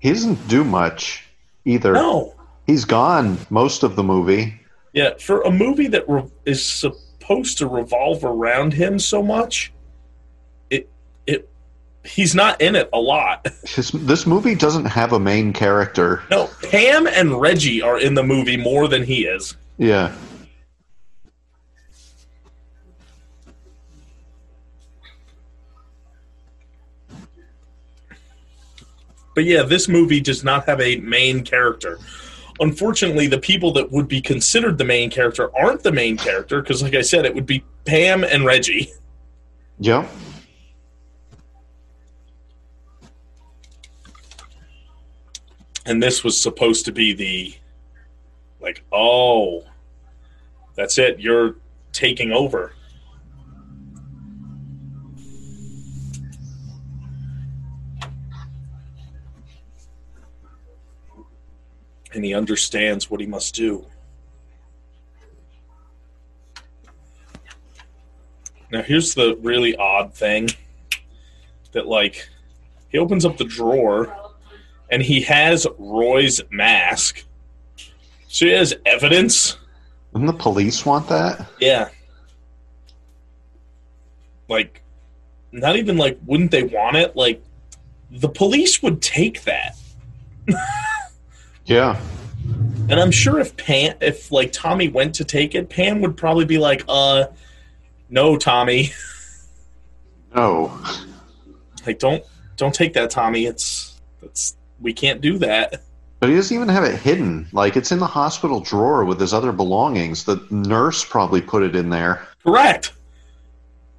He 0.00 0.08
doesn't 0.08 0.48
do 0.48 0.64
much 0.64 1.22
either. 1.64 1.92
No. 1.92 2.34
He's 2.66 2.84
gone 2.84 3.38
most 3.48 3.84
of 3.84 3.94
the 3.94 4.02
movie. 4.02 4.60
Yeah, 4.92 5.14
for 5.20 5.42
a 5.42 5.52
movie 5.52 5.86
that 5.86 6.08
re- 6.08 6.24
is 6.44 6.84
supposed 7.26 7.58
to 7.58 7.66
revolve 7.66 8.24
around 8.24 8.72
him 8.72 8.98
so 8.98 9.22
much, 9.22 9.72
it 10.70 10.88
it 11.26 11.48
he's 12.04 12.34
not 12.34 12.60
in 12.60 12.76
it 12.76 12.88
a 12.92 13.00
lot. 13.00 13.46
His, 13.66 13.90
this 13.90 14.26
movie 14.26 14.54
doesn't 14.54 14.84
have 14.84 15.12
a 15.12 15.18
main 15.18 15.52
character. 15.52 16.22
No, 16.30 16.48
Pam 16.70 17.06
and 17.06 17.40
Reggie 17.40 17.82
are 17.82 17.98
in 17.98 18.14
the 18.14 18.22
movie 18.22 18.56
more 18.56 18.88
than 18.88 19.02
he 19.02 19.26
is. 19.26 19.56
Yeah. 19.76 20.14
But 29.34 29.44
yeah, 29.44 29.64
this 29.64 29.86
movie 29.86 30.20
does 30.20 30.42
not 30.42 30.64
have 30.64 30.80
a 30.80 30.96
main 30.96 31.44
character. 31.44 31.98
Unfortunately, 32.60 33.26
the 33.26 33.38
people 33.38 33.72
that 33.72 33.90
would 33.92 34.08
be 34.08 34.20
considered 34.20 34.78
the 34.78 34.84
main 34.84 35.10
character 35.10 35.54
aren't 35.56 35.82
the 35.82 35.92
main 35.92 36.16
character 36.16 36.62
because, 36.62 36.82
like 36.82 36.94
I 36.94 37.02
said, 37.02 37.26
it 37.26 37.34
would 37.34 37.46
be 37.46 37.64
Pam 37.84 38.24
and 38.24 38.44
Reggie. 38.44 38.90
Yeah. 39.78 40.08
And 45.84 46.02
this 46.02 46.24
was 46.24 46.40
supposed 46.40 46.84
to 46.86 46.92
be 46.92 47.12
the, 47.12 47.54
like, 48.60 48.82
oh, 48.90 49.64
that's 50.74 50.98
it. 50.98 51.20
You're 51.20 51.56
taking 51.92 52.32
over. 52.32 52.72
And 62.16 62.24
he 62.24 62.32
understands 62.32 63.10
what 63.10 63.20
he 63.20 63.26
must 63.26 63.54
do. 63.54 63.84
Now, 68.72 68.80
here's 68.80 69.14
the 69.14 69.36
really 69.42 69.76
odd 69.76 70.14
thing 70.14 70.48
that, 71.72 71.86
like, 71.86 72.26
he 72.88 72.96
opens 72.96 73.26
up 73.26 73.36
the 73.36 73.44
drawer 73.44 74.16
and 74.90 75.02
he 75.02 75.20
has 75.20 75.66
Roy's 75.76 76.40
mask. 76.50 77.22
So 78.28 78.46
he 78.46 78.52
has 78.52 78.74
evidence. 78.86 79.58
Wouldn't 80.12 80.32
the 80.32 80.42
police 80.42 80.86
want 80.86 81.08
that? 81.08 81.46
Yeah. 81.60 81.90
Like, 84.48 84.80
not 85.52 85.76
even 85.76 85.98
like, 85.98 86.18
wouldn't 86.24 86.50
they 86.50 86.62
want 86.62 86.96
it? 86.96 87.14
Like, 87.14 87.44
the 88.10 88.30
police 88.30 88.82
would 88.82 89.02
take 89.02 89.42
that. 89.42 89.76
Yeah. 91.66 92.00
And 92.88 93.00
I'm 93.00 93.10
sure 93.10 93.40
if 93.40 93.56
Pam, 93.56 93.96
if 94.00 94.30
like 94.30 94.52
Tommy 94.52 94.88
went 94.88 95.14
to 95.16 95.24
take 95.24 95.54
it, 95.54 95.68
Pam 95.68 96.00
would 96.00 96.16
probably 96.16 96.44
be 96.44 96.58
like, 96.58 96.84
uh, 96.88 97.26
no, 98.08 98.36
Tommy. 98.36 98.92
No. 100.34 100.78
Like, 101.86 101.98
don't, 101.98 102.22
don't 102.56 102.74
take 102.74 102.92
that, 102.92 103.10
Tommy. 103.10 103.46
It's, 103.46 104.00
it's, 104.22 104.56
we 104.80 104.92
can't 104.92 105.20
do 105.20 105.38
that. 105.38 105.82
But 106.20 106.28
he 106.28 106.36
doesn't 106.36 106.54
even 106.54 106.68
have 106.68 106.84
it 106.84 106.98
hidden. 106.98 107.48
Like 107.52 107.76
it's 107.76 107.90
in 107.90 107.98
the 107.98 108.06
hospital 108.06 108.60
drawer 108.60 109.04
with 109.04 109.20
his 109.20 109.34
other 109.34 109.52
belongings. 109.52 110.24
The 110.24 110.46
nurse 110.50 111.04
probably 111.04 111.40
put 111.40 111.62
it 111.62 111.74
in 111.74 111.90
there. 111.90 112.26
Correct. 112.44 112.92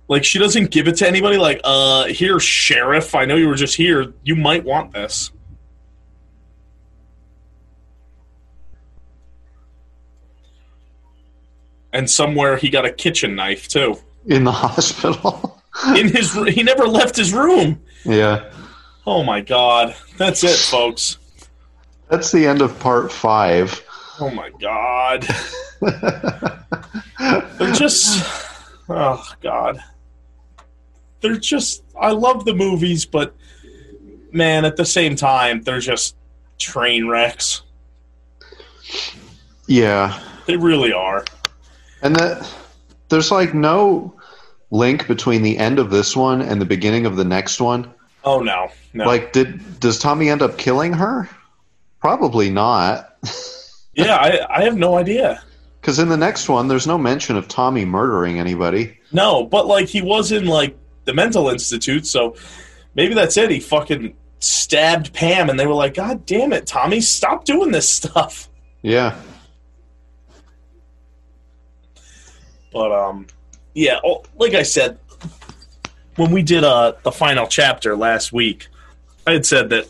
Like 0.08 0.24
she 0.24 0.40
doesn't 0.40 0.72
give 0.72 0.88
it 0.88 0.96
to 0.98 1.08
anybody. 1.08 1.38
Like, 1.38 1.60
uh, 1.64 2.06
here, 2.06 2.40
sheriff. 2.40 3.16
I 3.16 3.26
know 3.26 3.36
you 3.36 3.48
were 3.48 3.56
just 3.56 3.76
here. 3.76 4.14
You 4.24 4.36
might 4.36 4.64
want 4.64 4.94
this. 4.94 5.32
And 11.94 12.10
somewhere 12.10 12.58
he 12.58 12.70
got 12.70 12.86
a 12.86 12.92
kitchen 12.92 13.36
knife 13.36 13.68
too. 13.68 13.98
In 14.26 14.44
the 14.44 14.52
hospital. 14.66 15.62
In 15.96 16.10
his, 16.10 16.34
he 16.34 16.64
never 16.64 16.88
left 16.88 17.16
his 17.16 17.34
room. 17.34 17.82
yeah. 18.04 18.52
Oh 19.06 19.24
my 19.24 19.40
god, 19.42 19.96
that's 20.18 20.44
it, 20.44 20.58
folks. 20.58 21.18
That's 22.10 22.32
the 22.32 22.46
end 22.46 22.62
of 22.62 22.78
part 22.80 23.10
five. 23.12 23.82
Oh 24.20 24.30
my 24.32 24.50
god, 24.60 25.26
they're 27.58 27.72
just, 27.74 28.26
oh 28.90 29.24
god, 29.42 29.80
they're 31.22 31.38
just. 31.38 31.84
I 32.00 32.12
love 32.12 32.44
the 32.46 32.54
movies, 32.54 33.06
but 33.06 33.34
man, 34.34 34.66
at 34.66 34.76
the 34.76 34.86
same 34.86 35.16
time, 35.16 35.62
they're 35.62 35.80
just 35.80 36.16
train 36.58 37.08
wrecks. 37.08 37.62
yeah. 39.68 40.20
They 40.48 40.58
really 40.58 40.92
are. 40.94 41.26
And 42.02 42.16
that 42.16 42.54
there's 43.10 43.32
like 43.32 43.54
no 43.54 44.18
link 44.72 45.08
between 45.08 45.42
the 45.42 45.58
end 45.58 45.80
of 45.80 45.90
this 45.90 46.16
one 46.16 46.42
and 46.42 46.62
the 46.62 46.66
beginning 46.66 47.06
of 47.06 47.16
the 47.16 47.26
next 47.26 47.62
one? 47.62 47.94
Oh 48.24 48.42
no, 48.42 48.70
no. 48.94 49.06
Like, 49.06 49.34
did 49.34 49.80
does 49.80 50.00
Tommy 50.00 50.30
end 50.30 50.42
up 50.42 50.58
killing 50.58 50.94
her? 50.94 51.30
Probably 52.00 52.50
not. 52.50 53.18
yeah, 53.94 54.16
I, 54.16 54.60
I 54.60 54.64
have 54.64 54.78
no 54.78 54.98
idea. 54.98 55.42
Because 55.80 56.00
in 56.00 56.10
the 56.10 56.18
next 56.18 56.50
one, 56.50 56.68
there's 56.68 56.88
no 56.88 56.98
mention 56.98 57.38
of 57.38 57.48
Tommy 57.48 57.86
murdering 57.86 58.40
anybody. 58.40 59.00
No, 59.12 59.46
but 59.46 59.68
like 59.68 59.88
he 59.88 60.02
was 60.02 60.32
in 60.32 60.46
like 60.46 60.76
the 61.06 61.14
mental 61.14 61.50
institute, 61.50 62.06
so 62.06 62.36
maybe 62.96 63.14
that's 63.14 63.38
it. 63.38 63.50
He 63.50 63.60
fucking 63.60 64.16
stabbed 64.40 65.14
Pam, 65.14 65.50
and 65.50 65.60
they 65.60 65.66
were 65.66 65.74
like, 65.74 65.94
"God 65.94 66.26
damn 66.26 66.52
it, 66.52 66.68
Tommy, 66.68 67.00
stop 67.00 67.46
doing 67.46 67.72
this 67.72 67.88
stuff." 67.88 68.50
Yeah. 68.82 69.16
But 72.72 72.92
um, 72.92 73.28
yeah, 73.74 74.00
oh, 74.04 74.24
like 74.38 74.54
I 74.54 74.64
said, 74.64 74.98
when 76.16 76.32
we 76.32 76.42
did 76.42 76.64
uh 76.64 76.94
the 77.04 77.12
final 77.12 77.48
chapter 77.48 77.96
last 77.96 78.34
week, 78.34 78.68
I 79.26 79.34
had 79.34 79.46
said 79.46 79.70
that 79.70 79.88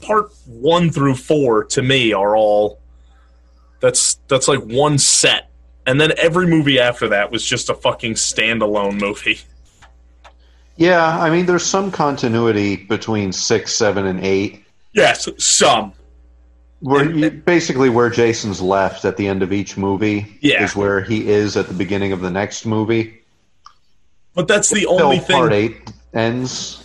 part 0.00 0.32
one 0.46 0.90
through 0.90 1.14
four 1.14 1.64
to 1.64 1.82
me 1.82 2.12
are 2.12 2.36
all 2.36 2.80
that's 3.80 4.18
that's 4.28 4.48
like 4.48 4.60
one 4.60 4.98
set, 4.98 5.50
and 5.86 6.00
then 6.00 6.12
every 6.18 6.46
movie 6.46 6.78
after 6.78 7.08
that 7.08 7.30
was 7.30 7.44
just 7.44 7.70
a 7.70 7.74
fucking 7.74 8.14
standalone 8.14 9.00
movie. 9.00 9.40
Yeah, 10.76 11.18
I 11.18 11.30
mean, 11.30 11.46
there's 11.46 11.66
some 11.66 11.90
continuity 11.90 12.76
between 12.76 13.32
six, 13.32 13.74
seven, 13.74 14.06
and 14.06 14.20
eight. 14.20 14.64
Yes, 14.92 15.28
some. 15.38 15.92
Where 16.80 17.02
And- 17.02 17.44
basically 17.44 17.88
where 17.88 18.08
Jason's 18.10 18.60
left 18.60 19.04
at 19.04 19.16
the 19.16 19.26
end 19.26 19.42
of 19.42 19.52
each 19.52 19.76
movie 19.76 20.38
Yeah. 20.40 20.62
is 20.64 20.76
where 20.76 21.00
he 21.00 21.28
is 21.28 21.56
at 21.56 21.66
the 21.68 21.74
beginning 21.74 22.12
of 22.12 22.20
the 22.20 22.30
next 22.30 22.64
movie. 22.66 23.14
But 24.34 24.46
that's 24.46 24.70
the 24.70 24.80
Till 24.82 25.02
only 25.02 25.18
thing. 25.18 25.36
part 25.36 25.52
eight 25.52 25.76
ends, 26.14 26.84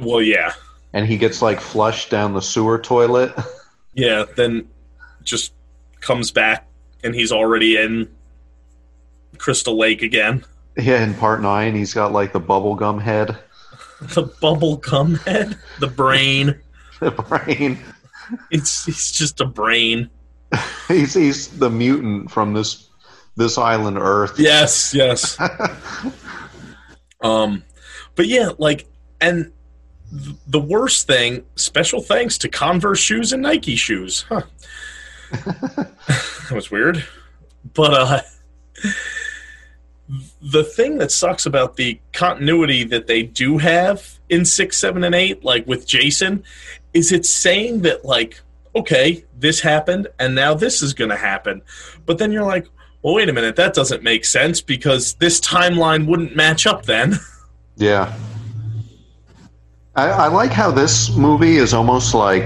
Well, 0.00 0.22
yeah, 0.22 0.52
and 0.92 1.06
he 1.06 1.16
gets 1.16 1.42
like 1.42 1.60
flushed 1.60 2.08
down 2.10 2.34
the 2.34 2.40
sewer 2.40 2.78
toilet. 2.78 3.34
yeah. 3.94 4.24
Then 4.36 4.68
just 5.24 5.52
comes 6.00 6.30
back, 6.30 6.66
and 7.02 7.12
he's 7.14 7.32
already 7.32 7.76
in 7.76 8.08
Crystal 9.38 9.76
Lake 9.76 10.02
again. 10.02 10.44
yeah, 10.76 11.02
in 11.02 11.14
part 11.14 11.42
nine, 11.42 11.74
he's 11.74 11.92
got 11.92 12.12
like 12.12 12.32
the 12.32 12.40
bubblegum 12.40 13.00
head, 13.02 13.36
The 14.14 14.22
bubble 14.40 14.76
gum 14.76 15.16
head, 15.16 15.58
the 15.80 15.88
brain. 15.88 16.60
the 17.00 17.10
brain. 17.10 17.78
It's 18.50 18.84
he's 18.84 19.12
just 19.12 19.40
a 19.40 19.44
brain. 19.44 20.10
He's 20.88 21.14
he's 21.14 21.48
the 21.58 21.70
mutant 21.70 22.30
from 22.30 22.54
this 22.54 22.88
this 23.36 23.58
island 23.58 23.98
Earth. 23.98 24.38
Yes, 24.38 24.94
yes. 24.94 25.36
um, 27.20 27.62
but 28.14 28.26
yeah, 28.26 28.50
like, 28.58 28.86
and 29.20 29.52
th- 30.10 30.36
the 30.46 30.60
worst 30.60 31.06
thing. 31.06 31.44
Special 31.56 32.00
thanks 32.00 32.38
to 32.38 32.48
Converse 32.48 33.00
shoes 33.00 33.32
and 33.32 33.42
Nike 33.42 33.76
shoes. 33.76 34.24
Huh. 34.28 34.42
that 35.30 36.52
was 36.52 36.70
weird, 36.70 37.04
but 37.74 37.92
uh, 37.92 38.20
the 40.40 40.64
thing 40.64 40.98
that 40.98 41.10
sucks 41.10 41.46
about 41.46 41.76
the 41.76 42.00
continuity 42.12 42.84
that 42.84 43.06
they 43.06 43.22
do 43.22 43.58
have 43.58 44.18
in 44.28 44.44
six, 44.44 44.76
seven, 44.76 45.04
and 45.04 45.14
eight, 45.14 45.44
like 45.44 45.66
with 45.66 45.86
Jason, 45.86 46.44
is 46.96 47.12
it's 47.12 47.30
saying 47.30 47.82
that 47.82 48.04
like, 48.04 48.40
okay, 48.74 49.24
this 49.38 49.60
happened, 49.60 50.08
and 50.18 50.34
now 50.34 50.54
this 50.54 50.82
is 50.82 50.94
going 50.94 51.10
to 51.10 51.16
happen, 51.16 51.62
but 52.06 52.18
then 52.18 52.32
you're 52.32 52.44
like 52.44 52.66
well, 53.06 53.14
wait 53.14 53.28
a 53.28 53.32
minute, 53.32 53.54
that 53.54 53.72
doesn't 53.72 54.02
make 54.02 54.24
sense 54.24 54.60
because 54.60 55.14
this 55.14 55.40
timeline 55.40 56.08
wouldn't 56.08 56.34
match 56.34 56.66
up 56.66 56.84
then. 56.84 57.14
Yeah. 57.78 58.16
I, 59.96 60.08
I 60.08 60.26
like 60.28 60.50
how 60.50 60.70
this 60.70 61.14
movie 61.14 61.56
is 61.58 61.74
almost 61.74 62.14
like 62.14 62.44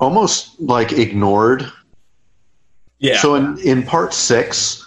almost 0.00 0.60
like 0.60 0.90
ignored. 0.92 1.70
yeah. 2.98 3.18
So 3.18 3.36
in, 3.36 3.56
in 3.60 3.84
part 3.84 4.14
six, 4.14 4.84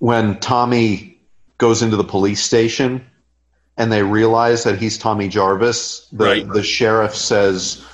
when 0.00 0.40
Tommy 0.40 1.20
goes 1.58 1.80
into 1.80 1.96
the 1.96 2.02
police 2.02 2.42
station 2.42 3.06
and 3.76 3.90
they 3.90 4.02
realize 4.02 4.64
that 4.64 4.78
he's 4.78 4.98
Tommy 4.98 5.28
Jarvis, 5.28 6.08
the, 6.12 6.24
Right. 6.24 6.48
the 6.48 6.62
sheriff 6.62 7.14
says, 7.14 7.84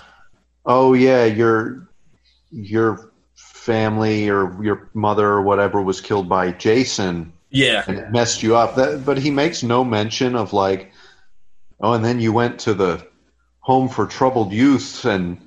Oh 0.65 0.93
yeah, 0.95 1.25
your 1.25 1.89
your 2.51 3.13
family 3.35 4.29
or 4.29 4.63
your 4.63 4.89
mother 4.95 5.27
or 5.27 5.43
whatever 5.43 5.83
was 5.83 6.01
killed 6.01 6.29
by 6.29 6.51
Jason 6.53 7.33
yeah. 7.51 7.85
and 7.87 7.99
it 7.99 8.11
messed 8.11 8.43
you 8.43 8.57
up. 8.57 8.77
That, 8.77 9.05
but 9.05 9.19
he 9.19 9.31
makes 9.31 9.63
no 9.63 9.85
mention 9.85 10.35
of 10.35 10.53
like, 10.53 10.93
oh, 11.81 11.93
and 11.93 12.05
then 12.05 12.21
you 12.21 12.33
went 12.33 12.59
to 12.61 12.75
the 12.75 13.07
home 13.61 13.89
for 13.89 14.07
troubled 14.07 14.53
youth, 14.53 15.05
and 15.05 15.41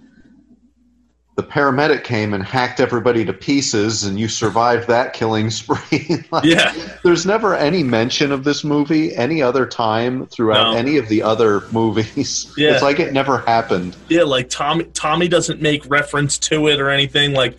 the 1.35 1.43
paramedic 1.43 2.03
came 2.03 2.33
and 2.33 2.43
hacked 2.43 2.79
everybody 2.81 3.23
to 3.23 3.31
pieces, 3.31 4.03
and 4.03 4.19
you 4.19 4.27
survived 4.27 4.87
that 4.89 5.13
killing 5.13 5.49
spree. 5.49 6.23
Like, 6.29 6.43
Yeah. 6.43 6.73
There's 7.03 7.25
never 7.25 7.55
any 7.55 7.83
mention 7.83 8.31
of 8.33 8.43
this 8.43 8.63
movie 8.65 9.15
any 9.15 9.41
other 9.41 9.65
time 9.65 10.25
throughout 10.27 10.73
No. 10.73 10.77
any 10.77 10.97
of 10.97 11.07
the 11.07 11.23
other 11.23 11.63
movies. 11.71 12.53
Yeah. 12.57 12.73
It's 12.73 12.83
like 12.83 12.99
it 12.99 13.13
never 13.13 13.37
happened. 13.39 13.95
Yeah, 14.09 14.23
like 14.23 14.49
Tommy 14.49 14.83
Tommy 14.93 15.27
doesn't 15.29 15.61
make 15.61 15.89
reference 15.89 16.37
to 16.39 16.67
it 16.67 16.79
or 16.81 16.89
anything. 16.89 17.31
Like, 17.33 17.57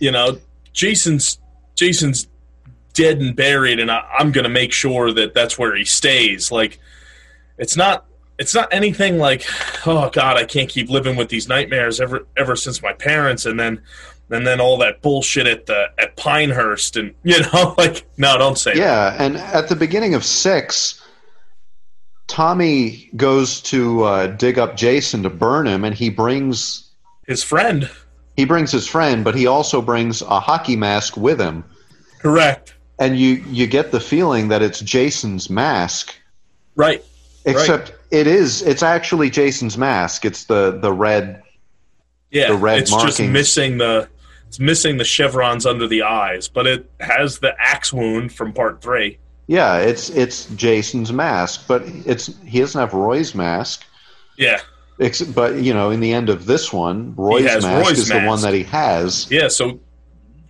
you 0.00 0.10
know, 0.10 0.38
Jason's 0.72 1.38
Jason's 1.76 2.26
dead 2.94 3.20
and 3.20 3.36
buried, 3.36 3.78
and 3.78 3.90
I, 3.92 4.02
I'm 4.18 4.32
gonna 4.32 4.48
make 4.48 4.72
sure 4.72 5.12
that 5.12 5.34
that's 5.34 5.56
where 5.56 5.76
he 5.76 5.84
stays. 5.84 6.50
Like, 6.50 6.80
it's 7.58 7.76
not 7.76 8.05
it's 8.38 8.54
not 8.54 8.68
anything 8.72 9.18
like, 9.18 9.44
oh 9.86 10.10
God, 10.10 10.36
I 10.36 10.44
can't 10.44 10.68
keep 10.68 10.90
living 10.90 11.16
with 11.16 11.28
these 11.28 11.48
nightmares 11.48 12.00
ever 12.00 12.26
ever 12.36 12.56
since 12.56 12.82
my 12.82 12.92
parents, 12.92 13.46
and 13.46 13.58
then 13.58 13.82
and 14.30 14.46
then 14.46 14.60
all 14.60 14.76
that 14.78 15.02
bullshit 15.02 15.46
at 15.46 15.66
the 15.66 15.86
at 15.98 16.16
Pinehurst, 16.16 16.96
and 16.96 17.14
you 17.22 17.40
know, 17.52 17.74
like, 17.78 18.06
no, 18.16 18.36
don't 18.38 18.58
say 18.58 18.74
that. 18.74 18.78
Yeah, 18.78 19.16
and 19.18 19.36
at 19.36 19.68
the 19.68 19.76
beginning 19.76 20.14
of 20.14 20.24
six, 20.24 21.00
Tommy 22.26 23.10
goes 23.16 23.60
to 23.62 24.04
uh, 24.04 24.26
dig 24.28 24.58
up 24.58 24.76
Jason 24.76 25.22
to 25.22 25.30
burn 25.30 25.66
him, 25.66 25.84
and 25.84 25.94
he 25.94 26.10
brings 26.10 26.90
His 27.26 27.42
friend, 27.42 27.90
he 28.36 28.44
brings 28.44 28.70
his 28.70 28.86
friend, 28.86 29.24
but 29.24 29.34
he 29.34 29.46
also 29.46 29.80
brings 29.80 30.22
a 30.22 30.40
hockey 30.40 30.76
mask 30.76 31.16
with 31.16 31.40
him, 31.40 31.64
correct, 32.18 32.74
and 32.98 33.18
you 33.18 33.44
you 33.48 33.66
get 33.66 33.92
the 33.92 34.00
feeling 34.00 34.48
that 34.48 34.60
it's 34.60 34.80
Jason's 34.80 35.48
mask, 35.48 36.14
right? 36.74 37.02
except 37.46 37.92
it 38.10 38.26
is 38.26 38.62
it's 38.62 38.82
actually 38.82 39.30
Jason's 39.30 39.76
mask. 39.76 40.24
It's 40.24 40.44
the 40.44 40.78
the 40.80 40.92
red. 40.92 41.42
Yeah, 42.30 42.48
the 42.48 42.56
red 42.56 42.78
it's 42.80 42.90
just 42.90 43.20
missing 43.20 43.78
the 43.78 44.08
it's 44.48 44.58
missing 44.60 44.96
the 44.96 45.04
chevrons 45.04 45.66
under 45.66 45.86
the 45.86 46.02
eyes, 46.02 46.48
but 46.48 46.66
it 46.66 46.90
has 47.00 47.38
the 47.38 47.54
axe 47.58 47.92
wound 47.92 48.32
from 48.32 48.52
part 48.52 48.80
three. 48.80 49.18
Yeah, 49.46 49.78
it's 49.78 50.10
it's 50.10 50.46
Jason's 50.56 51.12
mask, 51.12 51.66
but 51.68 51.82
it's 52.04 52.36
he 52.44 52.60
doesn't 52.60 52.80
have 52.80 52.92
Roy's 52.92 53.34
mask. 53.34 53.84
Yeah, 54.36 54.60
Ex- 54.98 55.22
but 55.22 55.56
you 55.56 55.74
know, 55.74 55.90
in 55.90 56.00
the 56.00 56.12
end 56.12 56.28
of 56.28 56.46
this 56.46 56.72
one, 56.72 57.14
Roy's 57.16 57.44
mask 57.44 57.86
Roy's 57.88 57.98
is 57.98 58.08
the 58.08 58.24
one 58.24 58.40
that 58.42 58.54
he 58.54 58.62
has. 58.64 59.30
yeah. 59.30 59.48
So, 59.48 59.78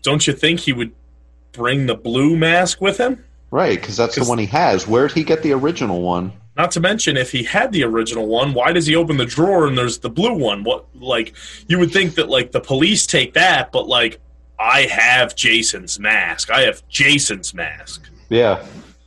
don't 0.02 0.26
you 0.26 0.32
think 0.32 0.60
he 0.60 0.72
would 0.72 0.92
bring 1.52 1.86
the 1.86 1.94
blue 1.94 2.36
mask 2.36 2.80
with 2.80 2.98
him? 2.98 3.24
Right, 3.50 3.80
because 3.80 3.96
that's 3.96 4.16
the 4.16 4.24
one 4.24 4.38
he 4.38 4.46
has. 4.46 4.86
Where'd 4.86 5.12
he 5.12 5.24
get 5.24 5.42
the 5.42 5.52
original 5.52 6.02
one? 6.02 6.32
Not 6.56 6.70
to 6.72 6.80
mention, 6.80 7.16
if 7.18 7.32
he 7.32 7.42
had 7.42 7.70
the 7.72 7.84
original 7.84 8.26
one, 8.26 8.54
why 8.54 8.72
does 8.72 8.86
he 8.86 8.96
open 8.96 9.18
the 9.18 9.26
drawer 9.26 9.66
and 9.66 9.76
there's 9.76 9.98
the 9.98 10.08
blue 10.08 10.34
one? 10.34 10.64
What 10.64 10.86
like 10.94 11.34
you 11.68 11.78
would 11.78 11.92
think 11.92 12.14
that 12.14 12.30
like 12.30 12.52
the 12.52 12.60
police 12.60 13.06
take 13.06 13.34
that, 13.34 13.72
but 13.72 13.86
like 13.86 14.20
I 14.58 14.82
have 14.82 15.36
Jason's 15.36 15.98
mask. 15.98 16.50
I 16.50 16.62
have 16.62 16.86
Jason's 16.88 17.52
mask. 17.52 18.08
Yeah. 18.30 18.64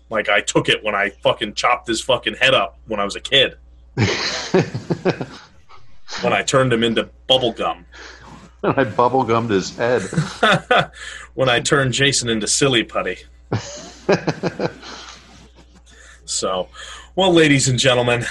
Like 0.10 0.30
I 0.30 0.42
took 0.42 0.70
it 0.70 0.84
when 0.84 0.94
I 0.94 1.10
fucking 1.10 1.56
chopped 1.56 1.88
his 1.88 2.02
fucking 2.02 2.36
head 2.36 2.54
up 2.54 2.78
when 2.88 3.00
I 3.00 3.06
was 3.06 3.16
a 3.16 3.20
kid. 3.20 3.56
when 6.22 6.34
I 6.34 6.44
turned 6.44 6.72
him 6.72 6.84
into 6.84 7.10
bubblegum. 7.28 7.84
When 8.62 8.74
I 8.74 8.84
bubblegummed 8.86 9.50
his 9.50 9.76
head. 9.76 10.04
when 11.34 11.50
I 11.50 11.60
turned 11.62 11.94
Jason 11.94 12.30
into 12.30 12.48
silly 12.48 12.84
putty. 12.84 13.18
so, 16.26 16.70
well, 17.20 17.34
ladies 17.34 17.68
and 17.68 17.78
gentlemen, 17.78 18.24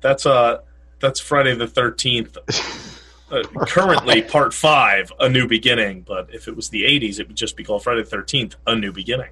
that's 0.00 0.26
uh 0.26 0.62
that's 0.98 1.20
Friday 1.20 1.54
the 1.54 1.68
Thirteenth. 1.68 2.36
Uh, 3.32 3.42
currently, 3.66 4.20
part 4.20 4.52
five, 4.52 5.10
a 5.18 5.26
new 5.26 5.48
beginning. 5.48 6.02
But 6.06 6.28
if 6.34 6.48
it 6.48 6.54
was 6.54 6.68
the 6.68 6.82
'80s, 6.82 7.18
it 7.18 7.28
would 7.28 7.36
just 7.36 7.56
be 7.56 7.64
called 7.64 7.82
Friday 7.82 8.02
the 8.02 8.10
Thirteenth, 8.10 8.56
a 8.66 8.76
new 8.76 8.92
beginning. 8.92 9.30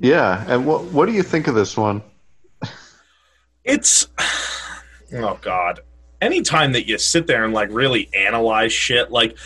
yeah, 0.00 0.44
and 0.48 0.66
what 0.66 0.84
what 0.92 1.06
do 1.06 1.12
you 1.12 1.22
think 1.22 1.46
of 1.48 1.54
this 1.54 1.74
one? 1.74 2.02
It's 3.64 4.06
oh 5.14 5.38
god. 5.40 5.80
Anytime 6.20 6.72
that 6.72 6.86
you 6.86 6.98
sit 6.98 7.26
there 7.26 7.46
and 7.46 7.54
like 7.54 7.70
really 7.72 8.10
analyze 8.12 8.74
shit, 8.74 9.10
like 9.10 9.38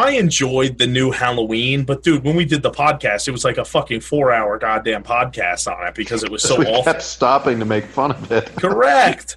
I 0.00 0.12
enjoyed 0.12 0.78
the 0.78 0.86
new 0.86 1.10
Halloween, 1.10 1.84
but 1.84 2.02
dude, 2.02 2.24
when 2.24 2.34
we 2.34 2.46
did 2.46 2.62
the 2.62 2.70
podcast, 2.70 3.28
it 3.28 3.32
was 3.32 3.44
like 3.44 3.58
a 3.58 3.66
fucking 3.66 4.00
four 4.00 4.32
hour 4.32 4.58
goddamn 4.58 5.02
podcast 5.02 5.70
on 5.70 5.86
it 5.86 5.94
because 5.94 6.24
it 6.24 6.30
was 6.30 6.42
so 6.42 6.56
we 6.58 6.64
awful. 6.64 6.84
kept 6.84 7.02
stopping 7.02 7.58
to 7.58 7.66
make 7.66 7.84
fun 7.84 8.10
of 8.12 8.32
it. 8.32 8.46
Correct. 8.56 9.36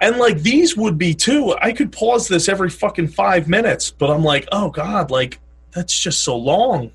And 0.00 0.16
like 0.16 0.40
these 0.40 0.76
would 0.76 0.98
be 0.98 1.14
too. 1.14 1.54
I 1.60 1.72
could 1.72 1.92
pause 1.92 2.26
this 2.26 2.48
every 2.48 2.70
fucking 2.70 3.06
five 3.06 3.48
minutes, 3.48 3.92
but 3.92 4.10
I'm 4.10 4.24
like, 4.24 4.48
oh 4.50 4.68
god, 4.68 5.12
like 5.12 5.38
that's 5.70 5.96
just 5.96 6.24
so 6.24 6.36
long. 6.36 6.90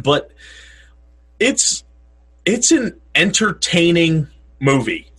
But 0.00 0.30
it's 1.40 1.82
it's 2.44 2.70
an 2.70 3.00
entertaining 3.16 4.28
movie. 4.60 5.10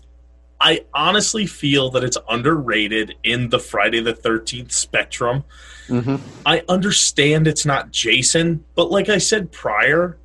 I 0.66 0.84
honestly 0.96 1.46
feel 1.46 1.92
that 1.92 2.04
it's 2.04 2.18
underrated 2.28 3.14
in 3.24 3.50
the 3.50 3.60
Friday 3.60 4.00
the 4.02 4.16
13th 4.16 4.72
spectrum. 4.72 5.44
hmm 5.86 6.16
I 6.44 6.64
understand 6.68 7.48
it's 7.48 7.68
not 7.68 7.92
Jason, 7.92 8.66
but 8.74 8.90
like 8.90 9.08
I 9.08 9.20
said 9.20 9.52
prior, 9.52 10.18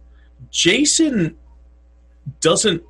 Jason 0.51 1.37
doesn't 2.41 2.83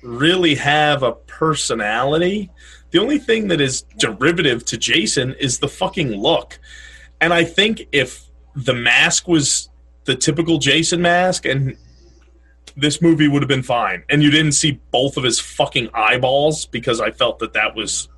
really 0.00 0.54
have 0.54 1.02
a 1.02 1.10
personality. 1.12 2.52
The 2.92 3.00
only 3.00 3.18
thing 3.18 3.48
that 3.48 3.60
is 3.60 3.82
derivative 3.98 4.64
to 4.66 4.78
Jason 4.78 5.34
is 5.40 5.58
the 5.58 5.68
fucking 5.68 6.10
look. 6.10 6.60
And 7.20 7.34
I 7.34 7.42
think 7.42 7.88
if 7.90 8.22
the 8.54 8.74
mask 8.74 9.26
was 9.26 9.70
the 10.04 10.14
typical 10.14 10.58
Jason 10.58 11.02
mask 11.02 11.46
and 11.46 11.76
this 12.76 13.00
movie 13.00 13.28
would 13.28 13.42
have 13.42 13.48
been 13.48 13.62
fine 13.62 14.02
and 14.10 14.22
you 14.22 14.30
didn't 14.30 14.52
see 14.52 14.80
both 14.90 15.16
of 15.16 15.24
his 15.24 15.40
fucking 15.40 15.88
eyeballs 15.94 16.66
because 16.66 17.00
I 17.00 17.10
felt 17.10 17.38
that 17.38 17.54
that 17.54 17.74
was 17.74 18.08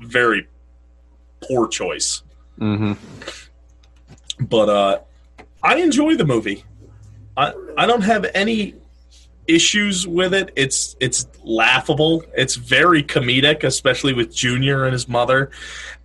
very 0.00 0.48
poor 1.40 1.68
choice 1.68 2.22
hmm 2.58 2.94
but 4.38 4.68
uh, 4.68 4.98
I 5.62 5.76
enjoy 5.76 6.16
the 6.16 6.24
movie. 6.24 6.64
I 7.36 7.52
I 7.76 7.86
don't 7.86 8.02
have 8.02 8.26
any 8.34 8.74
issues 9.46 10.06
with 10.06 10.34
it. 10.34 10.52
It's 10.56 10.96
it's 11.00 11.26
laughable. 11.42 12.22
It's 12.36 12.56
very 12.56 13.02
comedic, 13.02 13.64
especially 13.64 14.12
with 14.12 14.34
Junior 14.34 14.84
and 14.84 14.92
his 14.92 15.08
mother, 15.08 15.50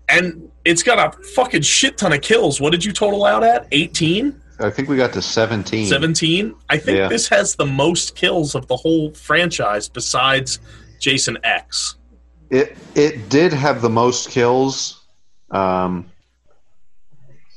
and 0.09 0.51
it's 0.65 0.83
got 0.83 0.99
a 0.99 1.23
fucking 1.23 1.61
shit 1.61 1.97
ton 1.97 2.13
of 2.13 2.21
kills. 2.21 2.61
What 2.61 2.71
did 2.71 2.85
you 2.85 2.91
total 2.91 3.25
out 3.25 3.43
at? 3.43 3.67
18? 3.71 4.40
I 4.61 4.69
think 4.69 4.89
we 4.89 4.95
got 4.97 5.13
to 5.13 5.21
17. 5.21 5.87
17? 5.87 6.55
I 6.69 6.77
think 6.77 6.97
Yeah. 6.97 7.07
this 7.07 7.27
has 7.29 7.55
the 7.55 7.65
most 7.65 8.15
kills 8.15 8.55
of 8.55 8.67
the 8.67 8.75
whole 8.75 9.11
franchise 9.13 9.89
besides 9.89 10.59
Jason 10.99 11.37
X. 11.43 11.95
It 12.49 12.77
it 12.95 13.29
did 13.29 13.53
have 13.53 13.81
the 13.81 13.89
most 13.89 14.29
kills. 14.29 15.01
Um, 15.51 16.05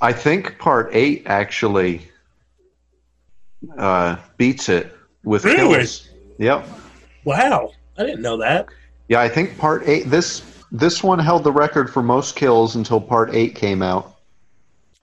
I 0.00 0.12
think 0.12 0.58
part 0.58 0.90
eight 0.92 1.24
actually 1.26 2.02
uh, 3.76 4.16
beats 4.36 4.68
it 4.68 4.94
with 5.24 5.44
Really? 5.44 5.76
kills. 5.78 6.08
Yep. 6.38 6.66
Wow, 7.24 7.72
I 7.98 8.04
didn't 8.04 8.22
know 8.22 8.36
that. 8.38 8.66
Yeah, 9.08 9.20
I 9.20 9.28
think 9.28 9.58
part 9.58 9.82
eight. 9.86 10.10
This 10.10 10.42
this 10.70 11.02
one 11.02 11.18
held 11.18 11.44
the 11.44 11.52
record 11.52 11.92
for 11.92 12.02
most 12.02 12.36
kills 12.36 12.76
until 12.76 13.00
part 13.00 13.34
eight 13.34 13.54
came 13.54 13.82
out. 13.82 14.14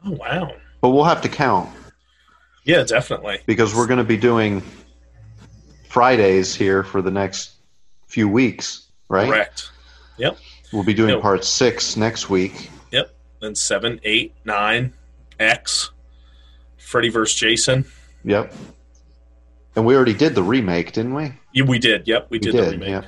Oh 0.05 0.11
wow. 0.11 0.51
But 0.81 0.89
we'll 0.89 1.03
have 1.03 1.21
to 1.21 1.29
count 1.29 1.69
Yeah, 2.63 2.83
definitely. 2.83 3.39
because 3.45 3.75
we're 3.75 3.87
going 3.87 3.97
to 3.97 4.03
be 4.03 4.17
doing 4.17 4.61
Fridays 5.89 6.53
here 6.55 6.83
for 6.83 7.01
the 7.01 7.11
next 7.11 7.53
few 8.07 8.29
weeks, 8.29 8.91
right? 9.09 9.27
Correct. 9.27 9.71
Yep. 10.17 10.37
We'll 10.71 10.83
be 10.83 10.93
doing 10.93 11.19
part 11.21 11.43
six 11.43 11.97
next 11.97 12.29
week. 12.29 12.69
Yep. 12.91 13.13
Then 13.41 13.55
seven, 13.55 13.99
eight, 14.03 14.33
nine, 14.45 14.93
X, 15.39 15.91
Freddy 16.77 17.09
vs. 17.09 17.35
Jason. 17.35 17.85
Yep. 18.23 18.53
And 19.75 19.85
we 19.85 19.95
already 19.95 20.13
did 20.13 20.35
the 20.35 20.43
remake, 20.43 20.91
didn't 20.91 21.13
we? 21.13 21.33
Yeah, 21.53 21.63
we 21.63 21.79
did. 21.79 22.07
Yep, 22.07 22.27
we 22.29 22.37
We 22.37 22.39
did, 22.39 22.55
the 22.55 22.71
remake. 22.71 22.89
Yeah. 22.89 23.03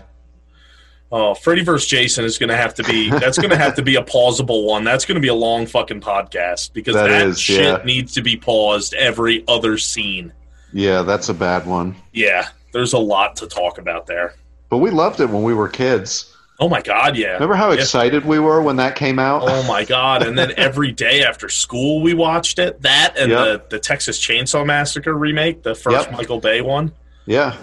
Oh, 1.15 1.35
Freddy 1.35 1.63
vs. 1.63 1.87
Jason 1.87 2.25
is 2.25 2.39
going 2.39 2.49
to 2.49 2.57
have 2.57 2.73
to 2.73 2.83
be. 2.85 3.11
That's 3.11 3.37
going 3.37 3.51
to 3.51 3.55
have 3.57 3.75
to 3.75 3.83
be 3.83 3.97
a 3.97 4.01
pausable 4.01 4.65
one. 4.65 4.83
That's 4.83 5.05
going 5.05 5.13
to 5.13 5.21
be 5.21 5.27
a 5.27 5.33
long 5.35 5.67
fucking 5.67 6.01
podcast 6.01 6.73
because 6.73 6.95
That 6.95 7.09
that, 7.09 7.27
is, 7.27 7.39
shit 7.39 7.61
yeah. 7.61 7.83
needs 7.85 8.13
to 8.13 8.23
be 8.23 8.35
paused 8.35 8.95
every 8.95 9.43
other 9.47 9.77
scene. 9.77 10.33
Yeah, 10.71 11.03
that's 11.03 11.29
a 11.29 11.33
bad 11.35 11.67
one. 11.67 11.95
Yeah, 12.13 12.47
there's 12.71 12.93
a 12.93 12.97
lot 12.97 13.35
to 13.37 13.47
talk 13.47 13.77
about 13.77 14.07
there. 14.07 14.33
But 14.69 14.79
we 14.79 14.89
loved 14.89 15.19
it 15.19 15.29
when 15.29 15.43
we 15.43 15.53
were 15.53 15.69
kids. 15.69 16.35
Oh 16.59 16.67
my 16.67 16.81
god, 16.81 17.15
yeah. 17.15 17.33
Remember 17.33 17.53
how 17.55 17.69
Yeah. 17.71 17.81
excited 17.81 18.25
we 18.25 18.39
were 18.39 18.63
when 18.63 18.77
that 18.77 18.95
came 18.95 19.19
out? 19.19 19.43
Oh 19.45 19.61
my 19.67 19.85
god! 19.85 20.23
And 20.25 20.35
then 20.35 20.53
every 20.57 20.91
day 20.91 21.23
after 21.23 21.47
school, 21.47 22.01
we 22.01 22.15
watched 22.15 22.57
it. 22.57 22.81
That 22.81 23.15
and 23.19 23.29
Yep. 23.31 23.69
the 23.69 23.75
the 23.75 23.79
Texas 23.79 24.19
Chainsaw 24.19 24.65
Massacre 24.65 25.13
remake, 25.13 25.61
the 25.61 25.75
first 25.75 26.07
Yep. 26.07 26.11
Michael 26.17 26.39
Bay 26.39 26.61
one. 26.61 26.91
Yeah. 27.27 27.55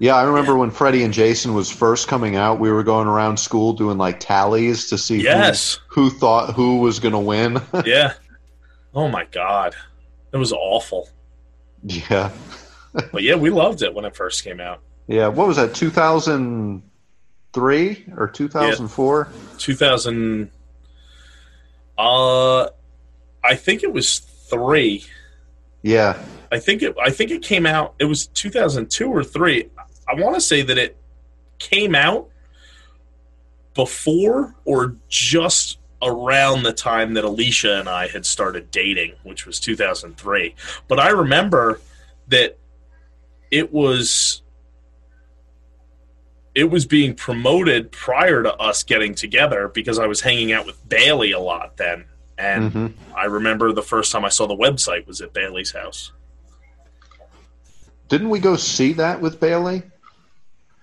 Yeah, 0.00 0.16
I 0.16 0.22
remember 0.24 0.56
when 0.56 0.70
Freddy 0.70 1.02
and 1.04 1.12
Jason 1.12 1.52
was 1.54 1.70
first 1.70 2.08
coming 2.08 2.34
out, 2.34 2.58
we 2.58 2.72
were 2.72 2.82
going 2.82 3.06
around 3.06 3.36
school 3.38 3.74
doing 3.74 3.98
like 3.98 4.18
tallies 4.18 4.88
to 4.88 4.96
see 4.98 5.18
who- 5.18 5.24
Yes. 5.24 5.78
who, 5.88 6.08
thought 6.10 6.54
who 6.54 6.78
was 6.78 6.98
going 7.00 7.12
to 7.12 7.18
win. 7.18 7.60
yeah. 7.84 8.14
Oh 8.94 9.08
my 9.08 9.26
god, 9.30 9.74
it 10.32 10.38
was 10.38 10.52
awful. 10.52 11.08
yeah. 11.84 12.30
But 13.12 13.22
yeah, 13.22 13.36
we 13.36 13.50
loved 13.50 13.82
it 13.82 13.94
when 13.94 14.04
it 14.04 14.16
first 14.16 14.42
came 14.42 14.58
out. 14.58 14.80
Yeah, 15.06 15.28
what 15.28 15.46
was 15.46 15.58
that? 15.58 15.74
2003 15.74 18.04
or 18.16 18.26
2004? 18.28 19.28
2000 19.58 20.50
uh 21.98 22.62
I 23.44 23.54
think 23.54 23.82
it 23.82 23.92
was 23.92 24.18
3. 24.18 25.04
Yeah. 25.82 26.18
I 26.50 26.58
think 26.58 26.82
it 26.82 26.96
I 27.02 27.10
think 27.10 27.30
it 27.30 27.42
came 27.42 27.66
out 27.66 27.94
it 27.98 28.06
was 28.06 28.26
2002 28.28 29.08
or 29.08 29.22
3. 29.22 29.68
I 30.10 30.14
want 30.20 30.34
to 30.34 30.40
say 30.40 30.62
that 30.62 30.78
it 30.78 30.96
came 31.58 31.94
out 31.94 32.28
before 33.74 34.54
or 34.64 34.96
just 35.08 35.78
around 36.02 36.62
the 36.62 36.72
time 36.72 37.14
that 37.14 37.24
Alicia 37.24 37.78
and 37.78 37.88
I 37.88 38.08
had 38.08 38.24
started 38.26 38.70
dating, 38.70 39.14
which 39.22 39.46
was 39.46 39.60
2003. 39.60 40.54
But 40.88 40.98
I 40.98 41.10
remember 41.10 41.80
that 42.28 42.58
it 43.50 43.72
was 43.72 44.42
it 46.54 46.64
was 46.64 46.84
being 46.84 47.14
promoted 47.14 47.92
prior 47.92 48.42
to 48.42 48.52
us 48.56 48.82
getting 48.82 49.14
together 49.14 49.68
because 49.68 49.98
I 49.98 50.06
was 50.06 50.20
hanging 50.20 50.52
out 50.52 50.66
with 50.66 50.88
Bailey 50.88 51.32
a 51.32 51.38
lot 51.38 51.76
then. 51.76 52.06
And 52.36 52.72
hmm 52.72 52.86
I 53.16 53.26
remember 53.26 53.72
the 53.72 53.82
first 53.82 54.12
time 54.12 54.24
I 54.24 54.30
saw 54.30 54.46
the 54.46 54.56
website 54.56 55.06
was 55.06 55.20
at 55.20 55.32
Bailey's 55.34 55.72
house. 55.72 56.12
Didn't 58.08 58.30
we 58.30 58.40
go 58.40 58.56
see 58.56 58.94
that 58.94 59.20
with 59.20 59.38
Bailey? 59.38 59.82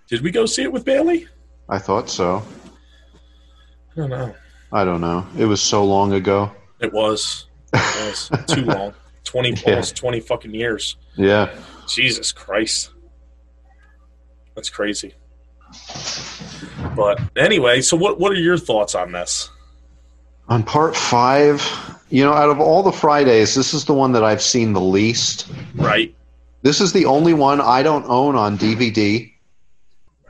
Did 0.08 0.22
we 0.22 0.32
go 0.32 0.46
see 0.46 0.64
it 0.64 0.72
with 0.72 0.86
Bailey? 0.86 1.28
I 1.70 1.80
thought 1.80 2.10
so. 2.10 2.44
I 3.94 3.96
don't 3.96 4.10
know. 4.10 4.34
I 4.72 4.86
don't 4.86 5.02
know. 5.02 5.26
It 5.38 5.46
was 5.46 5.62
so 5.62 5.84
long 5.84 6.14
ago. 6.14 6.52
It 6.80 6.94
was. 6.94 7.48
It 7.74 7.80
was 8.06 8.30
too 8.48 8.62
long. 8.66 8.94
Twenty 9.24 9.50
Yeah. 9.52 9.72
almost 9.72 9.96
twenty 9.96 10.20
fucking 10.20 10.54
years. 10.54 10.96
Yeah. 11.16 11.54
Jesus 11.88 12.32
Christ. 12.32 12.92
That's 14.56 14.70
crazy. 14.70 15.14
But 16.96 17.20
anyway, 17.36 17.82
so 17.82 17.98
what 17.98 18.20
what 18.20 18.32
are 18.32 18.36
your 18.36 18.58
thoughts 18.58 18.96
on 18.96 19.12
this? 19.12 19.50
On 20.50 20.64
part 20.64 20.96
five, 20.96 21.62
you 22.10 22.24
know, 22.24 22.32
out 22.32 22.50
of 22.50 22.62
all 22.62 22.82
the 22.82 22.92
Fridays, 22.92 23.54
this 23.54 23.74
is 23.74 23.84
the 23.84 23.94
one 23.94 24.14
that 24.14 24.24
I've 24.24 24.42
seen 24.42 24.72
the 24.72 24.80
least. 24.82 25.52
Right. 25.76 26.16
This 26.62 26.80
is 26.80 26.94
the 26.94 27.06
only 27.06 27.34
one 27.34 27.60
I 27.60 27.84
don't 27.84 28.06
own 28.06 28.36
on 28.38 28.58
DVD. 28.58 29.32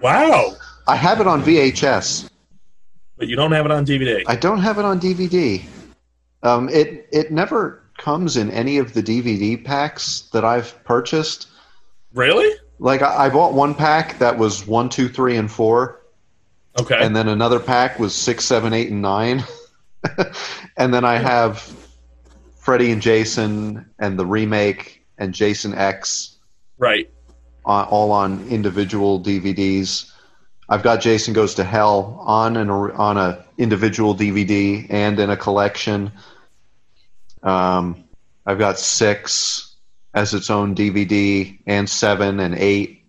Wow. 0.01 0.55
I 0.87 0.95
have 0.95 1.19
it 1.21 1.27
on 1.27 1.43
VHS. 1.43 2.29
But 3.17 3.27
you 3.27 3.35
don't 3.35 3.51
have 3.51 3.65
it 3.65 3.71
on 3.71 3.85
DVD. 3.85 4.23
I 4.27 4.35
don't 4.35 4.59
have 4.59 4.77
it 4.77 4.85
on 4.85 4.99
DVD. 4.99 5.63
Um, 6.43 6.69
it 6.69 7.07
it 7.11 7.31
never 7.31 7.83
comes 7.97 8.37
in 8.37 8.51
any 8.51 8.77
of 8.77 8.93
the 8.93 9.01
DVD 9.01 9.63
packs 9.63 10.21
that 10.33 10.45
I've 10.45 10.81
purchased. 10.83 11.47
really? 12.13 12.53
Like 12.79 13.01
I, 13.01 13.25
I 13.25 13.29
bought 13.29 13.53
one 13.53 13.73
pack 13.73 14.19
that 14.19 14.37
was 14.37 14.67
one, 14.67 14.87
two, 14.87 15.09
three, 15.09 15.35
and 15.35 15.51
four, 15.51 16.03
Okay. 16.79 16.99
and 17.01 17.15
then 17.15 17.27
another 17.27 17.59
pack 17.59 17.97
was 17.97 18.13
six, 18.13 18.45
seven, 18.45 18.71
eight, 18.71 18.91
and 18.91 19.01
nine, 19.01 19.43
and 20.77 20.93
then 20.93 21.03
I 21.03 21.17
have 21.17 21.75
Freddy 22.59 22.91
and 22.91 23.01
Jason 23.01 23.89
and 23.97 24.19
the 24.19 24.27
remake 24.27 25.03
and 25.17 25.33
Jason 25.33 25.73
X 25.73 26.35
right. 26.77 27.09
All 27.67 28.11
on 28.11 28.47
individual 28.47 29.19
DVDs. 29.19 30.11
I've 30.69 30.83
got 30.83 31.01
Jason 31.01 31.33
Goes 31.33 31.55
to 31.55 31.63
Hell 31.63 32.17
on 32.25 32.57
an 32.57 32.69
on 32.69 33.17
a 33.17 33.45
individual 33.57 34.15
DVD 34.15 34.85
and 34.89 35.19
in 35.19 35.29
a 35.29 35.37
collection. 35.37 36.11
Um, 37.43 38.03
I've 38.45 38.59
got 38.59 38.79
six 38.79 39.75
as 40.13 40.33
its 40.33 40.49
own 40.49 40.75
DVD 40.75 41.59
and 41.67 41.89
seven 41.89 42.39
and 42.39 42.55
eight. 42.55 43.05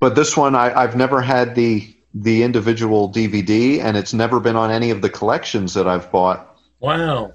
But 0.00 0.14
this 0.14 0.36
one, 0.36 0.54
I, 0.54 0.74
I've 0.74 0.96
never 0.96 1.20
had 1.20 1.54
the 1.54 1.94
the 2.14 2.42
individual 2.42 3.10
DVD, 3.10 3.80
and 3.80 3.96
it's 3.96 4.14
never 4.14 4.38
been 4.38 4.56
on 4.56 4.70
any 4.70 4.90
of 4.90 5.02
the 5.02 5.10
collections 5.10 5.74
that 5.74 5.88
I've 5.88 6.10
bought. 6.12 6.56
Wow. 6.78 7.34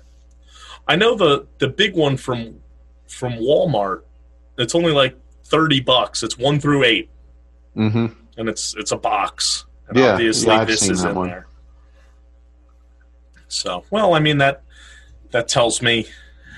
I 0.88 0.96
know 0.96 1.16
the 1.16 1.48
the 1.58 1.68
big 1.68 1.96
one 1.96 2.18
from 2.18 2.60
from 3.08 3.34
Walmart. 3.34 4.02
It's 4.58 4.76
only 4.76 4.92
like 4.92 5.16
thirty 5.50 5.80
bucks. 5.80 6.24
It's 6.24 6.38
one 6.38 6.60
through 6.60 6.84
eight, 6.84 7.10
hmm 7.74 8.08
and 8.38 8.48
it's 8.50 8.76
it's 8.78 8.92
a 8.92 8.98
box. 8.98 9.66
And 9.88 9.98
Yeah, 9.98 10.14
obviously 10.14 10.48
yeah, 10.56 10.66
this 10.66 10.88
is 10.90 11.04
in 11.04 11.16
one. 11.16 11.28
there. 11.30 11.48
So, 13.48 13.84
well, 13.90 14.14
I 14.14 14.20
mean 14.20 14.38
that 14.40 14.62
that 15.32 15.48
tells 15.48 15.82
me 15.82 16.06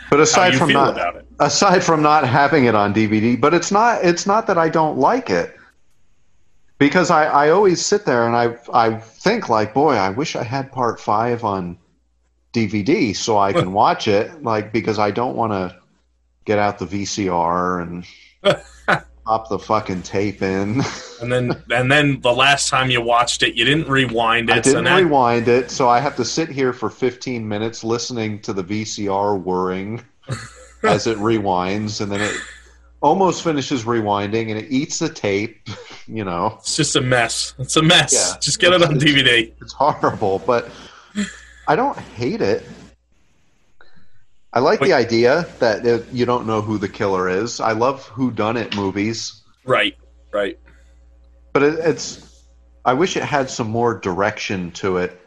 But 0.10 0.20
aside 0.20 0.54
you 0.54 0.60
from 0.60 0.68
feel 0.70 0.82
not 0.82 0.94
about 0.94 1.16
it. 1.16 1.26
aside 1.40 1.84
from 1.84 2.02
not 2.02 2.28
having 2.28 2.66
it 2.66 2.76
on 2.76 2.94
DVD, 2.94 3.40
but 3.40 3.54
it's 3.54 3.72
not 3.72 4.04
it's 4.04 4.26
not 4.28 4.48
that 4.48 4.58
I 4.58 4.70
don't 4.70 4.98
like 4.98 5.30
it. 5.30 5.56
Because 6.80 7.12
I, 7.12 7.26
I 7.26 7.50
always 7.52 7.84
sit 7.86 8.06
there 8.06 8.26
and 8.28 8.36
I 8.36 8.58
I 8.74 8.96
think 9.00 9.50
like, 9.50 9.74
boy, 9.74 9.94
I 9.96 10.10
wish 10.10 10.36
I 10.36 10.44
had 10.44 10.72
part 10.72 11.00
five 11.00 11.44
on 11.44 11.78
DVD 12.54 13.16
so 13.16 13.38
I 13.38 13.54
can 13.54 13.72
watch 13.84 14.08
it. 14.08 14.44
Like 14.44 14.74
because 14.74 15.00
I 15.00 15.12
don't 15.12 15.36
want 15.36 15.54
to 15.54 15.78
get 16.46 16.60
out 16.60 16.80
the 16.80 16.86
VCR 16.88 17.82
and 17.84 18.06
pop 19.26 19.50
the 19.50 19.60
fucking 19.60 20.02
tape 20.04 20.42
in. 20.42 20.82
And 21.22 21.32
then 21.32 21.64
and 21.72 21.92
then 21.92 22.20
the 22.22 22.34
last 22.34 22.70
time 22.70 22.90
you 22.90 23.02
watched 23.02 23.44
it, 23.44 23.56
you 23.56 23.64
didn't 23.66 23.88
rewind 23.88 24.50
it. 24.50 24.56
I 24.56 24.60
didn't 24.60 24.86
that- 24.86 24.98
rewind 25.04 25.48
it, 25.48 25.70
so 25.72 25.88
I 25.90 26.00
have 26.00 26.16
to 26.18 26.26
sit 26.26 26.50
here 26.50 26.74
for 26.74 26.90
15 26.90 27.48
minutes 27.48 27.84
listening 27.84 28.40
to 28.42 28.54
the 28.54 28.64
VCR 28.64 29.40
whirring 29.42 30.04
as 30.84 31.08
it 31.08 31.18
rewinds, 31.18 32.02
and 32.02 32.12
then 32.12 32.22
it 32.22 32.36
almost 33.02 33.44
finishes 33.44 33.84
rewinding, 33.84 34.50
and 34.50 34.58
it 34.60 34.72
eats 34.72 35.00
the 35.00 35.10
tape. 35.10 35.68
You 36.08 36.26
know, 36.26 36.58
it's 36.60 36.76
just 36.76 36.98
a 36.98 37.02
mess. 37.02 37.54
It's 37.58 37.78
a 37.78 37.82
mess. 37.82 38.12
Yeah. 38.12 38.38
Just 38.42 38.60
get 38.60 38.74
it 38.74 38.82
on 38.82 38.98
It's- 38.98 39.04
DVD. 39.14 39.54
it's 39.62 39.72
horrible, 39.72 40.40
but 40.40 40.70
I 41.70 41.76
don't 41.78 41.98
hate 41.98 42.42
it. 42.42 42.64
I 44.54 44.60
like 44.60 44.82
Wait. 44.82 44.88
the 44.90 44.94
idea 44.94 45.48
that 45.60 45.86
it, 45.86 46.06
you 46.12 46.26
don't 46.26 46.46
know 46.46 46.62
who 46.62 46.78
the 46.78 46.90
killer 46.90 47.30
is. 47.30 47.60
I 47.60 47.72
love 47.72 48.06
who 48.08 48.32
done 48.32 48.58
it 48.58 48.76
movies, 48.76 49.42
Right. 49.64 49.96
Right. 50.34 50.60
but 51.54 51.64
it, 51.64 51.80
it's. 51.80 52.44
I 52.84 52.94
wish 52.94 53.16
it 53.16 53.24
had 53.24 53.50
some 53.50 53.70
more 53.70 53.94
direction 54.00 54.72
to 54.72 54.98
it. 54.98 55.20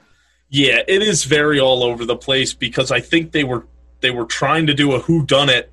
Yeah, 0.50 0.80
it 0.88 1.02
is 1.02 1.24
very 1.24 1.60
all 1.60 1.82
over 1.84 2.04
the 2.04 2.16
place 2.16 2.52
because 2.52 2.90
I 2.90 3.00
think 3.00 3.32
they 3.32 3.44
were 3.44 3.66
they 4.00 4.10
were 4.10 4.26
trying 4.26 4.66
to 4.66 4.74
do 4.74 4.92
a 4.92 4.98
who 5.00 5.24
done 5.24 5.48
it 5.48 5.70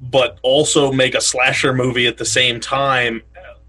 but 0.00 0.38
also 0.42 0.92
make 0.92 1.14
a 1.14 1.20
slasher 1.20 1.72
movie 1.74 2.06
at 2.06 2.16
the 2.18 2.24
same 2.24 2.60
time. 2.60 3.22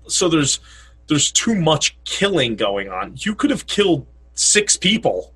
So 0.07 0.30
there's 0.30 0.60
there's 1.07 1.32
too 1.32 1.56
much 1.56 1.98
killing 2.06 2.56
going 2.56 2.90
on. 2.90 3.16
You 3.18 3.34
could 3.34 3.49
have 3.49 3.66
killed 3.66 4.06
6 4.36 4.78
people. 4.78 5.34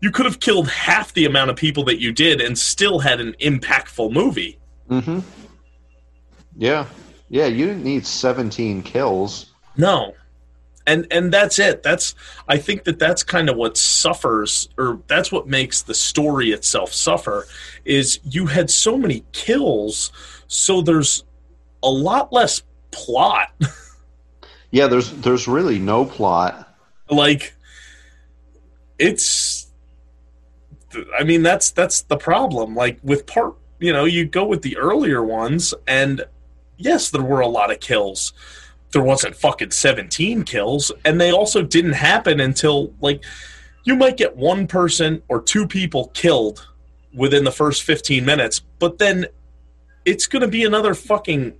You 0.00 0.10
could 0.10 0.26
have 0.26 0.40
killed 0.40 0.68
half 0.68 1.12
the 1.14 1.24
amount 1.24 1.50
of 1.50 1.56
people 1.56 1.84
that 1.84 2.00
you 2.00 2.12
did 2.12 2.40
and 2.40 2.58
still 2.58 2.98
had 3.00 3.20
an 3.20 3.34
impactful 3.40 4.12
movie. 4.12 4.58
Mm-hmm. 4.90 5.20
Yeah, 6.56 6.86
yeah. 7.28 7.46
You 7.46 7.66
didn't 7.66 7.84
need 7.84 8.06
17 8.06 8.82
kills. 8.82 9.52
No. 9.76 10.14
And 10.86 11.06
and 11.10 11.32
that's 11.32 11.58
it. 11.58 11.82
That's 11.82 12.14
I 12.48 12.58
think 12.58 12.84
that 12.84 12.98
that's 13.00 13.24
kind 13.24 13.48
of 13.50 13.56
what 13.56 13.76
suffers 13.76 14.68
or 14.78 15.00
that's 15.08 15.32
what 15.32 15.48
makes 15.48 15.82
the 15.82 15.94
story 15.94 16.50
itself 16.52 16.92
suffer 16.92 17.46
is 17.84 18.20
you 18.22 18.46
had 18.46 18.70
so 18.70 18.96
many 18.96 19.24
kills 19.32 20.12
so 20.46 20.80
there's 20.82 21.24
a 21.82 21.90
lot 21.90 22.32
less 22.32 22.62
plot. 22.90 23.48
Yeah, 24.72 24.88
there's 24.88 25.10
there's 25.12 25.48
really 25.48 25.78
no 25.78 26.04
plot. 26.04 26.76
like 27.08 27.54
it's 28.98 29.55
I 31.18 31.24
mean 31.24 31.42
that's 31.42 31.70
that's 31.70 32.02
the 32.02 32.16
problem. 32.16 32.74
Like 32.74 32.98
with 33.02 33.26
part, 33.26 33.54
you 33.78 33.92
know, 33.92 34.04
you 34.04 34.24
go 34.24 34.44
with 34.44 34.62
the 34.62 34.76
earlier 34.76 35.22
ones 35.22 35.74
and 35.86 36.24
yes, 36.76 37.10
there 37.10 37.22
were 37.22 37.40
a 37.40 37.48
lot 37.48 37.70
of 37.70 37.80
kills. 37.80 38.32
There 38.92 39.02
wasn't 39.02 39.36
fucking 39.36 39.72
17 39.72 40.44
kills 40.44 40.92
and 41.04 41.20
they 41.20 41.30
also 41.30 41.62
didn't 41.62 41.94
happen 41.94 42.40
until 42.40 42.94
like 43.00 43.24
you 43.84 43.94
might 43.94 44.16
get 44.16 44.36
one 44.36 44.66
person 44.66 45.22
or 45.28 45.40
two 45.40 45.66
people 45.66 46.08
killed 46.08 46.66
within 47.14 47.44
the 47.44 47.52
first 47.52 47.82
15 47.84 48.24
minutes, 48.24 48.60
but 48.78 48.98
then 48.98 49.26
it's 50.04 50.26
going 50.26 50.42
to 50.42 50.48
be 50.48 50.64
another 50.64 50.94
fucking 50.94 51.54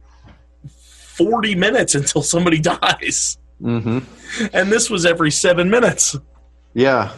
40 0.68 1.54
minutes 1.54 1.94
until 1.94 2.22
somebody 2.22 2.58
dies. 2.60 3.38
Mm-hmm. 3.62 3.98
And 4.52 4.70
this 4.70 4.90
was 4.90 5.06
every 5.06 5.30
7 5.30 5.70
minutes. 5.70 6.16
Yeah, 6.74 7.12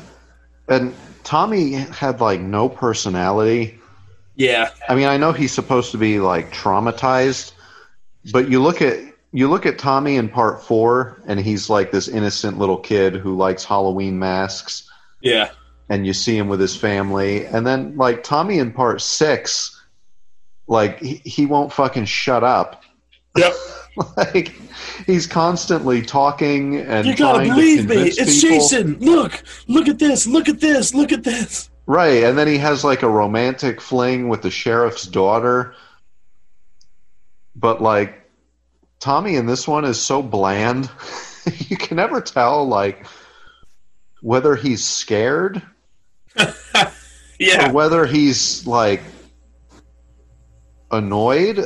and 0.69 0.95
Tommy 1.29 1.73
had 1.73 2.23
like 2.23 2.41
no 2.41 2.71
personality. 2.71 3.79
Yeah. 4.35 4.71
I 4.89 4.95
mean, 4.95 5.09
I 5.09 5.19
know 5.19 5.33
he's 5.33 5.53
supposed 5.53 5.91
to 5.93 5.99
be 5.99 6.21
like 6.21 6.55
traumatized, 6.55 7.53
but 8.33 8.49
you 8.49 8.63
look 8.63 8.81
at 8.81 8.99
you 9.33 9.47
look 9.51 9.67
at 9.67 9.79
Tommy 9.79 10.17
in 10.17 10.31
part 10.31 10.63
four, 10.63 11.21
and 11.27 11.39
he's 11.39 11.69
like 11.69 11.91
this 11.93 12.09
innocent 12.09 12.57
little 12.57 12.79
kid 12.79 13.15
who 13.15 13.37
likes 13.37 13.63
Halloween 13.63 14.19
masks, 14.19 14.91
Yeah. 15.21 15.51
and 15.91 16.07
you 16.07 16.15
see 16.15 16.35
him 16.35 16.49
with 16.49 16.61
his 16.61 16.75
family, 16.75 17.45
and 17.45 17.67
then 17.67 17.99
like 17.99 18.23
Tommy 18.23 18.59
in 18.59 18.73
part 18.73 19.03
six, 19.03 19.79
like 20.67 20.99
he, 20.99 21.17
he 21.17 21.45
won't 21.45 21.75
fucking 21.75 22.07
shut 22.07 22.43
up. 22.43 22.85
Yep. 23.37 23.53
like 24.17 24.55
he's 25.07 25.27
constantly 25.27 26.03
talking 26.03 26.77
and 26.77 27.07
You 27.07 27.17
gotta 27.17 27.45
believe 27.45 27.89
me. 27.89 27.97
It's 27.97 28.17
people. 28.41 28.59
Jason. 28.59 28.99
Look. 29.01 29.43
Look 29.67 29.89
at 29.89 29.99
this. 29.99 30.27
Look 30.27 30.49
at 30.49 30.61
this. 30.61 30.95
Look 30.95 31.13
at 31.13 31.25
this. 31.25 31.71
Right, 31.87 32.23
and 32.25 32.37
then 32.37 32.47
he 32.47 32.59
has 32.59 32.85
like 32.85 33.03
a 33.03 33.09
romantic 33.09 33.81
fling 33.81 34.29
with 34.29 34.43
the 34.43 34.51
sheriff's 34.51 35.07
daughter. 35.07 35.75
But 37.57 37.81
like 37.81 38.29
Tommy 39.01 39.37
in 39.37 39.47
this 39.47 39.67
one 39.67 39.85
is 39.85 40.01
so 40.01 40.23
bland. 40.23 40.91
you 41.69 41.77
can 41.77 41.97
never 41.97 42.21
tell 42.21 42.67
like 42.67 43.07
whether 44.21 44.55
he's 44.57 44.85
scared 44.85 45.63
yeah 46.37 46.53
or 46.77 46.91
Yeah. 47.39 47.73
whether 47.73 48.05
he's 48.05 48.67
like 48.67 49.01
annoyed. 50.91 51.61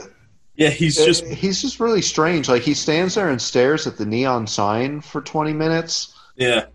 Yeah, 0.63 0.71
he's 0.71 0.95
just 0.95 1.25
he's 1.25 1.61
just 1.61 1.81
really 1.81 2.03
strange. 2.03 2.49
Like 2.49 2.63
he 2.63 2.73
stands 2.73 3.17
there 3.17 3.29
and 3.29 3.43
stares 3.43 3.89
at 3.89 3.97
the 3.97 4.07
neon 4.07 4.47
sign 4.47 5.01
for 5.01 5.21
20 5.21 5.53
minutes. 5.53 6.15
yeah. 6.37 6.67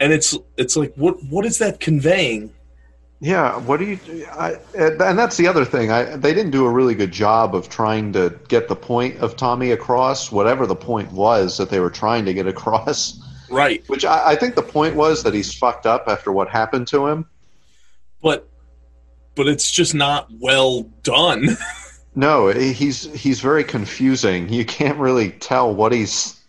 And 0.00 0.12
it's 0.12 0.36
it's 0.58 0.76
like 0.76 0.92
what 0.96 1.16
what 1.24 1.46
is 1.46 1.58
that 1.58 1.80
conveying? 1.80 2.52
Yeah, 3.20 3.58
what 3.58 3.80
do 3.80 3.86
you? 3.86 4.26
I, 4.32 4.56
and 4.74 5.18
that's 5.18 5.36
the 5.36 5.46
other 5.46 5.64
thing. 5.64 5.90
I, 5.90 6.16
they 6.16 6.32
didn't 6.34 6.52
do 6.52 6.64
a 6.66 6.70
really 6.70 6.94
good 6.94 7.12
job 7.12 7.54
of 7.54 7.68
trying 7.68 8.12
to 8.14 8.38
get 8.48 8.68
the 8.68 8.76
point 8.76 9.18
of 9.18 9.36
Tommy 9.36 9.72
across, 9.72 10.32
whatever 10.32 10.66
the 10.66 10.76
point 10.76 11.12
was 11.12 11.58
that 11.58 11.68
they 11.68 11.80
were 11.80 11.90
trying 11.90 12.24
to 12.26 12.34
get 12.34 12.46
across. 12.46 13.18
Right. 13.50 13.82
Which 13.88 14.04
I, 14.04 14.32
I 14.32 14.36
think 14.36 14.54
the 14.54 14.62
point 14.62 14.94
was 14.94 15.22
that 15.22 15.34
he's 15.34 15.52
fucked 15.52 15.84
up 15.84 16.04
after 16.06 16.32
what 16.32 16.48
happened 16.48 16.86
to 16.88 17.06
him. 17.06 17.26
But 18.22 18.48
but 19.34 19.48
it's 19.48 19.70
just 19.70 19.94
not 19.94 20.28
well 20.38 20.82
done. 21.02 21.48
No, 22.14 22.48
he's 22.48 23.04
he's 23.14 23.40
very 23.40 23.64
confusing. 23.64 24.48
You 24.48 24.64
can't 24.64 24.98
really 24.98 25.30
tell 25.30 25.74
what 25.74 25.92
he's 25.92 26.40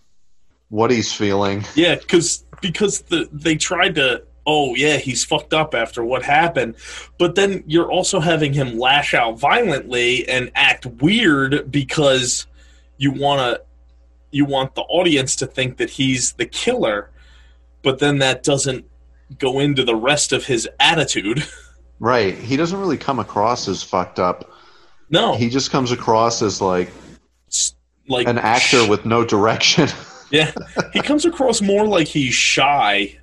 what 0.70 0.90
he's 0.90 1.14
feeling. 1.14 1.64
yeah, 1.76 1.96
cuz 1.96 2.44
because 2.62 3.02
the 3.02 3.30
they 3.32 3.56
tried 3.56 3.96
to 3.96 4.24
oh 4.48 4.74
yeah, 4.76 4.98
he's 4.98 5.24
fucked 5.24 5.54
up 5.54 5.76
after 5.76 6.04
what 6.04 6.24
happened. 6.24 6.76
But 7.20 7.36
then 7.36 7.64
you're 7.68 7.92
also 7.92 8.20
having 8.20 8.54
him 8.54 8.78
lash 8.80 9.14
out 9.14 9.38
violently 9.40 10.28
and 10.28 10.52
act 10.56 10.86
weird 10.86 11.72
because 11.72 12.48
you 12.98 13.12
want 13.12 13.40
to 13.40 13.62
you 14.32 14.46
want 14.46 14.76
the 14.76 14.82
audience 14.84 15.36
to 15.38 15.46
think 15.46 15.78
that 15.78 15.92
he's 15.92 16.34
the 16.34 16.46
killer. 16.46 17.12
But 17.84 18.00
then 18.00 18.20
that 18.20 18.44
doesn't 18.44 18.86
go 19.38 19.60
into 19.60 19.84
the 19.84 19.96
rest 19.96 20.34
of 20.34 20.46
his 20.46 20.68
attitude. 20.80 21.46
Right. 22.04 22.34
He 22.34 22.58
doesn't 22.58 22.80
really 22.80 22.98
come 22.98 23.20
across 23.20 23.68
as 23.68 23.84
fucked 23.84 24.18
up. 24.18 24.50
No, 25.12 25.36
He 25.36 25.50
just 25.50 25.72
comes 25.72 25.92
across 25.92 26.42
as 26.42 26.62
like 26.62 26.92
like 28.08 28.28
an 28.28 28.38
actor 28.38 28.88
with 28.88 29.06
no 29.06 29.24
direction. 29.26 29.88
Yeah, 30.32 30.54
he 30.94 31.02
comes 31.02 31.26
across 31.26 31.62
more 31.62 31.86
like 31.86 32.08
he's 32.08 32.34
shy 32.34 33.18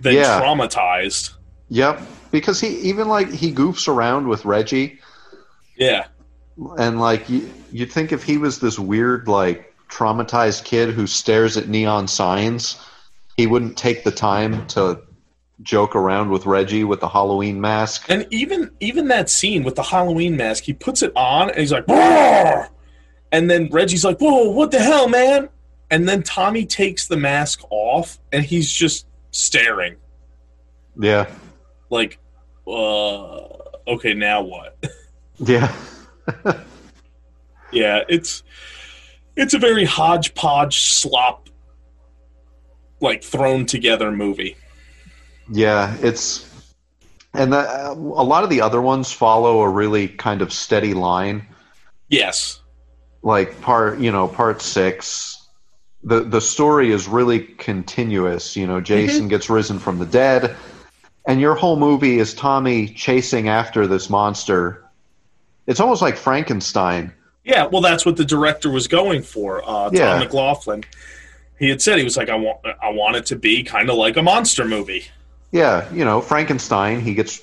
than 0.00 0.14
Yeah. 0.14 0.40
traumatized. 0.40 1.34
yep. 1.68 2.02
Because 2.32 2.60
he 2.60 2.66
even 2.80 3.06
like 3.06 3.30
he 3.30 3.52
goofs 3.54 3.86
around 3.86 4.26
with 4.26 4.44
Reggie. 4.44 4.98
Yeah, 5.76 6.06
and 6.78 6.98
like 7.00 7.28
you, 7.30 7.48
you'd 7.70 7.92
think 7.92 8.10
if 8.10 8.24
he 8.24 8.38
was 8.38 8.58
this 8.58 8.76
weird 8.76 9.28
like 9.28 9.72
traumatized 9.88 10.64
kid 10.64 10.94
who 10.94 11.06
stares 11.06 11.56
at 11.56 11.68
neon 11.68 12.08
signs 12.08 12.76
he 13.36 13.46
wouldn't 13.46 13.76
take 13.78 14.02
the 14.02 14.10
time 14.10 14.66
to 14.66 15.00
joke 15.62 15.96
around 15.96 16.30
with 16.30 16.44
reggie 16.44 16.84
with 16.84 17.00
the 17.00 17.08
halloween 17.08 17.60
mask 17.60 18.04
and 18.10 18.26
even 18.30 18.70
even 18.80 19.08
that 19.08 19.30
scene 19.30 19.64
with 19.64 19.74
the 19.74 19.82
Halloween 19.82 20.36
mask, 20.36 20.64
he 20.64 20.72
puts 20.72 21.02
it 21.02 21.12
on 21.16 21.48
and 21.50 21.58
he's 21.58 21.72
like, 21.72 21.88
"Roar!" 21.88 22.68
and 23.32 23.50
then 23.50 23.68
Reggie's 23.70 24.04
like, 24.04 24.18
"Whoa, 24.18 24.50
what 24.50 24.70
the 24.70 24.78
hell, 24.78 25.08
man?" 25.08 25.48
And 25.90 26.08
then 26.08 26.22
Tommy 26.22 26.66
takes 26.66 27.06
the 27.08 27.16
mask 27.16 27.60
off 27.70 28.18
and 28.32 28.44
he's 28.44 28.70
just 28.70 29.06
staring, 29.30 29.96
yeah 30.98 31.26
like, 31.90 32.18
uh, 32.66 33.48
okay, 33.88 34.14
now 34.14 34.42
what? 34.42 34.76
Yeah. 35.38 35.70
yeah, 37.70 38.04
it's 38.08 38.42
it's 39.36 39.52
a 39.52 39.58
very 39.58 39.84
hodgepodge 39.84 40.80
slop 40.80 41.50
like 43.02 43.22
thrown 43.22 43.66
together 43.66 44.10
movie. 44.10 44.56
Yeah, 45.50 45.96
it's 46.00 46.44
and 47.34 47.52
the, 47.52 47.90
a 47.90 47.94
lot 47.94 48.44
of 48.44 48.50
the 48.50 48.62
other 48.62 48.80
ones 48.80 49.12
follow 49.12 49.60
a 49.60 49.68
really 49.68 50.08
kind 50.08 50.42
of 50.42 50.52
steady 50.52 50.94
line. 50.94 51.46
Yes. 52.08 52.60
Like 53.22 53.60
part, 53.60 53.98
you 53.98 54.10
know, 54.12 54.28
part 54.28 54.62
6 54.62 55.32
the 56.04 56.20
the 56.20 56.40
story 56.40 56.92
is 56.92 57.08
really 57.08 57.40
continuous, 57.40 58.56
you 58.56 58.66
know, 58.66 58.80
Jason 58.80 59.26
gets 59.28 59.50
risen 59.50 59.78
from 59.78 59.98
the 59.98 60.06
dead 60.06 60.56
and 61.26 61.40
your 61.40 61.54
whole 61.54 61.76
movie 61.76 62.18
is 62.18 62.32
Tommy 62.32 62.88
chasing 62.88 63.48
after 63.48 63.86
this 63.86 64.08
monster. 64.08 64.84
It's 65.66 65.80
almost 65.80 66.00
like 66.00 66.16
Frankenstein. 66.16 67.12
Yeah, 67.44 67.66
well, 67.66 67.80
that's 67.80 68.06
what 68.06 68.16
the 68.16 68.24
director 68.24 68.70
was 68.70 68.86
going 68.86 69.22
for. 69.22 69.62
Uh, 69.64 69.90
Tom 69.90 69.94
Yeah. 69.94 70.18
McLoughlin. 70.20 70.84
He 71.58 71.68
had 71.68 71.82
said 71.82 71.98
he 71.98 72.04
was 72.04 72.16
like, 72.16 72.28
I 72.28 72.36
want, 72.36 72.58
I 72.82 72.90
want 72.90 73.16
it 73.16 73.26
to 73.26 73.36
be 73.36 73.62
kind 73.62 73.90
of 73.90 73.96
like 73.96 74.16
a 74.16 74.22
monster 74.22 74.64
movie. 74.64 75.06
Yeah, 75.56 75.90
you 75.90 76.04
know, 76.04 76.20
Frankenstein, 76.20 77.00
he 77.00 77.14
gets 77.14 77.42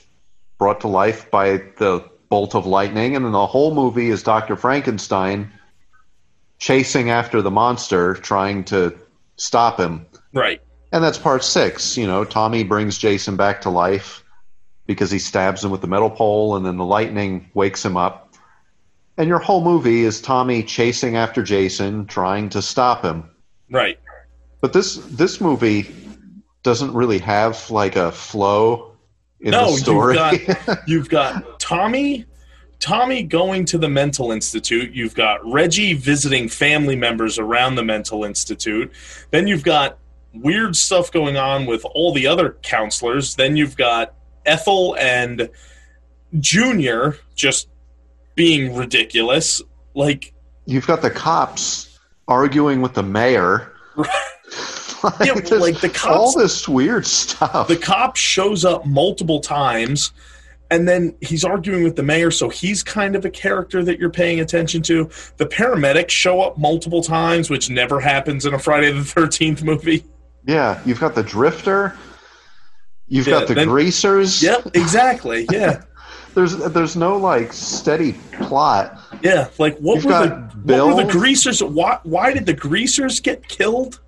brought 0.60 0.82
to 0.82 0.88
life 0.88 1.32
by 1.32 1.58
the 1.78 2.08
bolt 2.30 2.54
of 2.54 2.68
lightning, 2.68 3.16
and 3.16 3.26
then 3.26 3.32
the 3.32 3.48
whole 3.48 3.74
movie 3.74 4.12
is 4.12 4.22
Dr. 4.22 4.56
Frankenstein 4.56 5.52
chasing 6.60 7.10
after 7.10 7.42
the 7.42 7.50
monster, 7.50 8.14
trying 8.14 8.66
to 8.66 8.96
stop 9.38 9.80
him. 9.80 10.06
Right. 10.32 10.62
And 10.92 11.04
that's 11.04 11.18
part 11.18 11.44
six. 11.44 11.98
You 11.98 12.06
know, 12.06 12.24
Tommy 12.24 12.64
brings 12.64 13.00
Jason 13.00 13.36
back 13.36 13.62
to 13.62 13.72
life 13.72 14.24
because 14.86 15.10
he 15.10 15.18
stabs 15.18 15.66
him 15.66 15.72
with 15.72 15.82
the 15.82 15.88
metal 15.88 16.12
pole, 16.12 16.56
and 16.56 16.64
then 16.64 16.78
the 16.78 16.86
lightning 16.86 17.50
wakes 17.56 17.84
him 17.84 17.98
up. 17.98 18.36
And 19.18 19.28
your 19.28 19.40
whole 19.40 19.64
movie 19.64 20.04
is 20.04 20.22
Tommy 20.22 20.62
chasing 20.62 21.16
after 21.16 21.42
Jason, 21.42 22.06
trying 22.06 22.50
to 22.50 22.62
stop 22.62 23.02
him. 23.02 23.32
Right. 23.72 23.98
But 24.62 24.72
this 24.72 24.98
this 24.98 25.42
movie 25.42 26.03
doesn't 26.64 26.94
really 26.94 27.20
have 27.20 27.70
like 27.70 27.96
a 27.96 28.12
flow 28.12 28.94
in 29.42 29.52
no, 29.52 29.66
the 29.66 29.72
you've 29.72 29.80
story. 29.80 30.16
got 30.16 30.80
you've 30.88 31.10
got 31.10 31.60
Tommy 31.60 32.26
Tommy 32.80 33.24
going 33.24 33.64
to 33.66 33.78
the 33.78 33.88
mental 33.88 34.32
institute. 34.32 34.94
You've 34.94 35.16
got 35.16 35.40
Reggie 35.50 35.94
visiting 35.94 36.50
family 36.50 36.98
members 36.98 37.40
around 37.40 37.76
the 37.76 37.84
mental 37.84 38.26
institute. 38.26 38.92
Then 39.32 39.48
you've 39.48 39.64
got 39.64 40.00
weird 40.34 40.76
stuff 40.76 41.10
going 41.12 41.38
on 41.38 41.66
with 41.66 41.86
all 41.86 42.14
the 42.14 42.28
other 42.28 42.58
counselors. 42.62 43.36
Then 43.36 43.56
you've 43.56 43.78
got 43.78 44.16
Ethel 44.46 44.98
and 45.00 45.50
Junior 46.40 47.18
just 47.36 47.70
being 48.36 48.76
ridiculous. 48.76 49.62
Like 49.94 50.34
You've 50.66 50.88
got 50.88 51.02
the 51.02 51.12
cops 51.12 52.00
arguing 52.28 52.82
with 52.82 52.96
the 52.96 53.04
mayor. 53.04 53.72
like, 55.04 55.20
Yeah, 55.26 55.34
like, 55.58 55.80
the 55.82 55.90
cops- 55.90 56.06
all 56.06 56.38
this 56.38 56.68
weird 56.68 57.06
stuff. 57.06 57.68
the 57.68 57.78
cop 57.78 58.16
shows 58.16 58.66
up 58.66 58.86
multiple 58.86 59.40
times 59.40 60.12
and 60.72 60.88
then 60.88 61.16
he's 61.22 61.44
arguing 61.44 61.84
with 61.84 61.96
the 61.96 62.04
mayor 62.04 62.32
so 62.32 62.50
he's 62.50 62.82
kind 62.82 63.16
of 63.16 63.26
a 63.26 63.30
character 63.30 63.84
that 63.84 64.00
you're 64.00 64.10
paying 64.10 64.40
attention 64.40 64.82
to 64.82 65.10
the 65.38 65.46
paramedics 65.46 66.10
show 66.10 66.42
up 66.42 66.58
multiple 66.58 67.04
times 67.04 67.50
which 67.50 67.70
never 67.70 68.00
happens 68.00 68.46
in 68.46 68.54
a 68.54 68.60
friday 68.60 68.92
the 68.92 69.02
13th 69.02 69.62
movie 69.64 70.04
yeah, 70.46 70.82
you've 70.86 71.00
got 71.00 71.16
the 71.16 71.24
drifter. 71.24 71.98
You've 73.08 73.28
Yeah, 73.28 73.40
got 73.40 73.48
the 73.48 73.54
then- 73.54 73.68
greasers. 73.70 74.42
yep 74.44 74.68
exactly 74.74 75.46
yeah 75.52 75.84
There's 76.34 76.58
there's 76.58 76.96
no 76.96 77.16
like 77.18 77.54
steady 77.54 78.14
plot. 78.42 79.00
yeah 79.22 79.50
like 79.60 79.78
what 79.78 79.96
You've 79.98 80.06
were, 80.06 80.50
the, 80.66 80.78
what 80.84 80.96
were 80.98 81.04
the 81.04 81.12
greasers 81.12 81.62
why, 81.62 82.00
why 82.04 82.34
did 82.34 82.46
the 82.48 82.54
greasers 82.56 83.20
get 83.20 83.48
killed 83.48 84.00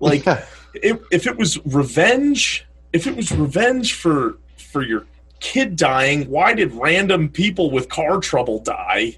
like 0.00 0.26
if, 0.74 1.00
if 1.10 1.26
it 1.26 1.36
was 1.36 1.58
revenge 1.66 2.66
if 2.92 3.06
it 3.06 3.16
was 3.16 3.32
revenge 3.32 3.94
for 3.94 4.38
for 4.56 4.82
your 4.82 5.06
kid 5.40 5.76
dying 5.76 6.28
why 6.30 6.54
did 6.54 6.72
random 6.72 7.28
people 7.28 7.70
with 7.70 7.88
car 7.88 8.18
trouble 8.20 8.58
die 8.60 9.16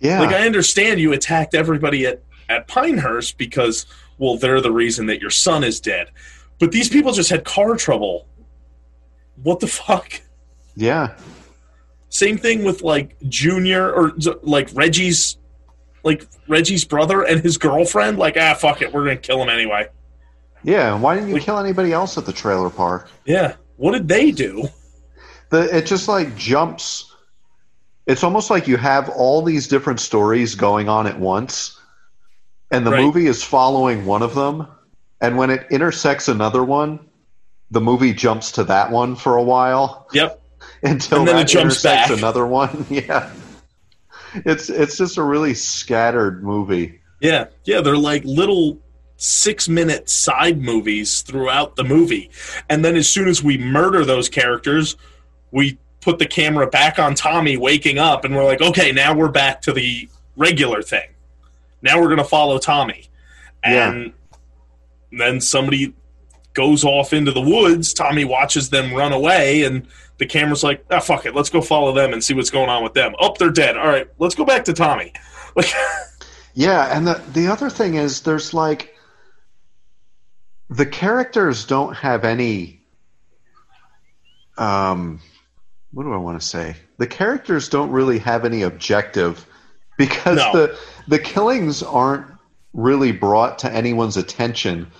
Yeah. 0.00 0.20
Like 0.20 0.34
I 0.34 0.46
understand 0.46 1.00
you 1.00 1.12
attacked 1.12 1.54
everybody 1.54 2.06
at 2.06 2.22
at 2.48 2.68
Pinehurst 2.68 3.38
because 3.38 3.86
well 4.18 4.36
they're 4.36 4.60
the 4.60 4.70
reason 4.72 5.06
that 5.06 5.20
your 5.20 5.30
son 5.30 5.64
is 5.64 5.80
dead. 5.80 6.10
But 6.58 6.70
these 6.70 6.88
people 6.88 7.12
just 7.12 7.30
had 7.30 7.44
car 7.44 7.76
trouble. 7.76 8.26
What 9.42 9.60
the 9.60 9.66
fuck? 9.66 10.20
yeah. 10.74 11.16
Same 12.08 12.38
thing 12.38 12.62
with 12.64 12.82
like 12.82 13.16
Junior 13.28 13.90
or 13.92 14.12
like 14.42 14.68
Reggie's 14.74 15.38
like 16.06 16.26
Reggie's 16.48 16.84
brother 16.86 17.22
and 17.22 17.40
his 17.42 17.58
girlfriend 17.58 18.18
like 18.18 18.36
ah 18.40 18.54
fuck 18.54 18.80
it, 18.80 18.92
we're 18.94 19.04
to 19.04 19.16
kill 19.16 19.42
him 19.42 19.50
anyway. 19.50 19.88
Yeah. 20.62 20.98
Why 20.98 21.14
didn't 21.14 21.28
you 21.28 21.34
Like- 21.34 21.42
kill 21.44 21.58
anybody 21.58 21.92
else 21.92 22.16
at 22.16 22.24
the 22.24 22.32
trailer 22.32 22.70
park? 22.70 23.10
Yeah. 23.26 23.56
What 23.76 23.92
did 23.92 24.08
they 24.08 24.30
do? 24.30 24.68
the 25.50 25.76
it 25.76 25.86
just 25.86 26.08
like 26.08 26.34
jumps 26.36 27.12
it's 28.06 28.24
almost 28.24 28.50
like 28.50 28.66
you 28.66 28.76
have 28.76 29.08
all 29.10 29.42
these 29.42 29.68
different 29.68 30.00
stories 30.00 30.54
going 30.56 30.88
on 30.88 31.06
at 31.06 31.20
once 31.20 31.78
and 32.72 32.84
the 32.84 32.90
Right. 32.90 33.02
movie 33.04 33.26
is 33.28 33.44
following 33.44 34.06
one 34.06 34.22
of 34.22 34.34
them 34.34 34.66
and 35.20 35.36
when 35.36 35.50
it 35.50 35.64
intersects 35.70 36.26
another 36.28 36.64
one 36.64 36.98
the 37.70 37.80
movie 37.80 38.12
jumps 38.12 38.50
to 38.52 38.64
that 38.64 38.90
one 38.90 39.14
for 39.14 39.36
a 39.36 39.42
while 39.42 40.08
Yep. 40.12 40.42
until 40.82 41.18
And 41.20 41.28
then 41.28 41.36
it 41.38 41.46
jumps 41.46 41.84
intersects 41.84 42.08
back. 42.10 42.18
another 42.18 42.44
one 42.44 42.84
yeah 42.90 43.30
it's 44.34 44.68
it's 44.68 44.96
just 44.96 45.16
a 45.18 45.22
really 45.22 45.54
scattered 45.54 46.42
movie 46.42 47.00
Yeah, 47.20 47.46
yeah, 47.64 47.80
they're 47.80 47.96
like 47.96 48.24
little 48.24 48.78
six 49.16 49.68
minute 49.68 50.10
side 50.10 50.60
movies 50.60 51.22
throughout 51.22 51.76
the 51.76 51.84
movie. 51.84 52.30
And 52.68 52.84
then 52.84 52.96
as 52.96 53.08
soon 53.08 53.28
as 53.28 53.42
we 53.42 53.56
murder 53.56 54.04
those 54.04 54.28
characters, 54.28 54.96
we 55.50 55.78
put 56.00 56.18
the 56.18 56.26
camera 56.26 56.66
back 56.66 56.98
on 56.98 57.14
Tommy 57.14 57.56
waking 57.56 57.98
up 57.98 58.24
and 58.24 58.34
we're 58.36 58.44
like, 58.44 58.60
okay, 58.60 58.92
now 58.92 59.14
we're 59.14 59.30
back 59.30 59.62
to 59.62 59.72
the 59.72 60.08
regular 60.36 60.82
thing. 60.82 61.08
Now 61.82 62.00
we're 62.00 62.08
going 62.08 62.18
to 62.18 62.24
follow 62.24 62.58
Tommy. 62.58 63.08
And 63.64 64.12
then 65.10 65.40
somebody 65.40 65.94
goes 66.52 66.84
off 66.84 67.12
into 67.12 67.32
the 67.32 67.40
woods. 67.40 67.92
Tommy 67.92 68.24
watches 68.24 68.70
them 68.70 68.94
run 68.94 69.12
away 69.12 69.64
and 69.64 69.86
the 70.18 70.26
camera's 70.26 70.62
like, 70.64 70.84
ah, 70.90 71.00
fuck 71.00 71.26
it. 71.26 71.34
Let's 71.34 71.50
go 71.50 71.60
follow 71.60 71.92
them 71.92 72.12
and 72.12 72.22
see 72.24 72.34
what's 72.34 72.50
going 72.50 72.68
on 72.70 72.82
with 72.82 72.94
them. 72.94 73.14
Oh, 73.20 73.34
they're 73.38 73.50
dead. 73.50 73.76
All 73.76 73.86
right, 73.88 74.08
let's 74.18 74.34
go 74.34 74.44
back 74.44 74.64
to 74.64 74.72
Tommy. 74.72 75.12
Like, 75.56 75.72
Yeah, 76.52 76.94
and 76.96 77.06
the 77.06 77.22
the 77.32 77.48
other 77.48 77.70
thing 77.70 77.94
is 77.94 78.20
there's 78.22 78.52
like 78.52 78.94
the 80.68 80.84
characters 80.84 81.64
don't 81.64 81.94
have 81.94 82.24
any 82.26 82.82
um 84.58 85.20
what 85.92 86.02
do 86.02 86.12
I 86.12 86.16
want 86.18 86.38
to 86.40 86.46
say? 86.46 86.76
The 86.98 87.06
characters 87.06 87.68
don't 87.70 87.90
really 87.90 88.18
have 88.18 88.44
any 88.44 88.62
objective 88.62 89.46
because 89.96 90.36
No. 90.36 90.52
the 90.52 90.78
the 91.08 91.18
killings 91.18 91.82
aren't 91.82 92.26
really 92.74 93.12
brought 93.12 93.58
to 93.60 93.72
anyone's 93.72 94.18
attention 94.18 94.90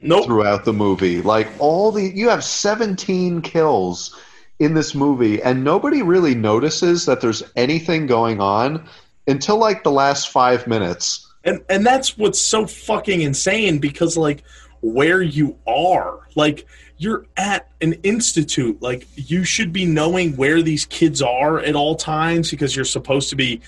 nope. 0.00 0.26
throughout 0.26 0.64
the 0.66 0.72
movie. 0.74 1.22
Like 1.22 1.48
all 1.58 1.90
the 1.90 2.02
you 2.02 2.28
have 2.28 2.44
17 2.44 3.40
kills 3.40 4.18
in 4.62 4.74
this 4.74 4.94
movie 4.94 5.42
and 5.42 5.64
nobody 5.64 6.02
really 6.02 6.34
notices 6.34 7.04
that 7.06 7.20
there's 7.20 7.42
anything 7.56 8.06
going 8.06 8.40
on 8.40 8.86
until 9.26 9.56
like 9.56 9.82
the 9.82 9.90
last 9.90 10.28
5 10.30 10.66
minutes. 10.66 11.26
and 11.44 11.60
and 11.68 11.84
that's 11.84 12.16
what's 12.16 12.40
so 12.40 12.66
fucking 12.66 13.20
insane 13.22 13.78
because 13.80 14.16
like 14.16 14.44
where 14.80 15.20
you 15.22 15.56
are 15.66 16.20
like 16.36 16.66
you're 16.98 17.26
at 17.36 17.68
an 17.80 17.92
institute 18.04 18.80
like 18.80 19.06
you 19.16 19.42
should 19.44 19.72
be 19.72 19.84
knowing 19.84 20.36
where 20.36 20.62
these 20.62 20.84
kids 20.86 21.20
are 21.20 21.58
at 21.60 21.74
all 21.74 21.96
times 21.96 22.50
because 22.50 22.76
you're 22.76 22.84
supposed 22.84 23.28
to 23.30 23.36
be 23.36 23.60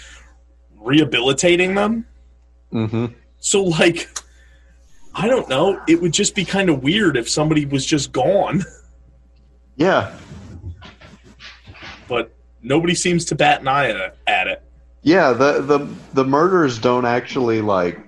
rehabilitating 0.81 1.75
them 1.75 2.05
Mhm. 2.73 3.15
so 3.39 3.63
like 3.65 4.09
i 5.15 5.27
don't 5.29 5.49
know 5.49 5.81
it 5.89 6.01
would 6.01 6.13
just 6.13 6.35
be 6.35 6.45
kind 6.45 6.69
of 6.69 6.83
weird 6.83 7.17
if 7.17 7.29
somebody 7.29 7.65
was 7.67 7.85
just 7.85 8.13
gone 8.13 8.63
Yeah. 9.77 10.15
But 12.09 12.33
nobody 12.63 12.95
seems 12.95 13.25
to 13.27 13.35
bat 13.35 13.61
an 13.61 13.69
eye 13.69 14.11
at 14.27 14.47
it. 14.47 14.63
Yeah, 15.03 15.33
the, 15.33 15.61
the 15.61 15.89
the 16.15 16.25
murders 16.25 16.79
don't 16.79 17.05
actually 17.05 17.61
like 17.61 18.01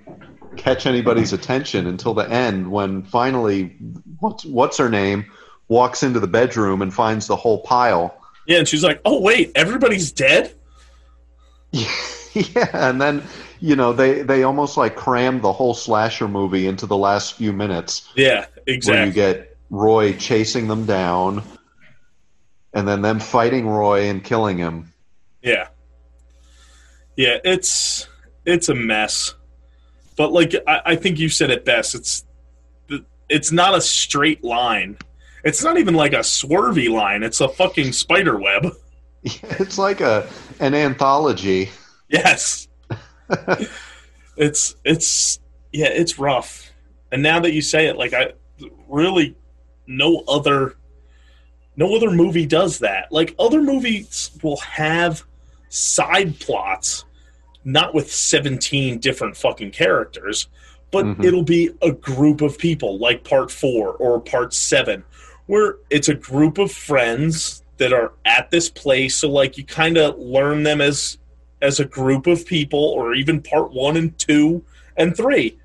catch 0.56 0.86
anybody's 0.86 1.32
attention 1.32 1.86
until 1.86 2.14
the 2.14 2.28
end 2.30 2.70
when 2.70 3.02
finally 3.02 3.76
what's 4.20 4.44
what's 4.44 4.78
her 4.78 4.88
name 4.88 5.26
walks 5.68 6.02
into 6.02 6.20
the 6.20 6.26
bedroom 6.26 6.82
and 6.82 6.92
finds 6.92 7.26
the 7.26 7.36
whole 7.36 7.58
pile. 7.58 8.16
yeah 8.46 8.58
and 8.58 8.68
she's 8.68 8.82
like 8.82 9.00
oh 9.04 9.20
wait 9.20 9.52
everybody's 9.54 10.10
dead 10.10 10.54
yeah, 11.72 12.70
and 12.72 13.00
then 13.00 13.22
you 13.60 13.76
know 13.76 13.92
they 13.92 14.22
they 14.22 14.42
almost 14.42 14.76
like 14.76 14.96
crammed 14.96 15.42
the 15.42 15.52
whole 15.52 15.74
slasher 15.74 16.28
movie 16.28 16.66
into 16.66 16.86
the 16.86 16.96
last 16.96 17.34
few 17.34 17.52
minutes 17.52 18.10
yeah 18.16 18.46
exactly. 18.66 18.98
where 18.98 19.06
you 19.06 19.12
get 19.12 19.56
Roy 19.68 20.12
chasing 20.14 20.68
them 20.68 20.86
down 20.86 21.42
and 22.76 22.86
then 22.86 23.00
them 23.00 23.18
fighting 23.18 23.66
Roy 23.66 24.10
and 24.10 24.22
killing 24.22 24.58
him. 24.58 24.92
Yeah. 25.42 25.68
Yeah, 27.16 27.38
it's 27.42 28.06
it's 28.44 28.68
a 28.68 28.74
mess. 28.74 29.34
But 30.16 30.32
like 30.32 30.54
I, 30.66 30.82
I 30.84 30.96
think 30.96 31.18
you 31.18 31.30
said 31.30 31.50
it 31.50 31.64
best. 31.64 31.94
It's 31.94 32.26
it's 33.30 33.50
not 33.50 33.74
a 33.74 33.80
straight 33.80 34.44
line. 34.44 34.98
It's 35.42 35.64
not 35.64 35.78
even 35.78 35.94
like 35.94 36.12
a 36.12 36.18
swervy 36.18 36.90
line. 36.90 37.22
It's 37.22 37.40
a 37.40 37.48
fucking 37.48 37.92
spider 37.92 38.38
web. 38.38 38.66
It's 39.58 39.78
like 39.78 40.02
a 40.02 40.28
an 40.60 40.74
anthology. 40.74 41.70
Yes. 42.08 42.68
it's 44.36 44.76
it's 44.84 45.40
yeah, 45.72 45.88
it's 45.88 46.18
rough. 46.18 46.70
And 47.10 47.22
now 47.22 47.40
that 47.40 47.52
you 47.52 47.62
say 47.62 47.86
it, 47.86 47.96
like 47.96 48.12
I 48.12 48.34
really 48.86 49.34
no 49.86 50.22
other 50.28 50.76
no 51.76 51.94
other 51.94 52.10
movie 52.10 52.46
does 52.46 52.78
that. 52.80 53.10
Like 53.12 53.34
other 53.38 53.60
movies 53.62 54.30
will 54.42 54.56
have 54.58 55.24
side 55.68 56.38
plots, 56.40 57.04
not 57.64 57.94
with 57.94 58.10
17 58.12 58.98
different 58.98 59.36
fucking 59.36 59.72
characters, 59.72 60.48
but 60.90 61.04
Mhm. 61.04 61.24
it'll 61.24 61.42
be 61.42 61.70
a 61.82 61.92
group 61.92 62.40
of 62.40 62.58
people, 62.58 62.98
like 62.98 63.24
part 63.24 63.50
four 63.50 63.92
or 63.92 64.20
part 64.20 64.54
seven, 64.54 65.04
where 65.46 65.76
it's 65.90 66.08
a 66.08 66.14
group 66.14 66.58
of 66.58 66.72
friends 66.72 67.62
that 67.78 67.92
are 67.92 68.12
at 68.24 68.50
this 68.50 68.70
place. 68.70 69.16
So 69.16 69.28
like 69.28 69.58
you 69.58 69.64
kind 69.64 69.98
of 69.98 70.18
learn 70.18 70.62
them 70.62 70.80
as 70.80 71.18
as 71.62 71.80
a 71.80 71.84
group 71.86 72.26
of 72.26 72.44
people, 72.44 72.78
or 72.78 73.14
even 73.14 73.40
part 73.40 73.72
one 73.72 73.96
and 73.96 74.16
two 74.18 74.62
and 74.96 75.16
three. 75.16 75.56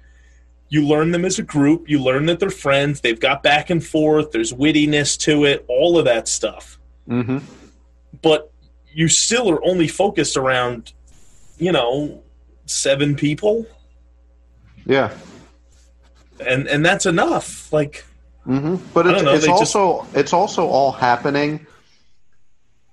You 0.74 0.88
learn 0.88 1.12
them 1.12 1.26
as 1.26 1.38
a 1.38 1.44
group. 1.44 1.90
You 1.90 2.02
learn 2.02 2.26
that 2.28 2.40
they're 2.40 2.50
friends. 2.50 3.02
They've 3.02 3.20
got 3.20 3.44
back 3.44 3.70
and 3.70 3.86
forth. 3.86 4.32
There's 4.32 4.54
wittiness 4.54 5.18
to 5.20 5.44
it. 5.44 5.66
All 5.68 5.98
of 6.00 6.06
that 6.06 6.28
stuff 6.28 6.80
hmm 7.08 7.38
but 8.22 8.52
you 8.94 9.08
still 9.08 9.50
are 9.50 9.64
only 9.66 9.88
focused 9.88 10.36
around, 10.38 10.94
you 11.58 11.72
know, 11.72 12.22
seven 12.66 13.16
people, 13.16 13.66
Yeah. 14.86 15.12
and 16.46 16.68
and 16.68 16.86
that's 16.86 17.06
enough. 17.06 17.72
Like, 17.74 18.04
hmm 18.44 18.76
But 18.94 19.08
it's, 19.08 19.24
know, 19.24 19.34
it's 19.34 19.46
they 19.46 19.48
just- 19.52 19.76
also 19.76 20.08
it's 20.14 20.34
also 20.34 20.68
all 20.68 20.92
happening 20.92 21.66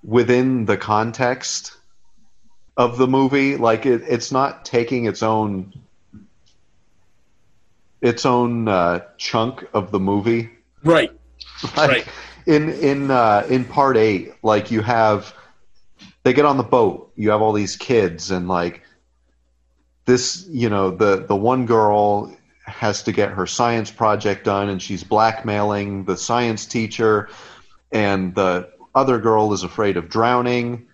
within 0.03 0.65
the 0.65 0.77
context 0.77 1.77
of 2.77 2.97
the 2.97 3.07
movie. 3.07 3.55
Like 3.57 3.85
it, 3.85 4.01
it's 4.07 4.31
not 4.31 4.65
taking 4.65 5.05
its 5.05 5.21
own 5.21 5.73
its 8.01 8.25
own 8.25 8.67
uh, 8.67 9.01
chunk 9.17 9.67
of 9.73 9.91
the 9.91 9.99
movie. 9.99 10.49
right, 10.83 11.11
Like, 11.75 11.89
Right. 11.89 12.07
In 12.45 12.69
in 12.69 13.11
uh, 13.11 13.45
in 13.49 13.63
part 13.65 13.95
eight, 13.95 14.33
like 14.41 14.71
you 14.71 14.81
have, 14.81 15.35
they 16.23 16.33
get 16.33 16.45
on 16.45 16.57
the 16.57 16.63
boat. 16.63 17.11
You 17.15 17.29
have 17.29 17.41
all 17.41 17.53
these 17.53 17.75
kids, 17.75 18.31
and 18.31 18.47
like 18.47 18.81
this, 20.05 20.47
you 20.49 20.69
know, 20.69 20.89
the 20.89 21.25
the 21.27 21.35
one 21.35 21.67
girl 21.67 22.35
has 22.65 23.03
to 23.03 23.11
get 23.11 23.31
her 23.31 23.45
science 23.45 23.91
project 23.91 24.45
done, 24.45 24.69
and 24.69 24.81
she's 24.81 25.03
blackmailing 25.03 26.05
the 26.05 26.17
science 26.17 26.65
teacher, 26.65 27.29
and 27.91 28.33
the 28.33 28.69
other 28.95 29.19
girl 29.19 29.53
is 29.53 29.63
afraid 29.63 29.97
of 29.97 30.09
drowning, 30.09 30.87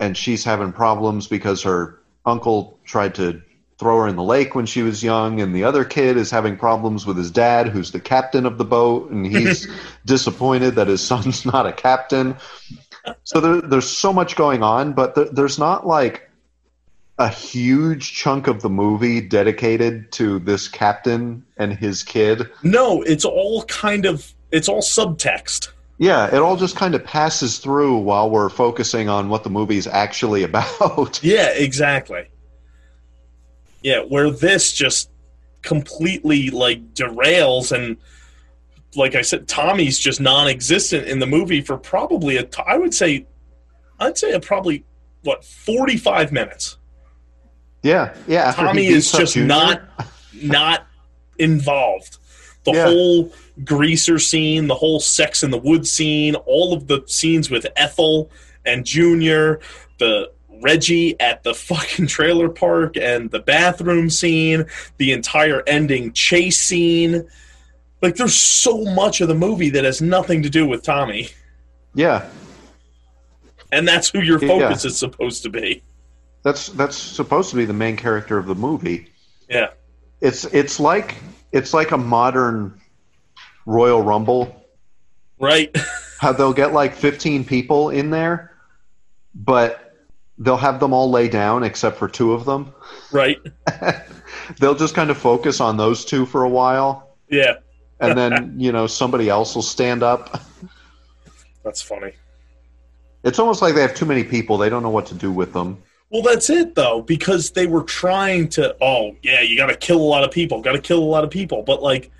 and 0.00 0.16
she's 0.16 0.42
having 0.42 0.72
problems 0.72 1.28
because 1.28 1.62
her 1.62 2.00
uncle 2.26 2.80
tried 2.84 3.14
to 3.14 3.42
throw 3.80 4.00
her 4.00 4.06
in 4.06 4.14
the 4.14 4.22
lake 4.22 4.54
when 4.54 4.66
she 4.66 4.82
was 4.82 5.02
young, 5.02 5.40
and 5.40 5.54
the 5.54 5.64
other 5.64 5.84
kid 5.86 6.18
is 6.18 6.30
having 6.30 6.54
problems 6.54 7.06
with 7.06 7.16
his 7.16 7.30
dad, 7.30 7.66
who's 7.66 7.90
the 7.90 7.98
captain 7.98 8.44
of 8.44 8.58
the 8.58 8.64
boat, 8.64 9.10
and 9.10 9.26
he's 9.26 9.66
disappointed 10.04 10.74
that 10.74 10.86
his 10.86 11.04
son's 11.04 11.46
not 11.52 11.66
a 11.66 11.72
captain. 11.72 12.36
So 13.24 13.40
there, 13.40 13.62
there's 13.62 13.88
so 13.88 14.12
much 14.12 14.36
going 14.36 14.62
on, 14.62 14.92
but 14.92 15.14
there, 15.14 15.24
there's 15.24 15.58
not 15.58 15.86
like 15.86 16.30
a 17.18 17.28
huge 17.28 18.12
chunk 18.12 18.46
of 18.46 18.60
the 18.60 18.68
movie 18.68 19.22
dedicated 19.22 20.12
to 20.12 20.38
this 20.40 20.68
captain 20.68 21.44
and 21.56 21.72
his 21.72 22.02
kid. 22.02 22.48
no, 22.62 23.02
it's 23.02 23.24
all 23.24 23.64
kind 23.64 24.04
of 24.04 24.32
it's 24.52 24.68
all 24.68 24.82
subtext. 24.82 25.68
Yeah, 25.96 26.34
it 26.34 26.38
all 26.38 26.56
just 26.56 26.76
kind 26.76 26.94
of 26.94 27.04
passes 27.04 27.58
through 27.58 27.98
while 27.98 28.30
we're 28.30 28.48
focusing 28.48 29.08
on 29.08 29.28
what 29.28 29.44
the 29.44 29.50
movie's 29.50 29.86
actually 29.86 30.42
about. 30.50 31.22
Yeah, 31.22 31.48
exactly. 31.48 32.28
Yeah, 33.82 34.00
where 34.00 34.30
this 34.30 34.72
just 34.72 35.10
completely 35.62 36.50
like 36.50 36.94
derails 36.94 37.72
and 37.72 37.96
like 38.96 39.14
I 39.14 39.22
said, 39.22 39.46
Tommy's 39.46 39.98
just 39.98 40.20
non-existent 40.20 41.06
in 41.06 41.18
the 41.20 41.26
movie 41.26 41.60
for 41.60 41.76
probably 41.76 42.36
a 42.38 42.42
t- 42.42 42.62
I 42.66 42.76
would 42.76 42.92
say 42.94 43.26
I'd 44.00 44.18
say 44.18 44.32
a 44.32 44.40
probably 44.40 44.84
what 45.22 45.44
45 45.44 46.32
minutes. 46.32 46.78
yeah, 47.82 48.14
yeah. 48.26 48.52
Tommy 48.52 48.86
is 48.86 49.12
just 49.12 49.34
Junior. 49.34 49.46
not 49.48 49.82
not 50.34 50.86
involved. 51.38 52.18
The 52.64 52.72
Yeah. 52.72 52.84
whole 52.86 53.32
greaser 53.64 54.18
scene, 54.18 54.66
the 54.66 54.74
whole 54.74 55.00
sex 55.00 55.42
in 55.42 55.50
the 55.50 55.58
wood 55.58 55.86
scene, 55.86 56.34
all 56.34 56.72
of 56.72 56.86
the 56.88 57.02
scenes 57.06 57.50
with 57.50 57.66
Ethel 57.76 58.30
and 58.64 58.84
Junior, 58.84 59.60
the 59.98 60.30
Reggie 60.60 61.18
at 61.20 61.42
the 61.42 61.54
fucking 61.54 62.06
trailer 62.06 62.48
park 62.48 62.96
and 62.96 63.30
the 63.30 63.40
bathroom 63.40 64.10
scene, 64.10 64.66
the 64.98 65.12
entire 65.12 65.62
ending 65.66 66.12
chase 66.12 66.60
scene. 66.60 67.26
Like 68.02 68.16
there's 68.16 68.34
so 68.34 68.84
much 68.84 69.20
of 69.20 69.28
the 69.28 69.34
movie 69.34 69.70
that 69.70 69.84
has 69.84 70.00
nothing 70.00 70.42
to 70.42 70.50
do 70.50 70.66
with 70.66 70.82
Tommy. 70.82 71.28
Yeah, 71.94 72.28
And 73.72 73.86
that's 73.86 74.10
who 74.10 74.20
your 74.20 74.38
Yeah. 74.40 74.48
focus 74.48 74.84
is 74.84 74.96
supposed 74.96 75.42
to 75.42 75.48
be. 75.50 75.82
that's 76.42 76.68
that's 76.70 76.96
supposed 76.96 77.50
to 77.50 77.56
be 77.56 77.64
the 77.66 77.72
main 77.74 77.96
character 77.96 78.38
of 78.38 78.46
the 78.46 78.54
movie. 78.54 79.08
Yeah. 79.48 79.70
It's 80.20 80.44
it's 80.46 80.80
like 80.80 81.16
it's 81.52 81.74
like 81.74 81.90
a 81.90 81.98
modern 81.98 82.80
Royal 83.66 84.00
Rumble 84.02 84.56
Right? 85.38 85.74
how 86.20 86.32
they'll 86.32 86.52
get 86.52 86.72
like 86.72 86.94
15 86.94 87.44
people 87.44 87.90
in 87.90 88.10
there, 88.10 88.52
but 89.34 89.89
they'll 90.40 90.56
have 90.56 90.80
them 90.80 90.92
all 90.92 91.10
lay 91.10 91.28
down 91.28 91.62
except 91.62 91.96
for 91.98 92.08
two 92.08 92.32
of 92.32 92.44
them. 92.44 92.74
right? 93.12 93.38
they'll 94.58 94.74
just 94.74 94.94
kind 94.94 95.10
of 95.10 95.18
focus 95.18 95.60
on 95.60 95.76
those 95.76 96.04
two 96.04 96.26
for 96.26 96.42
a 96.44 96.48
while, 96.48 97.16
Yeah. 97.28 97.56
and 98.00 98.18
then 98.18 98.54
you 98.58 98.72
know 98.72 98.86
somebody 98.88 99.28
else 99.28 99.54
will 99.54 99.62
stand 99.62 100.02
up. 100.02 100.40
That's 101.62 101.82
funny. 101.82 102.12
It's 103.22 103.38
almost 103.38 103.60
like 103.60 103.74
they 103.74 103.82
have 103.82 103.94
too 103.94 104.06
many 104.06 104.24
people; 104.24 104.56
they 104.58 104.70
don't 104.70 104.82
know 104.82 104.90
what 104.90 105.06
to 105.06 105.14
do 105.14 105.30
with 105.30 105.52
them. 105.52 105.82
Well, 106.08 106.22
that's 106.22 106.50
it 106.50 106.74
though, 106.74 107.02
because 107.02 107.50
they 107.52 107.66
were 107.66 107.84
trying 107.84 108.48
to. 108.50 108.74
Oh, 108.80 109.14
yeah, 109.22 109.42
you 109.42 109.56
got 109.56 109.66
to 109.66 109.76
kill 109.76 109.98
a 110.00 110.10
lot 110.14 110.24
of 110.24 110.30
people. 110.32 110.60
Got 110.62 110.72
to 110.72 110.80
kill 110.80 110.98
a 110.98 111.04
lot 111.04 111.22
of 111.22 111.30
people. 111.30 111.62
But 111.62 111.82
like, 111.82 112.10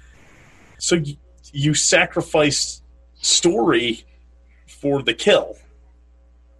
so 0.79 0.97
you, 0.97 1.17
you 1.53 1.75
sacrifice 1.75 2.83
story 3.15 4.05
for 4.69 5.03
the 5.03 5.15
kill 5.15 5.57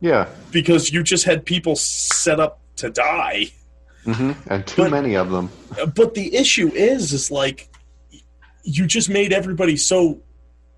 Yeah, 0.01 0.29
because 0.51 0.93
you 0.93 1.03
just 1.03 1.25
had 1.25 1.45
people 1.45 1.77
set 1.77 2.41
up 2.41 2.61
to 2.77 2.91
die. 2.91 3.53
hmm 4.05 4.33
and 4.47 4.67
too 4.67 4.83
But- 4.83 4.91
many 4.91 5.15
of 5.15 5.31
them. 5.31 5.51
But 5.95 6.15
the 6.15 6.35
issue 6.35 6.69
is, 6.75 7.13
is 7.13 7.31
like, 7.31 7.69
you 8.65 8.87
just 8.87 9.09
made 9.11 9.33
everybody 9.33 9.77
so. 9.77 10.23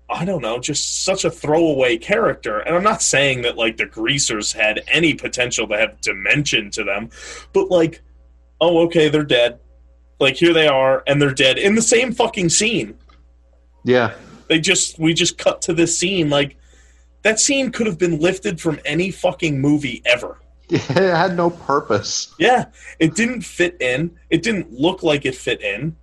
I 0.09 0.25
don't 0.25 0.41
know, 0.41 0.59
just 0.59 1.05
such 1.05 1.23
a 1.25 1.31
throwaway 1.31 1.97
character. 1.97 2.59
And 2.59 2.75
I'm 2.75 2.83
not 2.83 3.01
saying 3.01 3.43
that 3.43 3.57
like 3.57 3.77
the 3.77 3.85
greasers 3.85 4.51
had 4.51 4.83
any 4.87 5.13
potential 5.15 5.65
to 5.69 5.77
have 5.77 5.99
dimension 6.01 6.69
to 6.71 6.83
them, 6.83 7.09
but 7.53 7.71
like, 7.71 8.01
oh, 8.61 8.79
okay, 8.85 9.07
they're 9.09 9.23
dead. 9.23 9.59
Like 10.19 10.35
here 10.35 10.53
they 10.53 10.67
are, 10.67 11.03
and 11.07 11.21
they're 11.21 11.33
dead 11.33 11.57
in 11.57 11.75
the 11.75 11.81
same 11.81 12.11
fucking 12.11 12.49
scene. 12.49 12.95
Yeah, 13.85 14.13
They 14.49 14.59
just 14.59 14.99
we 14.99 15.13
just 15.13 15.37
cut 15.37 15.61
to 15.63 15.73
this 15.73 15.97
scene. 15.97 16.29
Like 16.29 16.57
that 17.23 17.39
scene 17.39 17.71
could 17.71 17.87
have 17.87 17.97
been 17.97 18.19
lifted 18.19 18.59
from 18.61 18.79
any 18.85 19.11
fucking 19.11 19.59
movie 19.59 20.01
ever. 20.05 20.39
it 20.69 20.81
had 20.81 21.35
no 21.35 21.49
purpose. 21.49 22.33
Yeah, 22.39 22.65
it 22.99 23.15
didn't 23.15 23.41
fit 23.41 23.77
in. 23.81 24.17
It 24.29 24.43
didn't 24.43 24.71
look 24.71 25.03
like 25.03 25.25
it 25.25 25.35
fit 25.35 25.61
in. 25.61 25.95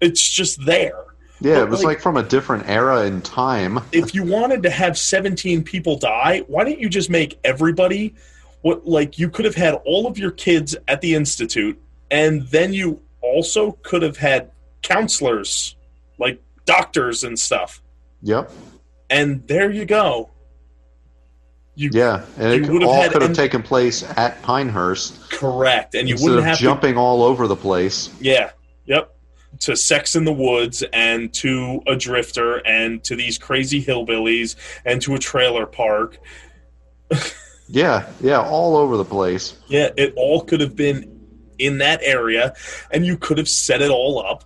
It's 0.00 0.28
just 0.28 0.64
there. 0.64 1.04
Yeah, 1.40 1.54
But, 1.56 1.62
it 1.62 1.68
was 1.70 1.80
like- 1.80 1.96
like 1.96 2.00
from 2.00 2.16
a 2.16 2.22
different 2.22 2.68
era 2.68 3.04
in 3.04 3.20
time. 3.22 3.80
if 3.92 4.14
you 4.14 4.24
wanted 4.24 4.62
to 4.62 4.70
have 4.70 4.96
17 4.98 5.62
people 5.64 5.96
die, 5.96 6.44
why 6.46 6.64
didn't 6.64 6.80
you 6.80 6.88
just 6.88 7.10
make 7.10 7.38
everybody 7.44 8.14
what 8.62 8.86
like 8.86 9.18
you 9.18 9.28
could 9.28 9.44
have 9.44 9.54
had 9.54 9.74
all 9.84 10.06
of 10.06 10.16
your 10.16 10.30
kids 10.30 10.74
at 10.88 11.00
the 11.02 11.14
institute 11.14 11.78
and 12.10 12.46
then 12.48 12.72
you 12.72 12.98
also 13.20 13.72
could 13.82 14.00
have 14.00 14.16
had 14.16 14.50
counselors 14.80 15.76
like 16.18 16.40
doctors 16.64 17.24
and 17.24 17.38
stuff. 17.38 17.82
Yep. 18.22 18.50
And 19.14 19.46
there 19.46 19.70
you 19.70 19.84
go. 19.84 20.30
You 21.76 21.90
Yeah, 21.92 22.24
and 22.38 22.52
it 22.52 22.70
would 22.70 22.82
have 22.82 22.90
all 22.90 23.02
had 23.02 23.12
could 23.12 23.22
have 23.22 23.30
en- 23.32 23.36
taken 23.36 23.62
place 23.62 24.04
at 24.16 24.40
Pinehurst 24.42 25.30
correct 25.30 25.94
and 25.94 26.08
you 26.08 26.16
wouldn't 26.20 26.44
have 26.44 26.56
to 26.58 26.62
jumping 26.62 26.96
all 26.96 27.22
over 27.22 27.46
the 27.48 27.56
place. 27.56 28.10
Yeah. 28.20 28.50
Yep. 28.86 29.14
to 29.60 29.76
Sex 29.76 30.14
in 30.14 30.24
the 30.24 30.32
Woods 30.32 30.84
and 30.92 31.32
to 31.34 31.80
a 31.86 31.96
drifter 31.96 32.56
and 32.66 33.02
to 33.04 33.16
these 33.16 33.38
crazy 33.38 33.82
hillbillies 33.82 34.56
and 34.84 35.00
to 35.02 35.14
a 35.14 35.18
trailer 35.18 35.66
park. 35.66 36.18
Yeah, 37.66 38.10
yeah, 38.20 38.42
all 38.42 38.76
over 38.76 38.98
the 38.98 39.06
place. 39.06 39.56
Yeah, 39.68 39.88
it 39.96 40.12
all 40.16 40.42
could 40.42 40.60
have 40.60 40.76
been 40.76 41.18
in 41.58 41.78
that 41.78 42.00
area, 42.02 42.52
and 42.90 43.06
you 43.06 43.16
could 43.16 43.38
have 43.38 43.48
set 43.48 43.80
it 43.80 43.90
all 43.90 44.18
up 44.24 44.44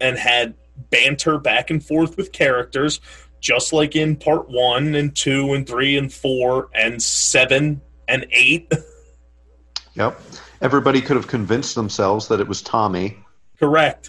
and 0.00 0.16
had 0.16 0.54
banter 0.88 1.38
back 1.38 1.70
and 1.70 1.84
forth 1.84 2.16
with 2.16 2.30
characters, 2.30 3.00
just 3.42 3.74
like 3.74 3.94
in 3.94 4.16
part 4.16 4.48
one 4.48 4.94
and 4.94 5.14
two 5.14 5.52
and 5.52 5.66
three 5.66 5.98
and 5.98 6.10
four 6.10 6.70
and 6.74 7.02
seven 7.02 7.82
and 8.08 8.24
eight. 8.30 8.72
Yep. 9.94 10.18
Everybody 10.62 11.02
could 11.02 11.16
have 11.16 11.26
convinced 11.28 11.74
themselves 11.74 12.28
that 12.28 12.40
it 12.40 12.48
was 12.48 12.62
Tommy. 12.62 13.18
Correct. 13.58 14.08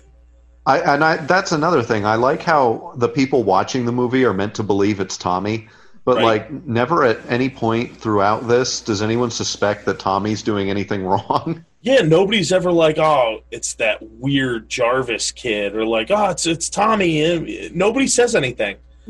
I 0.66 0.80
and 0.80 1.04
I 1.04 1.18
that's 1.18 1.52
another 1.52 1.84
thing. 1.84 2.06
I 2.06 2.16
like 2.16 2.42
how 2.42 2.94
the 2.96 3.10
people 3.10 3.44
watching 3.44 3.86
the 3.86 3.92
movie 3.92 4.24
are 4.24 4.34
meant 4.34 4.56
to 4.56 4.64
believe 4.64 5.02
it's 5.02 5.18
Tommy, 5.18 5.68
but 6.06 6.16
Right. 6.16 6.24
like 6.24 6.52
never 6.66 7.04
at 7.04 7.20
any 7.30 7.50
point 7.50 7.98
throughout 7.98 8.48
this 8.48 8.80
does 8.80 9.02
anyone 9.02 9.30
suspect 9.30 9.84
that 9.88 10.00
Tommy's 10.00 10.42
doing 10.42 10.70
anything 10.70 11.04
wrong. 11.06 11.66
Yeah, 11.82 12.00
nobody's 12.00 12.54
ever 12.54 12.72
like, 12.72 12.98
oh, 12.98 13.42
it's 13.52 13.74
that 13.74 13.98
weird 14.02 14.70
Jarvis 14.70 15.32
kid, 15.32 15.76
or 15.76 15.86
like, 15.86 16.12
oh, 16.12 16.30
it's 16.30 16.46
it's 16.48 16.70
Tommy. 16.70 17.70
Nobody 17.74 18.08
says 18.08 18.36
anything. 18.36 18.78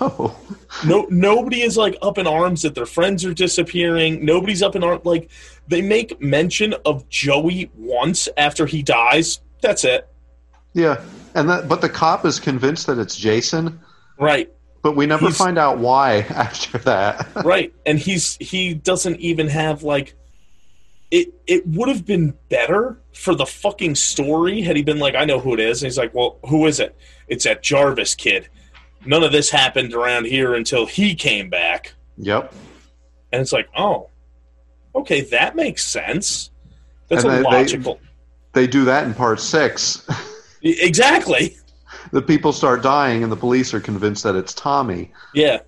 No. 0.00 0.36
No, 0.86 1.06
nobody 1.10 1.62
is 1.62 1.76
like 1.76 1.96
up 2.00 2.16
in 2.18 2.26
arms 2.26 2.62
that 2.62 2.74
their 2.74 2.86
friends 2.86 3.24
are 3.24 3.34
disappearing. 3.34 4.24
Nobody's 4.24 4.62
up 4.62 4.74
in 4.76 4.82
arms. 4.84 5.04
Like 5.04 5.30
they 5.68 5.82
make 5.82 6.20
mention 6.20 6.74
of 6.86 7.08
Joey 7.08 7.70
once 7.76 8.28
after 8.36 8.66
he 8.66 8.82
dies. 8.82 9.40
That's 9.60 9.84
it. 9.84 10.08
Yeah. 10.74 11.00
And 11.34 11.48
that 11.50 11.68
but 11.68 11.80
the 11.80 11.88
cop 11.88 12.24
is 12.24 12.38
convinced 12.40 12.86
that 12.86 12.98
it's 12.98 13.16
Jason, 13.16 13.80
Right. 14.18 14.50
but 14.82 14.96
we 14.96 15.06
never 15.06 15.26
He's- 15.26 15.38
find 15.38 15.58
out 15.58 15.78
why 15.78 16.18
after 16.30 16.78
that. 16.78 17.28
right 17.44 17.72
and 17.84 17.98
he's 17.98 18.36
he 18.36 18.74
doesn't 18.74 19.20
even 19.20 19.48
have 19.48 19.82
like 19.82 20.14
it 21.10 21.34
it 21.46 21.66
would 21.66 21.88
have 21.88 22.06
been 22.06 22.34
better 22.48 22.98
for 23.12 23.34
the 23.34 23.44
fucking 23.46 23.94
story 23.94 24.62
had 24.62 24.76
he 24.76 24.82
been 24.82 24.98
like 24.98 25.14
i 25.14 25.24
know 25.26 25.38
who 25.38 25.52
it 25.52 25.60
is 25.60 25.82
and 25.82 25.86
he's 25.88 25.98
like 25.98 26.14
well 26.14 26.38
who 26.48 26.66
is 26.66 26.80
it 26.80 26.96
it's 27.28 27.44
that 27.44 27.62
jarvis 27.62 28.14
kid 28.14 28.48
none 29.04 29.22
of 29.22 29.32
this 29.32 29.50
happened 29.50 29.92
around 29.94 30.26
here 30.26 30.54
until 30.54 30.86
he 30.86 31.14
came 31.14 31.48
back 31.50 31.94
yep. 32.16 32.52
and 33.32 33.40
it's 33.40 33.52
like 33.52 33.68
oh 33.76 34.08
okay 34.94 35.22
that 35.22 35.56
makes 35.56 35.84
sense 35.84 36.50
that's 37.08 37.24
And 37.24 37.32
a 37.32 37.36
they- 37.36 37.42
they- 37.42 37.48
logical 37.48 38.00
They 38.52 38.66
do 38.66 38.84
that 38.84 39.04
in 39.04 39.14
part 39.14 39.40
6. 39.40 40.06
E- 40.62 40.76
exactly 40.80 41.56
the 42.12 42.20
people 42.22 42.52
start 42.52 42.82
dying 42.82 43.22
and 43.22 43.32
the 43.32 43.36
police 43.36 43.72
are 43.74 43.80
convinced 43.80 44.22
that 44.24 44.34
it's 44.36 44.52
Tommy. 44.54 45.10
yeah 45.34 45.60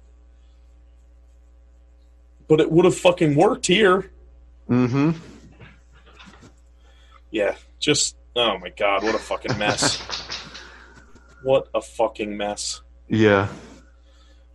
but 2.48 2.60
it 2.60 2.70
would 2.70 2.84
have 2.84 2.96
fucking 2.96 3.34
worked 3.34 3.66
here 3.66 4.10
Mm 4.70 4.88
Mhm. 4.88 5.14
Yeah, 7.30 7.56
just 7.80 8.16
oh 8.36 8.56
my 8.58 8.68
god, 8.70 9.02
what 9.02 9.14
a 9.14 9.18
fucking 9.18 9.58
mess. 9.58 9.98
what 11.42 11.68
a 11.74 11.82
fucking 11.82 12.36
mess. 12.36 12.80
Yeah. 13.08 13.48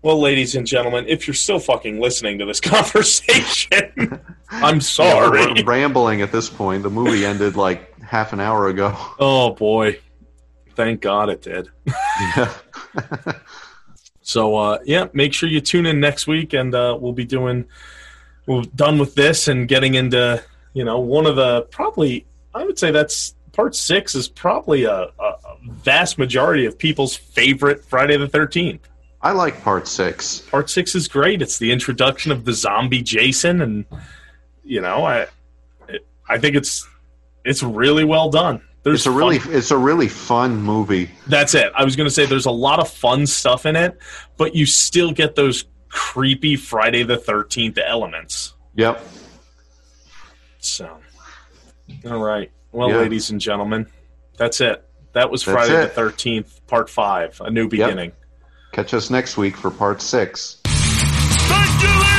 Well, 0.02 0.20
ladies 0.20 0.56
and 0.56 0.66
gentlemen, 0.66 1.06
if 1.08 1.28
you're 1.28 1.34
still 1.34 1.60
fucking 1.60 2.00
listening 2.00 2.40
to 2.40 2.46
this 2.46 2.60
conversation, 2.62 4.20
I'm 4.50 4.76
Yeah, 4.76 4.80
sorry. 4.82 5.54
we're 5.54 5.64
rambling 5.66 6.22
at 6.22 6.32
this 6.32 6.50
point. 6.50 6.84
The 6.84 6.90
movie 6.90 7.26
ended 7.26 7.56
like 7.58 8.00
half 8.02 8.32
an 8.34 8.40
hour 8.40 8.70
ago. 8.70 8.96
oh 9.20 9.52
boy. 9.52 10.00
Thank 10.76 11.02
God 11.02 11.30
it 11.30 11.42
did. 11.42 11.70
Yeah. 11.86 12.54
So 14.22 14.56
uh 14.56 14.78
yeah, 14.86 15.08
make 15.14 15.34
sure 15.34 15.50
you 15.50 15.60
tune 15.60 15.86
in 15.86 16.00
next 16.00 16.28
week 16.28 16.54
and 16.54 16.74
uh 16.74 16.98
we'll 17.00 17.14
be 17.14 17.26
doing 17.26 17.66
we're 18.48 18.62
done 18.76 18.98
with 18.98 19.14
this 19.16 19.48
and 19.48 19.68
getting 19.68 19.96
into, 19.96 20.42
you 20.74 20.86
know, 20.86 21.00
one 21.00 21.26
of 21.26 21.36
the 21.36 21.64
probably 21.64 22.26
I 22.56 22.64
would 22.64 22.80
say 22.80 22.92
that's 22.92 23.36
part 23.52 23.76
6 23.76 24.16
is 24.16 24.28
probably 24.28 24.84
a, 24.86 25.10
a, 25.20 25.34
vast 25.68 26.18
majority 26.18 26.66
of 26.66 26.78
people's 26.78 27.16
favorite 27.16 27.84
Friday 27.84 28.18
the 28.18 28.28
13th. 28.28 28.80
I 29.22 29.32
like 29.32 29.62
part 29.62 29.88
six. 29.88 30.40
part 30.40 30.70
six 30.70 30.96
is 30.96 31.08
great. 31.08 31.42
It's 31.42 31.58
the 31.58 31.72
introduction 31.72 32.32
of 32.32 32.46
the 32.46 32.54
zombie 32.54 33.02
Jason, 33.02 33.62
and 33.62 33.86
you 34.64 34.80
know, 34.80 35.04
I, 35.06 35.28
it, 35.90 36.08
I 36.30 36.38
think 36.38 36.56
it's 36.56 36.88
it's 37.44 37.62
really 37.62 38.06
well 38.06 38.30
done. 38.30 38.62
There's 38.84 39.02
It's 39.02 39.08
a 39.08 39.12
really 39.12 39.40
fun- 39.40 39.54
it's 39.54 39.72
a 39.72 39.78
really 39.78 40.08
fun 40.08 40.62
movie. 40.62 41.10
that's 41.28 41.54
it. 41.54 41.72
I 41.76 41.84
was 41.84 41.98
going 41.98 42.08
to 42.08 42.14
say 42.14 42.26
there's 42.26 42.46
a 42.46 42.52
lot 42.52 42.80
of 42.80 42.90
fun 42.90 43.28
stuff 43.28 43.66
in 43.66 43.76
it, 43.76 44.00
but 44.38 44.56
you 44.56 44.66
still 44.66 45.12
get 45.12 45.36
those 45.36 45.66
creepy 45.90 46.56
Friday 46.56 47.04
the 47.04 47.18
Thirteenth 47.18 47.78
elements. 47.78 48.54
Yep. 48.76 49.04
So, 50.60 50.98
all 52.06 52.24
right, 52.24 52.52
well, 52.72 52.90
Yeah. 52.90 52.98
ladies 52.98 53.30
and 53.30 53.40
gentlemen, 53.40 53.88
that's 54.38 54.62
it. 54.62 54.84
That 55.14 55.32
was 55.32 55.44
Friday 55.44 55.74
the. 55.74 55.94
Thirteenth, 55.94 56.66
Part 56.68 56.90
Five, 56.90 57.42
a 57.42 57.50
new 57.50 57.68
beginning. 57.68 58.12
Catch 58.72 58.94
us 58.94 59.10
next 59.10 59.38
week 59.38 59.58
for 59.58 59.72
part 59.72 60.02
six. 60.02 60.58
Thank 60.66 61.82
you, 61.82 61.90
ladies 61.90 62.19